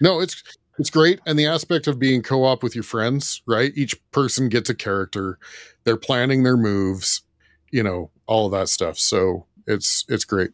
no, 0.00 0.20
it's 0.20 0.42
It's 0.80 0.90
great. 0.90 1.20
And 1.26 1.38
the 1.38 1.46
aspect 1.46 1.86
of 1.86 1.98
being 1.98 2.22
co 2.22 2.42
op 2.44 2.62
with 2.62 2.74
your 2.74 2.82
friends, 2.84 3.42
right? 3.46 3.70
Each 3.76 3.94
person 4.12 4.48
gets 4.48 4.70
a 4.70 4.74
character, 4.74 5.38
they're 5.84 5.96
planning 5.98 6.42
their 6.42 6.56
moves, 6.56 7.22
you 7.70 7.82
know, 7.82 8.10
all 8.26 8.46
of 8.46 8.52
that 8.52 8.68
stuff. 8.68 8.98
So 8.98 9.46
it's 9.66 10.04
it's 10.08 10.24
great. 10.24 10.50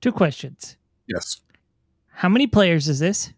Two 0.00 0.12
questions. 0.12 0.76
Yes. 1.08 1.40
How 2.08 2.28
many 2.30 2.46
players 2.46 2.88
is 2.88 2.98
this? 2.98 3.32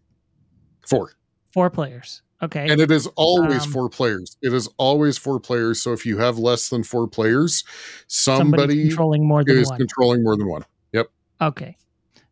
Four. 0.87 1.11
Four 1.53 1.69
players. 1.69 2.21
Okay. 2.41 2.69
And 2.69 2.79
it 2.79 2.89
is 2.89 3.05
always 3.17 3.65
Um, 3.65 3.71
four 3.71 3.89
players. 3.89 4.37
It 4.41 4.53
is 4.53 4.69
always 4.77 5.17
four 5.17 5.41
players. 5.41 5.81
So 5.81 5.91
if 5.91 6.05
you 6.05 6.17
have 6.19 6.37
less 6.37 6.69
than 6.69 6.83
four 6.83 7.05
players, 7.07 7.65
Somebody 8.07 8.61
somebody 8.63 8.87
controlling 8.87 9.27
more 9.27 9.43
than 9.43 9.57
is 9.57 9.69
one. 9.69 9.77
controlling 9.77 10.23
more 10.23 10.37
than 10.37 10.47
one. 10.47 10.63
Yep. 10.93 11.07
Okay. 11.41 11.75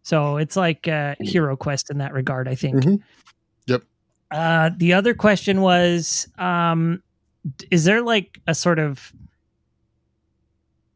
So 0.07 0.37
it's 0.37 0.55
like 0.55 0.87
uh, 0.87 1.15
Hero 1.19 1.57
Quest 1.57 1.89
in 1.91 1.97
that 1.97 2.13
regard, 2.13 2.47
I 2.47 2.55
think. 2.55 2.75
Mhm. 2.77 3.01
Yep. 3.65 3.83
Uh, 4.31 4.69
the 4.77 4.93
other 4.93 5.13
question 5.13 5.59
was 5.59 6.29
um, 6.37 7.03
Is 7.71 7.83
there 7.83 8.01
like 8.01 8.39
a 8.47 8.55
sort 8.55 8.79
of 8.79 9.11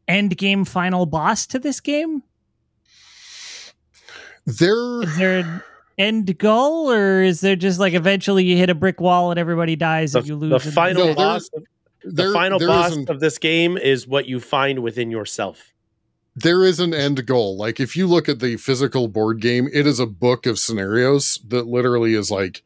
end 0.08 0.34
game 0.38 0.64
final 0.64 1.04
boss 1.04 1.46
to 1.48 1.58
this 1.58 1.78
game? 1.78 2.22
There 4.46 5.02
Is 5.02 5.16
there 5.18 5.38
an 5.40 5.62
end 5.98 6.38
goal, 6.38 6.90
or 6.90 7.22
is 7.22 7.42
there 7.42 7.54
just 7.54 7.78
like 7.78 7.92
eventually 7.92 8.44
you 8.44 8.56
hit 8.56 8.70
a 8.70 8.74
brick 8.74 8.98
wall 8.98 9.30
and 9.30 9.38
everybody 9.38 9.76
dies 9.76 10.12
The, 10.12 10.20
and 10.20 10.28
you 10.28 10.36
lose? 10.36 10.64
the 10.64 10.72
final 10.72 11.00
No, 11.02 11.06
there- 11.08 11.14
boss. 11.16 11.50
The 12.04 12.10
there, 12.10 12.32
final 12.32 12.58
there 12.58 12.68
boss 12.68 12.92
isn't- 12.92 13.10
of 13.10 13.20
this 13.20 13.36
game 13.36 13.76
is 13.76 14.08
what 14.08 14.26
you 14.26 14.40
find 14.40 14.78
within 14.82 15.10
yourself. 15.10 15.68
There 16.34 16.64
is 16.64 16.80
an 16.80 16.94
end 16.94 17.26
goal. 17.26 17.56
Like 17.56 17.80
if 17.80 17.96
you 17.96 18.06
look 18.06 18.28
at 18.28 18.40
the 18.40 18.56
physical 18.56 19.08
board 19.08 19.40
game, 19.40 19.68
it 19.72 19.86
is 19.86 20.00
a 20.00 20.06
book 20.06 20.46
of 20.46 20.58
scenarios 20.58 21.40
that 21.48 21.66
literally 21.66 22.14
is 22.14 22.30
like, 22.30 22.62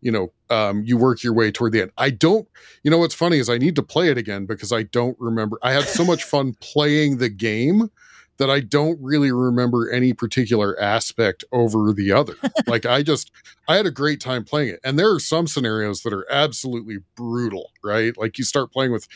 you 0.00 0.10
know, 0.10 0.32
um, 0.50 0.82
you 0.84 0.96
work 0.96 1.22
your 1.22 1.32
way 1.32 1.50
toward 1.50 1.72
the 1.72 1.82
end. 1.82 1.92
I 1.96 2.10
don't, 2.10 2.46
you 2.82 2.90
know, 2.90 2.98
what's 2.98 3.14
funny 3.14 3.38
is 3.38 3.48
I 3.48 3.58
need 3.58 3.76
to 3.76 3.82
play 3.82 4.10
it 4.10 4.18
again 4.18 4.46
because 4.46 4.72
I 4.72 4.82
don't 4.82 5.16
remember. 5.18 5.58
I 5.62 5.72
had 5.72 5.84
so 5.84 6.04
much 6.04 6.24
fun 6.24 6.54
playing 6.60 7.18
the 7.18 7.30
game 7.30 7.90
that 8.38 8.50
I 8.50 8.58
don't 8.58 8.98
really 9.00 9.30
remember 9.30 9.90
any 9.90 10.12
particular 10.12 10.78
aspect 10.80 11.44
over 11.52 11.92
the 11.92 12.10
other. 12.10 12.34
like 12.66 12.84
I 12.84 13.02
just, 13.02 13.30
I 13.68 13.76
had 13.76 13.86
a 13.86 13.92
great 13.92 14.20
time 14.20 14.44
playing 14.44 14.70
it. 14.70 14.80
And 14.84 14.98
there 14.98 15.12
are 15.14 15.20
some 15.20 15.46
scenarios 15.46 16.02
that 16.02 16.12
are 16.12 16.26
absolutely 16.30 16.98
brutal, 17.16 17.70
right? 17.82 18.16
Like 18.18 18.36
you 18.36 18.44
start 18.44 18.72
playing 18.72 18.90
with, 18.90 19.06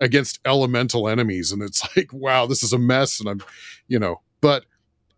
against 0.00 0.38
elemental 0.44 1.08
enemies 1.08 1.52
and 1.52 1.62
it's 1.62 1.82
like 1.96 2.12
wow 2.12 2.46
this 2.46 2.62
is 2.62 2.72
a 2.72 2.78
mess 2.78 3.20
and 3.20 3.28
i'm 3.28 3.40
you 3.88 3.98
know 3.98 4.20
but 4.40 4.64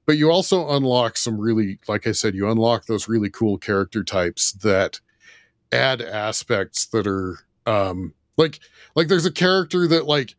but 0.06 0.16
you 0.16 0.30
also 0.30 0.68
unlock 0.70 1.16
some 1.16 1.38
really 1.38 1.78
like 1.88 2.06
i 2.06 2.12
said 2.12 2.34
you 2.34 2.48
unlock 2.48 2.86
those 2.86 3.08
really 3.08 3.30
cool 3.30 3.58
character 3.58 4.02
types 4.02 4.52
that 4.52 5.00
add 5.72 6.00
aspects 6.02 6.86
that 6.86 7.06
are 7.06 7.38
um 7.66 8.14
like 8.36 8.58
like 8.96 9.08
there's 9.08 9.26
a 9.26 9.32
character 9.32 9.86
that 9.86 10.06
like 10.06 10.34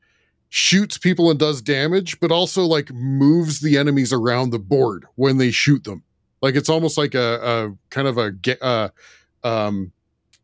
shoots 0.50 0.98
people 0.98 1.30
and 1.30 1.40
does 1.40 1.62
damage 1.62 2.20
but 2.20 2.32
also 2.32 2.66
like 2.66 2.92
moves 2.92 3.62
the 3.62 3.78
enemies 3.78 4.12
around 4.12 4.50
the 4.50 4.60
board 4.60 5.06
when 5.16 5.38
they 5.38 5.50
shoot 5.50 5.86
them. 5.86 6.04
Like 6.42 6.56
it's 6.56 6.68
almost 6.68 6.98
like 6.98 7.14
a, 7.14 7.40
a 7.42 7.78
kind 7.90 8.08
of 8.08 8.18
a 8.18 8.34
uh 8.62 8.90
um 9.46 9.94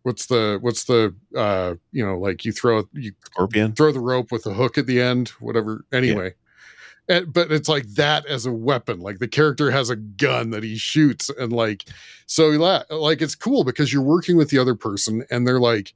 what's 0.08 0.28
the 0.28 0.58
what's 0.62 0.86
the 0.86 1.14
uh 1.36 1.76
you 1.92 2.04
know 2.04 2.18
like 2.18 2.46
you 2.46 2.54
throw 2.54 2.88
you 2.94 3.12
Scorpion. 3.26 3.74
throw 3.74 3.92
the 3.92 4.00
rope 4.00 4.32
with 4.32 4.46
a 4.46 4.54
hook 4.54 4.78
at 4.78 4.88
the 4.88 5.02
end, 5.02 5.28
whatever. 5.42 5.84
Anyway, 5.92 6.34
and, 7.10 7.32
but 7.34 7.52
it's 7.52 7.68
like 7.68 7.86
that 7.96 8.26
as 8.26 8.46
a 8.46 8.52
weapon. 8.54 9.02
Like 9.02 9.20
the 9.20 9.28
character 9.28 9.70
has 9.70 9.90
a 9.90 9.98
gun 9.98 10.52
that 10.52 10.64
he 10.64 10.78
shoots, 10.78 11.30
and 11.30 11.52
like 11.52 11.84
so, 12.26 12.48
la- 12.48 12.84
like 12.90 13.22
it's 13.22 13.36
cool 13.36 13.66
because 13.66 13.92
you're 13.92 14.02
working 14.02 14.38
with 14.38 14.50
the 14.50 14.60
other 14.60 14.76
person, 14.76 15.26
and 15.30 15.46
they're 15.46 15.60
like, 15.60 15.94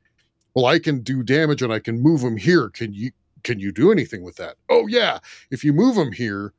"Well, 0.54 0.66
I 0.66 0.78
can 0.78 1.00
do 1.00 1.24
damage 1.24 1.62
and 1.62 1.72
I 1.72 1.80
can 1.80 2.02
move 2.02 2.20
them 2.20 2.36
here. 2.36 2.70
Can 2.70 2.94
you 2.94 3.12
can 3.44 3.60
you 3.60 3.72
do 3.72 3.94
anything 3.94 4.24
with 4.24 4.36
that? 4.36 4.56
Oh 4.70 4.88
yeah, 4.88 5.20
if 5.52 5.64
you 5.64 5.72
move 5.72 5.96
them 5.96 6.12
here, 6.12 6.54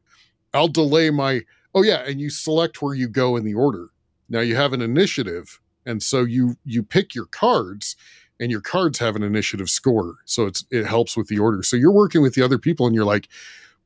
I'll 0.55 0.69
delay 0.69 1.11
my. 1.11 1.43
Oh 1.75 1.83
yeah, 1.83 2.03
and 2.07 2.19
you 2.19 2.31
select 2.31 2.81
where 2.81 2.95
you 2.95 3.09
go 3.09 3.37
in 3.37 3.45
the 3.45 3.55
order. 3.55 3.89
Now 4.29 4.41
you 4.41 4.57
have 4.57 4.73
an 4.73 4.81
initiative, 4.81 5.61
and 5.87 6.03
so 6.03 6.25
you 6.25 6.57
you 6.65 6.83
pick 6.83 7.15
your 7.15 7.27
cards 7.27 7.97
and 8.41 8.51
your 8.51 8.61
cards 8.61 8.99
have 8.99 9.15
an 9.15 9.23
initiative 9.23 9.71
score. 9.71 10.17
So 10.25 10.47
it's 10.47 10.65
it 10.71 10.87
helps 10.87 11.17
with 11.17 11.29
the 11.29 11.39
order. 11.39 11.63
So 11.63 11.77
you're 11.77 11.93
working 11.93 12.23
with 12.23 12.35
the 12.35 12.43
other 12.43 12.59
people 12.59 12.87
and 12.87 12.95
you're 12.95 13.05
like 13.05 13.29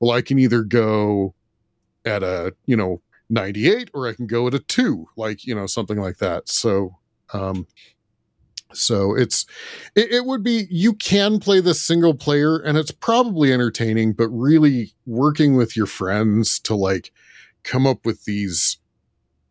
well 0.00 0.10
i 0.10 0.20
can 0.20 0.38
either 0.38 0.62
go 0.62 1.34
at 2.04 2.22
a 2.22 2.54
you 2.66 2.76
know 2.76 3.00
98 3.30 3.90
or 3.94 4.06
i 4.06 4.12
can 4.12 4.26
go 4.26 4.46
at 4.46 4.54
a 4.54 4.58
2 4.58 5.08
like 5.16 5.46
you 5.46 5.54
know 5.54 5.66
something 5.66 5.98
like 5.98 6.18
that. 6.18 6.48
So 6.48 6.96
um 7.32 7.66
so 8.72 9.14
it's 9.14 9.46
it, 9.94 10.12
it 10.12 10.24
would 10.26 10.42
be 10.42 10.66
you 10.70 10.92
can 10.92 11.38
play 11.38 11.60
this 11.60 11.80
single 11.82 12.14
player 12.14 12.56
and 12.56 12.76
it's 12.76 12.90
probably 12.90 13.52
entertaining 13.52 14.12
but 14.12 14.28
really 14.28 14.92
working 15.06 15.56
with 15.56 15.76
your 15.76 15.86
friends 15.86 16.58
to 16.60 16.74
like 16.74 17.12
come 17.62 17.86
up 17.86 18.04
with 18.04 18.24
these 18.24 18.78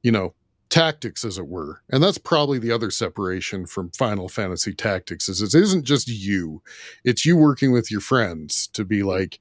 you 0.04 0.12
know 0.12 0.34
tactics 0.76 1.24
as 1.24 1.38
it 1.38 1.48
were. 1.48 1.82
And 1.90 2.04
that's 2.04 2.18
probably 2.18 2.60
the 2.60 2.72
other 2.74 2.92
separation 2.92 3.66
from 3.66 3.92
final 3.92 4.28
fantasy 4.28 4.74
tactics 4.74 5.30
is 5.30 5.42
it 5.42 5.58
isn't 5.58 5.86
just 5.86 6.10
you. 6.10 6.62
It's 7.06 7.26
you 7.26 7.38
working 7.38 7.72
with 7.72 7.90
your 7.90 8.02
friends 8.02 8.68
to 8.74 8.84
be 8.84 9.02
like 9.02 9.40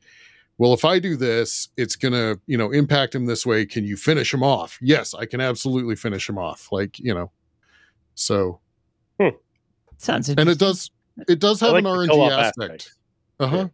well 0.56 0.72
if 0.72 0.84
i 0.84 1.00
do 1.00 1.16
this 1.16 1.68
it's 1.76 1.96
gonna 1.96 2.36
you 2.46 2.56
know 2.56 2.70
impact 2.70 3.16
him 3.16 3.26
this 3.26 3.44
way. 3.44 3.66
Can 3.66 3.84
you 3.84 3.96
finish 3.96 4.32
him 4.32 4.44
off? 4.44 4.78
Yes 4.80 5.12
i 5.12 5.26
can 5.26 5.40
absolutely 5.40 5.96
finish 5.96 6.28
him 6.28 6.38
off 6.38 6.68
like 6.70 7.00
you 7.00 7.12
know. 7.12 7.32
So 8.14 8.60
Sounds 9.98 10.28
and 10.28 10.48
it 10.48 10.58
does 10.58 10.92
it 11.28 11.40
does 11.40 11.60
have 11.60 11.72
like 11.72 11.84
an 11.84 11.90
the 11.90 11.90
rng 11.90 12.08
co-op 12.10 12.32
aspect. 12.32 12.72
aspect. 12.72 12.94
uh-huh. 13.40 13.68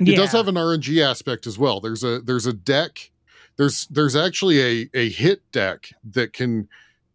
Yeah. 0.00 0.12
it 0.12 0.16
does 0.16 0.32
have 0.32 0.48
an 0.48 0.56
rng 0.56 1.02
aspect 1.02 1.46
as 1.46 1.58
well. 1.58 1.80
There's 1.80 2.04
a 2.04 2.20
there's 2.20 2.44
a 2.44 2.52
deck 2.52 3.10
there's 3.56 3.86
there's 3.86 4.14
actually 4.14 4.60
a 4.60 4.90
a 4.92 5.08
hit 5.08 5.40
deck 5.52 5.90
that 6.04 6.34
can 6.34 6.68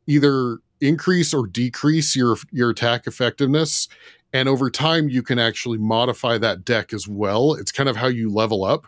either 0.07 0.59
increase 0.81 1.33
or 1.33 1.47
decrease 1.47 2.15
your 2.15 2.35
your 2.51 2.69
attack 2.69 3.07
effectiveness 3.07 3.87
and 4.33 4.49
over 4.49 4.69
time 4.69 5.07
you 5.07 5.23
can 5.23 5.39
actually 5.39 5.77
modify 5.77 6.37
that 6.37 6.65
deck 6.65 6.91
as 6.93 7.07
well 7.07 7.53
it's 7.53 7.71
kind 7.71 7.87
of 7.87 7.95
how 7.95 8.07
you 8.07 8.29
level 8.29 8.65
up 8.65 8.87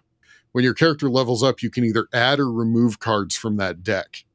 when 0.52 0.64
your 0.64 0.74
character 0.74 1.10
levels 1.10 1.42
up 1.42 1.62
you 1.62 1.70
can 1.70 1.86
either 1.86 2.08
add 2.14 2.40
or 2.40 2.52
remove 2.52 3.00
cards 3.00 3.36
from 3.36 3.56
that 3.58 3.82
deck 3.84 4.26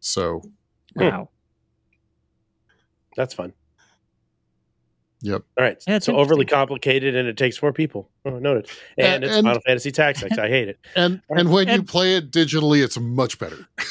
so 0.00 0.42
hmm. 0.96 1.02
wow. 1.02 1.28
That's 3.16 3.34
fun. 3.34 3.52
Yep. 5.22 5.42
All 5.56 5.64
right. 5.64 5.82
Yeah, 5.86 5.96
it's 5.96 6.06
so 6.06 6.16
overly 6.16 6.44
complicated 6.44 7.16
and 7.16 7.26
it 7.26 7.36
takes 7.36 7.56
four 7.56 7.72
people. 7.72 8.10
Oh, 8.26 8.38
noted. 8.38 8.68
And, 8.98 9.06
And- 9.06 9.24
it's 9.24 9.36
and- 9.36 9.46
Final 9.46 9.60
Fantasy 9.62 9.90
Tactics. 9.90 10.36
I 10.36 10.48
hate 10.48 10.68
it. 10.68 10.78
and 10.96 11.22
and 11.30 11.50
when 11.50 11.68
you 11.68 11.82
play 11.82 12.16
it 12.16 12.30
digitally 12.30 12.82
it's 12.84 12.98
much 12.98 13.38
better 13.38 13.66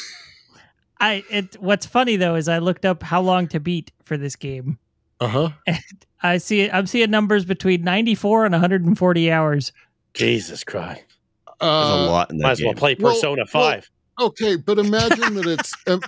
I 1.00 1.24
it 1.30 1.60
what's 1.60 1.86
funny 1.86 2.16
though 2.16 2.34
is 2.36 2.48
I 2.48 2.58
looked 2.58 2.84
up 2.84 3.02
how 3.02 3.20
long 3.20 3.48
to 3.48 3.60
beat 3.60 3.92
for 4.02 4.16
this 4.16 4.36
game. 4.36 4.78
uh-huh 5.20 5.50
I 6.24 6.38
see 6.38 6.70
I'm 6.70 6.86
seeing 6.86 7.10
numbers 7.10 7.44
between 7.44 7.82
94 7.82 8.46
and 8.46 8.52
140 8.52 9.30
hours. 9.30 9.72
Jesus 10.14 10.64
Christ. 10.64 11.04
There's 11.60 11.70
uh, 11.70 11.96
a 11.98 12.10
lot 12.10 12.30
in 12.30 12.38
that 12.38 12.44
Might 12.44 12.50
as 12.52 12.62
well 12.62 12.74
play 12.74 12.94
Persona 12.94 13.44
well, 13.52 13.72
5. 13.72 13.90
Okay, 14.20 14.56
but 14.56 14.78
imagine 14.78 15.34
that 15.34 15.46
it's 15.46 15.74
um, 15.86 16.00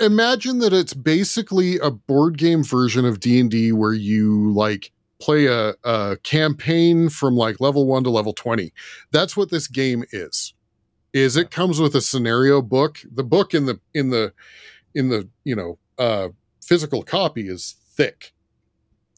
imagine 0.00 0.60
that 0.60 0.72
it's 0.72 0.94
basically 0.94 1.78
a 1.78 1.90
board 1.90 2.38
game 2.38 2.62
version 2.62 3.04
of 3.04 3.20
D&D 3.20 3.72
where 3.72 3.92
you 3.92 4.52
like 4.52 4.92
play 5.20 5.46
a, 5.46 5.74
a 5.84 6.16
campaign 6.22 7.08
from 7.08 7.34
like 7.34 7.60
level 7.60 7.86
1 7.86 8.04
to 8.04 8.10
level 8.10 8.32
20. 8.32 8.72
That's 9.10 9.36
what 9.36 9.50
this 9.50 9.66
game 9.66 10.04
is. 10.12 10.53
Is 11.14 11.36
it 11.36 11.50
comes 11.50 11.80
with 11.80 11.94
a 11.94 12.00
scenario 12.02 12.60
book. 12.60 12.98
The 13.14 13.22
book 13.24 13.54
in 13.54 13.64
the 13.66 13.80
in 13.94 14.10
the 14.10 14.32
in 14.94 15.08
the, 15.08 15.26
you 15.44 15.54
know, 15.56 15.78
uh 15.96 16.28
physical 16.62 17.02
copy 17.02 17.48
is 17.48 17.76
thick. 17.96 18.32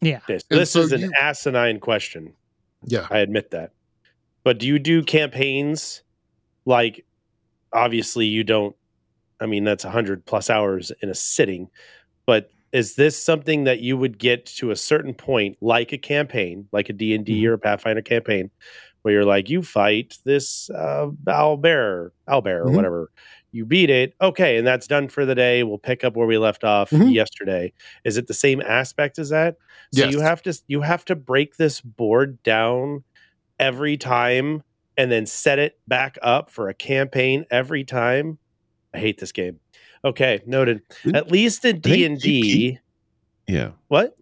Yeah. 0.02 0.18
Okay, 0.18 0.38
so 0.38 0.44
and 0.50 0.60
this 0.60 0.70
so 0.70 0.80
is 0.80 0.92
an 0.92 1.00
you- 1.00 1.12
asinine 1.18 1.80
question. 1.80 2.34
Yeah. 2.84 3.06
I 3.10 3.18
admit 3.18 3.50
that. 3.52 3.72
But 4.44 4.58
do 4.58 4.66
you 4.66 4.78
do 4.78 5.02
campaigns 5.02 6.02
like 6.66 7.04
obviously 7.72 8.26
you 8.26 8.44
don't 8.44 8.76
I 9.40 9.46
mean 9.46 9.64
that's 9.64 9.84
100 9.84 10.24
plus 10.26 10.50
hours 10.50 10.92
in 11.02 11.08
a 11.08 11.14
sitting, 11.14 11.68
but 12.26 12.50
is 12.72 12.94
this 12.96 13.16
something 13.22 13.64
that 13.64 13.80
you 13.80 13.96
would 13.96 14.18
get 14.18 14.44
to 14.44 14.70
a 14.70 14.76
certain 14.76 15.14
point 15.14 15.56
like 15.62 15.92
a 15.92 15.98
campaign, 15.98 16.68
like 16.72 16.90
a 16.90 16.92
D&D 16.92 17.42
Mhm. 17.42 17.48
or 17.48 17.52
a 17.54 17.58
Pathfinder 17.58 18.02
campaign 18.02 18.50
where 19.06 19.12
you're 19.14 19.24
like 19.24 19.48
you 19.48 19.62
fight 19.62 20.18
this 20.24 20.68
uh 20.70 21.06
owlbear, 21.28 22.10
owlbear 22.28 22.62
or 22.62 22.64
Mhm. 22.66 22.74
whatever. 22.74 23.10
You 23.52 23.64
beat 23.64 23.88
it. 23.88 24.14
Okay, 24.20 24.56
and 24.56 24.66
that's 24.66 24.88
done 24.88 25.06
for 25.06 25.24
the 25.24 25.36
day. 25.36 25.62
We'll 25.62 25.78
pick 25.78 26.02
up 26.02 26.16
where 26.16 26.26
we 26.26 26.38
left 26.38 26.64
off 26.64 26.90
Mhm. 26.90 27.14
yesterday. 27.14 27.72
Is 28.04 28.16
it 28.16 28.26
the 28.26 28.34
same 28.34 28.60
aspect 28.62 29.20
as 29.20 29.28
that? 29.28 29.58
So 29.94 30.02
Yes. 30.06 30.12
you 30.12 30.18
have 30.22 30.42
to 30.42 30.60
you 30.66 30.80
have 30.80 31.04
to 31.04 31.14
break 31.14 31.56
this 31.56 31.80
board 31.80 32.42
down 32.42 33.04
every 33.60 33.96
time 33.96 34.64
and 34.96 35.12
then 35.12 35.24
set 35.24 35.60
it 35.60 35.78
back 35.86 36.18
up 36.20 36.50
for 36.50 36.68
a 36.68 36.74
campaign 36.74 37.46
every 37.48 37.84
time. 37.84 38.38
I 38.92 38.98
hate 38.98 39.18
this 39.20 39.30
game. 39.30 39.60
Okay, 40.04 40.42
noted. 40.46 40.82
At 41.14 41.30
least 41.30 41.64
in 41.64 41.78
D 41.78 42.04
and 42.04 42.18
D. 42.18 42.80
Yeah. 43.46 43.70
what? 43.86 44.16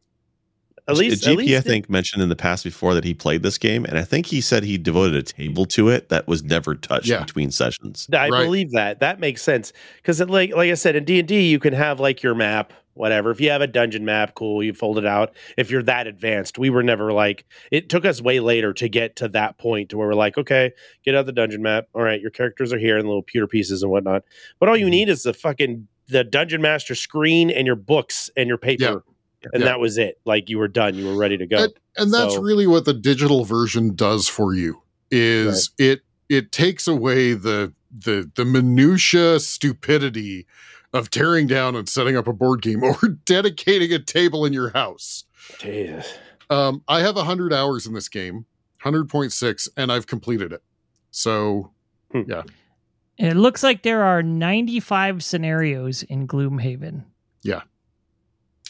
At 0.87 0.97
least, 0.97 1.25
GP, 1.25 1.31
at 1.33 1.37
least 1.39 1.53
I 1.53 1.57
in- 1.57 1.63
think, 1.63 1.91
mentioned 1.91 2.23
in 2.23 2.29
the 2.29 2.37
past 2.37 2.63
before 2.63 2.93
that 2.95 3.05
he 3.05 3.15
played 3.15 3.43
this 3.43 3.57
game, 3.57 3.85
and 3.87 3.97
I 3.97 4.03
think 4.05 4.27
he 4.27 4.41
said 4.43 4.65
he 4.65 4.77
devoted 4.77 5.17
a 5.17 5.23
table 5.23 5.65
to 5.67 5.89
it 5.89 6.11
that 6.11 6.29
was 6.29 6.43
never 6.45 6.75
touched 6.75 7.07
Yeah. 7.09 7.21
between 7.21 7.51
sessions. 7.51 8.07
I 8.13 8.29
Right. 8.29 8.45
believe 8.45 8.71
that. 8.73 9.01
That 9.01 9.19
makes 9.19 9.41
sense 9.43 9.73
because, 9.97 10.21
like, 10.21 10.55
like 10.55 10.71
I 10.71 10.75
said, 10.75 10.95
in 10.97 11.05
D 11.05 11.19
and 11.19 11.27
D, 11.29 11.49
you 11.49 11.59
can 11.59 11.73
have 11.73 12.01
like 12.01 12.23
your 12.23 12.35
map, 12.35 12.75
whatever. 12.93 13.31
If 13.31 13.41
you 13.41 13.49
have 13.49 13.63
a 13.63 13.67
dungeon 13.67 14.05
map, 14.05 14.35
cool, 14.35 14.63
you 14.63 14.75
fold 14.75 14.99
it 14.99 15.07
out. 15.07 15.33
If 15.57 15.71
you're 15.71 15.83
that 15.85 16.07
advanced, 16.07 16.59
we 16.59 16.69
were 16.69 16.83
never 16.83 17.15
like. 17.15 17.47
It 17.73 17.89
took 17.89 18.05
us 18.05 18.21
way 18.21 18.39
later 18.41 18.75
to 18.75 18.87
get 18.89 19.17
to 19.17 19.29
that 19.29 19.57
point 19.57 19.89
to 19.89 19.97
where 19.97 20.09
we're 20.09 20.15
like, 20.15 20.37
okay, 20.37 20.73
get 21.03 21.15
out 21.15 21.25
the 21.25 21.33
dungeon 21.33 21.63
map. 21.63 21.87
All 21.95 22.03
right, 22.03 22.21
your 22.21 22.31
characters 22.31 22.75
are 22.75 22.79
here 22.79 22.99
and 22.99 23.07
little 23.09 23.23
pewter 23.23 23.47
pieces 23.47 23.83
and 23.83 23.91
whatnot. 23.91 24.23
But 24.61 24.69
all 24.69 24.77
you 24.77 24.87
Mhm. 24.87 24.91
need 24.91 25.09
is 25.09 25.23
the 25.23 25.33
fucking 25.33 25.89
the 26.09 26.23
dungeon 26.23 26.61
master 26.61 26.95
screen 26.95 27.51
and 27.51 27.67
your 27.67 27.77
books 27.77 28.29
and 28.37 28.47
your 28.49 28.59
paper. 28.59 28.83
Yeah. 28.85 28.97
And 29.53 29.63
Yeah. 29.63 29.69
that 29.71 29.81
was 29.81 29.99
it. 29.99 30.21
Like 30.25 30.49
you 30.49 30.59
were 30.59 30.69
done. 30.69 30.95
You 30.95 31.07
were 31.07 31.17
ready 31.17 31.37
to 31.39 31.47
go. 31.47 31.65
And, 31.65 31.73
and 31.97 32.13
that's 32.15 32.35
So- 32.35 32.41
really 32.43 32.67
what 32.67 32.85
the 32.85 32.95
digital 32.95 33.45
version 33.45 33.95
does 33.95 34.29
for 34.29 34.55
you 34.55 34.83
is 35.11 35.71
it 35.79 36.01
it 36.29 36.51
takes 36.53 36.89
away 36.89 37.35
the 37.35 37.73
the 37.97 38.31
the 38.35 38.45
minutia 38.45 39.39
stupidity 39.41 40.47
of 40.93 41.11
tearing 41.11 41.47
down 41.47 41.75
and 41.77 41.89
setting 41.89 42.17
up 42.17 42.27
a 42.27 42.33
board 42.33 42.63
game 42.63 42.83
or 42.85 42.97
dedicating 43.25 43.93
a 43.93 43.99
table 43.99 44.45
in 44.45 44.53
your 44.53 44.71
house. 44.71 45.25
Jesus. 45.59 46.15
Um, 46.51 46.83
I 46.89 47.01
have 47.01 47.17
100 47.17 47.53
hours 47.53 47.87
in 47.87 47.95
this 47.95 48.09
game, 48.09 48.47
100.6, 48.85 49.69
and 49.77 49.91
I've 49.91 50.07
completed 50.07 50.53
it. 50.53 50.63
So, 51.11 51.73
yeah. 52.13 52.43
It 53.19 53.35
looks 53.35 53.63
like 53.63 53.83
there 53.83 54.03
are 54.03 54.23
95 54.23 55.23
scenarios 55.23 56.03
in 56.05 56.27
Gloomhaven. 56.29 57.05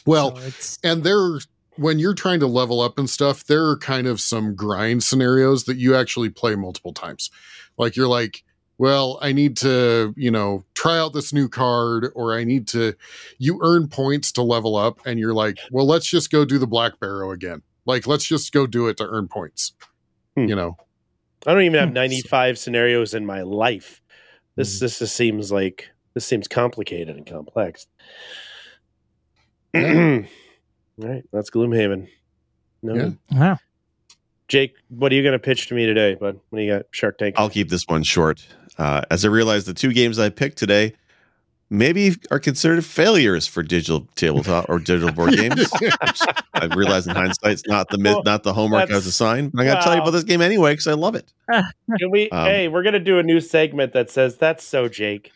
Well, 0.07 0.37
So 0.37 0.43
it's 0.47 0.79
and 0.85 1.05
there 1.05 1.39
when 1.77 1.99
you're 1.99 2.15
trying 2.15 2.41
to 2.41 2.47
level 2.47 2.81
up 2.81 2.99
and 2.99 3.11
stuff 3.11 3.45
there 3.47 3.67
are 3.67 3.77
kind 3.77 4.07
of 4.07 4.21
some 4.21 4.55
grind 4.55 5.03
scenarios 5.03 5.65
that 5.65 5.77
you 5.77 5.97
actually 5.97 6.31
play 6.31 6.55
multiple 6.55 6.93
times 6.93 7.31
like 7.79 7.97
you're 7.97 8.07
like 8.07 8.45
well 8.79 9.19
i 9.23 9.33
need 9.33 9.57
to 9.57 10.15
you 10.17 10.31
know 10.31 10.65
try 10.75 10.97
out 10.97 11.13
this 11.15 11.33
new 11.33 11.49
card 11.49 12.13
or 12.15 12.33
i 12.33 12.45
need 12.45 12.69
to 12.69 12.95
you 13.39 13.59
earn 13.63 13.89
points 13.89 14.31
to 14.31 14.41
level 14.41 14.77
up 14.77 15.01
and 15.05 15.19
you're 15.19 15.35
like 15.35 15.59
well 15.73 15.85
let's 15.85 16.07
just 16.07 16.31
go 16.31 16.45
do 16.45 16.59
the 16.61 16.67
black 16.67 17.01
barrow 17.01 17.33
again 17.33 17.61
like 17.87 18.07
let's 18.07 18.25
just 18.25 18.53
go 18.53 18.69
do 18.69 18.87
it 18.87 18.97
to 18.97 19.05
earn 19.09 19.27
points 19.27 19.73
Hmm. 20.37 20.45
you 20.49 20.55
know 20.55 20.77
I 21.47 21.53
don't 21.55 21.63
even 21.63 21.79
have 21.81 21.89
Hmm. 21.89 21.95
95 21.95 22.57
scenarios 22.57 23.13
in 23.15 23.27
my 23.27 23.43
life. 23.43 24.01
This 24.57 24.77
Mhm. 24.77 24.81
this 24.81 24.99
just 25.01 25.15
seems 25.17 25.51
like 25.53 25.89
this 26.15 26.25
seems 26.25 26.47
complicated 26.49 27.17
and 27.17 27.27
complex. 27.27 27.87
All 29.75 31.09
right, 31.09 31.25
that's 31.33 31.51
Gloomhaven. 31.51 32.09
No, 32.83 32.95
Yeah. 32.95 33.11
wow. 33.33 33.59
Jake, 34.47 34.75
what 34.89 35.11
are 35.11 35.15
you 35.15 35.23
going 35.23 35.33
to 35.33 35.39
pitch 35.39 35.69
to 35.69 35.75
me 35.75 35.87
today, 35.87 36.15
bud? 36.15 36.39
What 36.51 36.59
do 36.59 36.65
you 36.65 36.73
got? 36.75 36.87
Shark 36.91 37.19
Tank. 37.19 37.35
I'll 37.39 37.49
keep 37.51 37.71
this 37.71 37.85
one 37.89 38.03
short. 38.03 38.47
Uh, 38.79 39.03
as 39.11 39.25
I 39.25 39.29
realize 39.29 39.65
the 39.65 39.73
two 39.75 39.93
games 39.93 40.19
I 40.19 40.29
picked 40.29 40.59
today 40.59 40.93
maybe 41.71 42.15
are 42.31 42.39
considered 42.39 42.85
failures 42.85 43.47
for 43.47 43.63
digital 43.63 44.07
tabletop 44.17 44.67
or 44.69 44.79
digital 44.79 45.11
board 45.13 45.33
games. 45.37 45.67
I 46.53 46.67
realize 46.77 47.07
in 47.07 47.17
hindsight 47.17 47.53
it's 47.53 47.67
not 47.67 47.89
the 47.89 47.97
myth, 47.99 48.19
not 48.25 48.43
the 48.43 48.53
homework 48.53 48.81
I 48.81 48.83
was 48.83 48.89
That's- 48.91 49.07
assigned. 49.07 49.53
But 49.53 49.63
I 49.63 49.65
got 49.65 49.77
to 49.77 49.83
tell 49.83 49.95
you 49.97 50.03
about 50.03 50.11
this 50.11 50.25
game 50.25 50.43
anyway 50.43 50.75
because 50.75 50.87
I 50.87 50.93
love 50.93 51.15
it. 51.15 51.33
Can 51.99 52.11
we? 52.11 52.29
Um, 52.31 52.45
hey, 52.47 52.69
we're 52.69 52.83
going 52.83 52.93
to 52.93 53.01
do 53.01 53.19
a 53.19 53.23
new 53.23 53.41
segment 53.41 53.95
that 53.95 54.11
says 54.11 54.37
that's 54.37 54.63
so 54.63 54.89
Jake. 54.89 55.33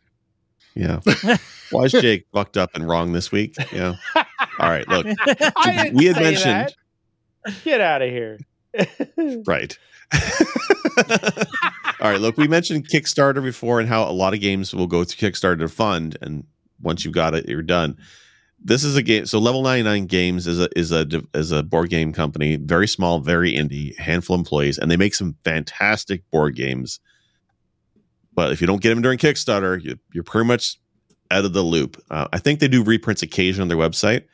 Yeah. 0.75 1.01
Why 1.71 1.85
is 1.85 1.93
Jake 1.93 2.27
fucked 2.33 2.57
up 2.59 2.71
and 2.75 2.87
wrong 2.87 3.13
this 3.13 3.33
week? 3.33 3.57
Yeah. 3.73 3.97
All 4.59 4.69
right. 4.69 4.87
Look, 4.89 5.07
I 5.57 5.85
didn't 5.85 5.97
we 5.97 6.07
had 6.07 6.17
say 6.17 6.23
mentioned 6.23 6.75
that. 7.45 7.65
Get 7.65 7.81
out 7.81 8.03
of 8.03 8.11
here. 8.11 8.39
right. 9.47 9.79
All 12.01 12.11
right. 12.11 12.21
Look, 12.21 12.37
we 12.37 12.49
mentioned 12.49 12.89
Kickstarter 12.89 13.43
before 13.43 13.81
and 13.81 13.89
how 13.89 14.05
a 14.05 14.13
lot 14.13 14.35
of 14.35 14.41
games 14.41 14.75
will 14.75 14.87
go 14.87 15.05
to 15.05 15.17
Kickstarter 15.17 15.59
to 15.61 15.69
fund, 15.69 16.17
and 16.21 16.45
once 16.83 17.05
you've 17.05 17.15
got 17.15 17.35
it, 17.35 17.49
you're 17.49 17.63
done. 17.63 17.97
This 18.61 18.83
is 18.83 18.97
a 18.97 19.03
game. 19.03 19.27
So 19.27 19.39
Level 19.39 19.63
99 19.63 20.07
Games 20.07 20.47
is 20.47 20.61
a 20.61 20.69
is 20.77 20.91
a 20.91 21.07
is 21.35 21.53
a 21.53 21.63
board 21.63 21.91
game 21.91 22.13
company, 22.13 22.57
very 22.57 22.89
small, 22.89 23.21
very 23.21 23.53
indie, 23.53 23.97
handful 23.99 24.35
of 24.35 24.41
employees, 24.41 24.79
and 24.79 24.91
they 24.91 24.97
make 24.97 25.15
some 25.15 25.37
fantastic 25.45 26.29
board 26.31 26.57
games. 26.57 26.99
But 28.35 28.53
if 28.53 28.61
you 28.61 28.67
don't 28.67 28.81
get 28.81 28.91
them 28.91 29.03
during 29.03 29.19
Kickstarter, 29.19 29.83
you, 29.83 29.99
you're 30.13 30.25
pretty 30.25 30.47
much 30.47 30.79
out 31.31 31.45
of 31.45 31.53
the 31.53 31.63
loop. 31.63 32.03
Uh, 32.11 32.29
I 32.33 32.39
think 32.39 32.61
they 32.61 32.69
do 32.69 32.83
reprints 32.83 33.23
occasionally 33.23 33.63
on 33.63 33.69
their 33.69 33.77
website, 33.77 34.25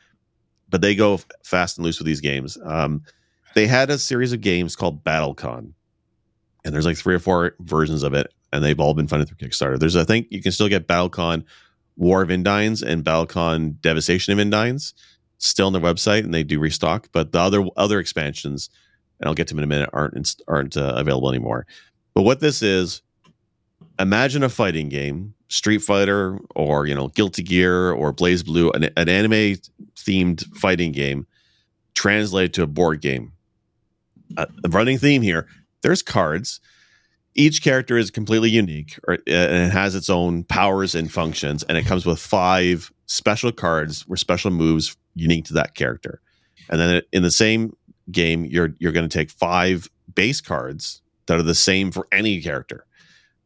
but 0.69 0.81
they 0.81 0.95
go 0.95 1.19
fast 1.43 1.77
and 1.77 1.85
loose 1.85 1.99
with 1.99 2.07
these 2.07 2.21
games. 2.21 2.57
Um, 2.63 3.03
they 3.53 3.67
had 3.67 3.89
a 3.89 3.97
series 3.97 4.33
of 4.33 4.41
games 4.41 4.75
called 4.75 5.03
BattleCon, 5.03 5.73
and 6.63 6.73
there's 6.73 6.85
like 6.85 6.97
three 6.97 7.15
or 7.15 7.19
four 7.19 7.55
versions 7.59 8.03
of 8.03 8.13
it, 8.13 8.33
and 8.51 8.63
they've 8.63 8.79
all 8.79 8.93
been 8.93 9.07
funded 9.07 9.27
through 9.27 9.47
Kickstarter. 9.47 9.79
There's, 9.79 9.95
I 9.95 10.03
think, 10.03 10.27
you 10.31 10.41
can 10.41 10.51
still 10.51 10.67
get 10.67 10.87
BattleCon 10.87 11.43
War 11.95 12.21
of 12.21 12.29
Indines 12.29 12.83
and 12.83 13.03
BattleCon 13.03 13.79
Devastation 13.81 14.37
of 14.37 14.45
Indines 14.45 14.93
still 15.37 15.67
on 15.67 15.73
their 15.73 15.81
website, 15.81 16.23
and 16.23 16.33
they 16.33 16.43
do 16.43 16.59
restock. 16.59 17.09
But 17.11 17.31
the 17.31 17.39
other 17.39 17.65
other 17.77 17.99
expansions, 17.99 18.69
and 19.19 19.27
I'll 19.27 19.35
get 19.35 19.47
to 19.47 19.53
them 19.53 19.59
in 19.59 19.65
a 19.65 19.73
minute, 19.73 19.89
aren't 19.93 20.35
aren't 20.47 20.75
uh, 20.75 20.93
available 20.97 21.29
anymore. 21.29 21.65
But 22.13 22.23
what 22.23 22.39
this 22.39 22.61
is, 22.61 23.01
imagine 23.99 24.43
a 24.43 24.49
fighting 24.49 24.89
game, 24.89 25.34
Street 25.47 25.79
Fighter, 25.79 26.39
or 26.55 26.85
you 26.87 26.95
know, 26.95 27.09
Guilty 27.09 27.43
Gear, 27.43 27.91
or 27.91 28.13
BlazBlue, 28.13 28.75
an, 28.75 28.89
an 28.97 29.09
anime 29.09 29.57
themed 29.95 30.45
fighting 30.57 30.91
game, 30.91 31.27
translated 31.93 32.53
to 32.55 32.63
a 32.63 32.67
board 32.67 33.01
game. 33.01 33.31
Uh, 34.37 34.47
running 34.69 34.97
theme 34.97 35.21
here: 35.21 35.47
there's 35.81 36.01
cards. 36.01 36.59
Each 37.37 37.61
character 37.61 37.97
is 37.97 38.11
completely 38.11 38.49
unique, 38.49 38.97
or, 39.07 39.15
uh, 39.15 39.17
and 39.27 39.67
it 39.67 39.73
has 39.73 39.93
its 39.93 40.09
own 40.09 40.45
powers 40.45 40.95
and 40.95 41.11
functions, 41.11 41.63
and 41.63 41.77
it 41.77 41.85
comes 41.85 42.05
with 42.05 42.19
five 42.19 42.91
special 43.07 43.51
cards 43.51 44.05
or 44.09 44.15
special 44.15 44.51
moves 44.51 44.95
unique 45.15 45.45
to 45.45 45.53
that 45.53 45.75
character. 45.75 46.21
And 46.69 46.79
then 46.79 47.01
in 47.11 47.23
the 47.23 47.31
same 47.31 47.75
game, 48.11 48.45
you're 48.45 48.73
you're 48.79 48.91
going 48.91 49.07
to 49.07 49.17
take 49.17 49.29
five 49.29 49.89
base 50.13 50.41
cards 50.41 51.01
that 51.27 51.37
are 51.37 51.43
the 51.43 51.55
same 51.55 51.91
for 51.91 52.07
any 52.11 52.41
character, 52.41 52.85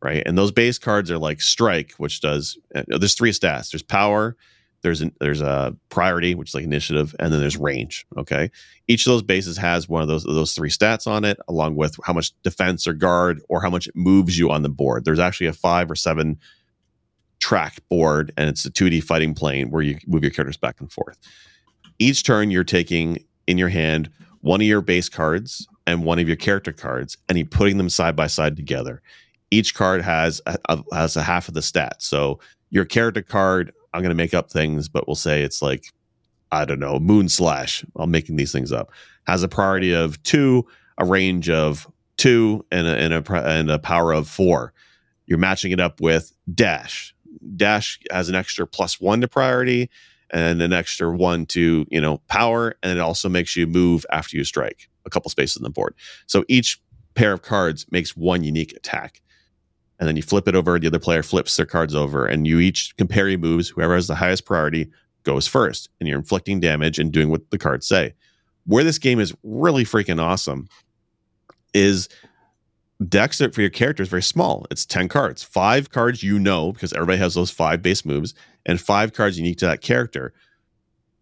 right? 0.02 0.24
And 0.26 0.38
those 0.38 0.52
base 0.52 0.78
cards 0.78 1.12
are 1.12 1.18
like 1.18 1.42
strike, 1.42 1.94
which 1.98 2.22
does 2.22 2.58
uh, 2.76 2.84
there's 2.88 3.16
three 3.16 3.32
stats. 3.32 3.72
There's 3.72 3.84
power, 3.84 4.36
there's 4.82 5.02
an, 5.02 5.14
there's 5.20 5.42
a 5.42 5.76
priority, 5.90 6.36
which 6.36 6.50
is 6.50 6.56
like 6.56 6.64
initiative, 6.64 7.14
and 7.20 7.34
then 7.34 7.40
there's 7.40 7.58
range. 7.58 8.06
Okay, 8.18 8.50
each 8.88 9.06
of 9.06 9.12
those 9.12 9.24
bases 9.24 9.58
has 9.58 9.90
one 9.90 10.02
of 10.02 10.08
those 10.08 10.24
those 10.24 10.54
three 10.54 10.70
stats 10.70 11.08
on 11.08 11.26
it, 11.26 11.38
along 11.48 11.76
with 11.76 11.96
how 12.04 12.14
much 12.14 12.32
defense 12.44 12.88
or 12.88 12.94
guard 12.94 13.42
or 13.50 13.62
how 13.62 13.70
much 13.70 13.88
it 13.88 13.96
moves 13.96 14.38
you 14.38 14.50
on 14.50 14.64
the 14.64 14.70
board. 14.70 15.06
There's 15.06 15.20
actually 15.20 15.48
a 15.48 15.54
five 15.54 15.92
or 15.92 15.96
seven 15.96 16.40
track 17.40 17.78
board, 17.90 18.32
and 18.38 18.50
it's 18.50 18.66
a 18.66 18.72
2D 18.72 19.04
fighting 19.04 19.34
plane 19.34 19.70
where 19.70 19.82
you 19.82 19.98
move 20.08 20.24
your 20.24 20.32
characters 20.32 20.58
back 20.58 20.80
and 20.80 20.92
forth. 20.92 21.18
Each 21.98 22.24
turn, 22.24 22.52
you're 22.52 22.64
taking 22.64 23.24
in 23.48 23.58
your 23.58 23.70
hand 23.70 24.10
one 24.42 24.62
of 24.62 24.68
your 24.68 24.82
base 24.82 25.10
cards 25.10 25.68
and 25.86 26.06
one 26.06 26.20
of 26.20 26.28
your 26.28 26.38
character 26.38 26.72
cards, 26.72 27.18
and 27.28 27.38
you're 27.38 27.48
putting 27.48 27.78
them 27.78 27.90
side 27.90 28.16
by 28.16 28.28
side 28.28 28.56
together. 28.56 29.02
Each 29.52 29.74
card 29.74 30.02
has 30.02 30.42
a, 30.46 30.58
a- 30.70 30.84
has 30.94 31.16
a 31.18 31.24
half 31.24 31.48
of 31.48 31.54
the 31.54 31.62
stat. 31.62 32.02
So 32.02 32.40
your 32.70 32.86
character 32.86 33.22
card, 33.22 33.74
I'm 33.94 34.02
going 34.02 34.10
to 34.10 34.16
make 34.16 34.34
up 34.34 34.52
things, 34.52 34.88
but 34.90 35.08
we'll 35.08 35.16
say 35.16 35.42
it's 35.42 35.62
like 35.62 35.86
I 36.52 36.66
don't 36.66 36.80
know, 36.80 37.00
Moon 37.00 37.30
Slash. 37.30 37.86
I'm 37.96 38.12
making 38.12 38.36
these 38.36 38.52
things 38.52 38.72
up. 38.72 38.92
Has 39.28 39.44
a 39.44 39.48
priority 39.48 39.94
of 39.94 40.22
two, 40.24 40.66
a 40.98 41.06
range 41.06 41.50
of 41.50 41.88
two, 42.18 42.66
and 42.72 42.88
a, 42.88 42.96
and 42.98 43.14
a, 43.14 43.34
and 43.48 43.70
a 43.70 43.80
power 43.80 44.12
of 44.12 44.28
four. 44.28 44.74
You're 45.28 45.38
matching 45.38 45.72
it 45.72 45.80
up 45.80 46.02
with 46.02 46.34
Dash. 46.54 47.14
Dash 47.56 48.00
has 48.12 48.30
an 48.30 48.36
extra 48.36 48.66
plus 48.66 49.00
one 49.00 49.22
to 49.22 49.28
priority 49.28 49.90
and 50.32 50.62
an 50.62 50.74
extra 50.74 51.10
one 51.16 51.46
to 51.48 51.86
you 51.90 52.02
know 52.02 52.18
power, 52.28 52.76
and 52.84 52.98
it 52.98 53.02
also 53.02 53.30
makes 53.30 53.56
you 53.56 53.68
move 53.68 54.06
after 54.12 54.36
you 54.38 54.44
strike 54.44 54.90
a 55.06 55.10
couple 55.10 55.30
spaces 55.30 55.58
on 55.58 55.64
the 55.64 55.70
board. 55.70 55.94
So 56.28 56.44
each 56.48 56.82
pair 57.14 57.34
of 57.34 57.42
cards 57.42 57.86
makes 57.92 58.16
one 58.18 58.44
unique 58.44 58.76
attack. 58.76 59.22
And 60.00 60.08
then 60.08 60.16
you 60.16 60.22
flip 60.22 60.48
it 60.48 60.56
over, 60.56 60.80
the 60.80 60.88
other 60.88 61.00
player 61.00 61.24
flips 61.24 61.58
their 61.58 61.66
cards 61.66 61.94
over, 61.94 62.26
and 62.26 62.48
you 62.48 62.60
each 62.60 62.96
compare 62.98 63.28
your 63.28 63.40
moves. 63.40 63.70
Whoever 63.70 63.96
has 63.96 64.08
the 64.08 64.16
highest 64.16 64.46
priority 64.46 64.90
goes 65.24 65.46
first, 65.46 65.90
and 66.00 66.08
you're 66.08 66.18
inflicting 66.18 66.60
damage 66.60 67.00
and 67.00 67.12
doing 67.12 67.30
what 67.30 67.50
the 67.52 67.58
cards 67.58 67.88
say. 67.88 68.14
Where 68.66 68.84
this 68.84 68.98
game 68.98 69.20
is 69.20 69.34
really 69.44 69.84
freaking 69.84 70.22
awesome 70.22 70.70
is 71.74 72.08
decks 73.08 73.38
for 73.38 73.62
your 73.62 73.70
character 73.70 74.04
is 74.04 74.10
very 74.10 74.24
small. 74.24 74.66
It's 74.72 74.86
10 74.86 75.08
cards, 75.08 75.44
five 75.44 75.92
cards 75.92 76.24
you 76.24 76.40
know, 76.40 76.72
because 76.72 76.94
everybody 76.94 77.18
has 77.18 77.34
those 77.34 77.52
five 77.52 77.82
base 77.82 78.06
moves, 78.06 78.34
and 78.66 78.80
five 78.80 79.14
cards 79.14 79.38
unique 79.38 79.58
to 79.60 79.66
that 79.66 79.82
character. 79.82 80.34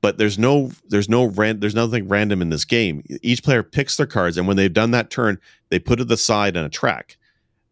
But 0.01 0.17
there's 0.17 0.37
no 0.37 0.71
there's 0.89 1.09
no 1.09 1.25
ran, 1.25 1.59
there's 1.59 1.75
nothing 1.75 2.07
random 2.07 2.41
in 2.41 2.49
this 2.49 2.65
game. 2.65 3.03
Each 3.21 3.43
player 3.43 3.63
picks 3.63 3.97
their 3.97 4.05
cards, 4.05 4.37
and 4.37 4.47
when 4.47 4.57
they've 4.57 4.71
done 4.71 4.91
that 4.91 5.09
turn, 5.09 5.39
they 5.69 5.79
put 5.79 5.99
it 5.99 6.11
aside 6.11 6.55
on 6.55 6.65
a 6.65 6.69
track. 6.69 7.17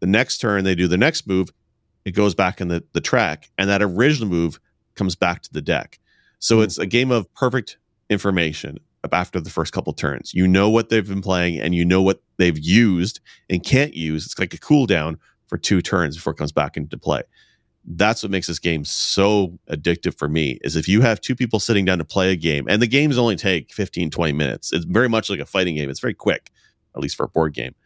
The 0.00 0.06
next 0.06 0.38
turn 0.38 0.64
they 0.64 0.74
do 0.74 0.88
the 0.88 0.98
next 0.98 1.26
move, 1.26 1.50
it 2.04 2.12
goes 2.12 2.34
back 2.34 2.60
in 2.60 2.68
the, 2.68 2.84
the 2.92 3.00
track, 3.00 3.50
and 3.58 3.68
that 3.70 3.82
original 3.82 4.28
move 4.28 4.60
comes 4.94 5.14
back 5.16 5.42
to 5.42 5.52
the 5.52 5.62
deck. 5.62 5.98
So 6.38 6.58
Hmm. 6.58 6.62
it's 6.64 6.78
a 6.78 6.86
game 6.86 7.10
of 7.10 7.32
perfect 7.34 7.78
information 8.10 8.78
after 9.12 9.40
the 9.40 9.50
first 9.50 9.72
couple 9.72 9.92
turns. 9.92 10.34
You 10.34 10.48
know 10.48 10.68
what 10.68 10.88
they've 10.88 11.06
been 11.06 11.22
playing 11.22 11.60
and 11.60 11.74
you 11.74 11.84
know 11.84 12.02
what 12.02 12.22
they've 12.38 12.58
used 12.58 13.20
and 13.48 13.62
can't 13.62 13.94
use. 13.94 14.26
It's 14.26 14.38
like 14.38 14.52
a 14.52 14.58
cooldown 14.58 15.16
for 15.46 15.56
two 15.58 15.80
turns 15.80 16.16
before 16.16 16.32
it 16.32 16.36
comes 16.36 16.50
back 16.52 16.76
into 16.76 16.98
play. 16.98 17.22
That's 17.84 18.24
what 18.24 18.32
makes 18.32 18.48
this 18.48 18.58
game 18.58 18.84
so 18.84 19.60
addictive 19.70 20.18
for 20.18 20.28
me 20.28 20.58
is 20.62 20.74
if 20.74 20.88
you 20.88 21.02
have 21.02 21.20
two 21.20 21.36
people 21.36 21.60
sitting 21.60 21.84
down 21.84 21.98
to 21.98 22.04
play 22.04 22.32
a 22.32 22.36
game 22.36 22.66
and 22.68 22.82
the 22.82 22.88
games 22.88 23.16
only 23.16 23.36
take 23.36 23.72
15 23.72 24.10
20 24.10 24.32
minutes. 24.32 24.72
It's 24.72 24.84
very 24.84 25.08
much 25.08 25.30
like 25.30 25.38
a 25.38 25.46
fighting 25.46 25.76
game. 25.76 25.88
It's 25.88 26.00
very 26.00 26.14
quick, 26.14 26.50
at 26.96 27.00
least 27.00 27.16
for 27.16 27.24
a 27.24 27.28
board 27.28 27.54
game. 27.54 27.76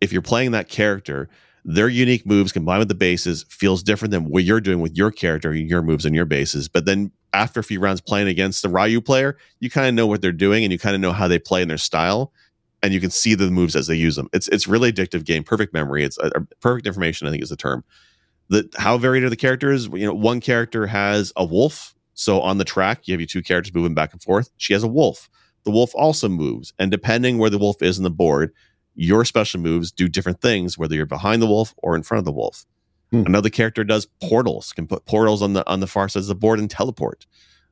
If 0.00 0.12
you're 0.12 0.22
playing 0.22 0.52
that 0.52 0.68
character, 0.68 1.28
their 1.64 1.88
unique 1.88 2.26
moves 2.26 2.52
combined 2.52 2.80
with 2.80 2.88
the 2.88 2.94
bases 2.94 3.44
feels 3.48 3.82
different 3.82 4.12
than 4.12 4.24
what 4.26 4.44
you're 4.44 4.60
doing 4.60 4.80
with 4.80 4.96
your 4.96 5.10
character, 5.10 5.50
and 5.50 5.68
your 5.68 5.82
moves 5.82 6.04
and 6.04 6.14
your 6.14 6.26
bases. 6.26 6.68
But 6.68 6.84
then 6.84 7.10
after 7.32 7.60
a 7.60 7.64
few 7.64 7.80
rounds 7.80 8.00
playing 8.00 8.28
against 8.28 8.62
the 8.62 8.68
Ryu 8.68 9.00
player, 9.00 9.36
you 9.60 9.70
kind 9.70 9.88
of 9.88 9.94
know 9.94 10.06
what 10.06 10.20
they're 10.20 10.32
doing 10.32 10.62
and 10.62 10.72
you 10.72 10.78
kind 10.78 10.94
of 10.94 11.00
know 11.00 11.12
how 11.12 11.26
they 11.26 11.38
play 11.38 11.62
in 11.62 11.68
their 11.68 11.78
style, 11.78 12.32
and 12.82 12.92
you 12.92 13.00
can 13.00 13.10
see 13.10 13.34
the 13.34 13.50
moves 13.50 13.74
as 13.74 13.86
they 13.86 13.96
use 13.96 14.16
them. 14.16 14.28
It's 14.32 14.48
it's 14.48 14.68
really 14.68 14.92
addictive 14.92 15.24
game. 15.24 15.42
Perfect 15.42 15.72
memory. 15.72 16.04
It's 16.04 16.18
uh, 16.18 16.30
perfect 16.60 16.86
information. 16.86 17.26
I 17.26 17.30
think 17.30 17.42
is 17.42 17.48
the 17.48 17.56
term. 17.56 17.82
The 18.48 18.68
how 18.76 18.98
varied 18.98 19.24
are 19.24 19.30
the 19.30 19.36
characters? 19.36 19.86
You 19.86 20.06
know, 20.06 20.14
one 20.14 20.40
character 20.40 20.86
has 20.86 21.32
a 21.34 21.44
wolf. 21.44 21.94
So 22.12 22.40
on 22.40 22.58
the 22.58 22.64
track, 22.64 23.08
you 23.08 23.12
have 23.14 23.20
your 23.20 23.26
two 23.26 23.42
characters 23.42 23.74
moving 23.74 23.94
back 23.94 24.12
and 24.12 24.22
forth. 24.22 24.50
She 24.58 24.72
has 24.74 24.84
a 24.84 24.88
wolf. 24.88 25.28
The 25.64 25.70
wolf 25.70 25.92
also 25.94 26.28
moves, 26.28 26.74
and 26.78 26.90
depending 26.90 27.38
where 27.38 27.48
the 27.48 27.58
wolf 27.58 27.82
is 27.82 27.96
in 27.96 28.04
the 28.04 28.10
board, 28.10 28.52
your 28.94 29.24
special 29.24 29.60
moves 29.60 29.90
do 29.92 30.08
different 30.08 30.40
things, 30.40 30.78
whether 30.78 30.94
you're 30.94 31.06
behind 31.06 31.42
the 31.42 31.46
wolf 31.46 31.74
or 31.78 31.96
in 31.96 32.02
front 32.02 32.20
of 32.20 32.24
the 32.24 32.32
wolf. 32.32 32.64
Hmm. 33.10 33.24
Another 33.26 33.50
character 33.50 33.84
does 33.84 34.06
portals, 34.22 34.72
can 34.72 34.86
put 34.86 35.04
portals 35.04 35.42
on 35.42 35.52
the 35.52 35.68
on 35.68 35.80
the 35.80 35.86
far 35.86 36.08
sides 36.08 36.26
of 36.26 36.28
the 36.28 36.40
board 36.40 36.58
and 36.58 36.70
teleport. 36.70 37.26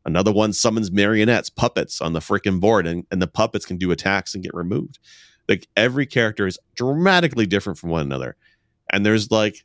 Another 0.05 0.33
one 0.33 0.53
summons 0.53 0.91
marionettes, 0.91 1.49
puppets 1.49 2.01
on 2.01 2.13
the 2.13 2.21
freaking 2.21 2.61
board, 2.61 2.87
and, 2.87 3.07
and 3.11 3.23
the 3.23 3.29
puppets 3.29 3.65
can 3.65 3.77
do 3.77 3.91
attacks 3.93 4.35
and 4.35 4.43
get 4.43 4.53
removed. 4.55 4.99
Like 5.49 5.69
every 5.77 6.07
character 6.07 6.47
is 6.47 6.59
dramatically 6.75 7.47
different 7.47 7.79
from 7.79 7.91
one 7.91 8.03
another. 8.03 8.37
And 8.91 9.07
there's 9.07 9.31
like 9.31 9.65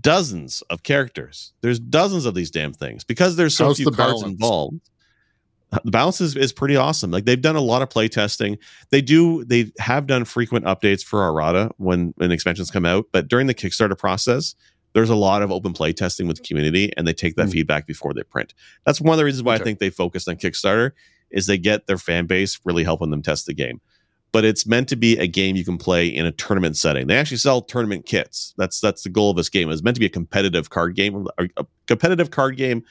dozens 0.00 0.62
of 0.70 0.82
characters. 0.82 1.52
There's 1.62 1.80
dozens 1.80 2.26
of 2.26 2.34
these 2.34 2.50
damn 2.50 2.72
things 2.72 3.04
because 3.04 3.36
there's 3.36 3.56
so 3.56 3.66
How's 3.66 3.76
few 3.76 3.86
the 3.86 3.96
cards 3.96 4.20
balance? 4.20 4.32
involved. 4.32 4.90
The 5.84 5.90
balance 5.90 6.20
is, 6.22 6.34
is 6.34 6.52
pretty 6.52 6.76
awesome. 6.76 7.10
Like 7.10 7.26
they've 7.26 7.40
done 7.40 7.56
a 7.56 7.60
lot 7.60 7.82
of 7.82 7.90
play 7.90 8.08
testing. 8.08 8.56
They 8.90 9.02
do 9.02 9.44
they 9.44 9.70
have 9.78 10.06
done 10.06 10.24
frequent 10.24 10.64
updates 10.64 11.02
for 11.04 11.26
errata 11.28 11.70
when 11.76 12.14
when 12.16 12.30
expansions 12.32 12.70
come 12.70 12.86
out, 12.86 13.06
but 13.12 13.28
during 13.28 13.46
the 13.48 13.54
Kickstarter 13.54 13.96
process, 13.98 14.54
there's 14.94 15.10
a 15.10 15.14
lot 15.14 15.42
of 15.42 15.52
open 15.52 15.74
play 15.74 15.92
testing 15.92 16.26
with 16.26 16.38
the 16.38 16.42
community 16.42 16.90
and 16.96 17.06
they 17.06 17.12
take 17.12 17.36
that 17.36 17.46
Hmm. 17.46 17.50
feedback 17.52 17.86
before 17.86 18.14
they 18.14 18.22
print. 18.22 18.54
That's 18.86 19.00
one 19.00 19.12
of 19.12 19.18
the 19.18 19.24
reasons 19.26 19.42
why 19.42 19.54
Okay. 19.56 19.62
I 19.62 19.64
think 19.64 19.78
they 19.78 19.90
focused 19.90 20.26
on 20.28 20.36
Kickstarter 20.36 20.92
is 21.30 21.46
they 21.46 21.58
get 21.58 21.86
their 21.86 21.98
fan 21.98 22.24
base 22.24 22.58
really 22.64 22.84
helping 22.84 23.10
them 23.10 23.20
test 23.20 23.44
the 23.44 23.52
game. 23.52 23.82
But 24.32 24.46
it's 24.46 24.66
meant 24.66 24.88
to 24.88 24.96
be 24.96 25.18
a 25.18 25.26
game 25.26 25.56
you 25.56 25.64
can 25.64 25.76
play 25.76 26.06
in 26.06 26.24
a 26.24 26.32
tournament 26.32 26.76
setting. 26.78 27.06
They 27.06 27.16
actually 27.18 27.36
sell 27.38 27.60
tournament 27.60 28.06
kits. 28.06 28.54
That's 28.56 28.80
that's 28.80 29.02
the 29.02 29.10
goal 29.10 29.30
of 29.30 29.36
this 29.36 29.50
game. 29.50 29.70
It's 29.70 29.82
meant 29.82 29.96
to 29.96 30.00
be 30.00 30.06
a 30.06 30.10
competitive 30.10 30.70
card 30.70 30.94
game, 30.96 31.26
a 31.38 31.66
competitive 31.86 32.30
card 32.30 32.56
game 32.56 32.84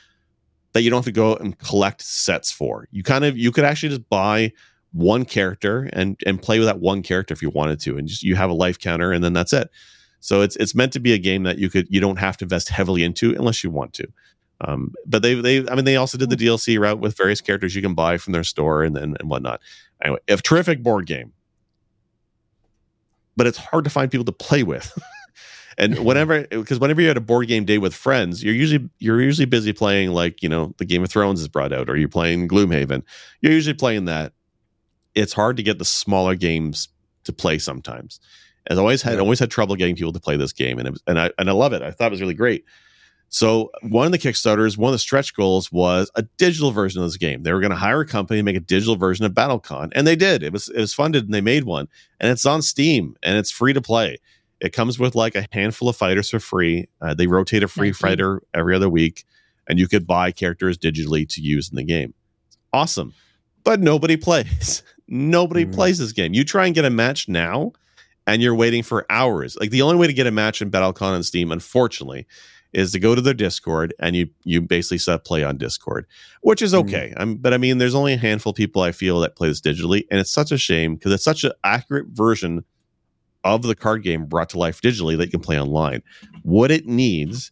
that 0.74 0.82
you 0.82 0.90
don't 0.90 1.00
have 1.00 1.06
to 1.06 1.12
go 1.12 1.36
and 1.36 1.58
collect 1.60 2.02
sets 2.02 2.52
for. 2.52 2.88
You 2.92 3.04
kind 3.04 3.26
of 3.26 3.38
you 3.38 3.52
could 3.52 3.64
actually 3.64 3.90
just 3.90 4.10
buy 4.10 4.52
one 4.92 5.26
character 5.26 5.90
and 5.94 6.20
and 6.26 6.42
play 6.42 6.60
with 6.60 6.68
that 6.68 6.80
one 6.80 7.04
character 7.04 7.34
if 7.34 7.42
you 7.42 7.50
wanted 7.50 7.80
to, 7.82 7.98
and 7.98 8.08
just 8.08 8.24
you 8.24 8.36
have 8.36 8.50
a 8.50 8.54
life 8.54 8.80
counter, 8.80 9.12
and 9.12 9.24
then 9.24 9.34
that's 9.34 9.54
it. 9.54 9.70
So 10.20 10.42
it's 10.42 10.56
it's 10.58 10.76
meant 10.76 10.94
to 10.94 11.00
be 11.00 11.14
a 11.14 11.18
game 11.18 11.44
that 11.44 11.58
you 11.58 11.70
could 11.70 11.88
you 11.90 12.00
don't 12.00 12.18
have 12.18 12.38
to 12.38 12.46
invest 12.46 12.70
heavily 12.70 13.04
into 13.04 13.34
unless 13.36 13.64
you 13.64 13.70
want 13.70 13.94
to. 13.94 14.08
Um, 14.62 14.94
but 15.06 15.22
they 15.22 15.36
they 15.36 15.68
I 15.70 15.76
mean 15.76 15.86
they 15.86 15.96
also 15.96 16.18
did 16.18 16.30
the 16.30 16.36
DLC 16.36 16.80
route 16.80 17.00
with 17.00 17.16
various 17.16 17.42
characters 17.42 17.76
you 17.76 17.82
can 17.82 17.94
buy 17.94 18.18
from 18.18 18.34
their 18.34 18.44
store 18.44 18.84
and 18.84 18.98
and, 18.98 19.18
and 19.20 19.30
whatnot. 19.30 19.62
Anyway, 20.04 20.20
a 20.28 20.38
terrific 20.38 20.84
board 20.84 21.06
game, 21.06 21.34
but 23.36 23.48
it's 23.48 23.58
hard 23.58 23.84
to 23.84 23.90
find 23.90 24.12
people 24.12 24.26
to 24.26 24.32
play 24.32 24.64
with. 24.64 24.98
and 25.78 26.00
whenever 26.06 26.48
because 26.48 26.80
whenever 26.80 27.02
you're 27.02 27.12
at 27.12 27.18
a 27.18 27.22
board 27.22 27.48
game 27.48 27.66
day 27.66 27.78
with 27.78 27.94
friends, 27.94 28.44
you're 28.44 28.54
usually 28.54 28.90
you're 29.00 29.22
usually 29.22 29.46
busy 29.46 29.74
playing 29.74 30.12
like 30.12 30.42
you 30.44 30.50
know 30.50 30.74
the 30.78 30.86
Game 30.86 31.04
of 31.04 31.10
Thrones 31.10 31.42
is 31.42 31.48
brought 31.48 31.74
out, 31.74 31.90
or 31.90 31.98
you're 31.98 32.10
playing 32.10 32.48
Gloomhaven. 32.48 33.04
You're 33.42 33.54
usually 33.54 33.74
playing 33.76 34.06
that. 34.06 34.34
It's 35.16 35.34
hard 35.34 35.58
to 35.58 35.64
get 35.64 35.80
the 35.80 35.86
smaller 35.86 36.36
games 36.36 36.90
to 37.24 37.34
play 37.34 37.58
sometimes. 37.60 38.20
As 38.70 38.78
always 38.78 39.02
had 39.02 39.14
Yeah. 39.16 39.20
always 39.22 39.40
had 39.40 39.50
trouble 39.50 39.76
getting 39.76 39.96
people 39.96 40.14
to 40.14 40.20
play 40.20 40.36
this 40.38 40.54
game, 40.54 40.78
and 40.80 40.88
it 40.88 40.92
was, 40.92 41.02
and 41.08 41.20
I 41.20 41.32
and 41.40 41.50
I 41.50 41.54
love 41.54 41.74
it. 41.74 41.82
I 41.82 41.92
thought 41.92 42.08
it 42.08 42.12
was 42.12 42.22
really 42.22 42.34
great. 42.34 42.66
So 43.30 43.72
one 43.82 44.06
of 44.06 44.12
the 44.14 44.18
Kickstarters, 44.18 44.78
one 44.78 44.90
of 44.90 44.94
the 44.94 45.00
stretch 45.00 45.36
goals 45.36 45.70
was 45.70 46.10
a 46.16 46.22
digital 46.38 46.72
version 46.72 47.02
of 47.02 47.08
this 47.10 47.18
game. 47.18 47.44
They 47.44 47.52
were 47.52 47.60
going 47.60 47.72
to 47.72 47.76
hire 47.78 48.00
a 48.00 48.06
company 48.06 48.40
and 48.40 48.46
make 48.46 48.56
a 48.56 48.62
digital 48.62 48.96
version 48.96 49.26
of 49.26 49.34
BattleCon, 49.34 49.90
and 49.94 50.08
they 50.08 50.16
did. 50.16 50.44
It 50.44 50.54
was 50.54 50.70
it 50.70 50.80
was 50.80 50.94
funded, 50.94 51.26
and 51.26 51.34
they 51.34 51.42
made 51.42 51.66
one, 51.66 51.88
and 52.20 52.32
it's 52.32 52.46
on 52.46 52.62
Steam, 52.62 53.16
and 53.24 53.38
it's 53.38 53.52
free 53.52 53.74
to 53.74 53.82
play. 53.82 54.18
It 54.60 54.74
comes 54.74 54.98
with 55.00 55.14
like 55.16 55.36
a 55.36 55.48
handful 55.52 55.88
of 55.90 55.96
fighters 55.96 56.30
for 56.30 56.40
free. 56.40 56.88
Uh, 57.02 57.14
they 57.14 57.28
rotate 57.28 57.64
a 57.64 57.68
free 57.68 57.90
Nice. 57.90 57.98
fighter 57.98 58.42
every 58.54 58.76
other 58.76 58.90
week, 58.90 59.26
and 59.68 59.78
you 59.80 59.88
could 59.88 60.08
buy 60.08 60.32
characters 60.32 60.78
digitally 60.78 61.28
to 61.30 61.42
use 61.42 61.70
in 61.70 61.76
the 61.76 61.84
game. 61.84 62.14
Awesome, 62.74 63.14
but 63.64 63.80
nobody 63.82 64.18
plays. 64.28 64.84
nobody 65.08 65.66
Mm. 65.66 65.74
plays 65.74 66.00
this 66.00 66.12
game. 66.12 66.34
You 66.34 66.44
try 66.44 66.66
and 66.66 66.76
get 66.76 66.86
a 66.86 66.90
match 66.90 67.28
now, 67.30 67.72
and 68.26 68.42
you're 68.42 68.56
waiting 68.56 68.84
for 68.84 69.06
hours. 69.10 69.56
Like 69.60 69.70
the 69.70 69.82
only 69.84 69.96
way 69.98 70.08
to 70.08 70.14
get 70.14 70.28
a 70.28 70.32
match 70.32 70.62
in 70.62 70.70
BattleCon 70.72 71.02
on 71.14 71.24
Steam, 71.24 71.52
unfortunately, 71.52 72.26
is 72.74 72.92
to 72.92 73.00
go 73.00 73.16
to 73.16 73.22
their 73.22 73.34
Discord 73.34 73.94
and 74.00 74.16
you 74.16 74.28
you 74.44 74.60
basically 74.62 74.98
set 74.98 75.24
play 75.24 75.44
on 75.44 75.58
Discord, 75.58 76.06
which 76.42 76.62
is 76.62 76.74
Mm. 76.74 76.80
okay. 76.80 77.14
I'm, 77.16 77.36
but 77.38 77.54
I 77.54 77.58
mean, 77.58 77.78
there's 77.78 77.96
only 77.96 78.14
a 78.14 78.18
handful 78.18 78.50
of 78.52 78.56
people 78.58 78.82
I 78.82 78.92
feel 78.92 79.20
that 79.22 79.36
play 79.36 79.48
this 79.48 79.62
digitally, 79.62 80.04
and 80.12 80.20
it's 80.20 80.32
such 80.32 80.52
a 80.52 80.58
shame 80.58 80.96
because 80.96 81.14
it's 81.14 81.24
such 81.24 81.44
an 81.46 81.52
accurate 81.64 82.08
version 82.08 82.66
of 83.56 83.64
the 83.64 83.76
card 83.76 84.04
game 84.04 84.26
brought 84.26 84.50
to 84.50 84.60
life 84.60 84.82
digitally 84.82 85.18
that 85.18 85.26
you 85.26 85.32
can 85.32 85.40
play 85.40 85.60
online. 85.60 86.04
What 86.44 86.72
it 86.72 86.86
needs 86.86 87.52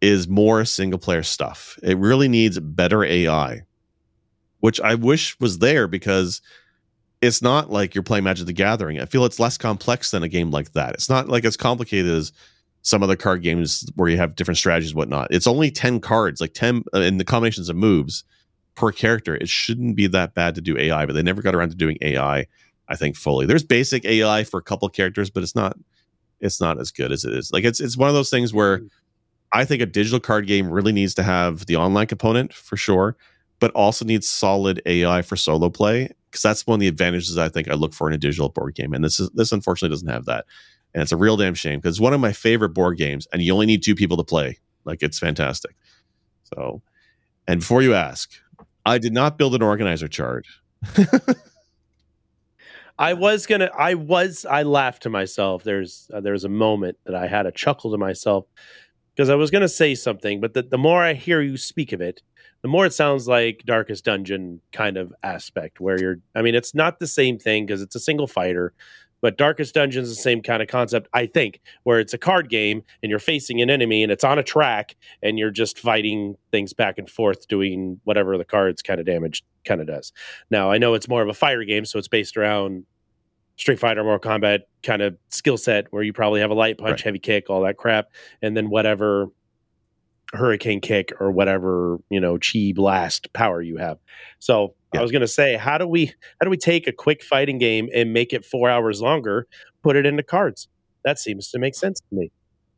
is 0.00 0.28
more 0.28 0.64
single 0.64 0.98
player 0.98 1.22
stuff. 1.22 1.78
It 1.82 1.98
really 1.98 2.28
needs 2.28 2.58
better 2.58 3.04
AI, 3.04 3.62
which 4.60 4.80
I 4.80 4.94
wish 4.94 5.38
was 5.40 5.58
there 5.58 5.86
because 5.86 6.40
it's 7.20 7.42
not 7.42 7.70
like 7.70 7.94
you're 7.94 8.02
playing 8.02 8.24
Magic 8.24 8.46
the 8.46 8.52
Gathering. 8.52 9.00
I 9.00 9.04
feel 9.04 9.24
it's 9.24 9.40
less 9.40 9.58
complex 9.58 10.10
than 10.10 10.22
a 10.22 10.28
game 10.28 10.50
like 10.50 10.72
that. 10.72 10.94
It's 10.94 11.10
not 11.10 11.28
like 11.28 11.44
as 11.44 11.56
complicated 11.56 12.10
as 12.10 12.32
some 12.82 13.02
other 13.02 13.16
card 13.16 13.42
games 13.42 13.84
where 13.94 14.08
you 14.08 14.16
have 14.16 14.36
different 14.36 14.58
strategies 14.58 14.90
and 14.90 14.96
whatnot. 14.96 15.28
It's 15.30 15.46
only 15.46 15.70
10 15.70 16.00
cards, 16.00 16.40
like 16.40 16.54
10 16.54 16.84
uh, 16.94 17.00
in 17.00 17.18
the 17.18 17.24
combinations 17.24 17.68
of 17.68 17.76
moves 17.76 18.24
per 18.74 18.90
character. 18.90 19.36
It 19.36 19.48
shouldn't 19.48 19.96
be 19.96 20.06
that 20.06 20.34
bad 20.34 20.54
to 20.54 20.62
do 20.62 20.78
AI, 20.78 21.04
but 21.04 21.12
they 21.12 21.22
never 21.22 21.42
got 21.42 21.54
around 21.54 21.70
to 21.70 21.76
doing 21.76 21.98
AI, 22.00 22.46
I 22.90 22.96
think, 22.96 23.16
fully. 23.16 23.46
There's 23.46 23.62
basic 23.62 24.04
AI 24.04 24.42
for 24.44 24.58
a 24.58 24.62
couple 24.62 24.88
characters, 24.88 25.30
but 25.30 25.42
it's 25.42 25.54
not 25.54 25.78
it's 26.40 26.60
not 26.60 26.80
as 26.80 26.90
good 26.90 27.12
as 27.12 27.24
it 27.24 27.32
is. 27.32 27.52
Like 27.52 27.64
it's 27.64 27.80
it's 27.80 27.96
one 27.96 28.08
of 28.08 28.14
those 28.14 28.30
things 28.30 28.52
where 28.52 28.78
mm. 28.78 28.90
I 29.52 29.64
think 29.64 29.80
a 29.80 29.86
digital 29.86 30.20
card 30.20 30.46
game 30.46 30.68
really 30.70 30.92
needs 30.92 31.14
to 31.14 31.22
have 31.22 31.66
the 31.66 31.76
online 31.76 32.08
component 32.08 32.52
for 32.52 32.76
sure, 32.76 33.16
but 33.60 33.70
also 33.72 34.04
needs 34.04 34.28
solid 34.28 34.82
AI 34.86 35.22
for 35.22 35.36
solo 35.36 35.70
play 35.70 36.10
because 36.30 36.42
that's 36.42 36.66
one 36.66 36.74
of 36.74 36.80
the 36.80 36.88
advantages 36.88 37.38
I 37.38 37.48
think 37.48 37.68
I 37.68 37.74
look 37.74 37.94
for 37.94 38.08
in 38.08 38.14
a 38.14 38.18
digital 38.18 38.48
board 38.48 38.74
game. 38.74 38.92
And 38.92 39.04
this 39.04 39.20
is 39.20 39.30
this 39.30 39.52
unfortunately 39.52 39.94
doesn't 39.94 40.08
have 40.08 40.24
that, 40.24 40.46
and 40.92 41.02
it's 41.02 41.12
a 41.12 41.16
real 41.16 41.36
damn 41.36 41.54
shame 41.54 41.78
because 41.78 41.96
it's 41.96 42.00
one 42.00 42.12
of 42.12 42.20
my 42.20 42.32
favorite 42.32 42.70
board 42.70 42.98
games, 42.98 43.28
and 43.32 43.40
you 43.40 43.52
only 43.52 43.66
need 43.66 43.84
two 43.84 43.94
people 43.94 44.16
to 44.16 44.24
play. 44.24 44.58
Like 44.84 45.02
it's 45.02 45.18
fantastic. 45.18 45.76
So, 46.54 46.82
and 47.46 47.60
before 47.60 47.82
you 47.82 47.94
ask, 47.94 48.32
I 48.84 48.98
did 48.98 49.12
not 49.12 49.38
build 49.38 49.54
an 49.54 49.62
organizer 49.62 50.08
chart. 50.08 50.46
I 53.00 53.14
was 53.14 53.46
gonna. 53.46 53.70
I 53.76 53.94
was. 53.94 54.44
I 54.44 54.62
laughed 54.62 55.04
to 55.04 55.10
myself. 55.10 55.64
There's. 55.64 56.10
Uh, 56.12 56.20
there 56.20 56.34
was 56.34 56.44
a 56.44 56.50
moment 56.50 56.98
that 57.06 57.14
I 57.14 57.26
had 57.26 57.46
a 57.46 57.50
chuckle 57.50 57.90
to 57.92 57.98
myself 57.98 58.44
because 59.16 59.30
I 59.30 59.36
was 59.36 59.50
gonna 59.50 59.68
say 59.68 59.94
something, 59.94 60.38
but 60.38 60.52
the, 60.52 60.62
the 60.62 60.76
more 60.76 61.02
I 61.02 61.14
hear 61.14 61.40
you 61.40 61.56
speak 61.56 61.92
of 61.92 62.02
it, 62.02 62.22
the 62.60 62.68
more 62.68 62.84
it 62.84 62.92
sounds 62.92 63.26
like 63.26 63.62
Darkest 63.64 64.04
Dungeon 64.04 64.60
kind 64.70 64.98
of 64.98 65.14
aspect, 65.22 65.80
where 65.80 65.98
you're. 65.98 66.16
I 66.34 66.42
mean, 66.42 66.54
it's 66.54 66.74
not 66.74 67.00
the 67.00 67.06
same 67.06 67.38
thing 67.38 67.64
because 67.64 67.80
it's 67.80 67.96
a 67.96 68.00
single 68.00 68.26
fighter, 68.26 68.74
but 69.20 69.36
Darkest 69.38 69.74
Dungeons 69.74 70.08
is 70.08 70.16
the 70.16 70.22
same 70.22 70.42
kind 70.42 70.62
of 70.62 70.68
concept, 70.68 71.08
I 71.12 71.26
think, 71.26 71.60
where 71.84 72.00
it's 72.00 72.14
a 72.14 72.18
card 72.18 72.48
game 72.48 72.82
and 73.02 73.10
you're 73.10 73.18
facing 73.18 73.60
an 73.60 73.70
enemy 73.70 74.02
and 74.02 74.10
it's 74.10 74.24
on 74.24 74.38
a 74.38 74.42
track 74.42 74.96
and 75.22 75.38
you're 75.38 75.50
just 75.50 75.78
fighting 75.78 76.36
things 76.50 76.72
back 76.72 76.98
and 76.98 77.08
forth, 77.08 77.46
doing 77.48 78.00
whatever 78.04 78.38
the 78.38 78.44
cards 78.44 78.82
kind 78.82 78.98
of 79.00 79.06
damage 79.06 79.44
kind 79.64 79.80
of 79.80 79.86
does. 79.86 80.12
Now 80.50 80.70
I 80.70 80.78
know 80.78 80.94
it's 80.94 81.08
more 81.08 81.22
of 81.22 81.28
a 81.28 81.34
fire 81.34 81.64
game, 81.64 81.84
so 81.84 81.98
it's 81.98 82.08
based 82.08 82.36
around 82.36 82.84
Street 83.56 83.78
Fighter, 83.78 84.02
Mortal 84.02 84.30
Kombat 84.30 84.60
kind 84.82 85.02
of 85.02 85.18
skill 85.28 85.58
set 85.58 85.86
where 85.92 86.02
you 86.02 86.14
probably 86.14 86.40
have 86.40 86.50
a 86.50 86.54
light 86.54 86.78
punch, 86.78 86.92
Right. 86.92 87.00
heavy 87.02 87.18
kick, 87.18 87.50
all 87.50 87.60
that 87.62 87.76
crap, 87.76 88.06
and 88.40 88.56
then 88.56 88.70
whatever 88.70 89.28
hurricane 90.32 90.80
kick 90.80 91.12
or 91.18 91.30
whatever 91.32 91.98
you 92.08 92.20
know 92.20 92.38
chi 92.38 92.72
blast 92.74 93.32
power 93.32 93.60
you 93.60 93.76
have. 93.78 93.98
So 94.38 94.74
Yeah. 94.92 95.00
I 95.00 95.02
was 95.02 95.12
gonna 95.12 95.26
say, 95.26 95.56
how 95.56 95.78
do 95.78 95.86
we 95.86 96.06
how 96.06 96.44
do 96.44 96.50
we 96.50 96.56
take 96.56 96.86
a 96.86 96.92
quick 96.92 97.22
fighting 97.22 97.58
game 97.58 97.88
and 97.94 98.12
make 98.12 98.32
it 98.32 98.44
four 98.44 98.68
hours 98.68 99.00
longer, 99.00 99.46
put 99.82 99.96
it 99.96 100.06
into 100.06 100.22
cards? 100.22 100.68
That 101.04 101.18
seems 101.18 101.50
to 101.50 101.58
make 101.58 101.74
sense 101.74 102.00
to 102.00 102.14
me. 102.14 102.30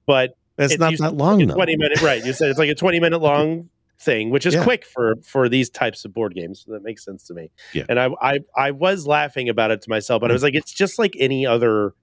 But 0.06 0.36
It's 0.58 0.74
It 0.74 0.80
not 0.80 0.96
that 0.98 1.14
long 1.14 1.46
though. 1.46 1.54
twenty 1.54 1.76
minute 1.76 2.02
right? 2.02 2.24
You 2.24 2.32
said 2.32 2.50
it's 2.50 2.58
like 2.58 2.68
a 2.68 2.74
twenty 2.74 3.00
minute 3.00 3.18
long 3.22 3.70
thing, 3.98 4.30
which 4.30 4.44
is 4.44 4.54
Yeah. 4.54 4.64
quick 4.64 4.84
for 4.84 5.14
for 5.24 5.48
these 5.48 5.70
types 5.70 6.04
of 6.04 6.12
board 6.12 6.34
games. 6.34 6.64
So 6.66 6.72
that 6.72 6.82
makes 6.82 7.04
sense 7.04 7.24
to 7.28 7.34
me. 7.34 7.50
Yeah. 7.72 7.84
And 7.88 7.98
I 7.98 8.10
I 8.20 8.40
I 8.56 8.70
was 8.72 9.06
laughing 9.06 9.48
about 9.48 9.70
it 9.70 9.80
to 9.82 9.90
myself, 9.90 10.20
but 10.20 10.30
I 10.30 10.34
was 10.34 10.42
mm. 10.42 10.46
like, 10.46 10.54
it's 10.54 10.72
just 10.72 10.98
like 10.98 11.16
any 11.18 11.46
other. 11.46 11.94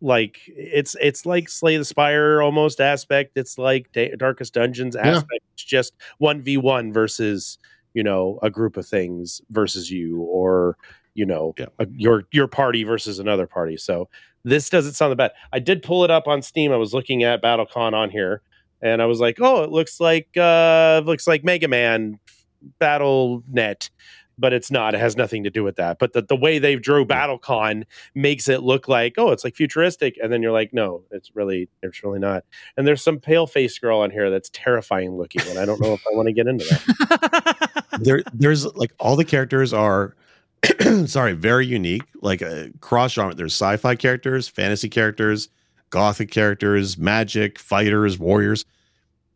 Like 0.00 0.38
it's 0.46 0.94
it's 1.00 1.26
like 1.26 1.48
Slay 1.48 1.76
the 1.76 1.84
Spire 1.84 2.40
almost 2.40 2.80
aspect. 2.80 3.32
It's 3.36 3.58
like 3.58 3.90
Da- 3.92 4.14
Darkest 4.14 4.54
Dungeons 4.54 4.94
aspect. 4.94 5.42
It's 5.54 5.64
just 5.64 5.92
one 6.18 6.40
v 6.40 6.56
one 6.56 6.92
versus 6.92 7.58
you 7.98 8.04
know 8.04 8.38
a 8.42 8.50
group 8.50 8.76
of 8.76 8.86
things 8.86 9.40
versus 9.50 9.90
you, 9.90 10.20
or 10.38 10.76
you 11.14 11.26
know 11.26 11.52
Yeah. 11.58 11.66
a, 11.80 11.86
your 11.96 12.24
your 12.30 12.46
party 12.46 12.84
versus 12.84 13.18
another 13.18 13.46
party. 13.48 13.76
So 13.76 14.08
this 14.44 14.70
doesn't 14.70 14.92
sound 14.94 15.10
the 15.12 15.16
bad. 15.16 15.32
I 15.52 15.58
did 15.58 15.82
pull 15.82 16.04
it 16.04 16.10
up 16.12 16.28
on 16.28 16.42
Steam. 16.42 16.70
I 16.72 16.76
was 16.76 16.94
looking 16.94 17.24
at 17.24 17.42
BattleCon 17.42 17.92
on 17.92 18.10
here, 18.10 18.40
and 18.80 19.02
I 19.02 19.06
was 19.06 19.18
like, 19.18 19.38
"Oh, 19.40 19.64
it 19.64 19.70
looks 19.70 19.98
like 19.98 20.28
uh 20.36 21.02
looks 21.04 21.26
like 21.26 21.42
Mega 21.42 21.66
Man 21.66 22.20
Battle 22.78 23.42
Net." 23.50 23.90
But 24.40 24.52
it's 24.52 24.70
not. 24.70 24.94
It 24.94 25.00
has 25.00 25.16
nothing 25.16 25.42
to 25.42 25.50
do 25.50 25.64
with 25.64 25.74
that. 25.82 25.98
But 25.98 26.12
the, 26.12 26.22
the 26.22 26.36
way 26.36 26.60
they 26.60 26.76
drew 26.76 27.04
BattleCon 27.04 27.82
makes 28.14 28.48
it 28.48 28.62
look 28.62 28.86
like, 28.86 29.14
oh, 29.18 29.32
it's 29.32 29.42
like 29.42 29.56
futuristic, 29.56 30.14
and 30.22 30.32
then 30.32 30.42
you're 30.44 30.52
like, 30.52 30.72
no, 30.72 31.02
it's 31.10 31.34
really, 31.34 31.68
it's 31.82 32.04
really 32.04 32.20
not. 32.20 32.44
And 32.76 32.86
there's 32.86 33.02
some 33.02 33.18
pale 33.18 33.48
faced 33.48 33.80
girl 33.80 33.98
on 33.98 34.12
here 34.12 34.30
that's 34.30 34.48
terrifying 34.52 35.16
looking, 35.18 35.42
and 35.50 35.58
I 35.58 35.64
don't 35.64 35.80
know 35.80 35.92
if 35.92 36.04
I 36.06 36.14
want 36.14 36.28
to 36.28 36.32
get 36.32 36.46
into 36.46 36.64
that. 36.66 37.70
there 38.00 38.22
there's 38.32 38.66
like 38.76 38.92
all 38.98 39.16
the 39.16 39.24
characters 39.24 39.72
are 39.72 40.14
sorry 41.06 41.32
very 41.32 41.66
unique 41.66 42.02
like 42.22 42.42
uh, 42.42 42.66
cross 42.80 43.12
genre. 43.12 43.34
There's 43.34 43.54
sci-fi 43.54 43.94
characters 43.94 44.48
fantasy 44.48 44.88
characters 44.88 45.48
gothic 45.90 46.30
characters 46.30 46.98
magic 46.98 47.58
fighters 47.58 48.18
warriors. 48.18 48.64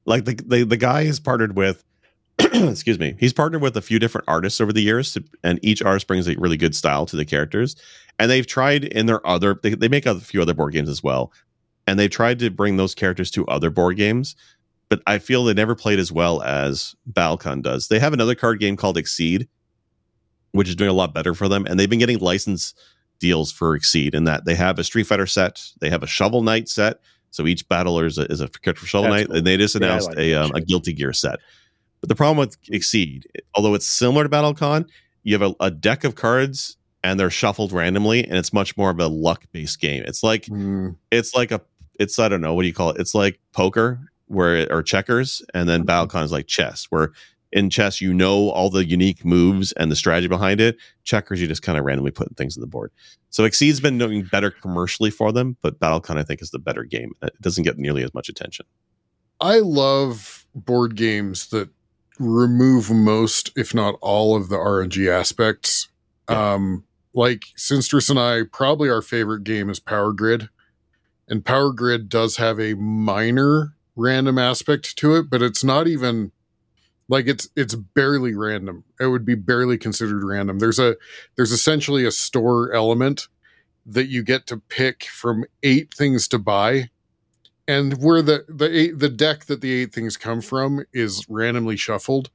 Like 0.05 0.24
the 0.24 0.34
the, 0.34 0.64
the 0.64 0.76
guy 0.76 1.02
is 1.02 1.20
partnered 1.20 1.56
with 1.56 1.84
excuse 2.39 2.98
me 2.98 3.14
he's 3.20 3.32
partnered 3.32 3.62
with 3.62 3.76
a 3.76 3.82
few 3.82 3.98
different 3.98 4.26
artists 4.28 4.60
over 4.60 4.72
the 4.72 4.82
years 4.82 5.12
to, 5.12 5.24
and 5.44 5.59
each 5.62 5.82
artist 5.82 6.06
brings 6.06 6.28
a 6.28 6.34
really 6.36 6.56
good 6.56 6.74
style 6.74 7.06
to 7.06 7.16
the 7.16 7.24
characters. 7.24 7.76
And 8.18 8.30
they've 8.30 8.47
tried 8.47 8.84
in 8.84 9.06
their 9.06 9.26
other 9.26 9.59
they, 9.62 9.74
they 9.74 9.89
make 9.89 10.06
a 10.06 10.18
few 10.18 10.43
other 10.43 10.55
board 10.55 10.72
games 10.72 10.89
as 10.89 11.02
well. 11.02 11.32
And 11.86 11.98
they've 11.98 12.10
tried 12.10 12.39
to 12.40 12.51
bring 12.51 12.76
those 12.76 12.94
characters 12.94 13.30
to 13.32 13.47
other 13.47 13.70
board 13.70 13.97
games 13.97 14.36
but 14.93 15.01
I 15.06 15.16
feel 15.19 15.43
they 15.44 15.55
never 15.55 15.74
played 15.74 15.98
as 15.98 16.12
well 16.12 16.43
as 16.43 16.94
BattleCon 17.10 17.62
does. 17.62 17.89
They 17.89 17.98
have 17.98 18.12
another 18.12 18.35
card 18.35 18.60
game 18.60 18.77
called 18.77 18.98
Exceed, 18.98 19.48
which 20.51 20.69
is 20.69 20.77
doing 20.77 20.90
a 20.90 20.93
lot 20.93 21.14
better 21.14 21.32
for 21.32 21.48
them, 21.48 21.64
and 21.64 21.81
they've 21.81 21.89
been 21.89 21.98
getting 21.98 22.19
license 22.19 22.74
deals 23.19 23.51
for 23.51 23.74
Exceed 23.74 24.14
in 24.14 24.24
that 24.24 24.44
they 24.44 24.55
have 24.55 24.78
a 24.78 24.85
Street 24.85 25.05
Fighter 25.05 25.27
set, 25.27 25.64
they 25.81 25.89
have 25.89 26.02
a 26.02 26.06
Shovel 26.06 26.43
Knight 26.43 26.69
set, 26.69 26.98
so 27.31 27.47
each 27.47 27.66
battler 27.70 28.05
is 28.05 28.19
a, 28.19 28.31
is 28.31 28.43
a 28.43 28.48
character 28.48 28.82
for 28.82 28.86
Shovel 28.86 29.09
That's 29.09 29.20
Knight, 29.23 29.27
cool. 29.28 29.36
and 29.39 29.47
they 29.47 29.56
just 29.56 29.74
Yeah, 29.74 29.86
announced 29.86 30.09
like 30.10 30.19
a, 30.19 30.35
um, 30.35 30.51
a. 30.55 30.60
Guilty 30.60 30.93
Gear 30.93 31.14
set. 31.14 31.39
But 32.02 32.10
the 32.10 32.14
problem 32.14 32.36
with 32.36 32.59
Exceed, 32.69 33.27
although 33.55 33.73
it's 33.73 33.89
similar 33.89 34.24
to 34.24 34.28
BattleCon, 34.28 34.86
you 35.23 35.39
have 35.39 35.52
a, 35.52 35.55
a 35.64 35.70
deck 35.70 36.05
of 36.05 36.16
cards 36.16 36.77
and 37.02 37.19
they're 37.19 37.31
shuffled 37.31 37.73
randomly, 37.73 38.24
and 38.24 38.36
it's 38.36 38.52
much 38.52 38.77
more 38.77 38.90
of 38.90 39.01
a 39.01 39.06
luck 39.06 39.44
based 39.52 39.81
game. 39.81 40.05
It's 40.06 40.23
like 40.23 40.44
Mm, 40.47 40.97
it's 41.10 41.35
like 41.35 41.51
a 41.51 41.62
it's 41.98 42.19
I 42.19 42.28
don't 42.28 42.43
know 42.43 42.52
what 42.52 42.62
do 42.62 42.69
you 42.69 42.74
call 42.74 42.90
it? 42.90 43.01
It's 43.01 43.14
like 43.14 43.40
poker 43.52 44.11
where 44.32 44.70
or 44.72 44.82
checkers, 44.82 45.42
and 45.54 45.68
then 45.68 45.84
BattleCon 45.84 46.24
is 46.24 46.32
like 46.32 46.46
chess, 46.46 46.86
where 46.90 47.12
in 47.52 47.68
chess 47.68 48.00
you 48.00 48.14
know 48.14 48.50
all 48.50 48.70
the 48.70 48.84
unique 48.84 49.24
moves 49.24 49.72
and 49.72 49.90
the 49.90 49.96
strategy 49.96 50.26
behind 50.26 50.60
it. 50.60 50.76
Checkers 51.04 51.40
you 51.40 51.46
just 51.46 51.62
kind 51.62 51.78
of 51.78 51.84
randomly 51.84 52.10
put 52.10 52.34
things 52.36 52.56
on 52.56 52.62
the 52.62 52.66
board. 52.66 52.90
So 53.30 53.44
Exceed's 53.44 53.80
been 53.80 53.98
doing 53.98 54.24
better 54.24 54.50
commercially 54.50 55.10
for 55.10 55.32
them, 55.32 55.56
but 55.62 55.78
Battlecon 55.78 56.18
I 56.18 56.22
think 56.22 56.42
is 56.42 56.50
the 56.50 56.59
better 56.59 56.84
game. 56.84 57.12
It 57.22 57.40
doesn't 57.40 57.64
get 57.64 57.78
nearly 57.78 58.02
as 58.02 58.14
much 58.14 58.28
attention. 58.28 58.66
I 59.40 59.59
love 59.59 60.46
board 60.54 60.96
games 60.96 61.48
that 61.48 61.68
remove 62.18 62.90
most, 62.90 63.50
if 63.56 63.74
not 63.74 63.96
all, 64.00 64.36
of 64.36 64.48
the 64.48 64.56
RNG 64.56 65.09
aspects. 65.10 65.88
Um, 66.28 66.84
like 67.14 67.46
Sinstress 67.56 68.09
and 68.09 68.18
I, 68.18 68.42
probably 68.50 68.88
our 68.88 69.02
favorite 69.02 69.44
game 69.44 69.68
is 69.68 69.80
Power 69.80 70.12
Grid, 70.12 70.48
and 71.28 71.44
Power 71.44 71.72
Grid 71.72 72.09
does 72.09 72.36
have 72.36 72.59
a 72.60 72.74
minor 72.74 73.74
random 73.97 74.39
aspect 74.39 74.97
to 74.98 75.16
it, 75.16 75.31
but 75.31 75.43
it's 75.43 75.64
not 75.64 75.86
even 75.86 76.32
like 77.09 77.27
it's 77.27 77.48
it's 77.56 77.74
barely 77.74 78.35
random. 78.35 78.85
It 79.01 79.06
would 79.06 79.24
be 79.24 79.35
barely 79.35 79.78
considered 79.78 80.24
random. 80.24 80.59
There's 80.59 80.78
a 80.78 80.97
there's 81.36 81.52
essentially 81.52 82.05
a 82.05 82.10
store 82.10 82.73
element 82.73 83.28
that 83.85 84.09
you 84.09 84.23
get 84.23 84.47
to 84.47 84.56
pick 84.56 85.05
from 85.05 85.44
eight 85.62 85.93
things 85.93 86.28
to 86.28 86.39
buy 86.39 86.90
and 87.66 88.02
where 88.02 88.23
the 88.23 88.44
the 88.48 88.77
eight, 88.77 88.98
the 88.98 89.09
deck 89.09 89.47
that 89.47 89.60
the 89.60 89.73
eight 89.73 89.93
things 89.93 90.16
come 90.16 90.40
from 90.40 90.85
is 90.93 91.27
randomly 91.28 91.77
shuffled 91.77 92.31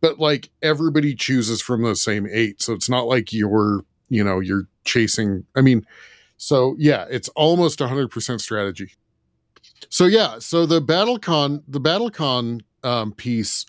but 0.00 0.18
like 0.18 0.50
everybody 0.62 1.14
chooses 1.14 1.60
from 1.60 1.82
the 1.82 1.96
same 1.96 2.26
eight 2.30 2.62
so 2.62 2.72
it's 2.72 2.88
not 2.88 3.06
like 3.06 3.32
you're 3.32 3.82
you 4.08 4.22
know 4.22 4.40
you're 4.40 4.66
chasing 4.84 5.44
i 5.56 5.60
mean 5.60 5.84
so 6.36 6.76
yeah 6.78 7.06
it's 7.10 7.28
almost 7.30 7.80
100% 7.80 8.40
strategy 8.40 8.92
so 9.88 10.04
yeah 10.06 10.38
so 10.38 10.66
the 10.66 10.80
battlecon 10.80 11.62
the 11.68 11.80
battlecon 11.80 12.60
um 12.84 13.12
piece 13.12 13.64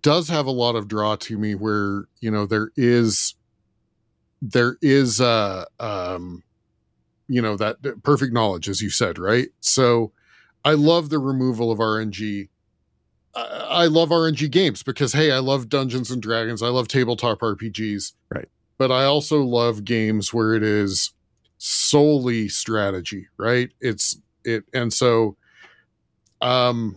does 0.00 0.28
have 0.28 0.46
a 0.46 0.50
lot 0.50 0.74
of 0.74 0.88
draw 0.88 1.16
to 1.16 1.36
me 1.38 1.54
where 1.54 2.04
you 2.20 2.30
know 2.30 2.46
there 2.46 2.70
is 2.76 3.34
there 4.40 4.76
is 4.82 5.20
uh 5.20 5.64
um 5.80 6.42
you 7.28 7.40
know 7.40 7.56
that 7.56 7.76
perfect 8.02 8.32
knowledge 8.32 8.68
as 8.68 8.80
you 8.80 8.90
said 8.90 9.18
right? 9.18 9.48
So 9.60 10.12
i 10.64 10.72
love 10.72 11.08
the 11.10 11.18
removal 11.18 11.70
of 11.70 11.78
rng 11.78 12.48
I 13.34 13.86
love 13.86 14.10
rng 14.10 14.50
games 14.50 14.82
because 14.82 15.12
hey 15.12 15.30
i 15.30 15.38
love 15.38 15.68
dungeons 15.68 16.10
and 16.10 16.20
dragons. 16.22 16.62
I 16.62 16.68
love 16.68 16.88
tabletop 16.88 17.40
rpgs 17.40 18.12
Right. 18.34 18.48
but 18.78 18.90
i 18.90 19.04
also 19.04 19.42
love 19.42 19.84
games 19.84 20.32
where 20.34 20.54
it 20.54 20.62
is 20.62 21.12
solely 21.58 22.48
strategy 22.48 23.28
right? 23.38 23.70
It's 23.80 24.18
it 24.44 24.64
and 24.74 24.92
so 24.92 25.36
um 26.42 26.96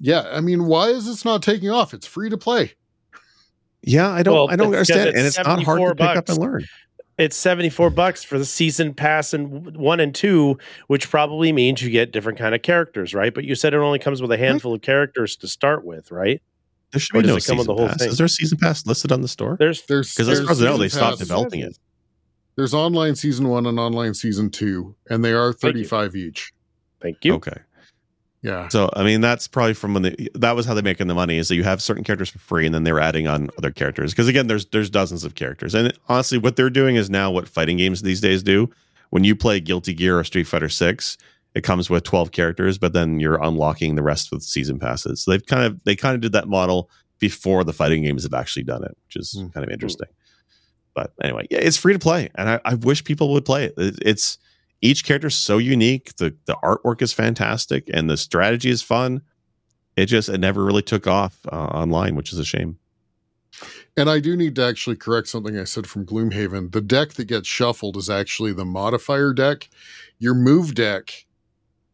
yeah 0.00 0.28
i 0.32 0.40
mean 0.40 0.66
why 0.66 0.88
is 0.88 1.06
this 1.06 1.24
not 1.24 1.42
taking 1.42 1.70
off 1.70 1.94
it's 1.94 2.06
free 2.06 2.28
to 2.30 2.36
play 2.36 2.72
Yeah, 3.82 4.10
I 4.10 4.22
don't 4.22 4.34
Well, 4.34 4.50
I 4.50 4.56
don't 4.56 4.66
understand, 4.74 5.08
it's 5.10 5.18
and 5.18 5.26
it's 5.26 5.36
not 5.38 5.46
hard 5.46 5.58
to 5.58 5.64
74 5.64 5.94
pick 5.94 6.16
up 6.16 6.28
and 6.28 6.38
learn. 6.38 6.64
it's 7.18 7.36
74 7.36 7.90
bucks 7.90 8.24
for 8.24 8.38
the 8.38 8.44
season 8.44 8.92
pass 8.94 9.32
and 9.32 9.76
one 9.76 10.00
and 10.00 10.14
two 10.14 10.58
which 10.88 11.08
probably 11.08 11.52
means 11.52 11.80
you 11.82 11.90
get 11.90 12.12
different 12.12 12.38
kind 12.38 12.54
of 12.54 12.62
characters 12.62 13.14
right 13.14 13.32
but 13.34 13.44
you 13.44 13.54
said 13.54 13.72
it 13.74 13.78
only 13.78 13.98
comes 13.98 14.20
with 14.20 14.32
a 14.32 14.36
handful 14.38 14.74
of 14.74 14.82
characters 14.82 15.36
to 15.36 15.46
start 15.48 15.84
with 15.84 16.10
right 16.10 16.42
There 16.92 17.00
should 17.00 17.16
Or 17.16 17.22
be 17.22 17.28
no 17.28 17.36
it 17.36 17.42
season 17.42 17.66
the 17.66 17.74
whole 17.74 17.88
pass. 17.88 17.98
thing? 17.98 18.08
Is 18.10 18.18
there 18.18 18.26
a 18.26 18.28
season 18.28 18.58
pass 18.58 18.84
listed 18.86 19.12
on 19.12 19.20
the 19.22 19.28
store? 19.28 19.56
there's 19.58 19.82
there's 19.86 20.12
Because 20.12 20.28
as 20.28 20.38
there's 20.38 20.46
far 20.48 20.52
as 20.52 20.62
I 20.62 20.64
know, 20.66 20.70
season 20.72 20.80
they 20.80 20.88
stopped 20.88 21.18
developing 21.18 21.60
it. 21.60 21.78
there's 22.56 22.74
online 22.74 23.14
season 23.14 23.48
one 23.48 23.66
and 23.66 23.78
online 23.78 24.14
season 24.14 24.50
two 24.50 24.94
and 25.08 25.24
they 25.24 25.32
are 25.32 25.52
Thank 25.52 25.74
35 25.74 26.16
each 26.16 26.52
thank 27.00 27.24
you 27.24 27.34
Okay. 27.34 27.56
Yeah 28.42 28.68
So 28.68 28.90
I 28.94 29.02
mean, 29.04 29.20
that's 29.20 29.48
probably 29.48 29.74
from 29.74 29.94
when 29.94 30.02
they, 30.04 30.28
that 30.34 30.54
was 30.56 30.66
how 30.66 30.74
they're 30.74 30.82
making 30.82 31.06
the 31.08 31.14
money 31.14 31.38
is 31.38 31.48
that 31.48 31.56
you 31.56 31.64
have 31.64 31.82
certain 31.82 32.04
characters 32.04 32.28
for 32.30 32.38
free, 32.38 32.66
and 32.66 32.74
then 32.74 32.84
they're 32.84 33.00
adding 33.00 33.26
on 33.26 33.50
other 33.58 33.70
characters. 33.70 34.12
Because 34.12 34.28
again, 34.28 34.46
there's 34.46 34.66
there's 34.66 34.90
dozens 34.90 35.24
of 35.24 35.34
characters, 35.34 35.74
and 35.74 35.92
honestly, 36.08 36.38
what 36.38 36.56
they're 36.56 36.70
doing 36.70 36.96
is 36.96 37.08
now 37.10 37.30
what 37.30 37.48
fighting 37.48 37.76
games 37.76 38.02
these 38.02 38.20
days 38.20 38.42
do. 38.42 38.70
When 39.10 39.24
you 39.24 39.36
play 39.36 39.60
Guilty 39.60 39.94
Gear 39.94 40.18
or 40.18 40.24
Street 40.24 40.44
Fighter 40.44 40.68
Six, 40.68 41.16
it 41.54 41.62
comes 41.62 41.88
with 41.88 42.02
12 42.04 42.32
characters, 42.32 42.76
but 42.76 42.92
then 42.92 43.20
you're 43.20 43.40
unlocking 43.42 43.94
the 43.94 44.02
rest 44.02 44.30
with 44.32 44.42
season 44.42 44.78
passes. 44.78 45.22
So 45.22 45.30
they've 45.30 45.46
kind 45.46 45.64
of 45.64 45.82
they 45.84 45.96
kind 45.96 46.14
of 46.14 46.20
did 46.20 46.32
that 46.32 46.48
model 46.48 46.90
before 47.18 47.64
the 47.64 47.72
fighting 47.72 48.02
games 48.02 48.24
have 48.24 48.34
actually 48.34 48.64
done 48.64 48.84
it, 48.84 48.96
which 49.06 49.16
is 49.16 49.32
Hmm. 49.32 49.48
kind 49.48 49.64
of 49.64 49.70
interesting. 49.70 50.08
But 50.94 51.12
anyway, 51.22 51.46
yeah, 51.50 51.58
it's 51.58 51.76
free 51.76 51.92
to 51.92 51.98
play, 51.98 52.30
and 52.34 52.48
I, 52.48 52.60
I 52.64 52.74
wish 52.74 53.04
people 53.04 53.32
would 53.32 53.44
play 53.44 53.64
it. 53.66 53.74
It- 53.76 53.98
It's 54.02 54.38
each 54.82 55.04
character 55.04 55.28
is 55.28 55.34
so 55.34 55.58
unique. 55.58 56.16
The 56.16 56.34
the 56.46 56.56
artwork 56.62 57.02
is 57.02 57.12
fantastic, 57.12 57.88
and 57.92 58.08
the 58.10 58.16
strategy 58.16 58.70
is 58.70 58.82
fun. 58.82 59.22
It 59.96 60.06
just 60.06 60.28
it 60.28 60.38
never 60.38 60.64
really 60.64 60.82
took 60.82 61.06
off 61.06 61.38
uh, 61.50 61.56
online, 61.56 62.16
which 62.16 62.32
is 62.32 62.38
a 62.38 62.44
shame. 62.44 62.78
And 63.96 64.10
I 64.10 64.20
do 64.20 64.36
need 64.36 64.54
to 64.56 64.64
actually 64.64 64.96
correct 64.96 65.28
something 65.28 65.58
I 65.58 65.64
said 65.64 65.86
from 65.86 66.04
Gloomhaven. 66.04 66.72
The 66.72 66.82
deck 66.82 67.14
that 67.14 67.24
gets 67.24 67.48
shuffled 67.48 67.96
is 67.96 68.10
actually 68.10 68.52
the 68.52 68.66
modifier 68.66 69.32
deck. 69.32 69.70
Your 70.18 70.34
move 70.34 70.74
deck, 70.74 71.24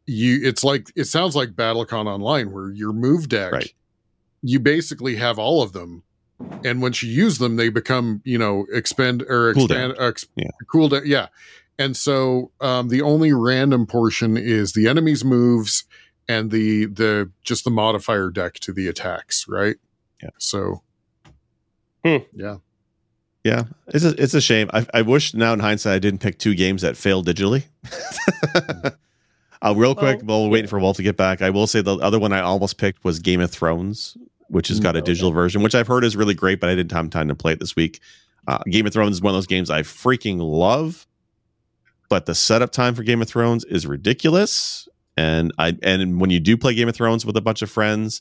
you 0.07 0.41
it's 0.43 0.65
like 0.65 0.91
it 0.97 1.05
sounds 1.05 1.37
like 1.37 1.51
Battlecon 1.51 2.07
Online, 2.07 2.51
where 2.51 2.71
your 2.73 2.93
move 2.93 3.29
deck, 3.29 3.53
Right. 3.53 3.73
you 4.43 4.59
basically 4.59 5.15
have 5.17 5.39
all 5.39 5.63
of 5.63 5.73
them. 5.73 6.03
And 6.65 6.83
once 6.83 7.05
you 7.05 7.11
use 7.13 7.39
them, 7.39 7.55
they 7.55 7.69
become, 7.69 8.21
you 8.25 8.37
know, 8.39 8.67
expend 8.73 9.23
or 9.23 9.55
Cool 9.55 9.67
expand 9.67 9.95
uh, 10.01 10.07
ex- 10.07 10.27
Yeah. 10.35 10.49
cool 10.69 10.89
down. 10.89 11.03
Yeah. 11.07 11.29
And 11.79 11.97
so 11.97 12.51
um 12.61 12.89
the 12.89 13.03
only 13.03 13.33
random 13.33 13.87
portion 13.87 14.37
is 14.37 14.73
the 14.73 14.89
enemy's 14.89 15.25
moves 15.25 15.85
and 16.29 16.51
the 16.51 16.87
the 16.87 17.31
just 17.43 17.65
the 17.65 17.71
modifier 17.71 18.31
deck 18.31 18.55
to 18.61 18.73
the 18.73 18.89
attacks, 18.89 19.47
right? 19.49 19.77
Yeah. 20.23 20.31
So 20.39 20.83
Hmm. 22.05 22.17
yeah. 22.35 22.57
Yeah, 23.45 23.65
it's 23.89 24.05
a 24.05 24.11
it's 24.23 24.35
a 24.35 24.41
shame. 24.41 24.71
I, 24.73 24.87
I 24.95 25.03
wish 25.03 25.35
now 25.35 25.53
in 25.53 25.59
hindsight 25.59 25.95
I 25.95 25.99
didn't 25.99 26.21
pick 26.21 26.39
two 26.39 26.55
games 26.55 26.83
that 26.83 26.97
failed 26.97 27.27
digitally. 27.27 27.65
uh, 29.63 29.75
real 29.77 29.95
quick, 29.95 30.19
Well, 30.23 30.27
while 30.27 30.43
we're 30.45 30.53
waiting 30.53 30.69
for 30.69 30.79
Walt 30.79 30.97
to 30.99 31.03
get 31.03 31.17
back, 31.17 31.43
I 31.43 31.51
will 31.51 31.67
say 31.67 31.81
the 31.83 31.97
other 31.97 32.19
one 32.21 32.33
I 32.33 32.41
almost 32.41 32.79
picked 32.79 33.05
was 33.05 33.19
Game 33.19 33.41
of 33.41 33.51
Thrones, 33.51 34.17
which 34.49 34.69
has 34.69 34.79
got 34.81 34.95
a 34.95 34.99
Okay. 35.01 35.07
digital 35.07 35.33
version, 35.33 35.63
which 35.63 35.75
I've 35.75 35.89
heard 35.89 36.05
is 36.05 36.15
really 36.17 36.35
great, 36.35 36.61
but 36.61 36.69
I 36.71 36.75
didn't 36.77 36.93
have 36.93 37.11
time 37.11 37.29
to 37.29 37.35
play 37.35 37.53
it 37.53 37.59
this 37.61 37.75
week. 37.75 38.01
Uh, 38.47 38.59
Game 38.71 38.87
of 38.87 38.93
Thrones 38.93 39.17
is 39.17 39.23
one 39.23 39.31
of 39.33 39.37
those 39.37 39.47
games 39.49 39.71
I 39.71 39.83
freaking 39.83 40.39
love, 40.39 41.07
but 42.13 42.27
the 42.27 42.35
setup 42.35 42.71
time 42.71 42.95
for 42.95 43.03
Game 43.03 43.23
of 43.23 43.29
Thrones 43.29 43.65
is 43.65 43.87
ridiculous. 43.87 44.87
And 45.17 45.51
I 45.57 45.79
and 45.83 46.21
when 46.21 46.29
you 46.29 46.41
do 46.41 46.59
play 46.59 46.75
Game 46.75 46.87
of 46.87 46.95
Thrones 46.95 47.25
with 47.25 47.39
a 47.39 47.41
bunch 47.41 47.63
of 47.63 47.71
friends, 47.71 48.21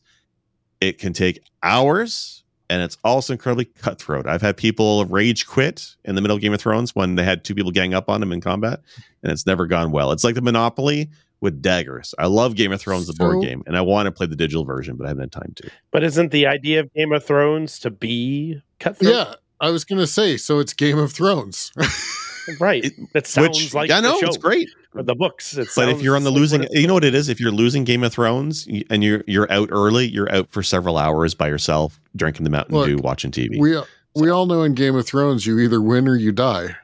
it 0.79 0.97
can 0.97 1.11
take 1.11 1.41
hours, 1.61 2.45
and 2.69 2.81
it's 2.81 2.97
also 3.03 3.33
incredibly 3.33 3.65
cutthroat. 3.65 4.27
I've 4.27 4.41
had 4.41 4.55
people 4.55 5.03
rage 5.07 5.45
quit 5.45 5.97
in 6.05 6.15
the 6.15 6.21
middle 6.21 6.37
of 6.37 6.41
Game 6.41 6.53
of 6.53 6.61
Thrones 6.61 6.95
when 6.95 7.15
they 7.15 7.25
had 7.25 7.43
two 7.43 7.53
people 7.53 7.69
gang 7.69 7.93
up 7.93 8.07
on 8.07 8.21
them 8.21 8.31
in 8.31 8.39
combat, 8.39 8.79
and 9.23 9.29
it's 9.33 9.45
never 9.45 9.67
gone 9.67 9.91
well. 9.91 10.13
It's 10.13 10.23
like 10.23 10.35
the 10.35 10.41
Monopoly 10.41 11.09
with 11.41 11.61
daggers. 11.61 12.15
I 12.17 12.27
love 12.27 12.55
Game 12.55 12.71
of 12.71 12.79
Thrones, 12.79 13.07
the 13.07 13.13
board 13.13 13.43
game, 13.43 13.61
and 13.67 13.75
I 13.75 13.81
want 13.81 14.05
to 14.05 14.13
play 14.13 14.25
the 14.25 14.37
digital 14.37 14.63
version, 14.63 14.95
but 14.95 15.03
I 15.03 15.09
haven't 15.09 15.23
had 15.23 15.31
time 15.33 15.51
to. 15.57 15.69
But 15.91 16.05
isn't 16.05 16.31
the 16.31 16.47
idea 16.47 16.79
of 16.79 16.93
Game 16.93 17.11
of 17.11 17.25
Thrones 17.25 17.77
to 17.79 17.91
be 17.91 18.61
cutthroat? 18.79 19.13
Yeah, 19.13 19.35
I 19.59 19.69
was 19.69 19.83
gonna 19.83 20.07
say. 20.07 20.37
So 20.37 20.59
it's 20.59 20.71
Game 20.71 20.97
of 20.97 21.11
Thrones. 21.11 21.73
right. 22.59 22.85
It- 22.85 22.93
That 23.13 23.27
sounds 23.27 23.49
Which 23.49 23.73
like 23.73 23.91
I 23.91 23.99
know 23.99 24.13
the 24.13 24.19
show 24.19 24.27
it's 24.27 24.37
great, 24.37 24.69
or 24.95 25.03
the 25.03 25.15
books. 25.15 25.57
It 25.57 25.67
but 25.75 25.89
if 25.89 26.01
you're 26.01 26.15
on 26.15 26.23
the 26.23 26.31
losing, 26.31 26.63
it's- 26.63 26.79
you 26.79 26.87
know 26.87 26.93
what 26.93 27.03
it 27.03 27.15
is. 27.15 27.29
If 27.29 27.39
you're 27.39 27.51
losing 27.51 27.83
Game 27.83 28.03
of 28.03 28.13
Thrones 28.13 28.67
and 28.89 29.03
you're 29.03 29.23
you're 29.27 29.51
out 29.51 29.69
early, 29.71 30.07
you're 30.07 30.31
out 30.33 30.49
for 30.51 30.63
several 30.63 30.97
hours 30.97 31.33
by 31.33 31.47
yourself, 31.47 31.99
drinking 32.15 32.43
the 32.43 32.49
Mountain 32.49 32.75
Look, 32.75 32.87
Dew, 32.87 32.97
watching 32.97 33.31
TV. 33.31 33.59
we 33.59 33.79
we 34.15 34.29
all 34.29 34.45
know 34.45 34.63
in 34.63 34.73
Game 34.73 34.95
of 34.95 35.05
Thrones 35.05 35.45
you 35.45 35.59
either 35.59 35.81
win 35.81 36.07
or 36.07 36.15
you 36.15 36.31
die. 36.31 36.75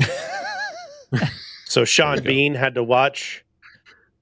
So 1.66 1.84
Sean. 1.84 2.20
Bean 2.24 2.54
had 2.54 2.74
to 2.74 2.82
watch 2.82 3.44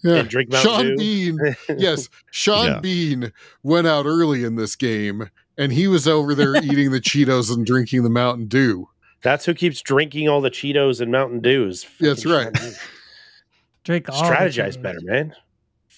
Yeah. 0.03 0.17
and 0.17 0.29
drink 0.29 0.51
Mountain 0.51 0.71
Sean 0.71 0.85
Dew. 0.85 0.97
Bean, 0.99 1.57
yes, 1.79 2.11
Sean 2.31 2.67
Yeah. 2.67 2.81
Bean 2.81 3.33
went 3.63 3.87
out 3.87 4.05
early 4.05 4.45
in 4.45 4.57
this 4.57 4.77
game, 4.77 5.31
and 5.57 5.73
he 5.73 5.89
was 5.89 6.07
over 6.07 6.35
there 6.35 6.57
eating 6.57 6.91
the 6.91 7.01
Cheetos 7.01 7.51
and 7.55 7.65
drinking 7.65 8.03
the 8.03 8.11
Mountain 8.11 8.49
Dew. 8.49 8.91
That's 9.23 9.45
who 9.45 9.55
keeps 9.55 9.83
drinking 9.83 10.29
all 10.29 10.41
the 10.41 10.51
Cheetos 10.51 11.01
and 11.01 11.11
Mountain 11.11 11.41
Dews. 11.41 11.87
That's 12.01 12.25
right. 12.25 12.57
Drink 13.85 14.09
all 14.09 14.23
the 14.23 14.29
Strategize 14.29 14.81
better, 14.81 15.01
man. 15.03 15.35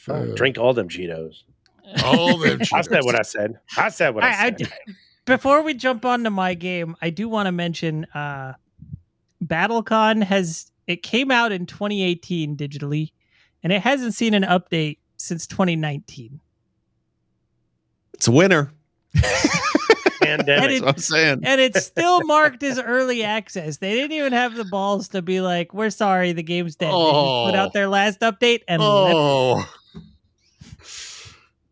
Uh, 0.08 0.26
drink 0.34 0.58
all 0.58 0.72
them 0.72 0.88
Cheetos. 0.88 1.42
All 2.04 2.38
them 2.38 2.60
I 2.72 2.82
said 2.82 3.04
what 3.04 3.14
I 3.14 3.22
said. 3.22 3.58
I 3.76 3.88
said 3.88 4.14
what 4.14 4.24
I, 4.24 4.28
I, 4.28 4.30
I 4.30 4.54
said. 4.56 4.72
before 5.26 5.62
we 5.62 5.74
jump 5.74 6.04
on 6.04 6.24
to 6.24 6.30
my 6.30 6.54
game, 6.54 6.96
I 7.02 7.10
do 7.10 7.28
want 7.28 7.46
to 7.46 7.52
mention 7.52 8.04
uh 8.14 8.54
BattleCon 9.44 10.22
has 10.22 10.70
it 10.86 11.02
came 11.02 11.30
out 11.30 11.52
in 11.52 11.66
2018 11.66 12.56
digitally, 12.56 13.12
and 13.62 13.72
it 13.72 13.82
hasn't 13.82 14.14
seen 14.14 14.34
an 14.34 14.42
update 14.42 14.98
since 15.16 15.46
2019. 15.46 16.40
it's 18.14 18.28
a 18.28 18.32
winner. 18.32 18.72
Pandemic. 20.38 20.68
That's 20.70 20.80
what 20.82 20.88
I'm 20.94 21.00
saying. 21.00 21.40
And 21.44 21.60
it's 21.60 21.84
still 21.86 22.22
marked 22.24 22.62
as 22.62 22.78
early 22.78 23.22
access. 23.24 23.76
They 23.78 23.94
didn't 23.94 24.12
even 24.12 24.32
have 24.32 24.54
the 24.54 24.64
balls 24.64 25.08
to 25.08 25.22
be 25.22 25.40
like, 25.40 25.72
"We're 25.74 25.90
sorry, 25.90 26.32
the 26.32 26.42
game's 26.42 26.76
dead." 26.76 26.88
They 26.88 26.92
just 26.92 27.02
put 27.12 27.54
Oh. 27.54 27.54
out 27.54 27.72
their 27.72 27.88
last 27.88 28.20
update 28.20 28.62
and. 28.68 28.80
Oh, 28.82 29.64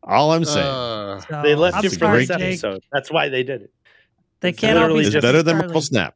All 0.03 0.33
I'm 0.33 0.45
saying. 0.45 0.67
uh, 0.67 1.21
So, 1.21 1.43
they 1.43 1.55
left 1.55 1.77
I'm 1.79 1.85
you 1.85 1.91
for 1.91 1.97
sorry, 1.99 2.19
this 2.25 2.29
Jake. 2.37 2.41
episode. 2.41 2.83
That's 2.93 3.11
why 3.11 3.29
they 3.29 3.43
did 3.43 3.63
it. 3.63 3.71
They 4.41 4.51
It's 4.51 4.59
can't 4.59 4.77
all 4.79 4.85
literally 4.85 5.01
be 5.03 5.07
it's 5.09 5.13
just- 5.15 5.23
better 5.23 5.43
than 5.43 5.55
Charlie. 5.57 5.67
Marvel 5.67 5.83
Snap. 5.83 6.15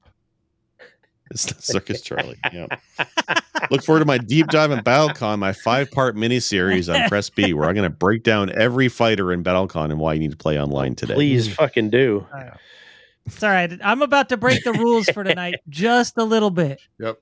It's 1.33 1.47
the 1.47 1.61
Circus 1.63 2.03
Charlie. 2.03 2.39
Yeah. 2.53 2.67
Look 3.71 3.83
forward 3.83 4.01
to 4.01 4.05
my 4.05 4.19
deep 4.19 4.49
dive 4.49 4.71
in 4.71 4.81
BattleCon, 4.81 5.39
my 5.39 5.53
five 5.53 5.91
part 5.91 6.15
miniseries 6.15 6.93
on 6.93 7.09
Press 7.09 7.31
B, 7.31 7.55
where 7.55 7.69
I'm 7.69 7.75
going 7.75 7.91
to 7.91 7.97
break 7.97 8.23
down 8.23 8.51
every 8.53 8.89
fighter 8.89 9.33
in 9.33 9.43
BattleCon 9.43 9.87
and 9.87 9.99
why 9.99 10.13
you 10.13 10.21
need 10.21 10.33
to 10.33 10.37
play 10.37 10.61
online 10.61 10.95
today. 10.95 11.15
Please 11.15 11.47
hmm. 11.47 11.55
fucking 11.55 11.91
do. 11.91 12.27
It's 13.25 13.43
all 13.43 13.51
right. 13.51 13.73
I'm 13.83 14.03
about 14.03 14.29
to 14.29 14.37
break 14.37 14.63
the 14.63 14.73
rules 14.73 15.09
for 15.09 15.25
tonight 15.25 15.55
just 15.69 16.19
a 16.19 16.25
little 16.25 16.51
bit. 16.51 16.81
Yep. 16.99 17.19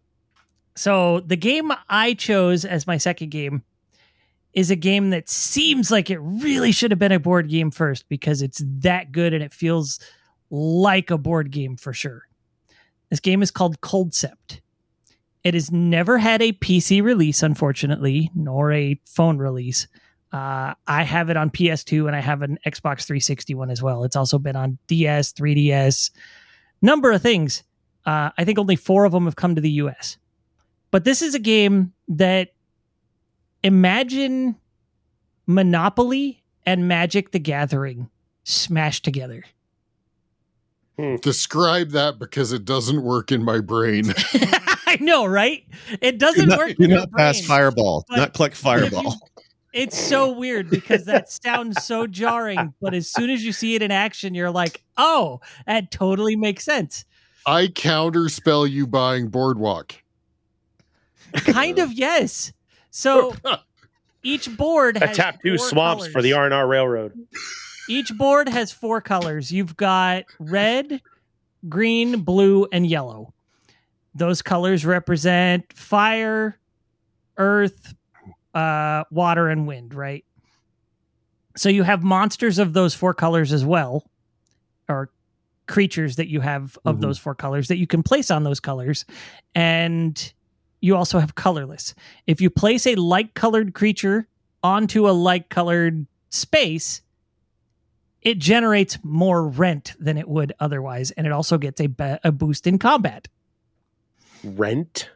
So 0.74 1.20
the 1.20 1.36
game 1.36 1.72
I 1.88 2.14
chose 2.14 2.64
as 2.64 2.86
my 2.86 2.96
second 2.96 3.30
game 3.30 3.62
is 4.52 4.70
a 4.70 4.76
game 4.76 5.10
that 5.10 5.28
seems 5.28 5.90
like 5.90 6.10
it 6.10 6.18
really 6.18 6.72
should 6.72 6.90
have 6.90 6.98
been 6.98 7.12
a 7.12 7.20
board 7.20 7.48
game 7.48 7.70
first 7.70 8.08
because 8.08 8.42
it's 8.42 8.62
that 8.64 9.12
good 9.12 9.32
and 9.34 9.44
it 9.44 9.52
feels 9.52 10.00
like 10.50 11.10
a 11.10 11.18
board 11.18 11.50
game 11.50 11.76
for 11.76 11.92
sure. 11.92 12.26
This 13.10 13.20
game 13.20 13.42
is 13.42 13.50
called 13.50 13.80
Culdcept. 13.80 14.60
It 15.42 15.54
has 15.54 15.70
never 15.70 16.18
had 16.18 16.42
a 16.42 16.52
PC 16.52 17.02
release, 17.02 17.42
unfortunately, 17.42 18.30
nor 18.34 18.72
a 18.72 19.00
phone 19.04 19.38
release. 19.38 19.88
Uh, 20.32 20.74
I 20.86 21.02
have 21.02 21.28
it 21.28 21.36
on 21.36 21.50
PS2 21.50 22.06
and 22.06 22.14
I 22.14 22.20
have 22.20 22.42
an 22.42 22.58
Xbox 22.64 23.04
360 23.04 23.54
one 23.54 23.70
as 23.70 23.82
well. 23.82 24.04
It's 24.04 24.16
also 24.16 24.38
been 24.38 24.54
on 24.54 24.78
DS, 24.86 25.32
3DS, 25.32 26.10
number 26.80 27.10
of 27.10 27.20
things. 27.20 27.64
Uh, 28.06 28.30
I 28.38 28.44
think 28.44 28.58
only 28.58 28.76
four 28.76 29.04
of 29.04 29.12
them 29.12 29.24
have 29.24 29.36
come 29.36 29.54
to 29.54 29.60
the 29.60 29.70
US. 29.72 30.18
But 30.90 31.04
this 31.04 31.22
is 31.22 31.34
a 31.34 31.40
game 31.40 31.92
that 32.08 32.52
imagine 33.64 34.56
Monopoly 35.46 36.44
and 36.64 36.86
Magic 36.86 37.32
the 37.32 37.38
Gathering 37.38 38.08
smashed 38.44 39.04
together. 39.04 39.44
Hmm. 41.00 41.16
describe 41.16 41.90
that 41.90 42.18
because 42.18 42.52
it 42.52 42.64
doesn't 42.64 43.02
work 43.02 43.32
in 43.32 43.42
my 43.42 43.60
brain. 43.60 44.12
I 44.86 44.98
know, 45.00 45.24
right? 45.24 45.64
It 46.00 46.18
doesn't 46.18 46.48
not, 46.48 46.58
work. 46.58 46.76
do 46.76 46.84
in 46.84 46.90
your 46.90 47.00
not 47.00 47.12
pass 47.12 47.38
brain. 47.38 47.48
Fireball. 47.48 48.04
Not 48.10 48.34
click 48.34 48.56
but 48.62 48.78
if 48.78 48.84
you- 48.84 48.90
Fireball. 48.90 49.20
It's 49.72 49.96
so 49.96 50.32
weird 50.32 50.68
because 50.68 51.04
that 51.04 51.30
sounds 51.30 51.84
so 51.84 52.08
jarring, 52.08 52.74
but 52.80 52.92
as 52.92 53.08
soon 53.08 53.30
as 53.30 53.44
you 53.44 53.52
see 53.52 53.76
it 53.76 53.82
in 53.82 53.92
action, 53.92 54.34
you're 54.34 54.50
like, 54.50 54.82
"Oh, 54.96 55.40
that 55.64 55.92
totally 55.92 56.34
makes 56.34 56.64
sense." 56.64 57.04
I 57.46 57.68
counterspell 57.68 58.68
you 58.68 58.88
buying 58.88 59.28
Boardwalk. 59.28 59.94
Kind 61.34 61.78
of, 61.78 61.92
yes. 61.92 62.52
So 62.90 63.36
each 64.24 64.56
board 64.56 65.00
I 65.00 65.06
has 65.06 65.16
tapped 65.16 65.42
two 65.44 65.56
four 65.56 65.68
swamps 65.68 66.08
for 66.08 66.20
the. 66.20 66.32
R 66.32 66.46
and 66.46 66.54
R 66.54 66.66
Railroad. 66.66 67.12
Each 67.90 68.16
board 68.16 68.48
has 68.48 68.70
four 68.70 69.00
colors. 69.00 69.50
You've 69.50 69.76
got 69.76 70.24
red, 70.38 71.02
green, 71.68 72.20
blue, 72.22 72.68
and 72.72 72.86
yellow. 72.86 73.34
Those 74.14 74.42
colors 74.42 74.86
represent 74.86 75.72
fire, 75.72 76.58
earth, 77.36 77.94
uh, 78.54 79.04
water, 79.10 79.48
and 79.48 79.66
wind, 79.66 79.92
right? 79.92 80.24
So 81.56 81.68
you 81.68 81.82
have 81.82 82.04
monsters 82.04 82.58
of 82.60 82.74
those 82.74 82.94
four 82.94 83.12
colors 83.12 83.52
as 83.52 83.64
well, 83.64 84.08
or 84.88 85.10
creatures 85.66 86.16
that 86.16 86.28
you 86.28 86.40
have 86.40 86.78
of 86.84 86.98
Mhm. 86.98 87.00
those 87.00 87.18
four 87.18 87.34
colors 87.34 87.68
that 87.68 87.78
you 87.78 87.86
can 87.86 88.02
place 88.04 88.30
on 88.30 88.44
those 88.44 88.60
colors. 88.60 89.04
And 89.54 90.32
you 90.80 90.96
also 90.96 91.18
have 91.18 91.34
colorless. 91.34 91.94
If 92.26 92.40
you 92.40 92.50
place 92.50 92.86
a 92.86 92.94
light 92.94 93.34
colored 93.34 93.74
creature 93.74 94.28
onto 94.62 95.08
a 95.08 95.12
light 95.12 95.48
colored 95.48 96.06
space, 96.28 97.02
it 98.22 98.38
generates 98.38 98.98
more 99.02 99.46
rent 99.48 99.94
than 99.98 100.18
it 100.18 100.28
would 100.28 100.52
otherwise. 100.60 101.10
And 101.12 101.26
it 101.26 101.32
also 101.32 101.56
gets 101.58 101.80
a, 101.80 101.86
ba- 101.86 102.20
a 102.24 102.30
boost 102.32 102.66
in 102.66 102.78
combat. 102.78 103.28
Rent. 104.44 105.10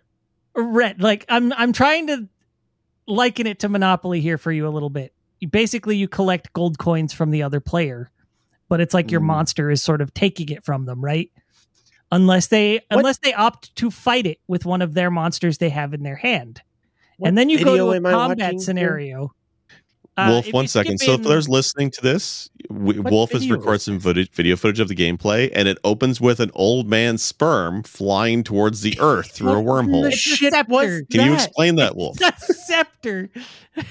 Rent, 0.55 1.01
like 1.01 1.25
I'm, 1.29 1.53
I'm 1.55 1.73
trying 1.73 2.07
to 2.09 2.29
liken 3.07 3.47
it 3.47 3.59
to 3.61 3.69
Monopoly 3.69 4.21
here 4.21 4.39
for 4.39 4.53
you 4.53 4.67
a 4.67 4.71
little 4.71 4.91
bit. 4.91 5.13
You, 5.41 5.49
basically, 5.49 5.97
you 5.97 6.09
collect 6.09 6.53
gold 6.53 6.79
coins 6.79 7.13
from 7.13 7.31
the 7.31 7.43
other 7.43 7.61
player, 7.61 8.11
but 8.69 8.81
it's 8.81 8.95
like 8.95 9.11
your 9.11 9.21
Mm. 9.21 9.25
monster 9.25 9.71
is 9.71 9.83
sort 9.83 10.01
of 10.01 10.15
taking 10.15 10.49
it 10.51 10.65
from 10.65 10.85
them, 10.87 11.05
right? 11.05 11.31
Unless 12.13 12.47
they, 12.49 12.75
What- 12.89 12.99
unless 13.01 13.19
they 13.19 13.35
opt 13.35 13.75
to 13.77 13.91
fight 13.91 14.27
it 14.27 14.39
with 14.47 14.65
one 14.65 14.81
of 14.83 14.95
their 14.95 15.11
monsters 15.11 15.59
they 15.59 15.71
have 15.71 15.93
in 15.93 16.03
their 16.03 16.17
hand, 16.17 16.63
What 17.19 17.29
and 17.29 17.37
then 17.39 17.51
you 17.51 17.65
go 17.65 17.77
to 17.77 17.91
a 17.91 18.01
combat 18.01 18.61
scenario. 18.61 19.19
here? 19.19 19.29
Scenario. 20.17 20.31
Uh, 20.31 20.33
Wolf, 20.43 20.53
one 20.53 20.67
second. 20.69 20.91
one 20.91 20.93
you 20.93 20.99
second. 20.99 20.99
skip 20.99 21.07
So, 21.09 21.17
for 21.17 21.23
in- 21.23 21.29
those 21.29 21.49
listening 21.49 21.91
to 21.93 22.01
this, 22.03 22.51
w- 22.69 23.03
What 23.03 23.13
Wolf 23.13 23.33
has 23.33 23.43
video 23.43 23.57
recorded 23.57 23.77
is 23.77 23.83
some 23.85 24.01
footage, 24.01 24.31
video 24.33 24.57
footage 24.57 24.81
of 24.81 24.89
the 24.89 24.95
gameplay, 24.95 25.51
and 25.55 25.67
it 25.69 25.79
opens 25.85 26.21
with 26.21 26.41
an 26.41 26.51
old 26.55 26.89
man's 26.89 27.23
sperm 27.23 27.83
flying 27.83 28.43
towards 28.45 28.83
the 28.83 28.97
earth 29.01 29.33
through 29.33 29.53
a 29.53 29.63
wormhole. 29.63 30.03
the 30.03 30.09
It's 30.09 30.19
shit 30.19 30.53
was 30.69 30.83
scepter. 30.89 31.07
Can 31.11 31.27
you 31.27 31.35
explain 31.35 31.77
that, 31.77 31.97
Wolf? 31.97 32.19
It's 32.21 32.49
a 32.51 32.55
scepter. 32.55 33.31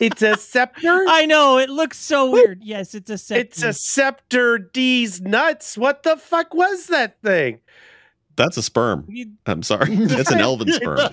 It's 0.00 0.22
a 0.22 0.34
scepter. 0.38 1.04
I 1.08 1.26
know 1.26 1.58
it 1.58 1.68
looks 1.68 1.98
so 1.98 2.30
weird. 2.30 2.62
Yes, 2.64 2.94
it's 2.94 3.10
a 3.10 3.18
scepter. 3.18 3.40
it's 3.42 3.62
a 3.62 3.74
scepter. 3.74 4.56
D's 4.56 5.20
nuts. 5.20 5.76
What 5.76 6.04
the 6.04 6.16
fuck 6.16 6.54
was 6.54 6.86
that 6.86 7.20
thing? 7.20 7.60
That's 8.34 8.56
a 8.56 8.62
sperm. 8.62 9.06
I'm 9.44 9.62
sorry. 9.62 9.88
It's 9.94 10.30
an 10.30 10.40
elven 10.40 10.72
sperm. 10.72 11.10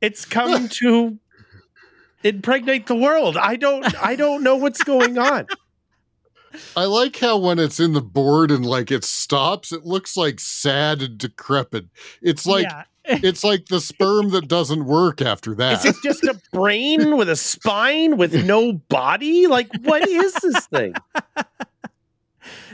It's 0.00 0.24
come 0.24 0.68
to 0.68 1.18
impregnate 2.22 2.86
the 2.86 2.94
world. 2.96 3.36
I 3.36 3.56
don't. 3.56 3.84
I 4.02 4.16
don't 4.16 4.42
know 4.42 4.56
what's 4.56 4.82
going 4.82 5.18
on. 5.18 5.46
I 6.76 6.84
like 6.84 7.16
how 7.18 7.38
when 7.38 7.58
it's 7.60 7.78
in 7.78 7.92
the 7.92 8.00
board 8.02 8.50
and 8.50 8.66
like 8.66 8.90
it 8.90 9.04
stops, 9.04 9.72
it 9.72 9.84
looks 9.84 10.16
like 10.16 10.40
sad 10.40 11.00
and 11.00 11.16
decrepit. 11.16 11.86
It's 12.22 12.44
like 12.44 12.64
yeah. 12.64 12.82
it's 13.22 13.44
like 13.44 13.66
the 13.66 13.80
sperm 13.80 14.30
that 14.30 14.48
doesn't 14.48 14.84
work 14.84 15.22
after 15.22 15.52
Is 15.52 15.58
that. 15.58 15.84
it 15.86 15.96
just 16.02 16.24
a 16.24 16.40
brain 16.52 17.16
with 17.16 17.28
a 17.30 17.36
spine 17.36 18.16
with 18.16 18.44
no 18.44 18.72
body? 18.72 19.46
Like, 19.46 19.68
what 19.82 20.08
is 20.08 20.34
this 20.34 20.66
thing? 20.66 20.94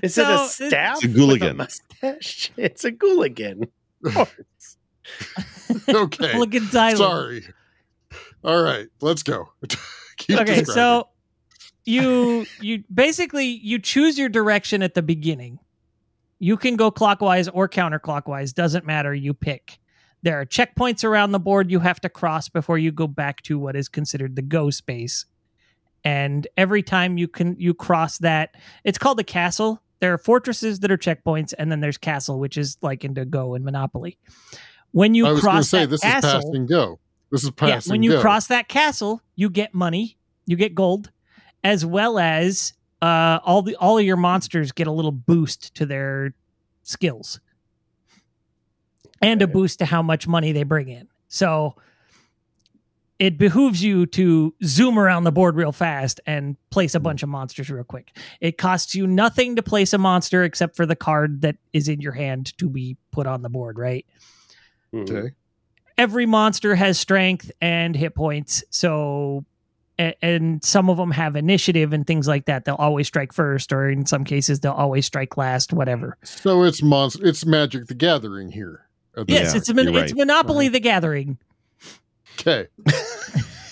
Is 0.02 0.14
So, 0.14 0.22
it 0.22 0.28
a 0.28 0.32
it's- 0.34 0.54
staff? 0.54 0.96
It's 0.96 1.04
a 1.04 1.08
with 1.26 1.42
a 1.42 1.44
gooligan. 1.44 1.56
mustache? 1.56 2.50
It's 2.56 2.84
a 2.84 2.92
gooligan. 2.92 3.68
okay. 5.88 6.32
Hooligan 6.32 6.68
Tyler. 6.70 6.96
Sorry. 6.96 7.44
All 8.46 8.62
right, 8.62 8.86
let's 9.00 9.24
go. 9.24 9.48
Keep 10.18 10.40
okay 10.40 10.64
so 10.64 11.08
you 11.84 12.46
you 12.60 12.84
basically 12.92 13.46
you 13.46 13.80
choose 13.80 14.16
your 14.16 14.28
direction 14.28 14.82
at 14.82 14.94
the 14.94 15.02
beginning. 15.02 15.58
You 16.38 16.56
can 16.56 16.76
go 16.76 16.90
clockwise 16.90 17.48
or 17.48 17.68
counterclockwise 17.68 18.54
doesn't 18.54 18.86
matter 18.86 19.12
you 19.12 19.34
pick. 19.34 19.78
There 20.22 20.40
are 20.40 20.46
checkpoints 20.46 21.02
around 21.02 21.32
the 21.32 21.40
board 21.40 21.70
you 21.70 21.80
have 21.80 22.00
to 22.00 22.08
cross 22.08 22.48
before 22.48 22.78
you 22.78 22.92
go 22.92 23.08
back 23.08 23.42
to 23.42 23.58
what 23.58 23.74
is 23.74 23.88
considered 23.88 24.36
the 24.36 24.42
go 24.42 24.70
space. 24.70 25.26
And 26.04 26.46
every 26.56 26.84
time 26.84 27.18
you 27.18 27.26
can 27.26 27.56
you 27.58 27.74
cross 27.74 28.18
that 28.18 28.54
it's 28.84 28.96
called 28.96 29.18
the 29.18 29.24
castle. 29.24 29.82
There 29.98 30.12
are 30.12 30.18
fortresses 30.18 30.80
that 30.80 30.92
are 30.92 30.98
checkpoints 30.98 31.52
and 31.58 31.72
then 31.72 31.80
there's 31.80 31.98
castle 31.98 32.38
which 32.38 32.56
is 32.56 32.76
like 32.80 33.04
into 33.04 33.24
go 33.24 33.54
and 33.54 33.64
monopoly. 33.64 34.18
When 34.92 35.14
you 35.14 35.26
I 35.26 35.32
was 35.32 35.40
cross 35.40 35.68
say 35.68 35.80
that 35.80 35.88
this 35.88 36.00
castle, 36.00 36.38
is 36.38 36.44
pass 36.44 36.54
and 36.54 36.68
go. 36.68 37.00
This 37.30 37.44
is 37.44 37.50
pass 37.50 37.86
yeah, 37.86 37.92
when 37.92 38.02
you 38.02 38.12
go. 38.12 38.20
cross 38.20 38.46
that 38.48 38.68
castle, 38.68 39.20
you 39.34 39.50
get 39.50 39.74
money, 39.74 40.16
you 40.46 40.56
get 40.56 40.74
gold, 40.74 41.10
as 41.64 41.84
well 41.84 42.18
as 42.18 42.72
uh, 43.02 43.40
all 43.44 43.62
the 43.62 43.76
all 43.76 43.98
of 43.98 44.04
your 44.04 44.16
monsters 44.16 44.72
get 44.72 44.86
a 44.86 44.92
little 44.92 45.12
boost 45.12 45.74
to 45.74 45.86
their 45.86 46.34
skills, 46.82 47.40
and 49.20 49.42
a 49.42 49.46
boost 49.46 49.80
to 49.80 49.84
how 49.84 50.02
much 50.02 50.28
money 50.28 50.52
they 50.52 50.62
bring 50.62 50.88
in. 50.88 51.08
So 51.28 51.74
it 53.18 53.38
behooves 53.38 53.82
you 53.82 54.06
to 54.06 54.54
zoom 54.62 54.98
around 54.98 55.24
the 55.24 55.32
board 55.32 55.56
real 55.56 55.72
fast 55.72 56.20
and 56.26 56.56
place 56.70 56.94
a 56.94 57.00
bunch 57.00 57.22
of 57.22 57.28
monsters 57.28 57.70
real 57.70 57.84
quick. 57.84 58.16
It 58.40 58.58
costs 58.58 58.94
you 58.94 59.06
nothing 59.06 59.56
to 59.56 59.62
place 59.62 59.92
a 59.94 59.98
monster 59.98 60.44
except 60.44 60.76
for 60.76 60.84
the 60.84 60.96
card 60.96 61.40
that 61.40 61.56
is 61.72 61.88
in 61.88 62.00
your 62.00 62.12
hand 62.12 62.56
to 62.58 62.68
be 62.68 62.96
put 63.10 63.26
on 63.26 63.42
the 63.42 63.48
board, 63.48 63.78
right? 63.78 64.04
Mhm. 64.92 65.10
Okay. 65.10 65.34
Every 65.98 66.26
monster 66.26 66.74
has 66.74 66.98
strength 66.98 67.50
and 67.60 67.96
hit 67.96 68.14
points 68.14 68.62
so 68.70 69.44
a- 69.98 70.14
and 70.24 70.62
some 70.64 70.90
of 70.90 70.96
them 70.96 71.10
have 71.10 71.36
initiative 71.36 71.92
and 71.92 72.06
things 72.06 72.28
like 72.28 72.44
that 72.46 72.64
they'll 72.64 72.74
always 72.76 73.06
strike 73.06 73.32
first 73.32 73.72
or 73.72 73.88
in 73.88 74.04
some 74.06 74.24
cases 74.24 74.60
they'll 74.60 74.72
always 74.72 75.06
strike 75.06 75.36
last 75.36 75.72
whatever 75.72 76.16
So 76.22 76.62
it's 76.64 76.82
monster. 76.82 77.24
It's 77.26 77.46
Magic 77.46 77.86
the 77.86 77.94
Gathering 77.94 78.50
here. 78.52 78.86
the- 79.14 79.24
yes 79.28 79.52
Yeah, 79.52 79.58
it's 79.58 79.68
a 79.68 79.74
mon- 79.74 79.92
you're 79.92 80.02
it's 80.02 80.12
right. 80.12 80.18
monopoly 80.18 80.66
uh-huh. 80.66 80.72
the 80.72 80.80
gathering 80.80 81.38
Okay. 82.40 82.66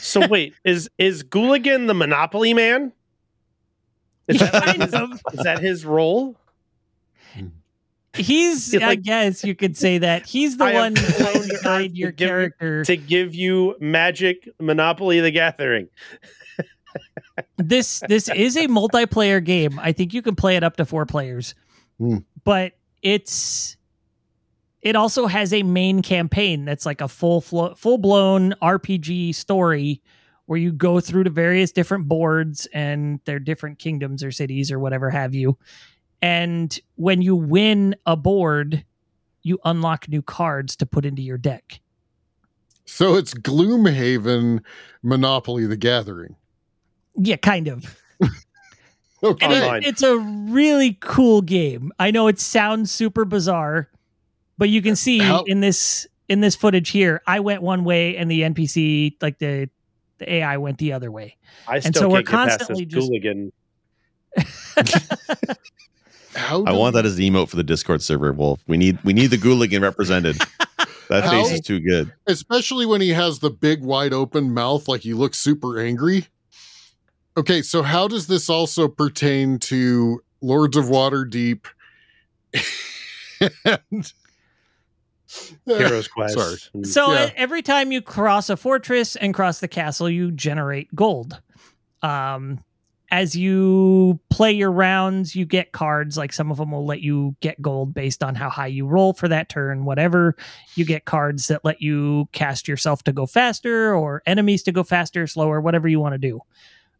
So 0.01 0.27
wait, 0.29 0.53
is 0.65 0.91
is 0.99 1.25
Gooligan 1.25 1.87
the 1.87 1.95
Monopoly 1.95 2.53
man? 2.53 2.93
Is 4.29 4.39
that, 4.39 4.53
kind 4.65 4.83
of 4.95 5.13
is 5.33 5.43
that 5.45 5.61
his 5.61 5.85
role? 5.87 6.37
He's 8.15 8.73
It's 8.75 8.83
i 8.85 8.95
guess 8.95 9.45
you 9.45 9.55
could 9.55 9.77
say 9.77 9.99
that 9.99 10.27
he's 10.27 10.57
the 10.57 10.65
I 10.65 10.75
one 10.75 10.97
flown 10.97 11.33
trying 11.33 11.43
to 11.43 11.49
to 11.57 11.63
guide 11.63 11.97
your 11.97 12.13
give 12.13 12.29
character 12.29 12.85
To 12.85 12.97
give 12.97 13.35
you 13.35 13.77
magic 13.81 14.49
Monopoly 14.61 15.21
the 15.21 15.31
Gathering. 15.31 15.89
this 17.57 18.01
this 18.09 18.29
is 18.29 18.57
a 18.57 18.69
multiplayer 18.69 19.45
game. 19.45 19.79
I 19.81 19.93
think 19.93 20.15
you 20.15 20.23
can 20.23 20.37
play 20.37 20.57
it 20.57 20.63
up 20.63 20.77
to 20.77 20.85
four 20.85 21.07
players, 21.07 21.55
Hmm. 21.99 22.19
but 22.45 22.73
it's 23.03 23.77
it 24.83 24.95
also 24.97 25.27
has 25.27 25.53
a 25.53 25.63
main 25.63 26.03
campaign 26.03 26.65
that's 26.65 26.85
like 26.87 27.01
a 27.01 27.09
full 27.09 27.41
flo- 27.41 27.75
full 27.75 27.99
blown 27.99 28.53
RPG 28.63 29.35
story 29.35 30.03
where 30.47 30.59
you 30.59 30.73
go 30.73 31.01
through 31.01 31.25
to 31.25 31.31
various 31.31 31.73
different 31.73 32.07
boards 32.07 32.67
and 32.75 33.19
their 33.25 33.39
different 33.39 33.79
kingdoms 33.79 34.23
or 34.23 34.31
cities 34.31 34.71
or 34.71 34.79
whatever 34.79 35.09
have 35.11 35.35
you. 35.35 35.57
And 36.25 36.81
when 36.95 37.21
you 37.21 37.37
win 37.37 37.97
a 38.07 38.17
board, 38.17 38.83
you 39.43 39.59
unlock 39.65 40.09
new 40.09 40.23
cards 40.23 40.75
to 40.77 40.87
put 40.87 41.05
into 41.05 41.21
your 41.21 41.37
deck. 41.37 41.81
So 42.87 43.15
it's 43.17 43.35
Gloomhaven 43.35 44.61
Monopoly 45.03 45.67
the 45.67 45.77
Gathering. 45.77 46.37
Yeah, 47.17 47.37
kind 47.37 47.69
of. 47.69 47.99
Okay. 49.23 49.47
And 49.47 49.83
it- 49.85 49.89
it's 49.89 50.03
a 50.03 50.19
really 50.19 50.99
cool 51.01 51.41
game. 51.41 51.93
I 51.99 52.11
know 52.11 52.29
it 52.29 52.39
sounds 52.39 52.91
super 52.91 53.25
bizarre, 53.25 53.89
but 54.59 54.69
you 54.69 54.83
can 54.83 54.97
see 54.97 55.19
How- 55.19 55.45
in 55.45 55.61
this 55.61 56.07
in 56.29 56.41
this 56.41 56.55
footage 56.57 56.91
here, 56.91 57.23
I 57.27 57.41
went 57.41 57.63
one 57.63 57.85
way 57.85 58.19
and 58.19 58.31
the 58.31 58.43
NPC, 58.43 59.17
like 59.23 59.39
the 59.39 59.71
the 60.19 60.31
AI, 60.31 60.59
went 60.59 60.77
the 60.77 60.93
other 60.93 61.11
way. 61.11 61.37
I 61.67 61.81
still 61.81 61.93
so 62.03 62.09
we're 62.11 62.17
can't 62.23 62.27
get 62.27 62.33
past 62.33 62.59
constantly 62.69 62.85
this 62.85 63.09
just- 63.09 63.13
Gooligan. 63.13 63.53
How 66.35 66.65
I 66.65 66.73
do- 66.73 66.79
want 66.79 66.95
that 66.95 67.07
as 67.07 67.17
the 67.17 67.29
emote 67.31 67.49
for 67.49 67.57
the 67.57 67.63
Discord 67.65 68.03
server, 68.03 68.33
Wolf. 68.33 68.61
We 68.67 68.77
need 68.77 68.99
we 69.05 69.13
need 69.13 69.29
the 69.29 69.39
Gooligan 69.39 69.83
represented. 69.83 70.37
That 71.11 71.29
face 71.29 71.51
is 71.53 71.61
too 71.61 71.81
good. 71.81 72.11
especially 72.27 72.87
when 72.87 73.03
he 73.03 73.11
has 73.11 73.41
the 73.41 73.51
big 73.51 73.83
wide 73.83 74.15
open 74.15 74.55
mouth 74.55 74.89
like 74.89 75.03
he 75.03 75.13
looks 75.13 75.39
super 75.39 75.79
angry 75.79 76.29
okay 77.37 77.61
so 77.61 77.83
how 77.83 78.09
does 78.09 78.27
this 78.27 78.49
also 78.49 78.89
pertain 78.89 79.59
to 79.59 80.23
lords 80.41 80.79
of 80.79 80.87
waterdeep 80.87 81.67
and 83.67 84.13
Heroes 85.67 86.09
Quest. 86.09 86.35
Sorry. 86.39 86.85
So 86.85 87.13
Yeah. 87.13 87.27
e- 87.29 87.33
every 87.37 87.61
time 87.63 87.93
you 87.93 88.01
cross 88.01 88.49
a 88.49 88.57
fortress 88.57 89.15
and 89.17 89.35
cross 89.35 89.59
the 89.61 89.69
castle, 89.69 90.09
you 90.09 90.31
generate 90.31 90.95
gold. 90.95 91.41
Um, 92.03 92.61
as 93.11 93.37
you 93.37 94.19
play 94.31 94.53
your 94.53 94.73
rounds, 94.73 95.37
you 95.37 95.45
get 95.45 95.73
cards. 95.73 96.17
Like 96.17 96.33
some 96.33 96.51
of 96.51 96.57
them 96.57 96.73
will 96.73 96.87
let 96.87 97.01
you 97.01 97.37
get 97.41 97.61
gold 97.63 97.95
based 97.95 98.23
on 98.23 98.35
how 98.35 98.49
high 98.49 98.67
you 98.67 98.87
roll 98.87 99.13
for 99.13 99.29
that 99.29 99.49
turn. 99.49 99.85
Whatever 99.85 100.37
you 100.75 100.85
get 100.85 101.05
cards 101.05 101.49
that 101.49 101.65
let 101.65 101.81
you 101.81 102.29
cast 102.33 102.67
yourself 102.67 103.03
to 103.05 103.13
go 103.13 103.27
faster, 103.27 103.95
or 103.95 104.23
enemies 104.27 104.63
to 104.65 104.73
go 104.73 104.83
faster, 104.83 105.27
slower, 105.27 105.61
whatever 105.61 105.89
you 105.89 106.01
want 106.01 106.15
to 106.15 106.19
do. 106.19 106.41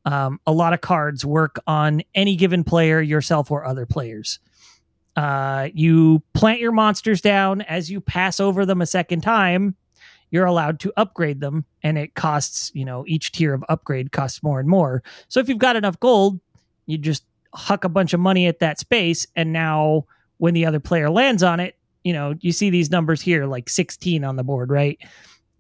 Um, 0.05 0.39
a 0.47 0.53
lot 0.53 0.75
of 0.75 0.81
cards 0.83 1.25
work 1.25 1.61
on 1.67 2.03
any 2.15 2.37
given 2.37 2.63
player, 2.63 3.01
yourself 3.01 3.51
or 3.51 3.65
other 3.65 3.87
players. 3.87 4.39
Uh, 5.17 5.69
you 5.73 6.23
plant 6.35 6.61
your 6.61 6.73
monsters 6.73 7.21
down 7.21 7.63
as 7.63 7.91
you 7.91 8.01
pass 8.01 8.41
over 8.41 8.67
them 8.67 8.83
a 8.83 8.87
second 8.87 9.23
time. 9.23 9.77
You're 10.35 10.47
allowed 10.47 10.81
to 10.81 10.93
upgrade 10.97 11.39
them, 11.39 11.65
and 11.85 11.97
it 11.97 12.17
costs, 12.17 12.73
you 12.75 12.85
know, 12.85 13.05
each 13.07 13.31
tier 13.31 13.55
of 13.55 13.65
upgrade 13.69 14.11
costs 14.11 14.43
more 14.43 14.59
and 14.59 14.69
more. 14.69 15.01
So 15.29 15.39
if 15.39 15.49
you've 15.49 15.59
got 15.59 15.77
enough 15.77 16.01
gold, 16.01 16.41
you 16.87 16.99
just 16.99 17.25
huck 17.55 17.85
a 17.85 17.89
bunch 17.89 18.13
of 18.15 18.19
money 18.19 18.49
at 18.49 18.59
that 18.59 18.81
space, 18.81 19.29
and 19.37 19.53
now 19.53 20.07
when 20.39 20.53
the 20.53 20.67
other 20.67 20.81
player 20.81 21.09
lands 21.09 21.45
on 21.45 21.61
it, 21.61 21.79
you 22.03 22.13
know, 22.13 22.35
you 22.41 22.51
see 22.51 22.69
these 22.69 22.91
numbers 22.91 23.21
here, 23.21 23.47
like 23.47 23.69
16 23.69 24.25
on 24.25 24.35
the 24.35 24.43
board, 24.43 24.71
right? 24.71 24.99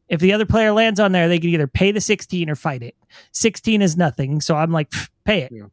If 0.08 0.18
the 0.18 0.32
other 0.32 0.44
player 0.44 0.72
lands 0.72 0.98
on 0.98 1.12
there, 1.12 1.28
they 1.28 1.38
can 1.38 1.50
either 1.50 1.68
pay 1.68 1.92
the 1.92 2.00
16 2.00 2.50
or 2.50 2.56
fight 2.56 2.82
it. 2.82 2.96
16 3.30 3.80
is 3.80 3.96
nothing, 3.96 4.40
so 4.40 4.56
I'm 4.56 4.72
like, 4.72 4.92
pay 5.24 5.42
it. 5.42 5.52
Yeah. 5.52 5.66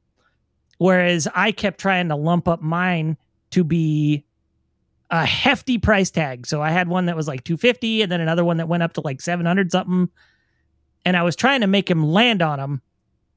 Whereas 0.78 1.28
I 1.34 1.54
kept 1.54 1.80
trying 1.80 2.10
to 2.10 2.16
lump 2.16 2.48
up 2.48 2.62
mine 2.62 3.18
to 3.50 3.64
be 3.64 4.26
a 5.12 5.26
hefty 5.26 5.78
price 5.78 6.10
tag. 6.10 6.48
So 6.48 6.62
I 6.62 6.72
had 6.72 6.88
one 6.88 7.06
that 7.06 7.18
was 7.18 7.28
like 7.28 7.44
250 7.44 8.02
and 8.02 8.12
then 8.12 8.22
another 8.22 8.46
one 8.46 8.58
that 8.58 8.70
went 8.70 8.82
up 8.82 8.94
to 8.94 9.02
like 9.02 9.22
700 9.22 9.72
something. 9.72 10.10
And 11.06 11.18
I 11.18 11.24
was 11.24 11.36
trying 11.36 11.62
to 11.62 11.68
make 11.68 11.92
him 11.92 12.04
land 12.04 12.42
on 12.42 12.60
him. 12.60 12.82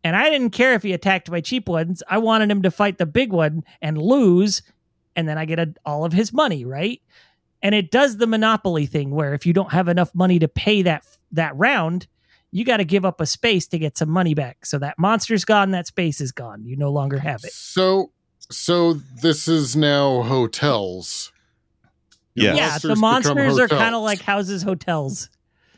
And 0.04 0.14
I 0.14 0.30
didn't 0.30 0.50
care 0.50 0.74
if 0.74 0.82
he 0.82 0.92
attacked 0.92 1.30
my 1.30 1.40
cheap 1.40 1.68
ones. 1.68 2.02
I 2.08 2.18
wanted 2.18 2.50
him 2.50 2.62
to 2.62 2.70
fight 2.70 2.98
the 2.98 3.06
big 3.06 3.32
one 3.32 3.64
and 3.82 3.98
lose. 3.98 4.62
And 5.16 5.28
then 5.28 5.36
I 5.36 5.46
get 5.46 5.58
a, 5.58 5.74
all 5.84 6.04
of 6.04 6.12
his 6.12 6.32
money, 6.32 6.64
right? 6.64 7.00
And 7.60 7.74
it 7.74 7.90
does 7.90 8.18
the 8.18 8.26
monopoly 8.26 8.86
thing 8.86 9.10
where 9.10 9.34
if 9.34 9.46
you 9.46 9.52
don't 9.52 9.72
have 9.72 9.88
enough 9.88 10.14
money 10.14 10.38
to 10.38 10.48
pay 10.48 10.82
that 10.82 11.04
that 11.32 11.56
round, 11.56 12.06
you 12.52 12.64
got 12.64 12.76
to 12.76 12.84
give 12.84 13.04
up 13.04 13.20
a 13.20 13.26
space 13.26 13.66
to 13.68 13.78
get 13.78 13.98
some 13.98 14.10
money 14.10 14.34
back. 14.34 14.66
So 14.66 14.78
that 14.78 14.98
monster's 14.98 15.44
gone, 15.44 15.72
that 15.72 15.86
space 15.88 16.20
is 16.20 16.30
gone. 16.30 16.64
You 16.64 16.76
no 16.76 16.92
longer 16.92 17.18
have 17.18 17.42
it. 17.42 17.52
so 17.52 18.12
so 18.50 18.92
this 18.92 19.48
is 19.48 19.74
now 19.74 20.22
hotels 20.22 21.32
Your 22.34 22.54
Yeah. 22.54 22.54
Yeah, 22.54 22.78
the 22.78 22.96
monsters 22.96 23.58
are 23.58 23.68
kind 23.68 23.94
of 23.94 24.02
like 24.02 24.20
houses, 24.20 24.62
hotels. 24.62 25.28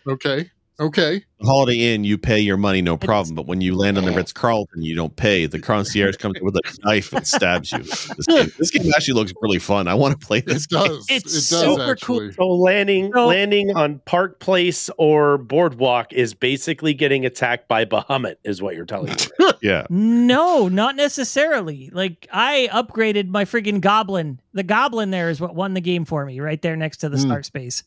okay 0.07 0.51
okay 0.81 1.25
Holiday 1.43 1.93
Inn, 1.95 2.03
you 2.03 2.17
pay 2.17 2.41
your 2.41 2.57
money, 2.57 2.81
no 2.81 2.97
problem. 2.97 3.35
But 3.35 3.47
when 3.47 3.61
you 3.61 3.77
land 3.77 3.99
on 3.99 4.07
the 4.07 4.13
Ritz 4.13 4.33
Carlton, 4.33 4.81
you 4.83 4.97
don't 4.97 5.15
pay. 5.17 5.45
The 5.45 5.59
concierge 5.59 6.17
comes 6.17 6.37
with 6.41 6.57
a 6.57 6.63
knife 6.83 7.13
and 7.13 7.27
stabs 7.27 7.73
you. 7.73 7.81
This 7.81 8.27
game, 8.27 8.53
this 8.59 8.71
game 8.71 8.91
actually 8.97 9.15
looks 9.15 9.35
really 9.43 9.59
fun. 9.59 9.87
I 9.87 9.93
want 9.93 10.19
to 10.19 10.27
play 10.27 10.41
this. 10.41 10.65
it 10.65 10.71
does 10.71 11.05
It's 11.11 11.27
it 11.27 11.51
does 11.55 11.77
super 11.77 11.95
cool. 11.97 12.33
So 12.33 12.49
landing 12.49 13.13
So- 13.15 13.27
landing 13.27 13.77
on 13.77 13.99
Park 14.07 14.41
Place 14.41 14.89
or 14.97 15.37
Boardwalk 15.37 16.15
is 16.15 16.33
basically 16.33 16.95
getting 16.95 17.27
attacked 17.27 17.69
by 17.69 17.85
Bahamut, 17.85 18.37
is 18.43 18.63
what 18.63 18.75
you're 18.75 18.87
telling 18.87 19.11
me. 19.11 19.17
Yeah. 19.63 19.87
No, 19.91 20.69
not 20.69 20.97
necessarily. 20.97 21.91
Like 21.93 22.27
I 22.33 22.69
upgraded 22.73 23.29
my 23.29 23.45
friggin' 23.45 23.81
goblin. 23.83 24.41
The 24.55 24.63
goblin 24.63 25.11
there 25.11 25.29
is 25.29 25.39
what 25.41 25.55
won 25.55 25.75
the 25.75 25.81
game 25.83 26.05
for 26.07 26.25
me, 26.25 26.41
right 26.41 26.61
there 26.63 26.77
next 26.77 26.99
to 26.99 27.09
the 27.11 27.17
Hmm. 27.19 27.23
start 27.27 27.45
space. 27.47 27.83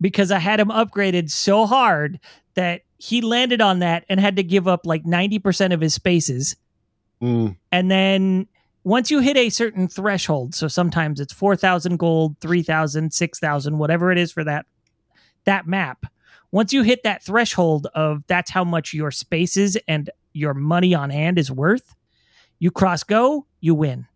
Because 0.00 0.30
I 0.30 0.38
had 0.38 0.60
him 0.60 0.68
upgraded 0.68 1.30
so 1.30 1.66
hard 1.66 2.20
that 2.54 2.82
he 2.98 3.20
landed 3.20 3.60
on 3.60 3.80
that 3.80 4.04
and 4.08 4.20
had 4.20 4.36
to 4.36 4.42
give 4.42 4.68
up 4.68 4.86
like 4.86 5.04
90% 5.04 5.72
of 5.72 5.80
his 5.80 5.94
spaces. 5.94 6.56
Mm, 7.22 7.56
And 7.72 7.90
then 7.90 8.46
once 8.84 9.10
you 9.10 9.18
hit 9.20 9.36
a 9.36 9.50
certain 9.50 9.88
threshold, 9.88 10.54
so 10.54 10.68
sometimes 10.68 11.18
it's 11.20 11.32
4,000 11.32 11.96
gold, 11.98 12.36
3,000, 12.40 13.12
6,000, 13.12 13.78
whatever 13.78 14.12
it 14.12 14.18
is 14.18 14.30
for 14.32 14.44
that 14.44 14.66
that 15.44 15.66
map. 15.66 16.06
Once 16.52 16.72
you 16.72 16.82
hit 16.82 17.02
that 17.02 17.22
threshold 17.22 17.86
of 17.94 18.22
that's 18.26 18.50
how 18.50 18.64
much 18.64 18.92
your 18.94 19.10
spaces 19.10 19.76
and 19.88 20.10
your 20.32 20.54
money 20.54 20.94
on 20.94 21.10
hand 21.10 21.38
is 21.38 21.50
worth, 21.50 21.94
you 22.58 22.70
cross 22.70 23.02
go, 23.02 23.46
you 23.60 23.74
win. 23.74 24.06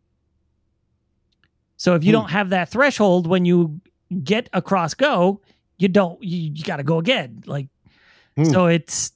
So 1.77 1.95
if 1.95 2.05
you 2.05 2.11
Hmm. 2.11 2.21
don't 2.21 2.31
have 2.31 2.51
that 2.51 2.69
threshold 2.71 3.27
when 3.27 3.45
you 3.45 3.81
get 4.23 4.49
across 4.53 4.95
go, 4.95 5.41
you 5.83 5.89
don't 5.89 6.23
you, 6.23 6.53
you 6.55 6.65
got 6.65 6.77
to 6.77 6.83
go 6.85 6.99
again. 6.99 7.43
Like 7.47 7.69
Hmm. 8.37 8.45
so 8.45 8.67
it's 8.67 9.13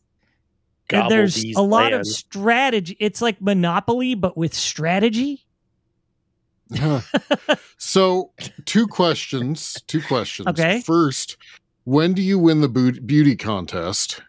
Gobble 0.89 1.09
there's 1.09 1.37
these 1.37 1.57
a 1.57 1.63
lot 1.63 1.93
of 1.93 2.07
strategy. 2.07 2.97
It's 3.01 3.23
like 3.23 3.41
Monopoly 3.41 4.15
but 4.15 4.37
with 4.37 4.55
strategy. 4.55 5.47
So, 7.79 8.33
two 8.65 8.87
questions. 8.87 9.81
Two 9.87 10.01
questions. 10.01 10.49
Okay. 10.49 10.81
First, 10.81 11.37
when 11.85 12.15
do 12.15 12.23
you 12.23 12.39
win 12.39 12.61
the 12.63 12.69
beauty 12.69 13.37
contest? 13.37 14.23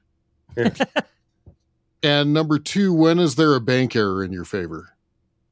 and 2.04 2.34
number 2.34 2.60
two, 2.60 2.94
when 2.94 3.20
is 3.20 3.36
there 3.36 3.56
a 3.56 3.62
bank 3.62 3.96
error 3.96 4.24
in 4.24 4.32
your 4.32 4.44
favor? 4.46 4.90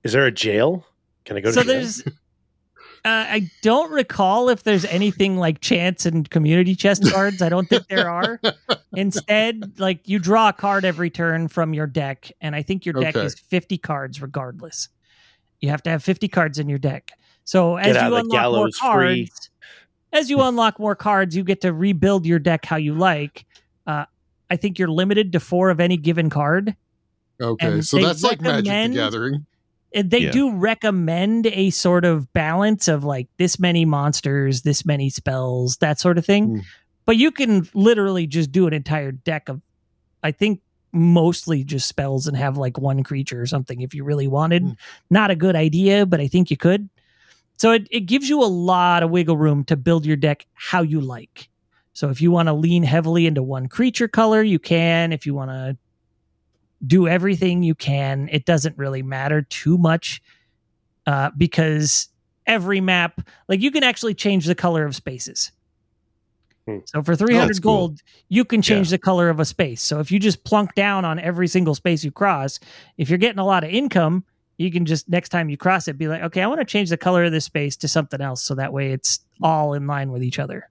Is 0.04 0.12
there 0.12 0.26
a 0.26 0.32
jail? 0.32 0.86
Can 1.24 1.38
I 1.38 1.40
go 1.40 1.50
to 1.50 1.54
so 1.54 1.64
jail? 1.64 1.74
there's 1.74 2.04
uh, 3.06 3.26
I 3.30 3.50
don't 3.62 3.92
recall 3.92 4.50
if 4.50 4.64
there's 4.64 4.84
anything 4.86 5.38
like 5.38 5.62
chance 5.62 6.06
and 6.06 6.30
community 6.30 6.76
chest 6.76 7.04
cards. 7.14 7.42
I 7.42 7.50
don't 7.50 7.70
think 7.70 7.88
there 7.88 8.10
are. 8.10 8.42
Instead, 8.94 9.80
like 9.80 10.08
you 10.08 10.20
draw 10.20 10.50
a 10.50 10.54
card 10.54 10.86
every 10.86 11.10
turn 11.10 11.48
from 11.48 11.74
your 11.74 11.88
deck, 11.88 12.32
and 12.42 12.56
I 12.56 12.62
think 12.64 12.86
your 12.86 12.94
deck 12.94 13.16
Okay. 13.16 13.26
is 13.26 13.36
50 13.36 13.78
cards 13.78 14.22
regardless. 14.22 14.90
You 15.62 15.70
have 15.70 15.84
to 15.84 15.90
have 15.90 16.04
50 16.04 16.28
cards 16.28 16.60
in 16.60 16.68
your 16.68 16.80
deck. 16.80 17.12
So 17.44 17.78
as 17.78 17.96
you 17.96 18.02
unlock 18.02 18.26
more 18.26 18.40
gallows 18.40 18.78
free. 18.78 19.28
cards, 19.28 19.50
as 20.12 20.30
you 20.30 20.42
unlock 20.42 20.80
more 20.80 20.96
cards, 20.96 21.36
you 21.36 21.44
get 21.44 21.62
to 21.62 21.74
rebuild 21.74 22.26
your 22.26 22.40
deck 22.40 22.66
how 22.66 22.78
you 22.78 22.94
like. 22.96 23.46
Uh, 23.86 24.06
I 24.50 24.56
think 24.56 24.80
you're 24.80 24.88
limited 24.90 25.32
to 25.34 25.40
four 25.40 25.70
of 25.70 25.80
any 25.80 25.98
given 25.98 26.30
card. 26.30 26.76
Okay, 27.40 27.68
And 27.68 27.86
so 27.86 28.00
that's 28.00 28.24
like 28.24 28.42
Magic 28.42 28.66
the 28.66 28.96
Gathering. 28.96 29.46
It- 29.96 30.10
they 30.10 30.20
Yeah. 30.26 30.32
do 30.32 30.52
recommend 30.52 31.48
a 31.48 31.70
sort 31.72 32.06
of 32.06 32.32
balance 32.34 32.88
of 32.88 33.04
like 33.04 33.28
this 33.38 33.60
many 33.60 33.86
monsters, 33.86 34.62
this 34.62 34.86
many 34.86 35.10
spells, 35.10 35.78
that 35.78 36.00
sort 36.00 36.18
of 36.18 36.26
thing. 36.26 36.46
Hmm. 36.48 36.60
But 37.06 37.18
you 37.18 37.32
can 37.32 37.68
literally 37.74 38.28
just 38.28 38.52
do 38.52 38.68
an 38.68 38.74
entire 38.74 39.12
deck 39.12 39.48
of, 39.50 39.62
I 40.24 40.32
think, 40.32 40.62
mostly 40.92 41.64
just 41.64 41.88
spells 41.88 42.26
and 42.28 42.38
have 42.38 42.58
like 42.58 42.78
one 42.78 43.04
creature 43.04 43.42
or 43.42 43.46
something 43.46 43.82
if 43.82 43.94
you 43.94 44.04
really 44.04 44.28
wanted. 44.28 44.64
Hmm. 44.64 44.72
Not 45.10 45.32
a 45.32 45.36
good 45.36 45.56
idea, 45.56 46.06
but 46.06 46.20
I 46.20 46.28
think 46.28 46.50
you 46.50 46.58
could. 46.58 46.90
So 47.58 47.72
it, 47.72 47.88
it 47.92 48.02
gives 48.02 48.28
you 48.30 48.42
a 48.44 48.46
lot 48.46 49.02
of 49.04 49.10
wiggle 49.12 49.38
room 49.38 49.64
to 49.66 49.76
build 49.78 50.06
your 50.06 50.18
deck 50.18 50.46
how 50.54 50.82
you 50.82 51.00
like. 51.02 51.50
So 51.94 52.10
if 52.10 52.22
you 52.22 52.32
want 52.32 52.48
to 52.48 52.54
lean 52.54 52.84
heavily 52.84 53.26
into 53.28 53.42
one 53.44 53.68
creature 53.68 54.08
color, 54.10 54.42
you 54.44 54.60
can. 54.60 55.14
If 55.14 55.26
you 55.26 55.34
want 55.34 55.52
to 55.52 55.78
do 56.86 57.08
everything 57.08 57.64
you 57.64 57.76
can. 57.76 58.30
It 58.32 58.46
doesn't 58.46 58.78
really 58.78 59.04
matter 59.04 59.42
too 59.42 59.78
much 59.78 60.22
uh, 61.06 61.32
because 61.38 62.10
every 62.46 62.82
map, 62.82 63.22
like 63.48 63.62
you 63.62 63.72
can 63.72 63.84
actually 63.84 64.14
change 64.14 64.46
the 64.46 64.56
color 64.56 64.86
of 64.86 64.96
spaces. 64.96 65.52
Hmm. 66.68 66.80
So 66.86 67.04
for 67.04 67.16
300 67.16 67.48
that's 67.48 67.60
cool. 67.60 67.90
gold, 67.90 68.02
you 68.30 68.44
can 68.44 68.62
change 68.62 68.90
the 68.90 68.98
color 68.98 69.30
of 69.30 69.40
a 69.40 69.46
space. 69.46 69.82
So 69.82 70.00
if 70.00 70.12
you 70.12 70.20
just 70.20 70.44
plunk 70.44 70.74
down 70.76 71.06
on 71.06 71.20
every 71.20 71.48
single 71.48 71.76
space 71.76 72.04
you 72.04 72.12
cross, 72.12 72.60
if 72.98 73.10
you're 73.10 73.20
getting 73.20 73.40
a 73.40 73.46
lot 73.46 73.64
of 73.64 73.70
income, 73.70 74.24
you 74.58 74.72
can 74.72 74.86
just 74.86 75.10
next 75.10 75.30
time 75.30 75.50
you 75.50 75.58
cross 75.58 75.88
it 75.88 75.98
be 75.98 76.08
like, 76.08 76.24
okay, 76.24 76.42
I 76.42 76.48
want 76.48 76.62
to 76.62 76.66
change 76.66 76.90
the 76.90 76.98
color 76.98 77.26
of 77.26 77.32
this 77.32 77.46
space 77.46 77.76
to 77.78 77.88
something 77.88 78.22
else. 78.22 78.42
So 78.42 78.56
that 78.56 78.74
way 78.74 78.94
it's 78.94 79.20
all 79.42 79.74
in 79.74 79.86
line 79.86 80.12
with 80.12 80.24
each 80.24 80.40
other. 80.40 80.70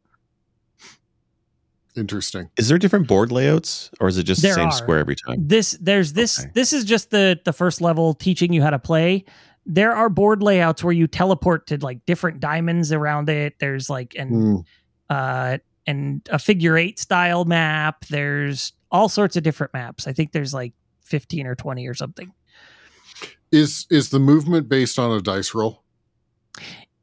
Interesting. 1.96 2.50
Is 2.58 2.68
there 2.68 2.78
different 2.78 3.06
board 3.06 3.30
layouts, 3.30 3.90
or 4.00 4.08
is 4.08 4.18
it 4.18 4.24
just 4.24 4.42
There 4.42 4.50
the 4.52 4.56
same 4.56 4.68
are. 4.68 4.72
square 4.72 4.98
every 4.98 5.14
time? 5.16 5.36
This 5.46 5.78
there's 5.80 6.12
this 6.12 6.40
Okay. 6.40 6.50
this 6.54 6.72
is 6.72 6.84
just 6.84 7.10
the 7.10 7.38
the 7.44 7.52
first 7.52 7.80
level 7.80 8.14
teaching 8.14 8.52
you 8.52 8.62
how 8.62 8.70
to 8.70 8.78
play. 8.80 9.24
There 9.66 9.92
are 9.94 10.08
board 10.10 10.42
layouts 10.42 10.82
where 10.82 10.92
you 10.92 11.06
teleport 11.06 11.68
to 11.68 11.78
like 11.78 12.04
different 12.04 12.40
diamonds 12.40 12.90
around 12.92 13.28
it. 13.28 13.54
There's 13.60 13.88
like 13.88 14.14
an 14.18 14.28
Hmm. 14.28 14.56
uh 15.08 15.58
and 15.86 16.26
a 16.30 16.38
figure 16.38 16.76
eight 16.76 16.98
style 16.98 17.44
map. 17.44 18.04
There's 18.06 18.72
all 18.90 19.08
sorts 19.08 19.36
of 19.36 19.42
different 19.44 19.72
maps. 19.72 20.06
I 20.08 20.12
think 20.12 20.32
there's 20.32 20.52
like 20.54 20.72
15 21.04 21.46
or 21.46 21.54
20 21.54 21.86
or 21.86 21.94
something. 21.94 22.32
Is 23.52 23.86
is 23.90 24.08
the 24.08 24.18
movement 24.18 24.68
based 24.68 24.98
on 24.98 25.12
a 25.16 25.20
dice 25.20 25.54
roll? 25.54 25.84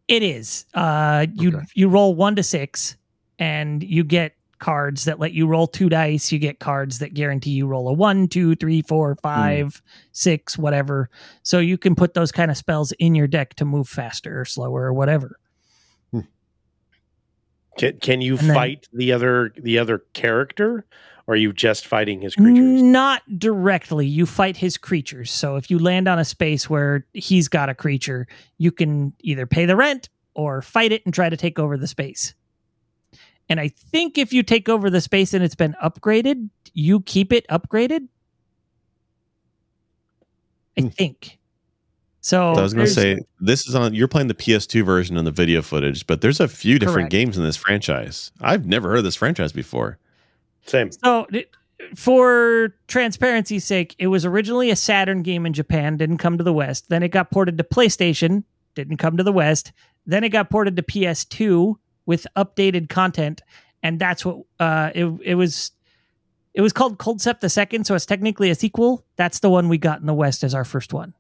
It 0.09 0.21
is. 0.23 0.65
Uh 0.73 1.27
you 1.35 1.49
Okay. 1.55 1.65
you 1.75 1.87
roll 1.87 2.13
1 2.13 2.35
to 2.35 2.43
6 2.43 2.97
and 3.39 3.81
you 3.81 4.03
get 4.03 4.35
cards 4.61 5.03
that 5.03 5.19
let 5.19 5.33
you 5.33 5.45
roll 5.45 5.67
two 5.67 5.89
dice. 5.89 6.31
You 6.31 6.39
get 6.39 6.59
cards 6.59 6.99
that 6.99 7.13
guarantee 7.13 7.49
you 7.49 7.67
roll 7.67 7.89
a 7.89 7.93
one, 7.93 8.29
two, 8.29 8.55
three, 8.55 8.81
four, 8.81 9.15
hmm. 9.15 9.19
five, 9.21 9.81
six, 10.13 10.57
whatever. 10.57 11.09
So 11.43 11.59
you 11.59 11.77
can 11.77 11.95
put 11.95 12.13
those 12.13 12.31
kind 12.31 12.49
of 12.49 12.55
spells 12.55 12.93
in 12.93 13.13
your 13.13 13.27
deck 13.27 13.55
to 13.55 13.65
move 13.65 13.89
faster 13.89 14.39
or 14.39 14.45
slower 14.45 14.83
or 14.83 14.93
whatever. 14.93 15.37
Hmm. 16.11 16.21
Can, 17.77 17.99
can 17.99 18.21
you 18.21 18.37
then- 18.37 18.55
fight 18.55 18.87
the 18.93 19.11
other 19.11 19.53
the 19.57 19.77
other 19.79 20.03
character, 20.13 20.85
or 21.27 21.33
are 21.33 21.37
you 21.37 21.51
just 21.51 21.85
fighting 21.85 22.21
his 22.21 22.35
creatures? 22.35 22.81
Not 22.81 23.23
directly. 23.37 24.07
You 24.07 24.25
fight 24.25 24.57
his 24.57 24.77
creatures. 24.77 25.31
So 25.31 25.57
if 25.57 25.69
you 25.69 25.79
land 25.79 26.07
on 26.07 26.19
a 26.19 26.25
space 26.25 26.69
where 26.69 27.05
he's 27.13 27.49
got 27.49 27.69
a 27.69 27.75
creature, 27.75 28.27
you 28.57 28.71
can 28.71 29.13
either 29.19 29.45
pay 29.45 29.65
the 29.65 29.75
rent 29.75 30.09
or 30.33 30.61
fight 30.61 30.91
it 30.91 31.03
and 31.05 31.13
try 31.13 31.29
to 31.29 31.37
take 31.37 31.59
over 31.59 31.77
the 31.77 31.87
space. 31.87 32.33
And 33.49 33.59
I 33.59 33.67
think 33.67 34.17
if 34.17 34.31
you 34.31 34.43
take 34.43 34.69
over 34.69 34.89
the 34.89 35.01
space 35.01 35.33
and 35.33 35.43
it's 35.43 35.55
been 35.55 35.75
upgraded, 35.83 36.49
you 36.73 37.01
keep 37.01 37.33
it 37.33 37.45
upgraded. 37.49 38.07
I 40.77 40.81
Hmm. 40.81 40.87
think. 40.87 41.37
So 42.21 42.53
I 42.53 42.61
was 42.61 42.73
going 42.73 42.85
to 42.85 42.93
say 42.93 43.17
this 43.39 43.67
is 43.67 43.73
on. 43.73 43.93
You're 43.95 44.07
playing 44.07 44.27
the 44.27 44.35
PS2 44.35 44.83
version 44.85 45.17
in 45.17 45.25
the 45.25 45.31
video 45.31 45.61
footage, 45.63 46.05
but 46.05 46.21
there's 46.21 46.39
a 46.39 46.47
few 46.47 46.77
different 46.77 47.09
Correct. 47.09 47.11
games 47.11 47.37
in 47.37 47.43
this 47.43 47.57
franchise. 47.57 48.31
I've 48.39 48.65
never 48.67 48.89
heard 48.89 48.99
of 48.99 49.03
this 49.03 49.15
franchise 49.15 49.51
before. 49.51 49.97
Same. 50.67 50.91
So, 50.91 51.27
for 51.95 52.75
transparency's 52.87 53.65
sake, 53.65 53.95
it 53.97 54.07
was 54.07 54.23
originally 54.23 54.69
a 54.69 54.75
Saturn 54.75 55.23
game 55.23 55.47
in 55.47 55.53
Japan, 55.53 55.97
didn't 55.97 56.19
come 56.19 56.37
to 56.37 56.43
the 56.43 56.53
West. 56.53 56.89
Then 56.89 57.01
it 57.01 57.09
got 57.09 57.31
ported 57.31 57.57
to 57.57 57.63
PlayStation, 57.63 58.43
didn't 58.75 58.97
come 58.97 59.17
to 59.17 59.23
the 59.23 59.31
West. 59.33 59.71
Then 60.05 60.23
it 60.23 60.29
got 60.29 60.51
ported 60.51 60.75
to 60.75 60.83
PS2 60.83 61.75
with 62.11 62.27
updated 62.35 62.89
content, 62.89 63.41
and 63.81 63.97
that's 63.99 64.25
what 64.25 64.43
uh, 64.59 64.91
it 64.93 65.05
it 65.23 65.35
was. 65.35 65.71
It 66.53 66.59
was 66.59 66.73
called 66.73 66.97
Culdcept 66.99 67.39
the 67.39 67.47
Second, 67.49 67.85
so 67.87 67.95
it's 67.95 68.05
technically 68.05 68.49
a 68.49 68.55
sequel. 68.55 69.05
That's 69.15 69.39
the 69.39 69.49
one 69.49 69.69
we 69.69 69.77
got 69.77 70.01
in 70.01 70.05
the 70.05 70.13
West 70.13 70.43
as 70.43 70.53
our 70.53 70.65
first 70.65 70.91
one. 70.91 71.13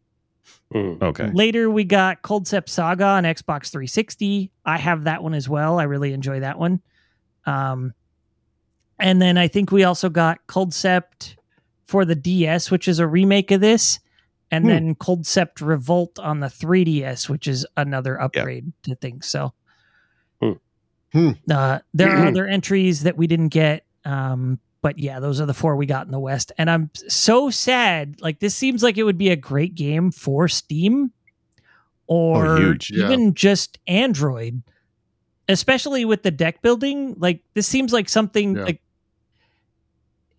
Mm. 0.73 1.01
Okay. 1.01 1.31
Later, 1.31 1.69
we 1.69 1.85
got 1.85 2.21
Culdcept 2.21 2.67
Saga 2.67 3.05
on 3.05 3.23
Xbox 3.23 3.71
360. 3.71 4.51
I 4.65 4.77
have 4.77 5.05
that 5.05 5.23
one 5.23 5.33
as 5.33 5.47
well. 5.47 5.79
I 5.79 5.83
really 5.83 6.11
enjoy 6.11 6.41
that 6.41 6.59
one. 6.59 6.81
Um, 7.45 7.93
and 8.99 9.21
then 9.21 9.37
I 9.37 9.47
think 9.47 9.71
we 9.71 9.85
also 9.85 10.09
got 10.09 10.45
Culdcept 10.47 11.37
for 11.85 12.03
the 12.03 12.15
DS, 12.15 12.69
which 12.69 12.89
is 12.89 12.99
a 12.99 13.07
remake 13.07 13.51
of 13.51 13.61
this, 13.61 13.99
and 14.51 14.65
Hmm. 14.65 14.69
then 14.69 14.95
Culdcept 14.95 15.61
Revolt 15.65 16.19
on 16.19 16.41
the 16.41 16.47
3DS, 16.49 17.29
which 17.29 17.47
is 17.47 17.65
another 17.77 18.19
upgrade 18.21 18.73
to 18.83 18.95
things. 18.95 19.27
So. 19.27 19.53
Hmm. 21.13 21.31
Uh, 21.49 21.79
there 21.93 22.09
are 22.09 22.27
other 22.27 22.47
entries 22.47 23.03
that 23.03 23.17
we 23.17 23.27
didn't 23.27 23.49
get. 23.49 23.85
Um, 24.05 24.59
but 24.81 24.97
yeah, 24.97 25.19
those 25.19 25.39
are 25.39 25.45
the 25.45 25.53
four 25.53 25.75
we 25.75 25.85
got 25.85 26.05
in 26.05 26.11
the 26.11 26.19
West. 26.19 26.51
And 26.57 26.69
I'm 26.69 26.89
so 27.07 27.49
sad. 27.49 28.19
Like, 28.21 28.39
this 28.39 28.55
seems 28.55 28.81
like 28.81 28.97
it 28.97 29.03
would 29.03 29.17
be 29.17 29.29
a 29.29 29.35
great 29.35 29.75
game 29.75 30.09
for 30.11 30.47
Steam 30.47 31.11
or 32.07 32.57
huge, 32.57 32.91
yeah. 32.91 33.05
even 33.05 33.33
just 33.33 33.77
Android, 33.87 34.63
especially 35.47 36.03
with 36.03 36.23
the 36.23 36.31
deck 36.31 36.61
building. 36.61 37.13
Like, 37.17 37.41
this 37.53 37.67
seems 37.67 37.93
like 37.93 38.09
something 38.09 38.55
Yeah. 38.55 38.63
like 38.63 38.81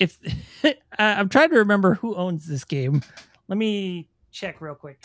if 0.01 0.19
I'm 0.99 1.29
trying 1.29 1.51
to 1.51 1.59
remember 1.59 1.95
who 1.95 2.17
owns 2.17 2.47
this 2.47 2.65
game. 2.65 3.03
Let 3.47 3.59
me 3.59 4.09
check 4.33 4.61
real 4.61 4.75
quick. 4.75 4.99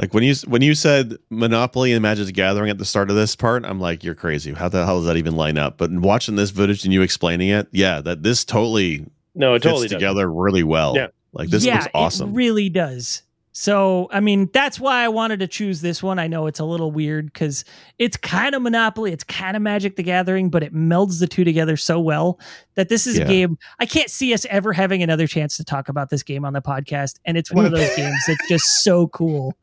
Like 0.00 0.12
when 0.12 0.24
you 0.24 0.34
when 0.46 0.60
you 0.62 0.74
said 0.74 1.16
Monopoly 1.30 1.92
and 1.92 2.02
Magic 2.02 2.26
the 2.26 2.32
Gathering 2.32 2.68
at 2.70 2.78
the 2.78 2.84
start 2.84 3.10
of 3.10 3.16
this 3.16 3.36
part, 3.36 3.64
I'm 3.64 3.78
like, 3.80 4.02
you're 4.02 4.16
crazy. 4.16 4.52
How 4.52 4.68
the 4.68 4.84
hell 4.84 4.98
does 4.98 5.06
that 5.06 5.16
even 5.16 5.36
line 5.36 5.56
up? 5.56 5.78
But 5.78 5.92
watching 5.92 6.34
this 6.36 6.50
footage 6.50 6.84
and 6.84 6.92
you 6.92 7.02
explaining 7.02 7.50
it, 7.50 7.68
yeah, 7.70 8.00
that 8.00 8.22
this 8.24 8.44
totally 8.44 9.06
No, 9.36 9.54
it 9.54 9.58
fits 9.58 9.64
totally 9.70 9.86
does. 9.88 9.92
together 9.94 10.30
really 10.30 10.64
well. 10.64 10.96
Yeah. 10.96 11.08
Like 11.32 11.48
this 11.48 11.64
yeah, 11.64 11.74
looks 11.76 11.88
awesome. 11.94 12.30
It 12.30 12.34
really 12.34 12.68
does. 12.68 13.22
So, 13.56 14.08
I 14.10 14.18
mean, 14.18 14.50
that's 14.52 14.80
why 14.80 15.04
I 15.04 15.08
wanted 15.08 15.38
to 15.38 15.46
choose 15.46 15.80
this 15.80 16.02
one. 16.02 16.18
I 16.18 16.26
know 16.26 16.48
it's 16.48 16.58
a 16.58 16.64
little 16.64 16.90
weird 16.90 17.32
because 17.32 17.64
it's 18.00 18.16
kind 18.16 18.52
of 18.52 18.62
Monopoly, 18.62 19.12
it's 19.12 19.22
kind 19.22 19.54
of 19.56 19.62
Magic 19.62 19.94
the 19.94 20.02
Gathering, 20.02 20.50
but 20.50 20.64
it 20.64 20.74
melds 20.74 21.20
the 21.20 21.28
two 21.28 21.44
together 21.44 21.76
so 21.76 22.00
well 22.00 22.40
that 22.74 22.88
this 22.88 23.06
is 23.06 23.16
Yeah. 23.16 23.26
a 23.26 23.28
game 23.28 23.58
I 23.78 23.86
can't 23.86 24.10
see 24.10 24.34
us 24.34 24.44
ever 24.50 24.72
having 24.72 25.04
another 25.04 25.28
chance 25.28 25.56
to 25.58 25.64
talk 25.64 25.88
about 25.88 26.10
this 26.10 26.24
game 26.24 26.44
on 26.44 26.52
the 26.52 26.62
podcast. 26.62 27.20
And 27.24 27.36
it's 27.36 27.52
one 27.52 27.64
of 27.64 27.70
those 27.70 27.94
games 27.96 28.16
that's 28.26 28.48
just 28.48 28.82
so 28.82 29.06
cool. 29.06 29.54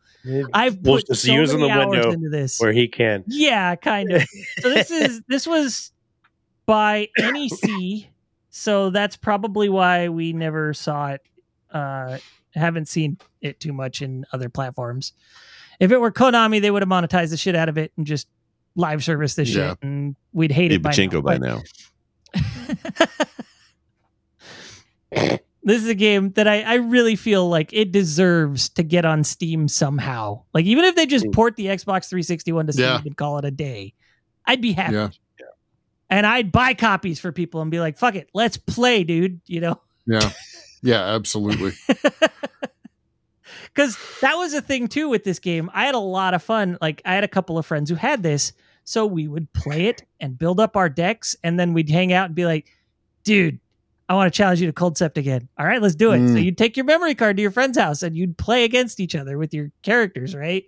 I've 0.53 0.77
We'll 0.77 0.98
put 0.98 1.07
just 1.07 1.23
so 1.23 1.31
use 1.31 1.52
in 1.53 1.60
many 1.61 1.72
the 1.73 1.80
hours 1.80 1.88
window 1.89 2.11
into 2.11 2.30
this. 2.30 2.60
where 2.60 2.72
he 2.73 2.88
can. 2.88 3.23
Yeah, 3.27 3.76
kind 3.76 4.11
of. 4.11 4.23
So 4.60 4.69
this 4.69 4.91
is 4.91 5.22
this 5.27 5.48
was 5.48 5.91
by 6.65 7.10
NEC, 7.18 8.07
so 8.49 8.89
that's 8.91 9.18
probably 9.18 9.68
why 9.69 10.10
we 10.10 10.34
never 10.34 10.73
saw 10.73 11.11
it. 11.14 11.22
Uh, 11.72 12.18
haven't 12.53 12.88
seen 12.88 13.18
it 13.41 13.60
too 13.60 13.73
much 13.73 14.02
in 14.02 14.26
other 14.34 14.49
platforms. 14.49 15.14
If 15.80 15.91
it 15.91 15.98
were 15.99 16.11
Konami, 16.11 16.61
they 16.61 16.69
would 16.69 16.81
have 16.81 16.89
monetized 16.89 17.30
the 17.31 17.38
shit 17.38 17.56
out 17.56 17.69
of 17.69 17.77
it 17.77 17.91
and 17.98 18.06
just 18.06 18.27
live 18.76 19.03
service 19.03 19.35
this 19.35 19.49
Yeah. 19.49 19.69
shit, 19.72 19.77
and 19.81 20.15
we'd 20.34 20.52
hate 20.52 20.68
Be 20.69 20.76
it 20.76 20.81
by 20.84 20.91
now. 20.91 21.22
by 21.22 21.38
now. 21.38 21.61
this 25.64 25.82
is 25.84 25.88
a 25.90 25.96
game 25.96 26.32
that 26.32 26.48
I, 26.48 26.62
I 26.62 26.74
really 26.76 27.16
feel 27.16 27.48
like 27.50 27.72
it 27.74 27.92
deserves 27.92 28.70
to 28.70 28.84
get 28.84 29.06
on 29.06 29.24
Steam 29.24 29.68
somehow. 29.68 30.44
Like 30.54 30.66
even 30.66 30.86
if 30.86 30.96
they 30.96 31.06
just 31.06 31.26
Mm. 31.26 31.34
port 31.34 31.56
the 31.56 31.68
Xbox 31.68 32.10
360 32.10 32.52
one 32.52 32.68
to 32.68 32.74
Steam 32.74 32.86
Yeah. 32.86 33.02
and 33.06 33.16
call 33.16 33.38
it 33.38 33.46
a 33.46 33.52
day, 33.52 33.94
I'd 34.46 34.62
be 34.62 34.72
happy. 34.74 34.94
Yeah. 34.96 35.10
And 36.10 36.26
I'd 36.26 36.52
buy 36.52 36.74
copies 36.74 37.20
for 37.20 37.32
people 37.32 37.62
and 37.62 37.72
be 37.72 37.80
like, 37.80 37.98
"Fuck 37.98 38.16
it, 38.16 38.30
let's 38.34 38.58
play, 38.58 39.04
dude." 39.04 39.40
You 39.48 39.62
know, 39.62 39.82
Yeah. 40.06 40.30
Yeah, 40.84 41.14
absolutely. 41.14 41.74
because 43.74 43.98
that 44.22 44.36
was 44.36 44.54
a 44.54 44.62
thing 44.62 44.88
too 44.88 45.10
with 45.10 45.24
this 45.24 45.40
game. 45.40 45.70
I 45.74 45.86
had 45.86 45.96
a 45.96 46.00
lot 46.00 46.34
of 46.34 46.42
fun. 46.44 46.78
Like 46.82 47.02
I 47.06 47.14
had 47.14 47.24
a 47.24 47.28
couple 47.28 47.58
of 47.58 47.66
friends 47.66 47.90
who 47.90 47.96
had 47.96 48.24
this, 48.24 48.54
so 48.84 49.06
we 49.06 49.28
would 49.28 49.52
play 49.54 49.88
it 49.88 50.04
and 50.20 50.38
build 50.38 50.60
up 50.60 50.76
our 50.76 50.90
decks, 50.90 51.36
and 51.44 51.60
then 51.60 51.74
we'd 51.74 51.90
hang 51.90 52.14
out 52.14 52.26
and 52.28 52.36
be 52.36 52.46
like, 52.46 52.68
"Dude, 53.24 53.60
I 54.12 54.14
want 54.16 54.32
to 54.34 54.38
challenge 54.38 54.60
you 54.60 54.68
to 54.68 54.74
Culdcept 54.74 55.18
again. 55.18 55.48
All 55.58 55.66
right, 55.66 55.82
let's 55.82 55.96
do 55.96 56.12
it." 56.12 56.18
So 56.28 56.36
Mm. 56.36 56.44
you'd 56.44 56.58
take 56.58 56.76
your 56.76 56.86
memory 56.86 57.16
card 57.16 57.38
to 57.38 57.42
your 57.42 57.52
friend's 57.52 57.78
house 57.78 58.04
and 58.04 58.16
you'd 58.16 58.38
play 58.38 58.64
against 58.66 59.00
each 59.00 59.16
other 59.16 59.38
with 59.38 59.54
your 59.54 59.72
characters, 59.84 60.36
right? 60.36 60.66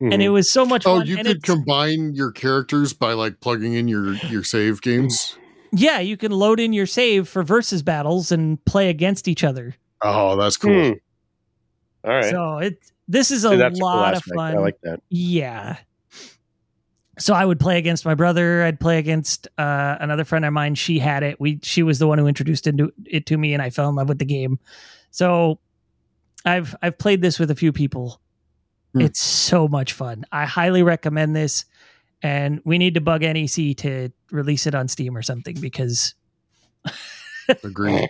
And 0.00 0.22
it 0.22 0.28
was 0.28 0.52
so 0.52 0.66
much 0.66 0.84
fun. 0.84 0.92
Oh, 0.96 0.98
fun. 0.98 1.06
you 1.06 1.16
and 1.16 1.26
could 1.26 1.42
combine 1.42 2.14
your 2.14 2.30
characters 2.30 2.92
by 2.92 3.12
like 3.14 3.40
plugging 3.40 3.72
in 3.74 3.88
your 3.88 4.14
your 4.30 4.44
save 4.44 4.82
games. 4.82 5.36
yeah, 5.72 5.98
you 5.98 6.16
can 6.16 6.30
load 6.30 6.60
in 6.60 6.72
your 6.72 6.86
save 6.86 7.26
for 7.26 7.42
versus 7.42 7.82
battles 7.82 8.30
and 8.30 8.62
play 8.66 8.90
against 8.90 9.26
each 9.28 9.42
other. 9.42 9.74
Oh, 10.02 10.36
that's 10.36 10.56
cool. 10.58 10.90
Hmm. 10.90 10.92
All 12.04 12.10
right. 12.12 12.30
So 12.30 12.58
it 12.58 12.78
this 13.08 13.30
is 13.30 13.44
a 13.44 13.50
See, 13.50 13.56
cool 13.56 13.86
lot 13.88 14.12
of 14.12 14.18
aspect. 14.18 14.36
fun. 14.36 14.54
I 14.56 14.58
like 14.60 14.76
that. 14.82 15.00
Yeah. 15.08 15.76
So 17.18 17.32
I 17.34 17.44
would 17.44 17.60
play 17.60 17.78
against 17.78 18.04
my 18.04 18.14
brother. 18.14 18.62
I'd 18.64 18.80
play 18.80 18.98
against 18.98 19.46
uh, 19.58 19.96
another 20.00 20.24
friend 20.24 20.44
of 20.44 20.52
mine. 20.52 20.74
She 20.74 20.98
had 20.98 21.22
it. 21.22 21.40
We 21.40 21.60
she 21.62 21.82
was 21.82 21.98
the 21.98 22.06
one 22.08 22.18
who 22.18 22.26
introduced 22.26 22.66
it 22.66 22.76
to, 22.78 22.92
it 23.06 23.26
to 23.26 23.36
me, 23.38 23.52
and 23.54 23.62
I 23.62 23.70
fell 23.70 23.88
in 23.88 23.94
love 23.94 24.08
with 24.08 24.18
the 24.18 24.24
game. 24.24 24.58
So 25.10 25.58
I've 26.44 26.74
I've 26.82 26.98
played 26.98 27.22
this 27.22 27.38
with 27.38 27.50
a 27.50 27.54
few 27.54 27.72
people. 27.72 28.20
Hmm. 28.94 29.02
It's 29.02 29.20
so 29.22 29.68
much 29.68 29.92
fun. 29.92 30.24
I 30.32 30.44
highly 30.44 30.82
recommend 30.82 31.36
this, 31.36 31.64
and 32.22 32.60
we 32.64 32.78
need 32.78 32.94
to 32.94 33.00
bug 33.00 33.20
NEC 33.22 33.76
to 33.78 34.10
release 34.32 34.66
it 34.66 34.74
on 34.74 34.88
Steam 34.88 35.16
or 35.16 35.22
something 35.22 35.56
because 35.60 36.14
Agreed. 37.62 38.08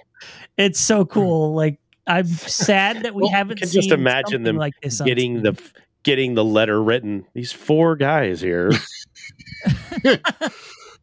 it's 0.57 0.81
so 0.81 1.05
cool. 1.05 1.55
Like 1.55 1.79
I'm 2.07 2.27
sad 2.27 3.03
that 3.03 3.15
we 3.15 3.23
Well, 3.23 3.33
haven't 3.33 3.59
can 3.59 3.69
seen 3.69 3.83
just 3.83 3.93
imagine 3.93 4.43
them 4.45 4.57
like 4.57 4.75
this 4.83 5.01
Getting 5.01 5.43
the 5.43 5.59
getting 6.05 6.35
the 6.35 6.45
letter 6.45 6.83
written. 6.83 7.27
These 7.35 7.53
four 7.53 7.97
guys 7.97 8.41
here. 8.41 8.71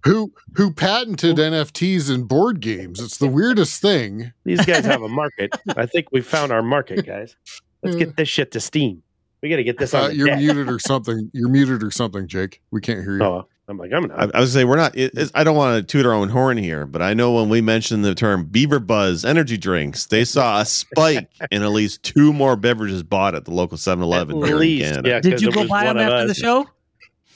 who 0.04 0.32
who 0.56 0.72
patented 0.74 1.38
NFTs 1.38 2.14
in 2.14 2.24
board 2.24 2.60
games? 2.60 3.00
It's 3.00 3.18
the 3.18 3.28
weirdest 3.28 3.82
thing. 3.82 4.32
These 4.46 4.66
guys 4.66 4.86
have 4.86 5.02
a 5.02 5.08
market. 5.10 5.52
I 5.76 5.86
think 5.86 6.08
we 6.12 6.22
found 6.22 6.52
our 6.52 6.62
market, 6.64 7.06
guys. 7.06 7.36
Let's 7.84 7.96
get 7.96 8.16
this 8.16 8.30
shit 8.30 8.52
to 8.52 8.60
Steam. 8.60 9.02
We 9.42 9.50
got 9.50 9.56
to 9.56 9.64
get 9.64 9.80
this 9.80 9.94
Uh, 9.94 10.04
on. 10.04 10.10
the 10.12 10.16
you're 10.16 10.28
deck. 10.28 10.38
muted 10.40 10.70
or 10.70 10.78
something. 10.80 11.32
You're 11.34 11.50
muted 11.50 11.82
or 11.82 11.90
something, 11.90 12.28
Jake. 12.28 12.62
We 12.70 12.80
can't 12.80 13.00
hear 13.02 13.18
you. 13.18 13.24
Oh, 13.24 13.48
I'm 13.72 13.78
like, 13.78 13.92
I'm 13.94 14.04
I, 14.12 14.26
not. 14.26 14.36
I 14.36 14.40
was 14.40 14.54
say 14.54 14.64
we're 14.66 14.76
not. 14.76 14.96
It, 14.96 15.14
it's- 15.14 15.32
I 15.34 15.44
don't 15.44 15.56
want 15.56 15.78
to 15.78 15.84
toot 15.92 16.06
our 16.06 16.14
own 16.14 16.30
horn 16.30 16.58
here, 16.58 16.86
but 16.86 17.02
I 17.02 17.14
know 17.16 17.32
when 17.34 17.50
we 17.50 17.62
mentioned 17.62 18.06
the 18.06 18.14
term 18.14 18.46
Beaver 18.46 18.80
Buzz 18.80 19.26
energy 19.26 19.58
drinks, 19.58 20.06
they 20.06 20.26
saw 20.26 20.60
a 20.62 20.66
spike 20.66 21.30
in 21.52 21.64
at 21.64 21.72
least 21.72 22.04
two 22.04 22.32
more 22.34 22.56
beverages 22.56 23.02
bought 23.02 23.34
at 23.34 23.46
the 23.46 23.52
local 23.52 23.78
7-Eleven 23.78 24.38
At 24.38 24.46
here 24.46 24.56
in 24.56 24.60
least, 24.62 24.86
Canada. 24.86 25.10
yeah. 25.10 25.20
Did 25.22 25.32
'cause 25.34 25.42
you 25.42 25.52
go 25.52 25.68
buy 25.68 25.86
them 25.86 25.98
of 25.98 26.04
after 26.04 26.26
the 26.26 26.32
us. 26.32 26.38
show? 26.38 26.68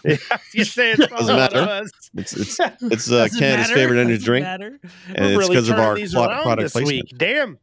you 0.53 0.63
say 0.65 0.91
it's 0.91 1.03
from 1.07 1.17
Doesn't 1.17 1.33
of 1.35 1.53
matter. 1.53 1.57
us. 1.57 1.89
It's 2.13 2.33
it's 2.33 2.59
it's 2.81 3.11
uh, 3.11 3.27
Canada's 3.39 3.69
matter. 3.69 3.73
favorite 3.73 3.99
energy 4.01 4.23
drink, 4.23 4.43
matter. 4.43 4.79
and 5.15 5.17
We're 5.17 5.25
it's 5.29 5.37
really 5.39 5.49
because 5.55 5.69
of 5.69 5.79
our 5.79 5.95
these 5.95 6.13
pro- 6.13 6.25
around 6.25 6.43
product 6.43 6.61
this 6.65 6.71
placement. 6.73 7.11
week. 7.11 7.17
Damn. 7.17 7.57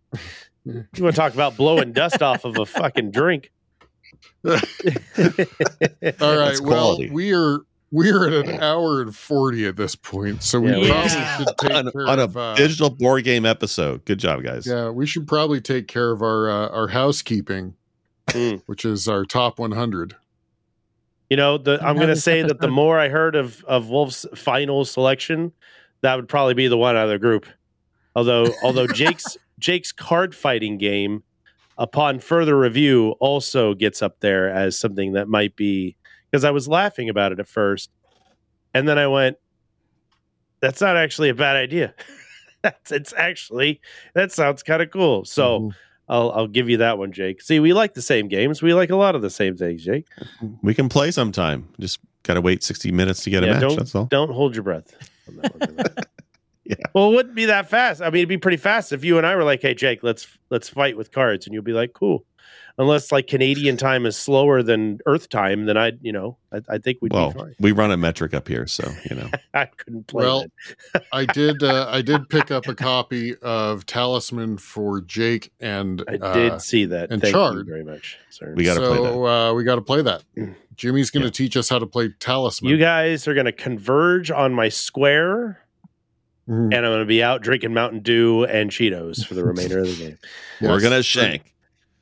You 0.65 0.85
want 1.05 1.15
to 1.15 1.20
talk 1.20 1.35
about 1.35 1.57
blowing 1.57 1.93
dust 1.93 2.20
off 2.20 2.44
of 2.44 2.59
a 2.59 2.66
fucking 2.66 3.11
drink? 3.12 3.53
All 4.44 4.57
right. 6.20 6.59
Well, 6.61 6.99
we 7.11 7.32
are 7.32 7.61
we 7.93 8.10
are 8.10 8.27
at 8.27 8.48
an 8.48 8.60
hour 8.60 9.01
and 9.02 9.14
forty 9.14 9.66
at 9.66 9.77
this 9.77 9.94
point, 9.94 10.43
so 10.43 10.59
we 10.60 10.70
Yeah, 10.70 10.89
probably 10.89 11.12
Yeah. 11.12 11.36
should 11.39 11.47
take 11.59 11.73
on, 11.73 11.90
care 11.93 12.06
on 12.09 12.19
a 12.19 12.23
of. 12.24 12.36
Uh, 12.36 12.55
digital 12.56 12.90
board 12.90 13.23
game 13.24 13.47
episode. 13.47 14.05
Good 14.05 14.19
job, 14.19 14.43
guys. 14.43 14.66
yeah, 14.66 14.89
we 14.89 15.06
should 15.06 15.28
probably 15.28 15.60
take 15.60 15.86
care 15.86 16.10
of 16.10 16.23
our 16.23 16.51
uh, 16.51 16.69
our 16.70 16.89
housekeeping, 16.89 17.74
Mm. 18.31 18.62
which 18.66 18.85
is 18.85 19.06
our 19.06 19.24
top 19.24 19.59
one 19.60 19.73
hundred. 19.73 20.16
You 21.31 21.36
know, 21.36 21.56
the, 21.59 21.78
I'm 21.82 21.97
going 21.97 22.09
to 22.09 22.16
say 22.16 22.43
that 22.43 22.60
the 22.60 22.69
more 22.82 22.98
I 22.98 23.09
heard 23.09 23.36
of 23.36 23.64
of 23.64 23.89
Wolf's 23.89 24.27
final 24.35 24.85
selection, 24.85 25.52
that 26.02 26.16
would 26.16 26.28
probably 26.28 26.55
be 26.55 26.69
the 26.69 26.77
one 26.77 26.97
out 26.97 27.05
of 27.05 27.10
the 27.10 27.19
group. 27.19 27.47
Although, 28.16 28.48
although 28.62 28.86
Jake's 28.86 29.36
Jake's 29.59 29.93
card 29.93 30.35
fighting 30.35 30.77
game, 30.78 31.23
upon 31.78 32.19
further 32.19 32.59
review, 32.59 33.10
also 33.20 33.74
gets 33.74 34.02
up 34.02 34.20
there 34.20 34.51
as 34.51 34.78
something 34.78 35.12
that 35.12 35.28
might 35.28 35.56
be 35.56 35.97
because 36.32 36.44
I 36.44 36.50
was 36.50 36.66
laughing 36.66 37.09
about 37.10 37.30
it 37.32 37.38
at 37.38 37.46
first, 37.46 37.90
and 38.74 38.88
then 38.88 38.98
I 38.98 39.06
went, 39.06 39.36
"That's 40.60 40.80
not 40.80 40.96
actually 40.96 41.28
a 41.28 41.34
bad 41.34 41.56
idea. 41.56 41.94
That's 42.62 42.90
it's 42.92 43.12
actually 43.16 43.80
that 44.14 44.32
sounds 44.32 44.62
kind 44.62 44.82
of 44.82 44.90
cool." 44.90 45.24
So. 45.24 45.60
Mhm. 45.60 45.74
I'll 46.09 46.32
I'll 46.32 46.48
give 46.48 46.68
you 46.68 46.78
that 46.78 46.98
one, 46.98 47.12
Jake. 47.12 47.40
See, 47.40 47.59
we 47.60 47.72
like 47.72 47.94
the 47.94 48.02
same 48.02 48.26
games. 48.28 48.60
We 48.60 48.74
like 48.74 48.90
a 48.90 48.96
lot 48.96 49.14
of 49.14 49.22
the 49.22 49.30
same 49.30 49.56
things, 49.56 49.82
Jake. 49.84 50.06
We 50.60 50.74
can 50.74 50.88
play 50.90 51.10
sometime. 51.12 51.68
Just 51.80 52.00
gotta 52.24 52.40
wait 52.40 52.62
sixty 52.64 52.90
minutes 52.90 53.22
to 53.22 53.30
get 53.30 53.44
a 53.44 53.46
match. 53.46 53.60
don't- 53.60 53.76
That's 53.76 53.94
all. 53.94 54.06
Don't 54.06 54.30
hold 54.30 54.54
your 54.54 54.64
breath. 54.64 54.92
on. 55.28 55.78
Yeah. 56.64 56.74
Well, 56.94 57.10
it 57.10 57.14
wouldn't 57.14 57.34
be 57.34 57.46
that 57.46 57.68
fast. 57.70 58.00
I 58.02 58.06
mean, 58.06 58.16
it'd 58.20 58.28
be 58.28 58.36
pretty 58.38 58.56
fast 58.56 58.92
if 58.92 59.04
you 59.04 59.16
and 59.16 59.26
I 59.26 59.34
were 59.36 59.44
like, 59.44 59.62
"Hey, 59.62 59.74
Jake, 59.74 60.02
let's 60.02 60.26
let's 60.50 60.68
fight 60.68 60.96
with 60.96 61.12
cards," 61.12 61.46
and 61.46 61.54
you'd 61.54 61.64
be 61.64 61.72
like, 61.72 61.92
"Cool." 61.92 62.24
Unless 62.78 63.12
like 63.12 63.27
Canadian 63.27 63.77
time 63.77 64.07
is 64.07 64.16
slower 64.16 64.62
than 64.62 64.99
Earth 65.07 65.28
time, 65.28 65.66
then 65.66 65.77
I'd 65.77 65.99
you 66.03 66.11
know 66.12 66.39
I, 66.53 66.61
I 66.70 66.78
think 66.78 66.99
we'd 67.03 67.12
Well, 67.12 67.32
be 67.32 67.39
fine. 67.39 67.55
we 67.61 67.73
run 67.73 67.90
a 67.90 67.97
metric 67.99 68.32
up 68.35 68.49
here, 68.49 68.66
so 68.66 68.90
you 69.11 69.16
know. 69.16 69.28
I 69.55 69.66
couldn't 69.66 70.07
play. 70.07 70.24
Well, 70.24 70.47
that. 70.94 71.05
I 71.12 71.27
did. 71.27 71.62
Uh, 71.62 71.86
I 71.90 72.01
did 72.11 72.28
pick 72.31 72.51
up 72.51 72.66
a 72.69 72.74
copy 72.74 73.36
of 73.43 73.85
Talisman 73.86 74.57
for 74.59 75.01
Jake 75.03 75.53
and 75.61 76.03
I 76.09 76.15
uh, 76.16 76.32
did 76.32 76.62
see 76.62 76.86
that. 76.86 77.11
and 77.11 77.20
Thank 77.20 77.35
you 77.35 77.40
Chard. 77.40 77.66
very 77.66 77.85
much, 77.85 78.16
sir. 78.31 78.55
We 78.57 78.65
gotta 78.65 78.81
play 78.81 78.97
that. 78.97 79.12
so 79.12 79.27
uh, 79.27 79.53
we 79.55 79.65
got 79.65 79.74
to 79.77 79.82
play 79.82 80.01
that. 80.03 80.24
Mm. 80.36 80.55
Jimmy's 80.74 81.11
going 81.11 81.20
to 81.23 81.27
Yeah. 81.28 81.32
teach 81.32 81.57
us 81.59 81.69
how 81.69 81.78
to 81.78 81.86
play 81.86 82.09
Talisman. 82.19 82.70
you 82.70 82.78
guys 82.78 83.28
are 83.28 83.35
going 83.35 83.44
to 83.44 83.53
converge 83.53 84.31
on 84.31 84.55
my 84.55 84.70
square, 84.70 85.61
Mhm. 86.49 86.65
and 86.65 86.74
I'm 86.74 86.82
going 86.85 87.01
to 87.01 87.05
be 87.05 87.23
out 87.23 87.43
drinking 87.43 87.74
Mountain 87.74 88.01
Dew 88.01 88.44
and 88.44 88.70
Cheetos 88.70 89.24
for 89.27 89.35
the 89.35 89.44
remainder 89.44 89.81
of 89.81 89.86
the 89.86 89.94
game. 90.07 90.19
We're 90.62 90.73
Yes. 90.74 90.82
gonna 90.82 91.03
shank. 91.03 91.51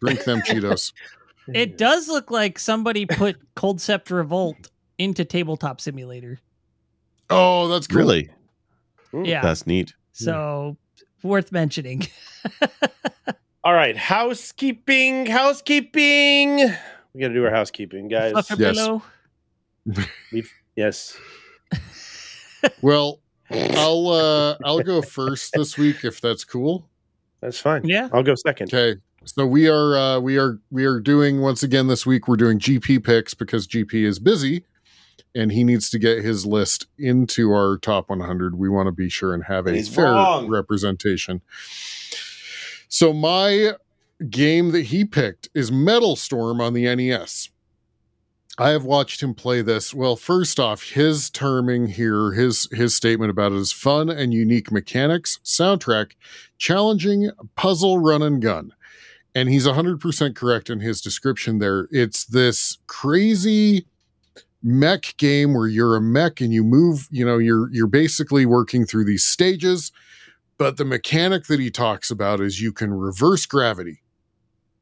Drink 0.01 0.25
them 0.25 0.41
Cheetos. 0.43 0.93
It 1.53 1.77
does 1.79 2.07
look 2.07 2.31
like 2.31 2.61
somebody 2.61 3.07
put 3.07 3.37
Culdcept 3.57 4.11
Revolt 4.11 4.71
into 4.99 5.25
Tabletop 5.25 5.81
Simulator. 5.81 6.39
Oh, 7.29 7.67
that's 7.67 7.89
cool. 7.89 7.99
Really? 8.01 8.31
Yeah. 9.13 9.41
That's 9.41 9.67
neat. 9.67 9.93
So 10.13 10.77
worth 11.25 11.51
mentioning. 11.51 12.07
All 13.65 13.73
right, 13.75 13.97
housekeeping, 13.97 15.27
housekeeping. 15.27 16.59
We 17.15 17.21
got 17.21 17.29
to 17.29 17.35
do 17.35 17.45
our 17.45 17.51
housekeeping, 17.51 18.07
guys. 18.07 18.31
Fluff 18.33 18.51
your 18.51 18.59
Yes. 18.61 18.77
pillow. 18.77 19.03
Yes. 20.77 21.17
Well, 22.81 23.19
I'll 23.51 24.09
uh, 24.09 24.57
I'll 24.65 24.81
go 24.83 25.03
first 25.03 25.53
this 25.55 25.77
week 25.77 26.05
if 26.05 26.21
that's 26.21 26.45
cool. 26.45 26.87
That's 27.41 27.59
fine. 27.59 27.83
Yeah. 27.85 28.09
I'll 28.13 28.23
go 28.23 28.35
second. 28.37 28.73
Okay. 28.73 29.01
So 29.27 29.47
we 29.47 29.69
are 29.69 29.97
uh, 29.97 30.19
we 30.19 30.39
are 30.39 30.59
we 30.71 30.85
are 30.87 30.99
doing 30.99 31.41
once 31.43 31.63
again 31.63 31.89
this 31.89 32.07
week. 32.07 32.27
We're 32.27 32.37
doing 32.37 32.59
GP 32.59 33.05
picks 33.05 33.35
because 33.35 33.67
GP 33.67 33.93
is 34.05 34.19
busy, 34.19 34.65
and 35.35 35.53
he 35.53 35.63
needs 35.63 35.91
to 35.91 35.99
get 35.99 36.25
his 36.25 36.47
list 36.47 36.87
into 36.99 37.53
our 37.53 37.77
top 37.77 38.09
100. 38.09 38.59
We 38.59 38.71
want 38.71 38.87
to 38.87 38.93
be 38.93 39.11
sure 39.11 39.35
and 39.35 39.45
have 39.45 39.67
a 39.67 39.73
He's 39.73 39.95
fair 39.95 40.13
wrong. 40.13 40.49
representation. 40.49 41.43
So 42.89 43.13
my 43.13 43.75
game 44.31 44.73
that 44.73 44.87
he 44.87 45.05
picked 45.05 45.51
is 45.55 45.71
Metal 45.71 46.17
Storm 46.17 46.61
on 46.61 46.73
the 46.73 46.93
NES. 46.95 47.51
I 48.59 48.71
have 48.71 48.85
watched 48.85 49.23
him 49.23 49.35
play 49.35 49.63
this. 49.63 49.95
Well, 49.95 50.17
first 50.17 50.59
off, 50.59 50.83
his 50.91 51.29
terming 51.29 51.89
here, 51.89 52.33
his 52.33 52.69
his 52.73 52.95
statement 52.95 53.31
about 53.31 53.53
it 53.53 53.59
is 53.59 53.71
fun 53.71 54.09
and 54.09 54.33
unique 54.33 54.73
mechanics, 54.73 55.41
soundtrack, 55.45 56.13
challenging 56.57 57.31
puzzle 57.55 57.99
run 57.99 58.23
and 58.23 58.41
gun. 58.41 58.73
And 59.35 59.49
he's 59.49 59.67
100% 59.67 60.35
correct 60.35 60.71
in 60.71 60.81
his 60.81 61.01
description 61.01 61.59
there. 61.59 61.89
It's 61.91 62.25
this 62.25 62.79
crazy 62.87 63.87
mech 64.63 65.15
game 65.17 65.55
where 65.55 65.69
you're 65.69 65.97
a 65.97 66.01
mech 66.01 66.41
and 66.41 66.53
you 66.53 66.65
move, 66.65 67.09
you 67.11 67.25
know, 67.25 67.39
you're 67.39 67.71
you're 67.73 67.87
basically 67.87 68.45
working 68.45 68.85
through 68.85 69.05
these 69.05 69.25
stages, 69.25 69.93
but 70.59 70.77
the 70.77 70.85
mechanic 70.85 71.47
that 71.47 71.61
he 71.61 71.71
talks 71.71 72.11
about 72.11 72.41
is 72.41 72.61
you 72.61 72.73
can 72.73 72.93
reverse 72.93 73.47
gravity 73.47 74.03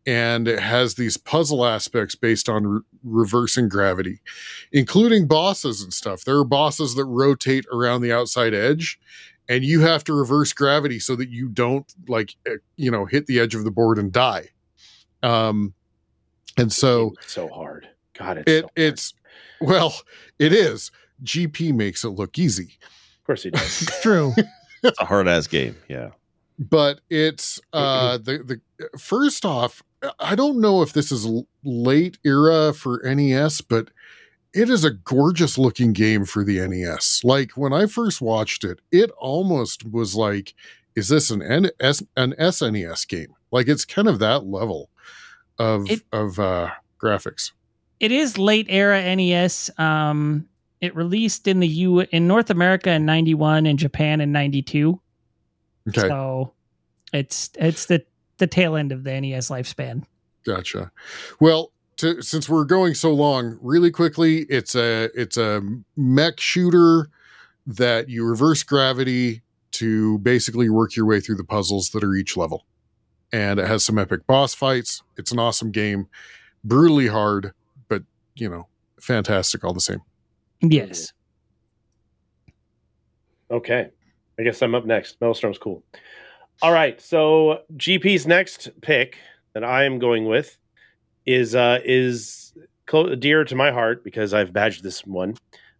and 0.08 0.48
it 0.48 0.60
has 0.60 0.94
these 0.94 1.18
puzzle 1.18 1.66
aspects 1.66 2.14
based 2.14 2.48
on 2.48 2.66
re- 2.66 2.80
reversing 3.04 3.68
gravity, 3.68 4.20
including 4.72 5.26
bosses 5.26 5.82
and 5.82 5.92
stuff. 5.92 6.24
There 6.24 6.38
are 6.38 6.44
bosses 6.44 6.94
that 6.94 7.04
rotate 7.04 7.66
around 7.70 8.00
the 8.00 8.12
outside 8.12 8.54
edge, 8.54 8.98
and 9.48 9.64
you 9.64 9.80
have 9.80 10.04
to 10.04 10.12
reverse 10.12 10.52
gravity 10.52 10.98
so 10.98 11.16
that 11.16 11.30
you 11.30 11.48
don't 11.48 11.92
like 12.08 12.34
eh, 12.46 12.56
you 12.76 12.90
know 12.90 13.04
hit 13.06 13.26
the 13.26 13.38
edge 13.40 13.54
of 13.54 13.64
the 13.64 13.70
board 13.70 13.98
and 13.98 14.12
die. 14.12 14.48
Um, 15.22 15.74
and 16.56 16.72
so 16.72 17.14
so 17.26 17.48
hard. 17.48 17.88
God, 18.18 18.38
it's 18.38 18.50
it 18.50 18.60
so 18.60 18.62
hard. 18.62 18.72
it's 18.76 19.14
well, 19.60 19.94
it 20.38 20.52
is. 20.52 20.90
GP 21.24 21.74
makes 21.74 22.04
it 22.04 22.10
look 22.10 22.38
easy. 22.38 22.78
of 23.18 23.24
course 23.24 23.42
he 23.42 23.50
does. 23.50 23.88
True. 24.02 24.32
It's 24.82 25.00
a 25.00 25.04
hard 25.04 25.26
ass 25.28 25.46
game. 25.48 25.76
Yeah. 25.88 26.10
but 26.58 27.00
it's 27.10 27.60
uh 27.72 28.18
the 28.18 28.60
the 28.78 28.98
first 28.98 29.44
off 29.44 29.82
i 30.20 30.34
don't 30.34 30.60
know 30.60 30.82
if 30.82 30.92
this 30.92 31.10
is 31.12 31.26
late 31.64 32.18
era 32.24 32.72
for 32.72 33.00
nes 33.04 33.60
but 33.60 33.90
it 34.54 34.70
is 34.70 34.84
a 34.84 34.90
gorgeous 34.90 35.58
looking 35.58 35.92
game 35.92 36.24
for 36.24 36.44
the 36.44 36.58
nes 36.68 37.20
like 37.24 37.50
when 37.52 37.72
i 37.72 37.86
first 37.86 38.20
watched 38.20 38.64
it 38.64 38.78
it 38.90 39.10
almost 39.18 39.84
was 39.90 40.14
like 40.14 40.54
is 40.96 41.08
this 41.08 41.30
an 41.30 41.42
N- 41.42 41.70
S- 41.80 42.02
an 42.16 42.32
snes 42.38 43.06
game 43.06 43.34
like 43.52 43.68
it's 43.68 43.84
kind 43.84 44.08
of 44.08 44.18
that 44.20 44.44
level 44.46 44.88
of 45.58 45.90
It- 45.90 46.02
of 46.12 46.38
uh 46.38 46.70
graphics 47.00 47.52
it 48.00 48.12
is 48.12 48.38
late 48.38 48.66
era 48.68 49.02
NES. 49.16 49.70
Um, 49.76 50.48
it 50.80 50.94
released 50.94 51.48
in 51.48 51.58
the 51.58 51.66
U 51.66 51.98
in 52.02 52.28
North 52.28 52.48
America 52.48 52.92
in 52.92 53.04
'91 53.04 53.66
and 53.66 53.76
Japan 53.76 54.20
in 54.20 54.30
'92. 54.30 55.00
okay 55.88 56.02
So 56.02 56.52
it's 57.12 57.50
it's 57.58 57.86
the 57.86 58.04
the 58.36 58.46
tail 58.46 58.76
end 58.76 58.92
of 58.92 59.02
the 59.02 59.20
NES 59.20 59.48
lifespan. 59.50 60.04
Gotcha. 60.46 60.92
Well, 61.40 61.72
to, 61.98 62.22
since 62.22 62.48
we're 62.48 62.64
going 62.64 62.94
so 62.94 63.12
long, 63.12 63.58
really 63.60 63.90
quickly, 63.90 64.40
it's 64.48 64.74
a 64.74 65.10
it's 65.14 65.36
a 65.36 65.62
mech 65.96 66.40
shooter 66.40 67.10
that 67.66 68.08
you 68.08 68.24
reverse 68.24 68.62
gravity 68.62 69.42
to 69.72 70.18
basically 70.18 70.70
work 70.70 70.96
your 70.96 71.06
way 71.06 71.20
through 71.20 71.36
the 71.36 71.44
puzzles 71.44 71.90
that 71.90 72.02
are 72.02 72.14
each 72.14 72.36
level, 72.36 72.64
and 73.32 73.60
it 73.60 73.68
has 73.68 73.84
some 73.84 73.98
epic 73.98 74.26
boss 74.26 74.54
fights. 74.54 75.02
It's 75.16 75.32
an 75.32 75.38
awesome 75.38 75.70
game, 75.70 76.08
brutally 76.64 77.08
hard, 77.08 77.52
but 77.88 78.02
you 78.34 78.48
know, 78.48 78.66
fantastic 79.00 79.64
all 79.64 79.74
the 79.74 79.80
same. 79.80 80.00
Yes. 80.60 81.12
Okay. 83.50 83.88
I 84.38 84.42
guess 84.42 84.62
I'm 84.62 84.74
up 84.74 84.84
next. 84.84 85.20
Metal 85.20 85.34
Storm's 85.34 85.58
cool. 85.58 85.82
All 86.62 86.72
right. 86.72 87.00
So 87.00 87.62
GP's 87.76 88.26
next 88.26 88.68
pick 88.82 89.18
that 89.54 89.64
I 89.64 89.84
am 89.84 89.98
going 89.98 90.26
with 90.26 90.56
is 91.28 91.54
uh 91.54 91.78
is 91.84 92.54
close 92.86 93.14
dear 93.18 93.44
to 93.44 93.54
my 93.54 93.70
heart 93.70 94.02
because 94.02 94.32
I've 94.32 94.52
badged 94.52 94.82
this 94.82 95.06
one. 95.06 95.36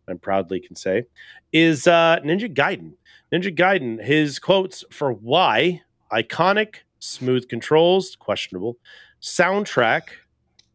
I 0.07 0.15
proudly 0.15 0.61
can 0.61 0.77
say 0.77 1.05
is 1.53 1.87
uh 1.87 2.19
Ninja 2.23 2.55
Gaiden. 2.55 2.93
Ninja 3.33 3.55
Gaiden. 3.55 4.03
His 4.05 4.39
quotes 4.39 4.85
for 4.91 5.13
why 5.13 5.81
iconic, 6.13 6.77
smooth 6.99 7.49
controls, 7.49 8.15
questionable, 8.17 8.77
soundtrack, 9.23 10.03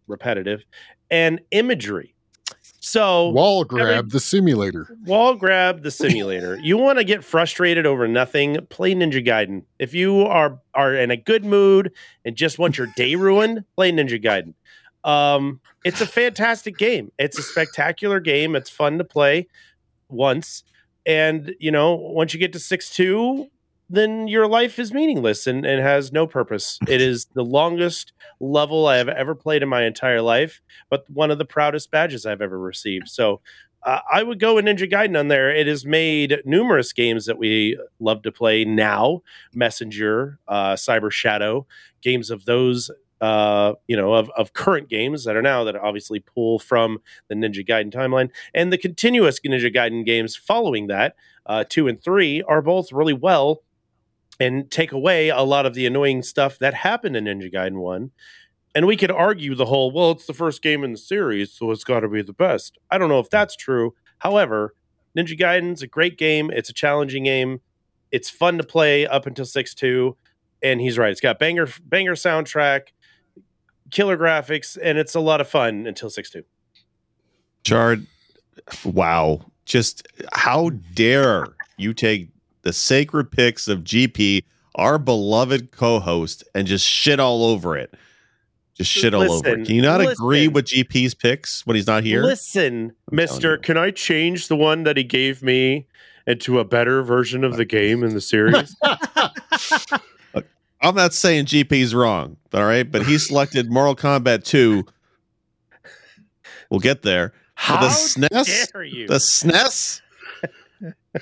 repetitive, 0.07 0.63
and 1.11 1.39
imagery. 1.51 2.12
So 2.93 3.29
Wall 3.29 3.63
grab 3.63 4.11
the 4.11 4.19
simulator. 4.19 4.95
Wall 5.05 5.33
grab 5.33 5.81
the 5.81 5.89
simulator. 5.89 6.59
you 6.61 6.77
want 6.77 6.99
to 6.99 7.03
get 7.03 7.23
frustrated 7.23 7.87
over 7.87 8.07
nothing? 8.07 8.67
Play 8.69 8.93
Ninja 8.93 9.25
Gaiden. 9.25 9.63
If 9.79 9.95
you 9.95 10.21
are 10.21 10.59
are 10.75 10.93
in 10.93 11.09
a 11.09 11.17
good 11.17 11.43
mood 11.43 11.91
and 12.23 12.35
just 12.35 12.59
want 12.59 12.77
your 12.77 12.85
day 12.95 13.15
ruined, 13.15 13.63
play 13.75 13.91
Ninja 13.91 14.23
Gaiden. 14.23 14.53
Um, 15.09 15.59
it's 15.83 16.01
a 16.01 16.05
fantastic 16.05 16.77
game. 16.77 17.11
It's 17.17 17.39
a 17.39 17.41
spectacular 17.41 18.19
game. 18.19 18.55
It's 18.55 18.69
fun 18.69 18.99
to 18.99 19.03
play 19.03 19.47
once, 20.09 20.63
and 21.03 21.55
you 21.59 21.71
know 21.71 21.95
once 21.95 22.35
you 22.35 22.39
get 22.39 22.53
to 22.53 22.59
six 22.59 22.91
two, 22.91 23.49
then 23.89 24.27
your 24.27 24.47
life 24.47 24.79
is 24.79 24.93
meaningless 24.93 25.45
and, 25.47 25.65
and 25.65 25.81
has 25.81 26.11
no 26.11 26.25
purpose. 26.25 26.79
It 26.87 27.01
is 27.09 27.25
the 27.33 27.43
longest 27.43 28.13
level 28.39 28.87
I 28.87 28.97
have 28.97 29.09
ever 29.09 29.35
played 29.35 29.63
in 29.63 29.69
my 29.69 29.83
entire 29.83 30.21
life, 30.21 30.61
but 30.89 31.09
one 31.09 31.31
of 31.31 31.37
the 31.37 31.45
proudest 31.45 31.91
badges 31.91 32.25
I've 32.25 32.41
ever 32.41 32.57
received. 32.57 33.09
So 33.09 33.41
uh, 33.85 33.99
I 34.11 34.23
would 34.23 34.39
go 34.39 34.55
with 34.55 34.65
Ninja 34.65 34.89
Gaiden 34.89 35.19
on 35.19 35.27
there. 35.27 35.53
It 35.53 35.67
has 35.67 35.85
made 35.85 36.41
numerous 36.45 36.93
games 36.93 37.25
that 37.25 37.37
we 37.37 37.77
love 37.99 38.21
to 38.23 38.31
play 38.31 38.63
now 38.63 39.21
Messenger, 39.53 40.39
uh, 40.47 40.73
Cyber 40.73 41.11
Shadow, 41.11 41.67
games 42.01 42.31
of 42.31 42.45
those. 42.45 42.89
Uh, 43.21 43.75
you 43.87 43.95
know, 43.95 44.13
of, 44.13 44.29
of 44.35 44.51
current 44.51 44.89
games 44.89 45.23
that 45.23 45.37
are 45.37 45.41
now 45.41 45.63
that 45.63 45.77
obviously 45.77 46.19
pull 46.19 46.59
from 46.59 46.99
the 47.29 47.35
Ninja 47.35 47.65
Gaiden 47.65 47.89
timeline, 47.89 48.29
and 48.53 48.73
the 48.73 48.77
continuous 48.77 49.39
Ninja 49.39 49.73
Gaiden 49.73 50.05
games 50.05 50.35
following 50.35 50.87
that, 50.87 51.15
uh, 51.45 51.63
two 51.69 51.87
and 51.87 52.03
three, 52.03 52.41
are 52.41 52.61
both 52.61 52.91
really 52.91 53.13
well 53.13 53.61
and 54.39 54.69
take 54.71 54.91
away 54.91 55.29
a 55.29 55.41
lot 55.41 55.65
of 55.65 55.73
the 55.73 55.85
annoying 55.85 56.23
stuff 56.23 56.59
that 56.59 56.73
happened 56.73 57.15
in 57.15 57.25
Ninja 57.25 57.51
Gaiden 57.53 57.77
1. 57.77 58.11
And 58.75 58.87
we 58.87 58.97
could 58.97 59.11
argue 59.11 59.53
the 59.53 59.65
whole, 59.65 59.91
well, 59.91 60.11
it's 60.11 60.25
the 60.25 60.33
first 60.33 60.61
game 60.63 60.83
in 60.83 60.93
the 60.93 60.97
series, 60.97 61.51
so 61.51 61.69
it's 61.71 61.83
got 61.83 61.99
to 61.99 62.09
be 62.09 62.23
the 62.23 62.33
best. 62.33 62.77
I 62.89 62.97
don't 62.97 63.09
know 63.09 63.19
if 63.19 63.29
that's 63.29 63.55
true. 63.55 63.93
However, 64.17 64.73
Ninja 65.15 65.37
Gaiden's 65.37 65.83
a 65.83 65.87
great 65.87 66.17
game. 66.17 66.49
It's 66.49 66.69
a 66.69 66.73
challenging 66.73 67.25
game. 67.25 67.61
It's 68.11 68.29
fun 68.29 68.57
to 68.57 68.63
play 68.63 69.05
up 69.05 69.25
until 69.27 69.45
6 69.45 69.73
2. 69.75 70.17
And 70.63 70.81
he's 70.81 70.97
right. 70.97 71.11
It's 71.11 71.21
got 71.21 71.39
banger 71.39 71.67
banger 71.83 72.15
soundtrack, 72.15 72.87
killer 73.91 74.17
graphics, 74.17 74.77
and 74.81 74.97
it's 74.97 75.13
a 75.13 75.19
lot 75.19 75.41
of 75.41 75.47
fun 75.47 75.85
until 75.85 76.09
6 76.09 76.29
2. 76.29 76.43
Chard, 77.63 78.07
wow. 78.85 79.45
Just 79.65 80.07
how 80.33 80.71
dare 80.93 81.47
you 81.77 81.93
take 81.93 82.29
the 82.63 82.73
sacred 82.73 83.31
picks 83.31 83.67
of 83.67 83.79
GP, 83.79 84.43
our 84.75 84.97
beloved 84.97 85.71
co 85.71 85.99
host, 85.99 86.43
and 86.55 86.67
just 86.67 86.87
shit 86.87 87.19
all 87.19 87.45
over 87.45 87.77
it? 87.77 87.93
Just 88.75 88.89
shit 88.89 89.13
all 89.13 89.31
over 89.31 89.49
it. 89.49 89.65
Can 89.67 89.75
you 89.75 89.83
not 89.83 90.01
agree 90.01 90.47
with 90.47 90.65
GP's 90.65 91.13
picks 91.13 91.65
when 91.65 91.75
he's 91.75 91.85
not 91.85 92.03
here? 92.03 92.23
Listen, 92.23 92.93
I'm 93.11 93.15
Mister, 93.15 93.57
can 93.57 93.77
I 93.77 93.91
change 93.91 94.47
the 94.47 94.55
one 94.55 94.83
that 94.83 94.97
he 94.97 95.03
gave 95.03 95.43
me 95.43 95.85
into 96.25 96.57
a 96.57 96.65
better 96.65 97.03
version 97.03 97.43
of 97.43 97.55
the 97.55 97.65
game 97.65 98.03
in 98.03 98.13
the 98.15 98.21
series? 98.21 98.75
I'm 100.81 100.95
not 100.95 101.13
saying 101.13 101.45
GP's 101.45 101.95
wrong, 101.95 102.35
all 102.53 102.65
right, 102.65 102.89
but 102.89 103.05
he 103.05 103.17
selected 103.17 103.71
Mortal 103.71 103.95
Kombat 103.95 104.43
2. 104.43 104.83
We'll 106.69 106.81
get 106.81 107.03
there. 107.03 107.31
How 107.55 107.79
the 107.79 107.87
SNES? 107.87 108.71
dare 108.73 108.83
you? 108.83 109.07
The 109.07 109.15
SNES. 109.15 110.01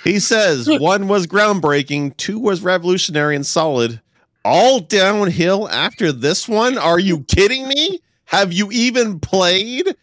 He 0.04 0.20
says 0.20 0.68
one 0.80 1.08
was 1.08 1.28
groundbreaking, 1.28 2.18
two 2.18 2.40
was 2.40 2.62
revolutionary 2.62 3.36
and 3.36 3.46
solid. 3.46 4.02
All 4.44 4.80
downhill 4.80 5.70
after 5.70 6.12
this 6.12 6.48
one? 6.48 6.78
Are 6.78 7.00
you 7.00 7.24
kidding 7.24 7.68
me? 7.68 8.00
Have 8.26 8.54
you 8.54 8.72
even 8.72 9.20
played 9.20 9.94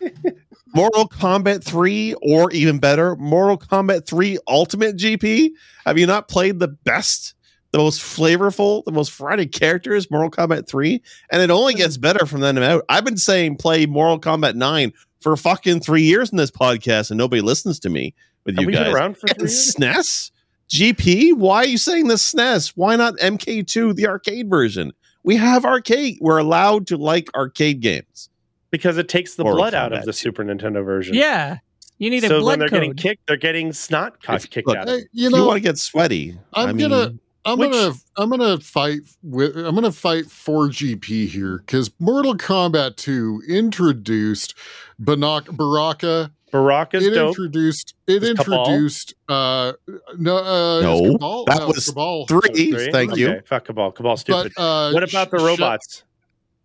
Mortal 0.75 1.09
Kombat 1.09 1.65
3 1.65 2.15
or 2.23 2.51
even 2.53 2.79
better, 2.79 3.17
Mortal 3.17 3.59
Kombat 3.59 4.07
3 4.07 4.39
Ultimate 4.47 4.97
GP? 4.97 5.51
Have 5.87 5.99
you 5.99 6.07
not 6.07 6.29
played 6.29 6.59
the 6.59 6.69
best, 6.69 7.35
the 7.73 7.79
most 7.79 8.01
flavorful, 8.01 8.85
the 8.85 8.93
most 8.93 9.13
variety 9.13 9.47
characters, 9.47 10.11
Mortal 10.11 10.31
Kombat 10.31 10.69
3? 10.69 11.03
And 11.33 11.43
it 11.43 11.51
only 11.51 11.75
gets 11.75 11.97
better 11.97 12.27
from 12.27 12.41
then 12.41 12.59
out. 12.59 12.85
I've 12.89 13.05
been 13.05 13.17
saying 13.17 13.57
play 13.57 13.87
Mortal 13.87 14.21
Kombat 14.21 14.55
9 14.55 14.93
for 15.21 15.37
fucking 15.37 15.81
three 15.81 16.03
years 16.03 16.31
in 16.31 16.37
this 16.37 16.51
podcast, 16.51 17.11
and 17.11 17.19
nobody 17.19 17.43
listens 17.43 17.81
to 17.81 17.89
me 17.89 18.15
with 18.49 18.57
Have 18.57 18.63
you 18.63 18.67
we 18.67 18.73
been 18.73 18.85
guys. 18.85 18.95
around 18.95 19.17
for 19.17 19.27
And 19.29 19.39
three 19.39 19.49
years? 19.51 19.75
SNES? 19.79 20.31
GP? 20.71 21.35
Why 21.35 21.59
are 21.59 21.67
you 21.67 21.79
saying 21.79 22.09
the 22.09 22.15
SNES? 22.15 22.73
Why 22.77 22.97
not 22.97 23.15
MK2, 23.19 23.95
the 23.95 24.07
arcade 24.09 24.49
version? 24.51 24.93
We 25.23 25.37
have 25.37 25.65
arcade. 25.65 26.19
We're 26.21 26.39
allowed 26.39 26.87
to 26.89 26.97
like 26.97 27.29
arcade 27.35 27.81
games. 27.81 28.29
Because 28.71 28.99
it 28.99 29.09
takes 29.09 29.35
the 29.37 29.45
Mortal 29.45 29.61
blood 29.63 29.75
out 29.75 29.93
Kombat 29.93 29.99
of 30.01 30.05
the 30.07 30.13
too. 30.13 30.17
Super 30.19 30.45
Nintendo 30.45 30.85
version. 30.85 31.15
Yeah. 31.15 31.59
You 31.99 32.11
need 32.11 32.25
a 32.25 32.29
blood. 32.29 32.41
so 32.41 32.47
when 32.47 32.59
they're 32.59 32.69
getting 32.69 32.95
kicked, 32.95 33.27
they're 33.27 33.37
getting 33.37 33.73
snot 33.73 34.23
co- 34.23 34.39
kicked 34.39 34.67
look, 34.69 34.77
out 34.77 34.89
of 34.89 35.01
you 35.13 35.29
If 35.29 35.35
you 35.35 35.45
want 35.45 35.57
to 35.57 35.61
get 35.61 35.79
sweaty, 35.79 36.39
I'm 36.55 36.69
I 36.69 36.73
mean, 36.73 36.89
gonna- 36.91 37.15
I'm 37.45 37.59
Which- 37.59 37.71
gonna 37.73 37.95
I'm 38.19 38.29
gonna 38.31 38.59
fight 38.61 39.01
with 39.23 39.57
I'm 39.57 39.75
gonna 39.75 39.91
fight 39.91 40.27
for 40.27 40.69
GP 40.69 41.27
here 41.29 41.59
because 41.59 41.91
Mortal 41.99 42.37
Kombat 42.37 42.97
2 42.97 43.43
introduced 43.49 44.55
Banak 45.03 45.57
Baraka. 45.57 46.31
Baraka's 46.51 47.07
It 47.07 47.11
dope. 47.15 47.29
introduced 47.31 47.95
it 48.07 48.23
Is 48.23 48.35
Kabal? 48.39 48.59
introduced 48.67 49.15
uh 49.29 49.73
no 50.19 50.37
uh 50.37 50.81
No, 50.83 51.13
Kabal? 51.13 51.45
that 51.47 51.59
No, 51.61 51.67
was 51.69 51.87
Kabal. 51.89 52.27
Three. 52.29 52.73
Three? 52.73 52.91
Thank 52.93 53.13
Okay, 53.13 53.21
you. 53.21 53.41
Fuck 53.47 53.67
Kabal. 53.67 53.93
Kabal's 53.93 54.25
But 54.25 54.41
stupid. 54.51 54.53
uh 54.61 54.91
what 54.93 55.03
about 55.03 55.31
the 55.31 55.39
Sh- 55.39 55.43
robots? 55.43 56.05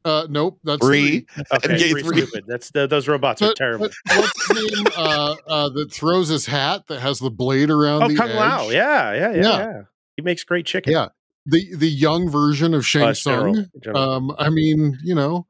Uh 0.06 0.28
nope, 0.30 0.60
that's 0.64 0.86
Three. 0.86 1.26
Okay, 1.54 1.68
MK3. 1.76 2.02
three 2.02 2.18
stupid. 2.22 2.44
That's 2.48 2.72
the, 2.72 2.88
those 2.88 3.08
robots 3.08 3.42
are 3.42 3.54
terrible. 3.54 3.88
but 4.06 4.18
what's 4.18 4.48
his 4.50 4.72
name 4.84 4.86
uh, 4.98 5.36
uh, 5.48 5.70
that 5.70 5.92
throws 5.94 6.28
his 6.28 6.46
hat 6.46 6.88
that 6.88 7.00
has 7.00 7.20
the 7.20 7.30
blade 7.32 7.70
around 7.70 8.04
Oh, 8.04 8.08
the 8.10 8.16
Kung 8.16 8.30
edge? 8.30 8.36
Lao. 8.36 8.70
Yeah, 8.70 9.14
yeah, 9.14 9.20
yeah, 9.32 9.34
Yeah. 9.36 9.42
yeah. 9.60 9.82
He 10.18 10.22
makes 10.22 10.44
great 10.44 10.66
chicken. 10.66 10.92
Yeah. 10.92 11.08
The 11.46 11.74
the 11.76 11.90
young 11.90 12.30
version 12.30 12.74
of 12.74 12.86
Shang 12.86 13.04
Uh, 13.10 13.14
Tsung. 13.14 13.66
Um, 13.96 14.36
I 14.38 14.50
mean, 14.50 14.98
you 15.04 15.16
know, 15.16 15.48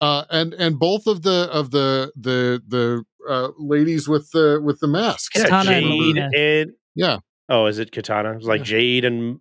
uh, 0.00 0.24
and 0.30 0.54
and 0.54 0.78
both 0.78 1.06
of 1.08 1.22
the 1.22 1.48
of 1.52 1.70
the 1.72 2.12
the 2.16 2.62
the 2.68 3.04
uh, 3.28 3.48
ladies 3.58 4.08
with 4.08 4.30
the 4.32 4.60
with 4.62 4.80
the 4.80 4.88
masks. 4.88 5.36
yeah, 5.36 5.44
Katana 5.44 5.70
and 5.72 5.86
Jade 5.86 6.16
Mileena. 6.16 6.30
and 6.36 6.70
Yeah. 6.94 7.18
oh, 7.48 7.66
is 7.66 7.78
it 7.78 7.92
Katana? 7.92 8.32
It 8.32 8.36
was 8.36 8.46
like 8.46 8.62
Jade 8.62 9.04
and 9.04 9.40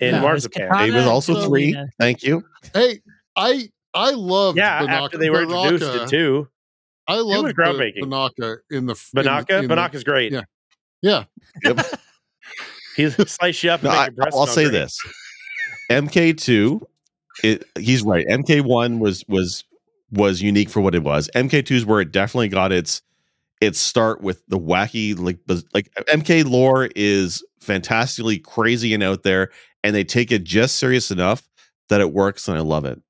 and 0.00 0.12
No, 0.22 0.28
it 0.28 0.32
was 0.34 0.44
Marzipan. 0.48 0.88
It 0.88 0.94
was 0.94 1.06
also 1.06 1.36
and 1.36 1.44
three. 1.46 1.72
Mileena. 1.74 1.86
Thank 1.98 2.22
you. 2.22 2.42
Hey, 2.74 3.00
I 3.36 3.68
I 3.94 4.10
love 4.10 4.56
Yeah, 4.56 4.82
after 4.84 5.16
they 5.18 5.30
were 5.30 5.42
introduced 5.42 5.84
to 5.92 6.06
too. 6.06 6.48
I 7.08 7.16
love 7.20 7.44
was 7.44 7.52
groundbreaking. 7.52 8.02
Banaka 8.02 8.58
in 8.70 8.86
the 8.86 8.92
in 8.92 8.96
the- 9.14 9.22
Banaka, 9.22 9.62
in 9.62 9.68
the- 9.68 9.74
Banaka's 9.74 10.04
great. 10.04 10.32
yeah. 10.32 10.42
yeah. 11.02 11.24
Yep. 11.64 11.86
He 12.96 13.10
slice 13.10 13.62
you 13.62 13.70
up 13.70 13.80
and 13.82 13.84
No, 13.84 13.90
make 13.90 13.98
I, 13.98 14.04
your 14.06 14.12
breast 14.12 14.36
I'll 14.36 14.46
say 14.46 14.64
great. 14.64 14.72
this: 14.72 14.98
MK2, 15.90 16.80
it, 17.44 17.64
he's 17.78 18.02
right. 18.02 18.26
MK1 18.26 18.98
was 18.98 19.24
was 19.28 19.64
was 20.10 20.40
unique 20.42 20.70
for 20.70 20.80
what 20.80 20.94
it 20.94 21.02
was. 21.02 21.28
MK2 21.34 21.70
is 21.72 21.84
where 21.86 22.00
it 22.00 22.10
definitely 22.12 22.48
got 22.48 22.72
its 22.72 23.02
its 23.60 23.78
start 23.78 24.20
with 24.20 24.42
the 24.48 24.58
wacky 24.58 25.18
like 25.18 25.38
like 25.74 25.90
MK 26.08 26.44
lore 26.44 26.88
is 26.96 27.44
fantastically 27.60 28.38
crazy 28.38 28.94
and 28.94 29.02
out 29.02 29.22
there, 29.22 29.50
and 29.82 29.94
they 29.94 30.04
take 30.04 30.30
it 30.32 30.44
just 30.44 30.76
serious 30.76 31.10
enough 31.10 31.48
that 31.88 32.00
it 32.00 32.12
works, 32.12 32.48
and 32.48 32.56
I 32.56 32.60
love 32.60 32.84
it. 32.84 33.00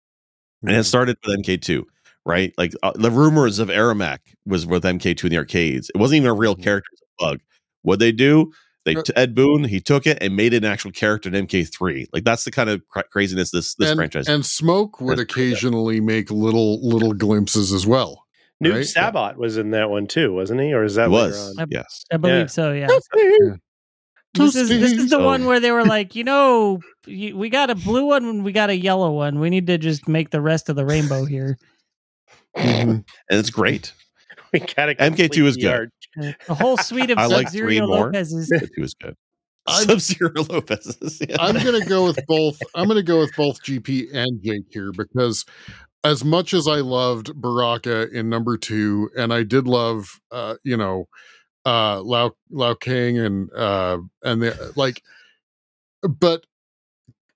And 0.62 0.70
Mm-hmm. 0.70 0.80
it 0.80 0.84
started 0.84 1.16
with 1.24 1.38
MK2, 1.40 1.84
right? 2.24 2.52
Like 2.56 2.72
uh, 2.82 2.92
the 2.94 3.10
rumors 3.10 3.58
of 3.58 3.68
Ermac 3.68 4.18
was 4.46 4.66
with 4.66 4.84
MK2 4.84 5.24
in 5.24 5.30
the 5.30 5.36
arcades. 5.38 5.90
It 5.94 5.98
wasn't 5.98 6.18
even 6.18 6.30
a 6.30 6.34
real 6.34 6.56
Mhm. 6.56 6.62
character; 6.62 6.88
it 6.92 6.98
was 7.20 7.28
a 7.28 7.32
bug. 7.32 7.40
What 7.82 7.98
they 7.98 8.12
do? 8.12 8.52
They 8.84 8.94
t- 8.94 9.12
Ed 9.16 9.34
Boon 9.34 9.64
he 9.64 9.80
took 9.80 10.06
it 10.06 10.18
and 10.20 10.36
made 10.36 10.54
it 10.54 10.58
an 10.58 10.70
actual 10.70 10.92
character 10.92 11.28
in 11.28 11.34
MK3. 11.34 12.06
Like 12.12 12.24
that's 12.24 12.44
the 12.44 12.50
kind 12.52 12.70
of 12.70 12.86
cra- 12.88 13.02
craziness 13.10 13.50
this 13.50 13.74
this 13.74 13.90
and, 13.90 13.98
franchise. 13.98 14.28
and 14.28 14.46
Smoke 14.46 15.00
would 15.00 15.18
That's 15.18 15.32
pretty 15.32 15.48
good. 15.50 15.54
occasionally 15.56 16.00
make 16.00 16.30
little 16.30 16.80
little 16.88 17.12
glimpses 17.12 17.72
as 17.72 17.86
well. 17.86 18.25
Nuke 18.64 18.72
right? 18.74 18.84
Saibot 19.14 19.36
was 19.36 19.58
in 19.58 19.70
that 19.72 19.90
one 19.90 20.06
too, 20.06 20.32
wasn't 20.32 20.60
he? 20.60 20.72
Or 20.72 20.82
is 20.84 20.94
that 20.94 21.06
it 21.06 21.10
later 21.10 21.26
was 21.28 21.56
on? 21.58 21.62
on? 21.62 21.68
yes. 21.70 22.04
I 22.12 22.16
believe 22.16 22.36
Yeah. 22.40 22.46
so. 22.46 22.72
Yeah. 22.72 22.88
Yeah. 23.14 23.54
This 24.34 24.54
is 24.56 24.68
this 24.68 24.92
is 24.92 25.04
the 25.04 25.08
So- 25.18 25.24
one 25.24 25.44
where 25.46 25.60
they 25.60 25.70
were 25.70 25.84
like, 25.86 26.14
you 26.14 26.24
know, 26.24 26.80
y- 27.06 27.32
we 27.34 27.48
got 27.50 27.70
a 27.70 27.74
blue 27.74 28.06
one 28.06 28.24
and 28.24 28.44
we 28.44 28.52
got 28.52 28.70
a 28.70 28.76
yellow 28.76 29.10
one. 29.12 29.40
We 29.40 29.50
need 29.50 29.66
to 29.68 29.78
just 29.78 30.08
make 30.08 30.30
the 30.30 30.40
rest 30.40 30.68
of 30.68 30.76
the 30.76 30.84
rainbow 30.86 31.24
here. 31.24 31.56
Mhm. 32.56 33.04
and 33.30 33.40
it's 33.40 33.50
great. 33.50 33.92
We 34.52 34.60
gotta 34.60 34.94
MK2 34.94 35.44
is 35.46 35.56
good. 35.56 35.66
art. 35.66 35.90
The 36.46 36.54
whole 36.54 36.76
suite 36.78 37.10
of 37.10 37.18
I 37.18 37.26
like 37.26 37.48
Sub-Zero 37.48 37.66
three 37.66 37.80
more. 37.80 38.06
Lopez's. 38.06 38.48
The 38.48 38.68
two 38.74 38.82
is 38.84 38.94
good. 38.94 39.14
I'm- 39.68 39.82
Sub 39.88 40.00
Zero 40.00 40.30
Lopez. 40.48 40.96
Yeah. 41.28 41.36
I'm 41.40 41.56
gonna 41.56 41.84
go 41.84 42.04
with 42.04 42.18
both. 42.28 42.58
I'm 42.74 42.86
gonna 42.88 43.02
go 43.02 43.18
with 43.20 43.34
both 43.36 43.60
GP 43.62 44.08
and 44.14 44.40
Jake 44.42 44.64
here 44.70 44.92
because 44.92 45.44
as 46.06 46.24
much 46.24 46.54
as 46.54 46.66
I 46.68 46.76
loved 46.76 47.38
Baraka 47.40 48.08
in 48.10 48.28
number 48.28 48.56
two, 48.56 49.10
and 49.16 49.32
I 49.32 49.42
did 49.42 49.66
love 49.66 50.20
uh, 50.30 50.54
you 50.62 50.76
know, 50.76 51.08
uh 51.64 52.00
Lao 52.00 52.32
Lao 52.50 52.74
King 52.74 53.18
and 53.18 53.52
uh 53.52 53.98
and 54.22 54.42
the 54.42 54.72
like 54.76 55.02
but 56.08 56.46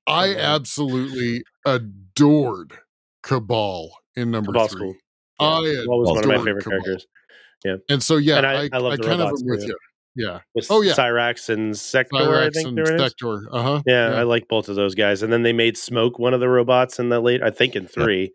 I 0.06 0.36
absolutely 0.36 1.42
adored 1.66 2.72
Kabal 3.22 3.90
in 4.16 4.30
number 4.30 4.52
Kabal's 4.52 4.70
three. 4.72 4.80
cool. 4.80 4.94
I 5.40 5.62
Kabal's 5.82 6.08
one 6.08 6.18
of 6.24 6.26
my 6.26 6.36
favorite 6.38 6.64
Kabal. 6.64 6.82
characters. 6.82 7.06
Yeah, 7.64 7.76
and 7.88 8.02
so 8.02 8.16
yeah, 8.16 8.38
And 8.38 8.46
I, 8.46 8.52
I- 8.62 8.68
I 8.72 8.78
love 8.78 8.92
I 8.92 8.96
kind 8.96 9.20
of 9.20 9.28
am 9.28 9.34
with 9.46 9.66
you. 9.66 9.76
Yeah. 10.20 10.40
With 10.54 10.66
Oh, 10.70 10.82
yeah. 10.82 10.92
Cyrax 10.92 11.48
and 11.48 11.76
Sector, 11.76 12.16
I 12.38 12.50
think 12.50 12.68
and 12.68 12.76
there 12.78 12.94
is. 12.94 13.00
Sector. 13.00 13.46
Uh-huh. 13.50 13.82
Yeah, 13.86 14.10
Yeah. 14.10 14.20
I 14.20 14.22
like 14.24 14.48
both 14.48 14.68
of 14.68 14.76
those 14.76 14.94
guys. 14.94 15.22
And 15.22 15.32
then 15.32 15.42
they 15.42 15.52
made 15.52 15.76
Smoke 15.78 16.18
one 16.18 16.34
of 16.34 16.40
the 16.40 16.48
robots 16.48 16.98
in 16.98 17.08
the 17.08 17.20
late, 17.20 17.42
I 17.42 17.50
think 17.50 17.74
in 17.76 17.86
three. 17.86 18.32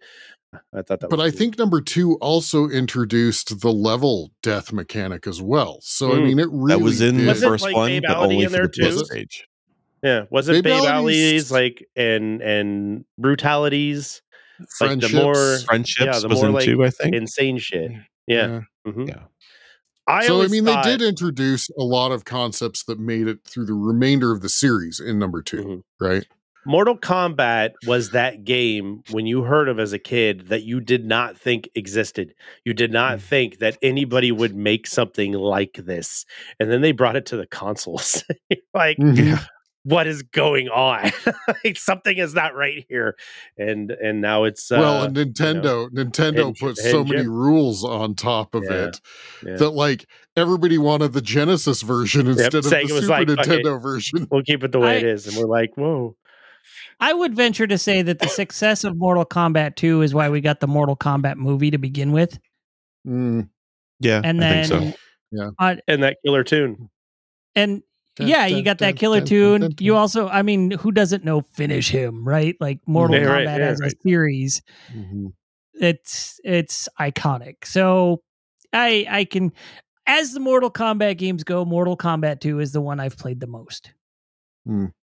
I 0.74 0.82
thought 0.84 1.02
that 1.02 1.10
but 1.10 1.20
was 1.20 1.28
I 1.28 1.30
cool. 1.32 1.38
think 1.40 1.58
number 1.58 1.82
two 1.82 2.16
also 2.16 2.70
introduced 2.70 3.60
the 3.60 3.72
level 3.74 4.32
death 4.42 4.72
mechanic 4.72 5.28
as 5.28 5.42
well. 5.42 5.80
So 5.82 6.14
I 6.14 6.16
Mm. 6.16 6.24
mean, 6.24 6.40
it 6.40 6.48
really 6.50 6.68
that 6.78 6.80
was 6.84 7.02
in 7.02 7.16
the 7.18 7.24
did- 7.24 7.28
Was 7.28 7.44
it 7.44 7.48
first 7.48 7.64
like 7.66 7.76
one, 7.76 7.90
Babe 7.90 8.04
but 8.08 8.12
Alley 8.16 8.24
only 8.36 8.44
in 8.46 8.50
for 8.50 8.56
there 8.56 8.68
the 8.68 8.72
too? 8.74 9.06
stage. 9.06 9.48
Yeah, 10.02 10.24
was 10.30 10.48
it 10.48 10.54
Babe 10.54 10.64
Babe, 10.64 10.74
Alley's- 10.86 10.88
Alley's 10.90 11.52
like 11.52 11.86
and 11.98 12.42
and 12.42 13.06
brutalities, 13.18 14.22
like 14.60 14.70
friendships. 14.90 15.14
the 15.14 15.22
more 15.22 15.58
Friendships 15.66 16.06
yeah, 16.06 16.20
the 16.20 16.28
was 16.30 16.38
more, 16.40 16.48
in 16.48 16.54
like, 16.54 16.64
two, 16.66 16.84
I 16.86 16.90
think. 16.90 17.16
insane 17.16 17.58
shit. 17.58 17.92
Yeah. 18.28 18.62
mhm. 18.88 19.08
Yeah. 19.10 19.24
I 20.08 20.28
so 20.28 20.42
I 20.42 20.48
mean, 20.48 20.66
thought- 20.66 20.84
they 20.84 20.98
did 20.98 21.02
introduce 21.02 21.70
a 21.80 21.84
lot 21.84 22.12
of 22.12 22.26
concepts 22.26 22.84
that 22.86 23.00
made 23.00 23.28
it 23.28 23.40
through 23.46 23.66
the 23.66 23.74
remainder 23.74 24.32
of 24.32 24.42
the 24.42 24.50
series 24.50 25.00
in 25.00 25.18
number 25.20 25.42
2 25.42 25.58
Mhm. 25.58 25.82
right? 26.00 26.26
Mortal 26.68 26.98
Kombat 26.98 27.74
was 27.86 28.10
that 28.10 28.44
game 28.44 29.04
when 29.12 29.28
you 29.28 29.44
heard 29.44 29.70
of 29.70 29.80
as 29.80 29.94
a 29.94 30.00
kid 30.00 30.48
that 30.48 30.64
you 30.64 30.80
did 30.82 31.06
not 31.06 31.38
think 31.38 31.70
existed. 31.76 32.34
You 32.66 32.74
did 32.74 32.92
not 32.92 33.20
Mm. 33.20 33.22
think 33.22 33.60
that 33.60 33.78
anybody 33.84 34.32
would 34.32 34.56
make 34.56 34.88
something 34.88 35.34
like 35.34 35.74
this. 35.86 36.26
And 36.60 36.72
then 36.72 36.82
they 36.82 36.92
brought 36.92 37.16
it 37.16 37.28
to 37.28 37.38
the 37.38 37.46
consoles. 37.46 38.24
like, 38.74 38.98
Mhm. 38.98 39.46
What 39.86 40.08
is 40.08 40.24
going 40.24 40.68
on? 40.68 41.12
like 41.64 41.78
something 41.78 42.18
is 42.18 42.34
not 42.34 42.54
right 42.56 42.86
here. 42.90 43.16
And 43.58 43.92
and 43.92 44.20
now 44.20 44.44
it's 44.44 44.70
uh 44.72 44.78
well, 44.80 45.04
and 45.04 45.16
Nintendo, 45.16 45.88
Nintendo 45.90 46.36
Hidden- 46.36 46.54
put 46.56 46.76
hidden 46.78 46.92
so 46.92 47.04
many 47.06 47.28
rules 47.28 47.86
on 47.86 48.16
top 48.16 48.54
of 48.56 48.64
Yeah, 48.64 48.86
it 48.88 49.02
yeah. 49.46 49.56
that 49.58 49.70
like 49.70 50.06
everybody 50.36 50.78
wanted 50.78 51.14
the 51.14 51.22
Genesis 51.22 51.82
version 51.82 52.28
instead 52.28 52.54
of 52.56 52.64
the 52.64 52.70
saying 52.70 52.90
it 52.90 52.94
was 52.94 53.04
Super 53.06 53.14
like, 53.26 53.28
fuck 53.30 53.48
it. 53.48 53.64
Nintendo 53.64 53.82
version. 53.82 54.28
we'll 54.30 54.44
keep 54.44 54.64
it 54.64 54.72
the 54.74 54.80
way 54.80 54.96
I- 54.96 54.98
it 54.98 55.04
is. 55.06 55.28
And 55.28 55.38
we're 55.38 55.46
like, 55.50 55.72
whoa. 55.78 56.18
I 57.00 57.14
would 57.14 57.36
venture 57.36 57.68
to 57.68 57.78
say 57.78 58.02
that 58.02 58.20
the 58.20 58.28
success 58.28 58.84
of 58.84 58.96
Mortal 58.98 59.26
Kombat 59.26 59.76
2 59.76 60.02
is 60.02 60.14
why 60.14 60.30
we 60.30 60.42
got 60.42 60.62
the 60.62 60.68
Mortal 60.68 60.96
Kombat 60.96 61.36
movie 61.38 61.70
to 61.72 61.78
begin 61.78 62.12
with. 62.12 62.40
Mm. 63.08 63.50
Yeah, 64.00 64.22
And 64.24 64.44
I 64.44 64.50
then 64.50 64.66
think 64.68 64.96
so. 65.38 65.46
And 65.88 66.04
that 66.04 66.18
killer 66.26 66.44
tune. 66.44 66.90
and 67.56 67.82
Dun, 67.82 67.85
yeah, 68.20 68.46
you 68.46 68.56
dun, 68.56 68.64
got 68.64 68.78
that 68.80 68.96
killer 68.98 69.20
dun, 69.20 69.28
tune. 69.28 69.62
dun, 69.62 69.70
dun, 69.72 69.78
You 69.80 69.96
also, 69.96 70.28
I 70.28 70.42
mean, 70.42 70.72
who 70.72 70.92
doesn't 70.92 71.24
know 71.26 71.42
finish 71.42 71.90
him, 71.90 72.28
right? 72.28 72.56
Like 72.60 72.80
Mortal 72.88 73.18
Yeah, 73.18 73.24
right, 73.24 73.48
Kombat 73.48 73.60
yeah, 73.60 73.66
as 73.68 73.80
right. 73.82 73.92
a 73.94 74.02
series, 74.02 74.62
Mhm. 74.94 75.34
it's 75.74 76.40
it's 76.44 76.88
iconic. 77.00 77.66
So 77.66 78.22
I 78.74 79.06
I 79.10 79.26
can 79.26 79.52
as 80.08 80.34
the 80.34 80.40
Mortal 80.40 80.72
Kombat 80.72 81.18
games 81.18 81.44
go, 81.44 81.66
Mortal 81.66 81.98
Kombat 81.98 82.40
2 82.40 82.60
is 82.60 82.72
the 82.72 82.82
one 82.82 83.00
I've 83.00 83.18
played 83.18 83.40
the 83.40 83.48
most. 83.48 83.92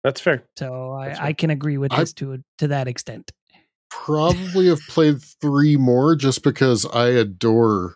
That's 0.02 0.20
fair. 0.20 0.42
So 0.56 0.98
That's 1.02 1.18
I, 1.18 1.22
right. 1.22 1.28
I 1.28 1.32
can 1.32 1.50
agree 1.50 1.78
with 1.78 1.92
I- 1.92 2.00
this 2.00 2.12
to 2.14 2.38
to 2.58 2.68
that 2.68 2.88
extent. 2.88 3.32
probably 3.90 4.66
have 4.66 4.80
played 4.88 5.22
three 5.40 5.76
more 5.76 6.16
just 6.16 6.42
because 6.42 6.84
I 6.86 7.08
adore 7.10 7.94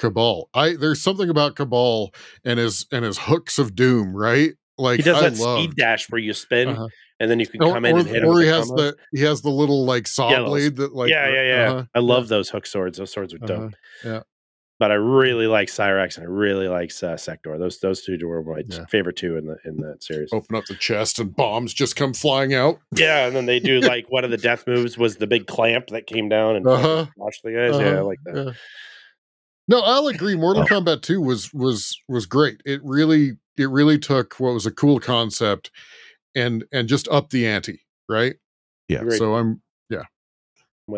Kabal. 0.00 0.48
I 0.54 0.74
there's 0.74 1.00
something 1.00 1.28
about 1.30 1.54
Kabal 1.54 2.12
and 2.44 2.58
his 2.58 2.86
and 2.90 3.04
his 3.04 3.18
hooks 3.18 3.58
of 3.60 3.76
doom, 3.76 4.16
right? 4.16 4.52
Like 4.78 4.96
He 4.96 5.02
does 5.02 5.22
I 5.22 5.28
that 5.28 5.38
love. 5.38 5.58
speed 5.62 5.76
dash 5.76 6.10
where 6.10 6.18
you 6.20 6.32
spin 6.32 6.68
Uh-huh. 6.70 6.88
and 7.20 7.30
then 7.30 7.38
you 7.38 7.46
can 7.46 7.62
Or, 7.62 7.74
come 7.74 7.84
in 7.84 7.94
or- 7.94 7.98
and 8.00 8.08
hit 8.08 8.22
him. 8.22 8.28
or 8.30 8.40
he 8.40 8.48
has 8.48 8.70
combos. 8.70 8.76
the 8.76 8.96
he 9.12 9.20
has 9.24 9.42
the 9.42 9.50
little 9.50 9.84
like 9.84 10.06
saw 10.08 10.30
Yeah, 10.30 10.42
blade 10.44 10.76
that 10.76 10.94
like 10.94 11.10
yeah, 11.10 11.28
yeah, 11.28 11.42
yeah. 11.42 11.70
uh-huh, 11.70 11.84
I 11.94 11.98
love 11.98 12.28
those 12.28 12.48
hook 12.50 12.66
swords. 12.66 12.96
Those 12.98 13.12
swords 13.12 13.34
are 13.34 13.38
dope. 13.38 13.58
uh-huh, 13.58 13.68
yeah. 14.04 14.20
But 14.78 14.90
I 14.90 14.94
really 14.94 15.46
like 15.46 15.68
Cyrax 15.68 16.16
and 16.16 16.24
I 16.26 16.30
really 16.30 16.66
like 16.66 16.90
uh, 17.02 17.18
Sector. 17.18 17.58
Those 17.58 17.80
those 17.80 18.00
two 18.02 18.16
were 18.26 18.42
my 18.42 18.62
Yeah. 18.66 18.86
favorite 18.86 19.16
two 19.16 19.36
in 19.36 19.44
the 19.44 19.56
in 19.66 19.76
that 19.82 20.02
series. 20.02 20.30
Open 20.32 20.56
up 20.56 20.64
the 20.64 20.74
chest 20.76 21.18
and 21.18 21.36
bombs 21.36 21.74
just 21.74 21.96
come 21.96 22.14
flying 22.14 22.54
out. 22.54 22.78
Yeah, 22.96 23.26
and 23.26 23.36
then 23.36 23.44
they 23.44 23.60
do 23.60 23.80
like 23.94 24.06
one 24.10 24.24
of 24.24 24.30
the 24.30 24.38
death 24.38 24.66
moves 24.66 24.96
was 24.96 25.16
the 25.16 25.26
big 25.26 25.46
clamp 25.46 25.88
that 25.88 26.06
came 26.06 26.30
down 26.30 26.56
and 26.56 26.64
watched 26.64 27.42
the 27.44 27.52
guys. 27.52 27.78
Yeah, 27.78 27.88
I 27.88 27.92
Uh-huh, 27.96 28.04
like 28.04 28.18
that. 28.24 28.54
Yeah. 29.70 29.76
No, 29.78 29.82
I'll 29.84 30.06
agree. 30.08 30.36
Mortal 30.36 30.62
Oh. 30.62 30.66
Kombat 30.66 31.02
2 31.02 31.20
was 31.20 31.52
was 31.54 31.98
was 32.08 32.26
great. 32.26 32.60
It 32.64 32.80
really 32.84 33.32
it 33.56 33.68
really 33.70 33.98
took 33.98 34.34
what 34.40 34.54
was 34.54 34.66
a 34.66 34.70
cool 34.70 35.00
concept 35.00 35.70
and 36.34 36.64
and 36.72 36.88
just 36.88 37.08
up 37.08 37.30
the 37.30 37.46
ante, 37.46 37.80
right? 38.08 38.36
Yeah. 38.88 38.98
Agreed. 38.98 39.18
So 39.18 39.34
I'm 39.36 39.60
yeah. 39.88 40.02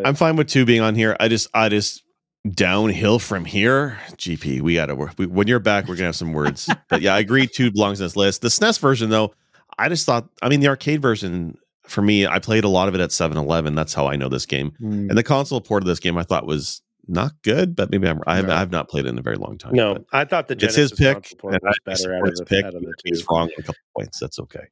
I'm 0.04 0.14
fine 0.14 0.36
with 0.36 0.48
two 0.48 0.64
being 0.64 0.80
on 0.80 0.94
here. 0.94 1.16
I 1.20 1.28
just, 1.28 1.48
I 1.54 1.68
just 1.68 2.02
downhill 2.50 3.18
from 3.18 3.44
here. 3.44 3.98
GP, 4.16 4.62
we 4.62 4.74
got 4.74 4.86
to 4.86 4.94
work. 4.94 5.12
We, 5.18 5.26
when 5.26 5.46
you're 5.48 5.58
back, 5.58 5.86
we're 5.86 5.96
gonna 5.96 6.06
have 6.06 6.16
some 6.16 6.32
words. 6.32 6.68
but 6.88 7.02
yeah, 7.02 7.14
I 7.14 7.18
agree. 7.18 7.46
Two 7.46 7.70
belongs 7.70 8.00
in 8.00 8.06
this 8.06 8.16
list. 8.16 8.42
The 8.42 8.48
SNES 8.48 8.80
version, 8.80 9.10
though, 9.10 9.34
I 9.78 9.88
just 9.88 10.06
thought, 10.06 10.28
I 10.40 10.48
mean, 10.48 10.60
the 10.60 10.68
arcade 10.68 11.02
version 11.02 11.56
for 11.86 12.02
me, 12.02 12.26
I 12.26 12.38
played 12.38 12.64
a 12.64 12.68
lot 12.68 12.88
of 12.88 12.94
it 12.94 13.00
at 13.00 13.12
7 13.12 13.36
Eleven. 13.36 13.74
That's 13.74 13.92
how 13.92 14.06
I 14.06 14.16
know 14.16 14.28
this 14.28 14.46
game. 14.46 14.72
Mm. 14.80 15.08
And 15.08 15.18
the 15.18 15.22
console 15.22 15.60
port 15.60 15.82
of 15.82 15.86
this 15.86 15.98
game 15.98 16.16
I 16.16 16.22
thought 16.22 16.46
was 16.46 16.80
not 17.12 17.32
good, 17.42 17.76
but 17.76 17.90
maybe 17.90 18.08
I'm, 18.08 18.20
I 18.26 18.36
have, 18.36 18.46
No. 18.46 18.54
I've 18.54 18.70
not 18.70 18.88
played 18.88 19.06
it 19.06 19.10
in 19.10 19.18
a 19.18 19.22
very 19.22 19.36
long 19.36 19.58
time. 19.58 19.74
No, 19.74 20.04
I 20.12 20.24
thought 20.24 20.48
the 20.48 20.56
it's 20.58 20.74
his 20.74 20.92
pick. 20.92 21.14
console 21.14 21.50
and 21.52 21.60
was 21.62 21.78
better 21.84 22.16
out 22.16 22.28
of 22.28 22.34
the, 22.36 22.44
pick. 22.44 22.64
out 22.64 22.74
of 22.74 22.82
the 22.82 22.92
He's 23.04 23.20
two. 23.20 23.26
wrong 23.30 23.50
a 23.56 23.62
couple 23.62 23.74
points. 23.96 24.18
That's 24.18 24.38
okay. 24.40 24.64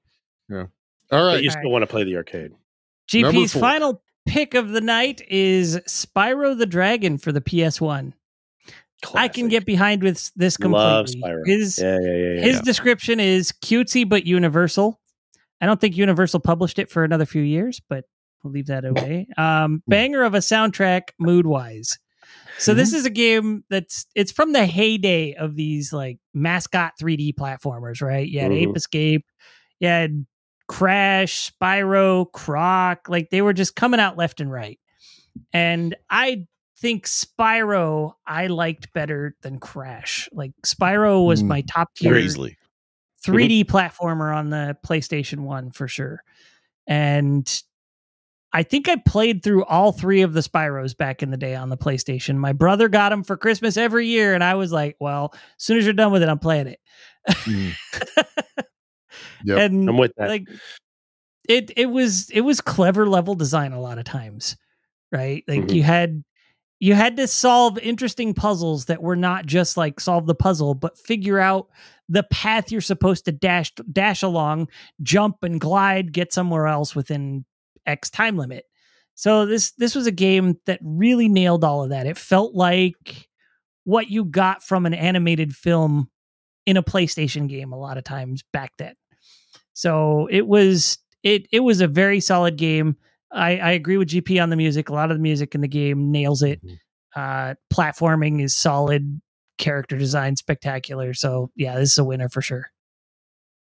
All 0.53 0.67
But 1.11 1.23
right. 1.35 1.43
you 1.43 1.51
still 1.51 1.71
want 1.71 1.83
to 1.83 1.87
play 1.87 2.05
the 2.05 2.17
arcade. 2.17 2.53
GP's 3.12 3.53
final 3.53 4.03
pick 4.27 4.55
of 4.55 4.71
the 4.71 4.81
night 4.81 5.23
is 5.29 5.77
Spyro 5.89 6.57
the 6.57 6.67
Dragon 6.67 7.19
for 7.19 7.33
the 7.33 7.41
PS1. 7.41 8.12
I 9.15 9.29
can 9.29 9.49
get 9.49 9.65
behind 9.65 10.03
with 10.03 10.31
this 10.37 10.57
completely. 10.57 10.87
Love 10.87 11.07
Spyro. 11.07 11.47
His 11.47 11.79
yeah, 11.79 11.99
yeah, 12.01 12.09
yeah, 12.11 12.17
yeah. 12.35 12.41
his 12.43 12.57
yeah. 12.57 12.62
description 12.62 13.19
is 13.21 13.53
cutesy 13.53 14.07
but 14.09 14.27
universal. 14.27 15.01
I 15.62 15.67
don't 15.67 15.81
think 15.81 15.97
Universal 15.97 16.41
published 16.41 16.79
it 16.79 16.91
for 16.91 17.05
another 17.05 17.27
few 17.27 17.43
years, 17.43 17.81
but 17.89 18.05
we'll 18.43 18.53
leave 18.53 18.67
that 18.67 18.85
away. 18.87 19.27
Um, 19.37 19.83
banger 19.87 20.23
of 20.23 20.35
a 20.35 20.39
soundtrack, 20.39 21.11
mood 21.19 21.47
wise. 21.47 21.99
So 22.61 22.74
this 22.74 22.93
is 22.93 23.07
a 23.07 23.11
game 23.11 23.65
that's 23.70 24.07
it's 24.15 24.31
from 24.32 24.53
the 24.53 24.66
heyday 24.66 25.35
of 25.35 25.55
these 25.57 25.93
like 25.93 26.19
mascot 26.35 26.93
3D 27.01 27.35
platformers, 27.35 28.03
right? 28.03 28.28
You 28.28 28.41
had 28.41 28.51
Mhm. 28.53 28.69
Ape 28.70 28.77
Escape, 28.77 29.27
you 29.81 29.89
had 29.89 30.27
Crash, 30.69 31.51
Spyro, 31.51 32.31
Croc, 32.32 33.09
like 33.09 33.31
they 33.31 33.43
were 33.43 33.53
just 33.55 33.74
coming 33.77 33.99
out 33.99 34.16
left 34.16 34.41
and 34.41 34.53
right. 34.53 34.78
And 35.53 35.97
I 36.11 36.47
think 36.78 37.07
Spyro 37.07 38.12
I 38.27 38.47
liked 38.49 38.93
better 38.93 39.35
than 39.43 39.59
Crash. 39.59 40.28
Like 40.32 40.53
Spyro 40.65 41.27
was 41.27 41.43
Mm. 41.43 41.47
my 41.49 41.61
top 41.62 41.95
tier 41.95 42.12
Very 42.12 42.24
easily. 42.24 42.57
3D 43.24 43.65
platformer 43.65 44.35
on 44.35 44.51
the 44.51 44.77
PlayStation 44.87 45.41
1 45.41 45.70
for 45.73 45.89
sure. 45.89 46.23
And 46.87 47.62
I 48.52 48.62
think 48.64 48.89
I 48.89 48.97
played 48.97 49.43
through 49.44 49.64
all 49.64 49.93
three 49.93 50.22
of 50.22 50.32
the 50.32 50.40
Spyros 50.40 50.97
back 50.97 51.22
in 51.22 51.31
the 51.31 51.36
day 51.36 51.55
on 51.55 51.68
the 51.68 51.77
PlayStation. 51.77 52.36
My 52.36 52.52
brother 52.52 52.89
got 52.89 53.10
them 53.10 53.22
for 53.22 53.36
Christmas 53.36 53.77
every 53.77 54.06
year, 54.09 54.35
and 54.35 54.43
I 54.43 54.55
was 54.55 54.72
like, 54.72 54.97
well, 54.98 55.31
as 55.35 55.40
soon 55.62 55.78
as 55.78 55.85
you're 55.85 55.93
done 55.94 56.10
with 56.12 56.22
it, 56.22 56.28
I'm 56.28 56.39
playing 56.40 56.66
it. 56.66 56.81
Mm. 57.28 57.72
Yep. 59.44 59.59
And 59.59 59.89
I'm 59.89 59.97
with 59.97 60.12
that. 60.16 60.28
like 60.28 60.47
it 61.48 61.70
it 61.77 61.86
was 61.86 62.28
it 62.31 62.43
was 62.43 62.60
clever 62.60 63.09
level 63.09 63.35
design 63.35 63.72
a 63.72 63.81
lot 63.81 63.98
of 63.98 64.05
times 64.05 64.56
right 65.10 65.43
like 65.48 65.62
Mhm. 65.62 65.74
you 65.74 65.82
had 65.82 66.22
you 66.78 66.94
had 66.94 67.16
to 67.16 67.27
solve 67.27 67.78
interesting 67.78 68.35
puzzles 68.35 68.85
that 68.86 69.02
were 69.02 69.16
not 69.16 69.47
just 69.47 69.77
like 69.77 69.98
solve 69.98 70.27
the 70.27 70.35
puzzle 70.35 70.74
but 70.74 70.98
figure 70.98 71.39
out 71.40 71.68
the 72.09 72.22
path 72.24 72.70
you're 72.70 72.81
supposed 72.82 73.24
to 73.24 73.32
dash 73.32 73.72
dash 73.90 74.22
along 74.22 74.68
jump 75.02 75.43
and 75.43 75.59
glide 75.60 76.12
get 76.12 76.32
somewhere 76.32 76.66
else 76.66 76.94
within 76.94 77.44
x 77.86 78.11
time 78.11 78.36
limit 78.36 78.65
so 79.15 79.47
this 79.47 79.73
this 79.73 79.94
was 79.94 80.07
a 80.07 80.12
game 80.12 80.59
that 80.66 80.81
really 80.82 81.28
nailed 81.28 81.65
all 81.65 81.82
of 81.82 81.90
that 81.90 82.07
it 82.07 82.16
felt 82.16 82.55
like 82.55 83.28
what 83.85 84.11
you 84.11 84.24
got 84.24 84.62
from 84.62 84.86
an 84.86 84.94
animated 84.94 85.55
film 85.55 86.11
in 86.66 86.77
a 86.77 86.82
PlayStation 86.82 87.48
game 87.48 87.73
a 87.73 87.78
lot 87.78 87.98
of 87.98 88.05
times 88.05 88.44
back 88.52 88.73
then. 88.78 88.94
So 89.73 90.28
it 90.31 90.47
was 90.47 90.98
it 91.23 91.47
it 91.52 91.61
was 91.61 91.81
a 91.81 91.89
very 91.89 92.20
solid 92.20 92.57
game. 92.57 92.97
I, 93.32 93.59
I 93.59 93.70
agree 93.73 93.97
with 93.97 94.09
GP 94.09 94.43
on 94.43 94.51
the 94.51 94.57
music. 94.57 94.89
A 94.89 94.93
lot 94.93 95.11
of 95.11 95.16
the 95.16 95.23
music 95.23 95.55
in 95.55 95.61
the 95.61 95.69
game 95.69 96.11
nails 96.11 96.43
it. 96.43 96.61
Uh, 97.15 97.55
platforming 97.73 98.43
is 98.43 98.57
solid. 98.57 99.20
Character 99.59 99.97
design 99.97 100.36
spectacular. 100.36 101.12
So 101.12 101.51
yeah, 101.55 101.77
this 101.77 101.93
is 101.93 101.98
a 101.98 102.05
winner 102.05 102.28
for 102.28 102.43
sure. 102.43 102.70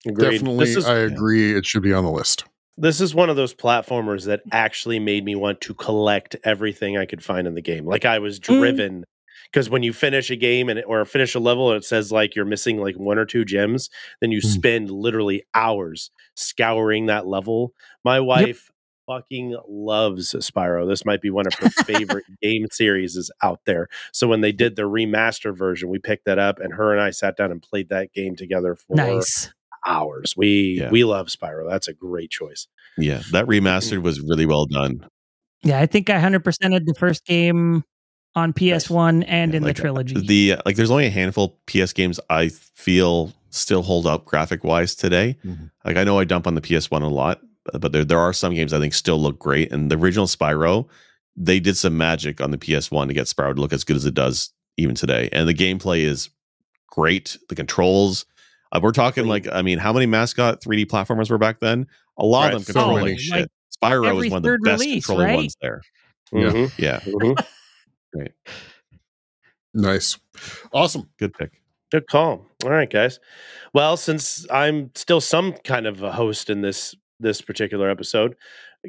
Agreed. 0.07 0.33
Definitely, 0.33 0.67
This 0.67 0.77
is 0.77 0.87
I 0.87 0.97
agree. 0.99 1.57
It 1.57 1.65
should 1.65 1.83
be 1.83 1.93
on 1.93 2.05
the 2.05 2.11
list. 2.11 2.45
This 2.77 3.01
is 3.01 3.15
one 3.15 3.31
of 3.31 3.37
those 3.37 3.55
platformers 3.55 4.27
that 4.27 4.43
actually 4.53 4.99
made 4.99 5.25
me 5.25 5.35
want 5.35 5.61
to 5.63 5.75
collect 5.75 6.37
everything 6.45 6.97
I 6.99 7.07
could 7.07 7.23
find 7.23 7.47
in 7.47 7.55
the 7.55 7.63
game. 7.63 7.87
Like 7.87 8.05
I 8.05 8.19
was 8.19 8.39
Mm. 8.41 8.43
driven 8.43 9.05
because 9.53 9.71
when 9.71 9.83
you 9.83 9.93
finish 9.93 10.31
a 10.31 10.37
game 10.37 10.69
and 10.69 10.83
or 10.85 11.05
finish 11.05 11.35
a 11.35 11.41
level, 11.41 11.71
and 11.71 11.77
it 11.77 11.85
says 11.85 12.11
like 12.11 12.35
you're 12.35 12.45
missing 12.45 12.79
like 12.79 12.97
one 12.97 13.19
or 13.19 13.25
two 13.25 13.45
gems. 13.45 13.91
Then 14.21 14.33
you 14.33 14.41
Mm. 14.41 14.45
spend 14.47 14.91
literally 14.91 15.45
hours 15.55 16.11
scouring 16.35 17.07
that 17.07 17.27
level. 17.27 17.73
My 18.05 18.19
wife 18.21 18.71
fucking 19.07 19.57
loves 19.69 20.33
Spyro. 20.33 20.89
This 20.89 21.05
might 21.05 21.21
be 21.21 21.31
one 21.31 21.47
of 21.47 21.55
her 21.59 21.69
favorite 21.87 22.25
game 22.43 22.67
series 22.73 23.17
is 23.17 23.31
out 23.43 23.61
there. 23.67 23.89
So 24.13 24.27
when 24.27 24.41
they 24.41 24.51
did 24.53 24.77
the 24.77 24.83
remaster 24.83 25.57
version, 25.57 25.91
we 25.91 25.99
picked 25.99 26.25
that 26.25 26.39
up, 26.39 26.59
and 26.59 26.73
her 26.73 26.91
and 26.93 27.01
I 27.01 27.11
sat 27.11 27.37
down 27.37 27.53
and 27.53 27.63
played 27.63 27.91
that 27.91 28.13
game 28.15 28.35
together 28.35 28.75
for 28.75 28.97
Nice. 28.97 29.51
Hours. 29.87 30.35
We 30.37 30.79
Yeah. 30.81 30.91
we 30.91 31.05
love 31.05 31.29
Spyro. 31.29 31.69
That's 31.69 31.89
a 31.89 31.93
great 31.93 32.31
choice. 32.31 32.67
Yeah, 32.97 33.23
that 33.33 33.47
remastered 33.47 33.99
mm. 33.99 34.03
was 34.03 34.21
really 34.21 34.47
well 34.47 34.67
done. 34.67 35.07
Yeah, 35.63 35.81
I 35.81 35.87
think 35.87 36.11
I 36.11 36.19
hundred 36.19 36.45
percented 36.45 36.87
the 36.87 36.95
first 36.95 37.25
game 37.25 37.85
on 38.35 38.53
PS1 38.53 39.25
and 39.29 39.53
Yeah, 39.53 39.57
in 39.57 39.63
like, 39.63 39.77
the 39.77 39.81
trilogy. 39.81 40.27
The 40.27 40.59
uh, 40.59 40.63
like, 40.67 40.77
there's 40.77 40.91
only 40.91 41.07
a 41.07 41.11
handful 41.11 41.59
PS 41.67 41.93
games 41.93 42.19
I 42.31 42.49
feel 42.49 43.33
still 43.51 43.83
hold 43.83 44.07
up 44.07 44.25
graphic 44.25 44.65
wise 44.65 44.95
today. 44.95 45.37
Mhm. 45.45 45.71
Like 45.85 45.97
I 45.97 46.05
know 46.05 46.19
I 46.19 46.25
dump 46.25 46.47
on 46.47 46.55
the 46.55 46.61
PS1 46.61 47.03
a 47.03 47.09
lot, 47.09 47.41
uh, 47.73 47.79
but 47.79 47.93
there 47.93 48.05
there 48.05 48.19
are 48.19 48.33
some 48.33 48.55
games 48.55 48.73
I 48.73 48.81
think 48.81 48.95
still 48.95 49.21
look 49.21 49.39
great. 49.39 49.73
And 49.73 49.91
the 49.91 49.97
original 49.97 50.27
Spyro, 50.27 50.89
they 51.37 51.61
did 51.61 51.77
some 51.77 51.97
magic 51.97 52.41
on 52.41 52.51
the 52.51 52.59
PS1 52.59 53.09
to 53.09 53.15
get 53.15 53.27
Spyro 53.27 53.55
to 53.55 53.61
look 53.61 53.73
as 53.73 53.85
good 53.85 53.97
as 53.97 54.05
it 54.07 54.15
does 54.15 54.51
even 54.77 54.95
today. 54.95 55.29
And 55.33 55.49
the 55.49 55.55
gameplay 55.55 56.01
is 56.01 56.31
great. 56.89 57.39
The 57.49 57.55
controls. 57.55 58.27
Uh, 58.75 58.81
we're 58.83 58.91
talking 58.93 59.23
Clean. 59.25 59.29
like 59.45 59.49
I 59.53 59.63
mean, 59.63 59.79
how 59.79 59.93
many 59.93 60.07
mascot 60.07 60.61
3D 60.61 60.87
platformers 60.87 61.31
were 61.31 61.39
back 61.39 61.61
then? 61.61 61.87
A 62.19 62.25
lot 62.27 62.47
Right, 62.47 62.55
of 62.55 62.65
them 62.67 62.73
so 62.75 62.81
control 62.81 62.97
many. 62.99 63.11
like 63.13 63.21
shit. 63.21 63.33
Like, 63.83 63.93
Spyro 63.93 64.09
every 64.09 64.15
was 64.25 64.31
one 64.31 64.39
of 64.39 64.43
the 64.45 64.59
best 64.65 64.81
release, 64.83 65.07
controlling 65.07 65.27
right? 65.29 65.37
ones 65.37 65.57
there. 65.63 65.81
Yeah. 66.33 66.51
Mhm. 66.51 66.73
Yeah, 66.79 67.01
Mhm. 68.17 68.29
Nice. 69.75 70.19
Awesome. 70.73 71.09
good 71.19 71.35
pick. 71.35 71.61
Good 71.91 72.07
call. 72.09 72.47
All 72.65 72.71
right, 72.71 72.89
guys. 72.91 73.19
Well, 73.73 73.97
since 73.97 74.47
I'm 74.51 74.91
still 74.95 75.21
some 75.21 75.53
kind 75.65 75.87
of 75.87 76.03
a 76.03 76.13
host 76.13 76.51
in 76.51 76.61
this 76.61 76.95
this 77.21 77.41
particular 77.41 77.89
episode, 77.91 78.35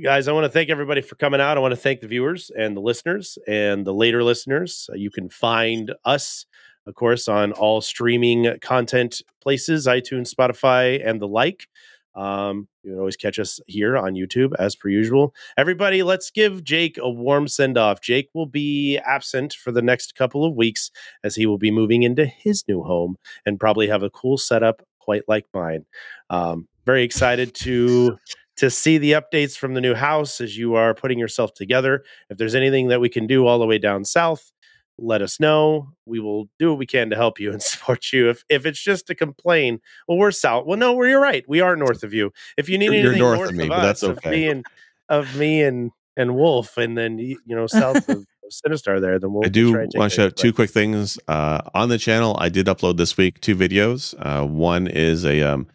guys, 0.03 0.27
I 0.27 0.31
want 0.31 0.45
to 0.45 0.49
thank 0.49 0.69
everybody 0.69 1.01
for 1.01 1.15
coming 1.15 1.39
out. 1.41 1.57
I 1.57 1.59
want 1.59 1.71
to 1.73 1.79
thank 1.79 2.01
the 2.01 2.07
viewers 2.07 2.51
and 2.57 2.75
the 2.75 2.81
listeners 2.81 3.37
and 3.47 3.85
the 3.85 3.93
later 3.93 4.23
listeners. 4.23 4.89
Uh, 4.91 4.95
you 4.95 5.11
can 5.11 5.29
find 5.29 5.93
us, 6.05 6.45
of 6.87 6.95
course, 6.95 7.27
on 7.27 7.51
all 7.53 7.81
streaming 7.81 8.57
content 8.61 9.21
places, 9.41 9.87
iTunes, 9.87 10.33
Spotify, 10.33 11.01
and 11.05 11.21
the 11.21 11.27
like. 11.27 11.67
Um, 12.15 12.69
you 12.83 12.91
can 12.91 12.99
always 12.99 13.17
catch 13.17 13.39
us 13.39 13.59
here 13.67 13.97
on 13.97 14.13
YouTube 14.13 14.53
as 14.57 14.75
per 14.75 14.87
usual. 14.87 15.33
Everybody, 15.57 16.01
let's 16.01 16.31
give 16.31 16.63
Jake 16.63 16.97
a 16.97 17.09
warm 17.09 17.47
send 17.47 17.77
off. 17.77 17.99
Jake 18.01 18.29
will 18.33 18.45
be 18.45 18.97
absent 18.99 19.53
for 19.53 19.71
the 19.71 19.81
next 19.81 20.15
couple 20.15 20.45
of 20.45 20.55
weeks 20.55 20.91
as 21.23 21.35
he 21.35 21.45
will 21.45 21.57
be 21.57 21.71
moving 21.71 22.03
into 22.03 22.25
his 22.25 22.63
new 22.67 22.83
home 22.83 23.17
and 23.45 23.59
probably 23.59 23.87
have 23.87 24.03
a 24.03 24.09
cool 24.09 24.37
setup 24.37 24.81
quite 24.99 25.23
like 25.27 25.45
mine. 25.53 25.85
Um, 26.29 26.67
very 26.85 27.03
excited 27.03 27.53
to 27.55 28.17
to 28.57 28.69
see 28.69 28.97
the 28.97 29.11
updates 29.11 29.57
from 29.57 29.73
the 29.73 29.81
new 29.81 29.93
house 29.93 30.39
as 30.39 30.57
you 30.57 30.75
are 30.75 30.93
putting 30.93 31.19
yourself 31.19 31.53
together. 31.53 32.05
If 32.29 32.37
there's 32.37 32.55
anything 32.55 32.87
that 32.87 33.01
we 33.01 33.09
can 33.09 33.27
do 33.27 33.45
all 33.45 33.59
the 33.59 33.65
way 33.65 33.77
down 33.77 34.05
south, 34.05 34.53
let 34.97 35.21
us 35.21 35.39
know. 35.39 35.89
We 36.05 36.19
will 36.19 36.49
do 36.59 36.69
what 36.69 36.77
we 36.77 36.85
can 36.85 37.09
to 37.09 37.15
help 37.15 37.39
you 37.39 37.51
and 37.51 37.61
support 37.63 38.11
you. 38.13 38.29
If 38.29 38.43
if 38.49 38.65
it's 38.65 38.81
just 38.81 39.07
to 39.07 39.15
complain, 39.15 39.79
well, 40.07 40.17
we're 40.17 40.31
south. 40.31 40.65
Well, 40.65 40.77
no, 40.77 40.93
we're 40.93 41.09
you're 41.09 41.21
right. 41.21 41.43
We 41.47 41.61
are 41.61 41.75
north 41.75 42.03
of 42.03 42.13
you. 42.13 42.31
If 42.57 42.69
you 42.69 42.77
need 42.77 42.87
You're- 42.87 42.99
anything 42.99 43.19
north 43.19 43.39
north, 43.39 43.49
of 43.51 43.55
me, 43.55 43.63
of 43.63 43.69
but 43.69 43.81
that's 43.81 44.03
us, 44.03 44.09
of 44.09 44.17
okay. 44.19 44.31
me 44.31 44.47
and 44.47 44.65
of 45.09 45.35
me 45.35 45.63
and 45.63 45.91
and 46.17 46.35
Wolf, 46.35 46.77
and 46.77 46.97
then 46.97 47.19
you 47.19 47.37
know 47.45 47.67
south 47.67 48.07
of 48.09 48.25
Sinistar 48.51 49.01
there, 49.01 49.19
then 49.19 49.33
we'll. 49.33 49.45
I 49.45 49.49
do 49.49 49.73
want 49.73 49.91
to 49.91 50.09
shout 50.09 50.27
out 50.27 50.35
two 50.35 50.53
quick 50.53 50.69
things 50.69 51.19
uh, 51.27 51.61
on 51.73 51.89
the 51.89 51.97
channel. 51.97 52.37
I 52.39 52.49
did 52.49 52.67
upload 52.67 52.97
this 52.97 53.17
week 53.17 53.41
two 53.41 53.55
videos. 53.55 54.15
Uh, 54.19 54.45
one 54.45 54.87
is 54.87 55.25
a 55.25 55.41
um, 55.41 55.67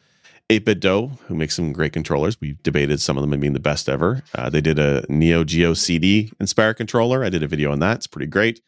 8BitDo 0.51 1.19
who 1.21 1.35
makes 1.35 1.55
some 1.55 1.73
great 1.73 1.93
controllers. 1.93 2.41
We 2.41 2.57
debated 2.63 3.01
some 3.01 3.17
of 3.17 3.29
them 3.29 3.39
being 3.39 3.53
the 3.53 3.61
best 3.61 3.89
ever. 3.89 4.23
Uh, 4.35 4.51
they 4.51 4.61
did 4.61 4.79
a 4.79 5.05
Neo 5.09 5.45
Geo 5.45 5.75
CD 5.75 6.33
Inspire 6.41 6.75
controller. 6.75 7.25
I 7.25 7.29
did 7.29 7.43
a 7.43 7.47
video 7.47 7.71
on 7.71 7.79
that. 7.81 7.99
It's 7.99 8.07
pretty 8.07 8.27
great. 8.27 8.61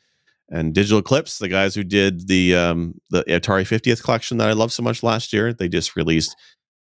And 0.53 0.75
Digital 0.75 0.99
Eclipse, 0.99 1.39
the 1.39 1.49
guys 1.49 1.75
who 1.75 1.83
did 1.83 2.29
the 2.29 2.55
um, 2.55 3.01
the 3.09 3.25
Atari 3.25 3.63
50th 3.63 4.03
collection 4.05 4.37
that 4.37 4.49
I 4.49 4.53
loved 4.53 4.75
so 4.75 4.83
much 4.83 5.03
last 5.03 5.33
year, 5.33 5.53
they 5.55 5.67
just 5.67 5.97
released 5.97 6.37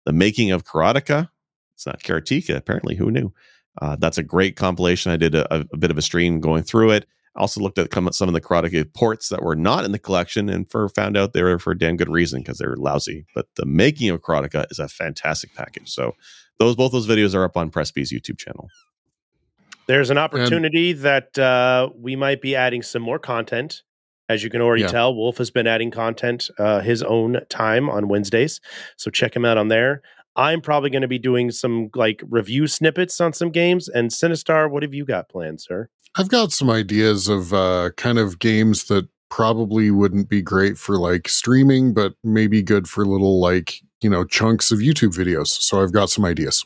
the 0.04 0.12
making 0.12 0.52
of 0.52 0.64
Karateka. 0.64 1.28
It's 1.74 1.84
not 1.84 2.00
Karateka, 2.00 2.56
apparently. 2.56 2.94
Who 2.94 3.10
knew? 3.10 3.34
Uh, 3.82 3.96
that's 3.98 4.18
a 4.18 4.22
great 4.22 4.54
compilation. 4.56 5.10
I 5.10 5.16
did 5.16 5.34
a, 5.34 5.66
a, 5.72 5.76
bit 5.76 5.90
of 5.90 5.98
a 5.98 6.02
stream 6.02 6.40
going 6.40 6.62
through 6.62 6.92
it. 6.92 7.06
I 7.36 7.40
Also 7.40 7.60
looked 7.60 7.78
at 7.78 7.92
some 8.14 8.28
of 8.28 8.34
the 8.34 8.40
Karateka 8.40 8.94
ports 8.94 9.28
that 9.28 9.42
were 9.42 9.56
not 9.56 9.84
in 9.84 9.92
the 9.92 9.98
collection 9.98 10.48
and 10.48 10.70
for 10.70 10.88
found 10.88 11.16
out 11.16 11.32
they 11.32 11.42
were 11.42 11.58
for 11.58 11.72
a 11.72 11.78
damn 11.78 11.96
good 11.96 12.08
reason 12.08 12.40
because 12.40 12.58
they're 12.58 12.76
lousy. 12.76 13.26
But 13.34 13.48
the 13.56 13.66
making 13.66 14.10
of 14.10 14.22
Karateka 14.22 14.70
is 14.70 14.78
a 14.78 14.88
fantastic 14.88 15.54
package. 15.54 15.90
So 15.90 16.12
those 16.58 16.76
both 16.76 16.92
those 16.92 17.08
videos 17.08 17.34
are 17.34 17.44
up 17.44 17.56
on 17.56 17.70
Press 17.70 17.90
B's 17.90 18.12
YouTube 18.12 18.38
channel. 18.38 18.70
There's 19.86 20.10
an 20.10 20.18
opportunity 20.18 20.92
that 20.92 21.38
uh, 21.38 21.90
we 21.96 22.16
might 22.16 22.40
be 22.40 22.56
adding 22.56 22.82
some 22.82 23.02
more 23.02 23.18
content. 23.18 23.82
As 24.28 24.42
you 24.42 24.50
can 24.50 24.60
already 24.60 24.82
Yeah. 24.82 24.88
tell, 24.88 25.14
Wolf 25.14 25.38
has 25.38 25.52
been 25.52 25.68
adding 25.68 25.92
content 25.92 26.50
uh, 26.58 26.80
his 26.80 27.02
own 27.02 27.38
time 27.48 27.88
on 27.88 28.08
Wednesdays. 28.08 28.60
So 28.96 29.10
check 29.10 29.36
him 29.36 29.44
out 29.44 29.56
on 29.56 29.68
there. 29.68 30.02
I'm 30.34 30.60
probably 30.60 30.90
going 30.90 31.02
to 31.02 31.08
be 31.08 31.18
doing 31.18 31.50
some 31.50 31.90
like 31.94 32.22
review 32.28 32.66
snippets 32.66 33.20
on 33.20 33.32
some 33.32 33.50
games. 33.50 33.88
And 33.88 34.10
Sinistar, 34.10 34.68
what 34.70 34.82
have 34.82 34.92
you 34.92 35.04
got 35.04 35.28
planned, 35.28 35.60
sir? 35.60 35.88
I've 36.16 36.28
got 36.28 36.50
some 36.50 36.68
ideas 36.70 37.28
of 37.28 37.54
uh, 37.54 37.90
kind 37.96 38.18
of 38.18 38.38
games 38.38 38.84
that 38.84 39.08
probably 39.30 39.90
wouldn't 39.90 40.28
be 40.28 40.42
great 40.42 40.76
for 40.76 40.98
like 40.98 41.28
streaming, 41.28 41.94
but 41.94 42.14
maybe 42.24 42.62
good 42.62 42.88
for 42.88 43.04
little 43.06 43.40
like, 43.40 43.80
you 44.02 44.10
know, 44.10 44.24
chunks 44.24 44.70
of 44.70 44.80
YouTube 44.80 45.16
videos. 45.16 45.48
So 45.48 45.82
I've 45.82 45.92
got 45.92 46.10
some 46.10 46.24
ideas. 46.24 46.64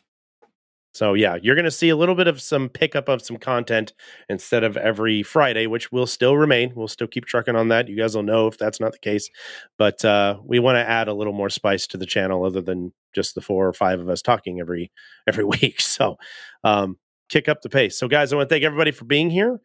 So 0.92 1.14
yeah, 1.14 1.36
you're 1.40 1.54
going 1.54 1.64
to 1.64 1.70
see 1.70 1.88
a 1.88 1.96
little 1.96 2.14
bit 2.16 2.26
of 2.26 2.40
some 2.40 2.68
pickup 2.68 3.08
of 3.08 3.22
some 3.22 3.36
content 3.36 3.92
instead 4.28 4.64
of 4.64 4.76
every 4.76 5.22
Friday, 5.22 5.66
which 5.66 5.92
will 5.92 6.06
still 6.06 6.36
remain. 6.36 6.72
We'll 6.74 6.88
still 6.88 7.06
keep 7.06 7.26
trucking 7.26 7.54
on 7.54 7.68
that. 7.68 7.88
You 7.88 7.96
guys 7.96 8.16
will 8.16 8.24
know 8.24 8.48
if 8.48 8.58
that's 8.58 8.80
not 8.80 8.92
the 8.92 8.98
case, 8.98 9.30
but 9.78 10.04
uh, 10.04 10.38
we 10.44 10.58
want 10.58 10.76
to 10.76 10.88
add 10.88 11.06
a 11.06 11.14
little 11.14 11.32
more 11.32 11.48
spice 11.50 11.86
to 11.88 11.96
the 11.96 12.06
channel, 12.06 12.44
other 12.44 12.60
than 12.60 12.92
just 13.14 13.34
the 13.34 13.40
four 13.40 13.68
or 13.68 13.72
five 13.72 14.00
of 14.00 14.08
us 14.08 14.20
talking 14.20 14.60
every 14.60 14.90
every 15.28 15.44
week. 15.44 15.80
So 15.80 16.18
um, 16.64 16.98
kick 17.28 17.48
up 17.48 17.62
the 17.62 17.68
pace. 17.68 17.96
So 17.96 18.08
guys, 18.08 18.32
I 18.32 18.36
want 18.36 18.48
to 18.48 18.54
thank 18.54 18.64
everybody 18.64 18.90
for 18.90 19.04
being 19.04 19.30
here. 19.30 19.60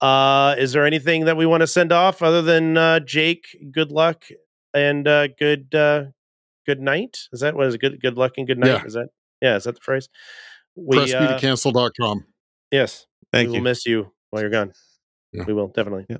Uh, 0.00 0.56
is 0.58 0.72
there 0.72 0.86
anything 0.86 1.26
that 1.26 1.36
we 1.36 1.46
want 1.46 1.60
to 1.60 1.66
send 1.66 1.92
off 1.92 2.22
other 2.22 2.42
than 2.42 2.76
uh, 2.76 2.98
Jake? 3.00 3.56
Good 3.70 3.92
luck 3.92 4.24
and 4.74 5.06
uh, 5.06 5.28
good 5.28 5.74
uh, 5.74 6.04
good 6.66 6.80
night. 6.80 7.18
Is 7.32 7.40
that 7.40 7.54
what 7.54 7.66
is 7.66 7.74
it? 7.74 7.80
Good 7.80 8.00
good 8.00 8.16
luck 8.16 8.32
and 8.38 8.46
good 8.46 8.58
night? 8.58 8.68
Yeah. 8.68 8.84
Is 8.84 8.94
that 8.94 9.08
yeah? 9.42 9.56
Is 9.56 9.64
that 9.64 9.74
the 9.74 9.80
phrase? 9.80 10.08
We, 10.76 10.98
uh, 10.98 11.38
PressBToCancel.com. 11.38 12.24
Yes. 12.70 13.06
Thank 13.32 13.48
we 13.48 13.54
you. 13.54 13.60
will 13.60 13.64
miss 13.64 13.86
you 13.86 14.12
while 14.30 14.42
you're 14.42 14.50
gone. 14.50 14.72
Yeah. 15.32 15.44
We 15.46 15.52
will 15.52 15.68
definitely. 15.68 16.06
Yeah. 16.08 16.18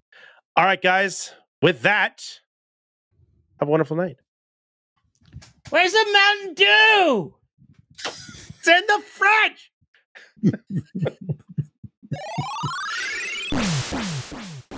All 0.57 0.65
right, 0.65 0.81
guys. 0.81 1.33
With 1.61 1.83
that, 1.83 2.23
have 3.61 3.69
a 3.69 3.70
wonderful 3.70 3.97
night. 3.97 4.16
Where's 5.70 5.93
the 5.93 6.07
Mountain 6.12 6.55
Dew? 6.55 7.35
It's 8.05 8.69
in 8.69 8.83
the 8.87 9.03
fridge. 9.03 9.73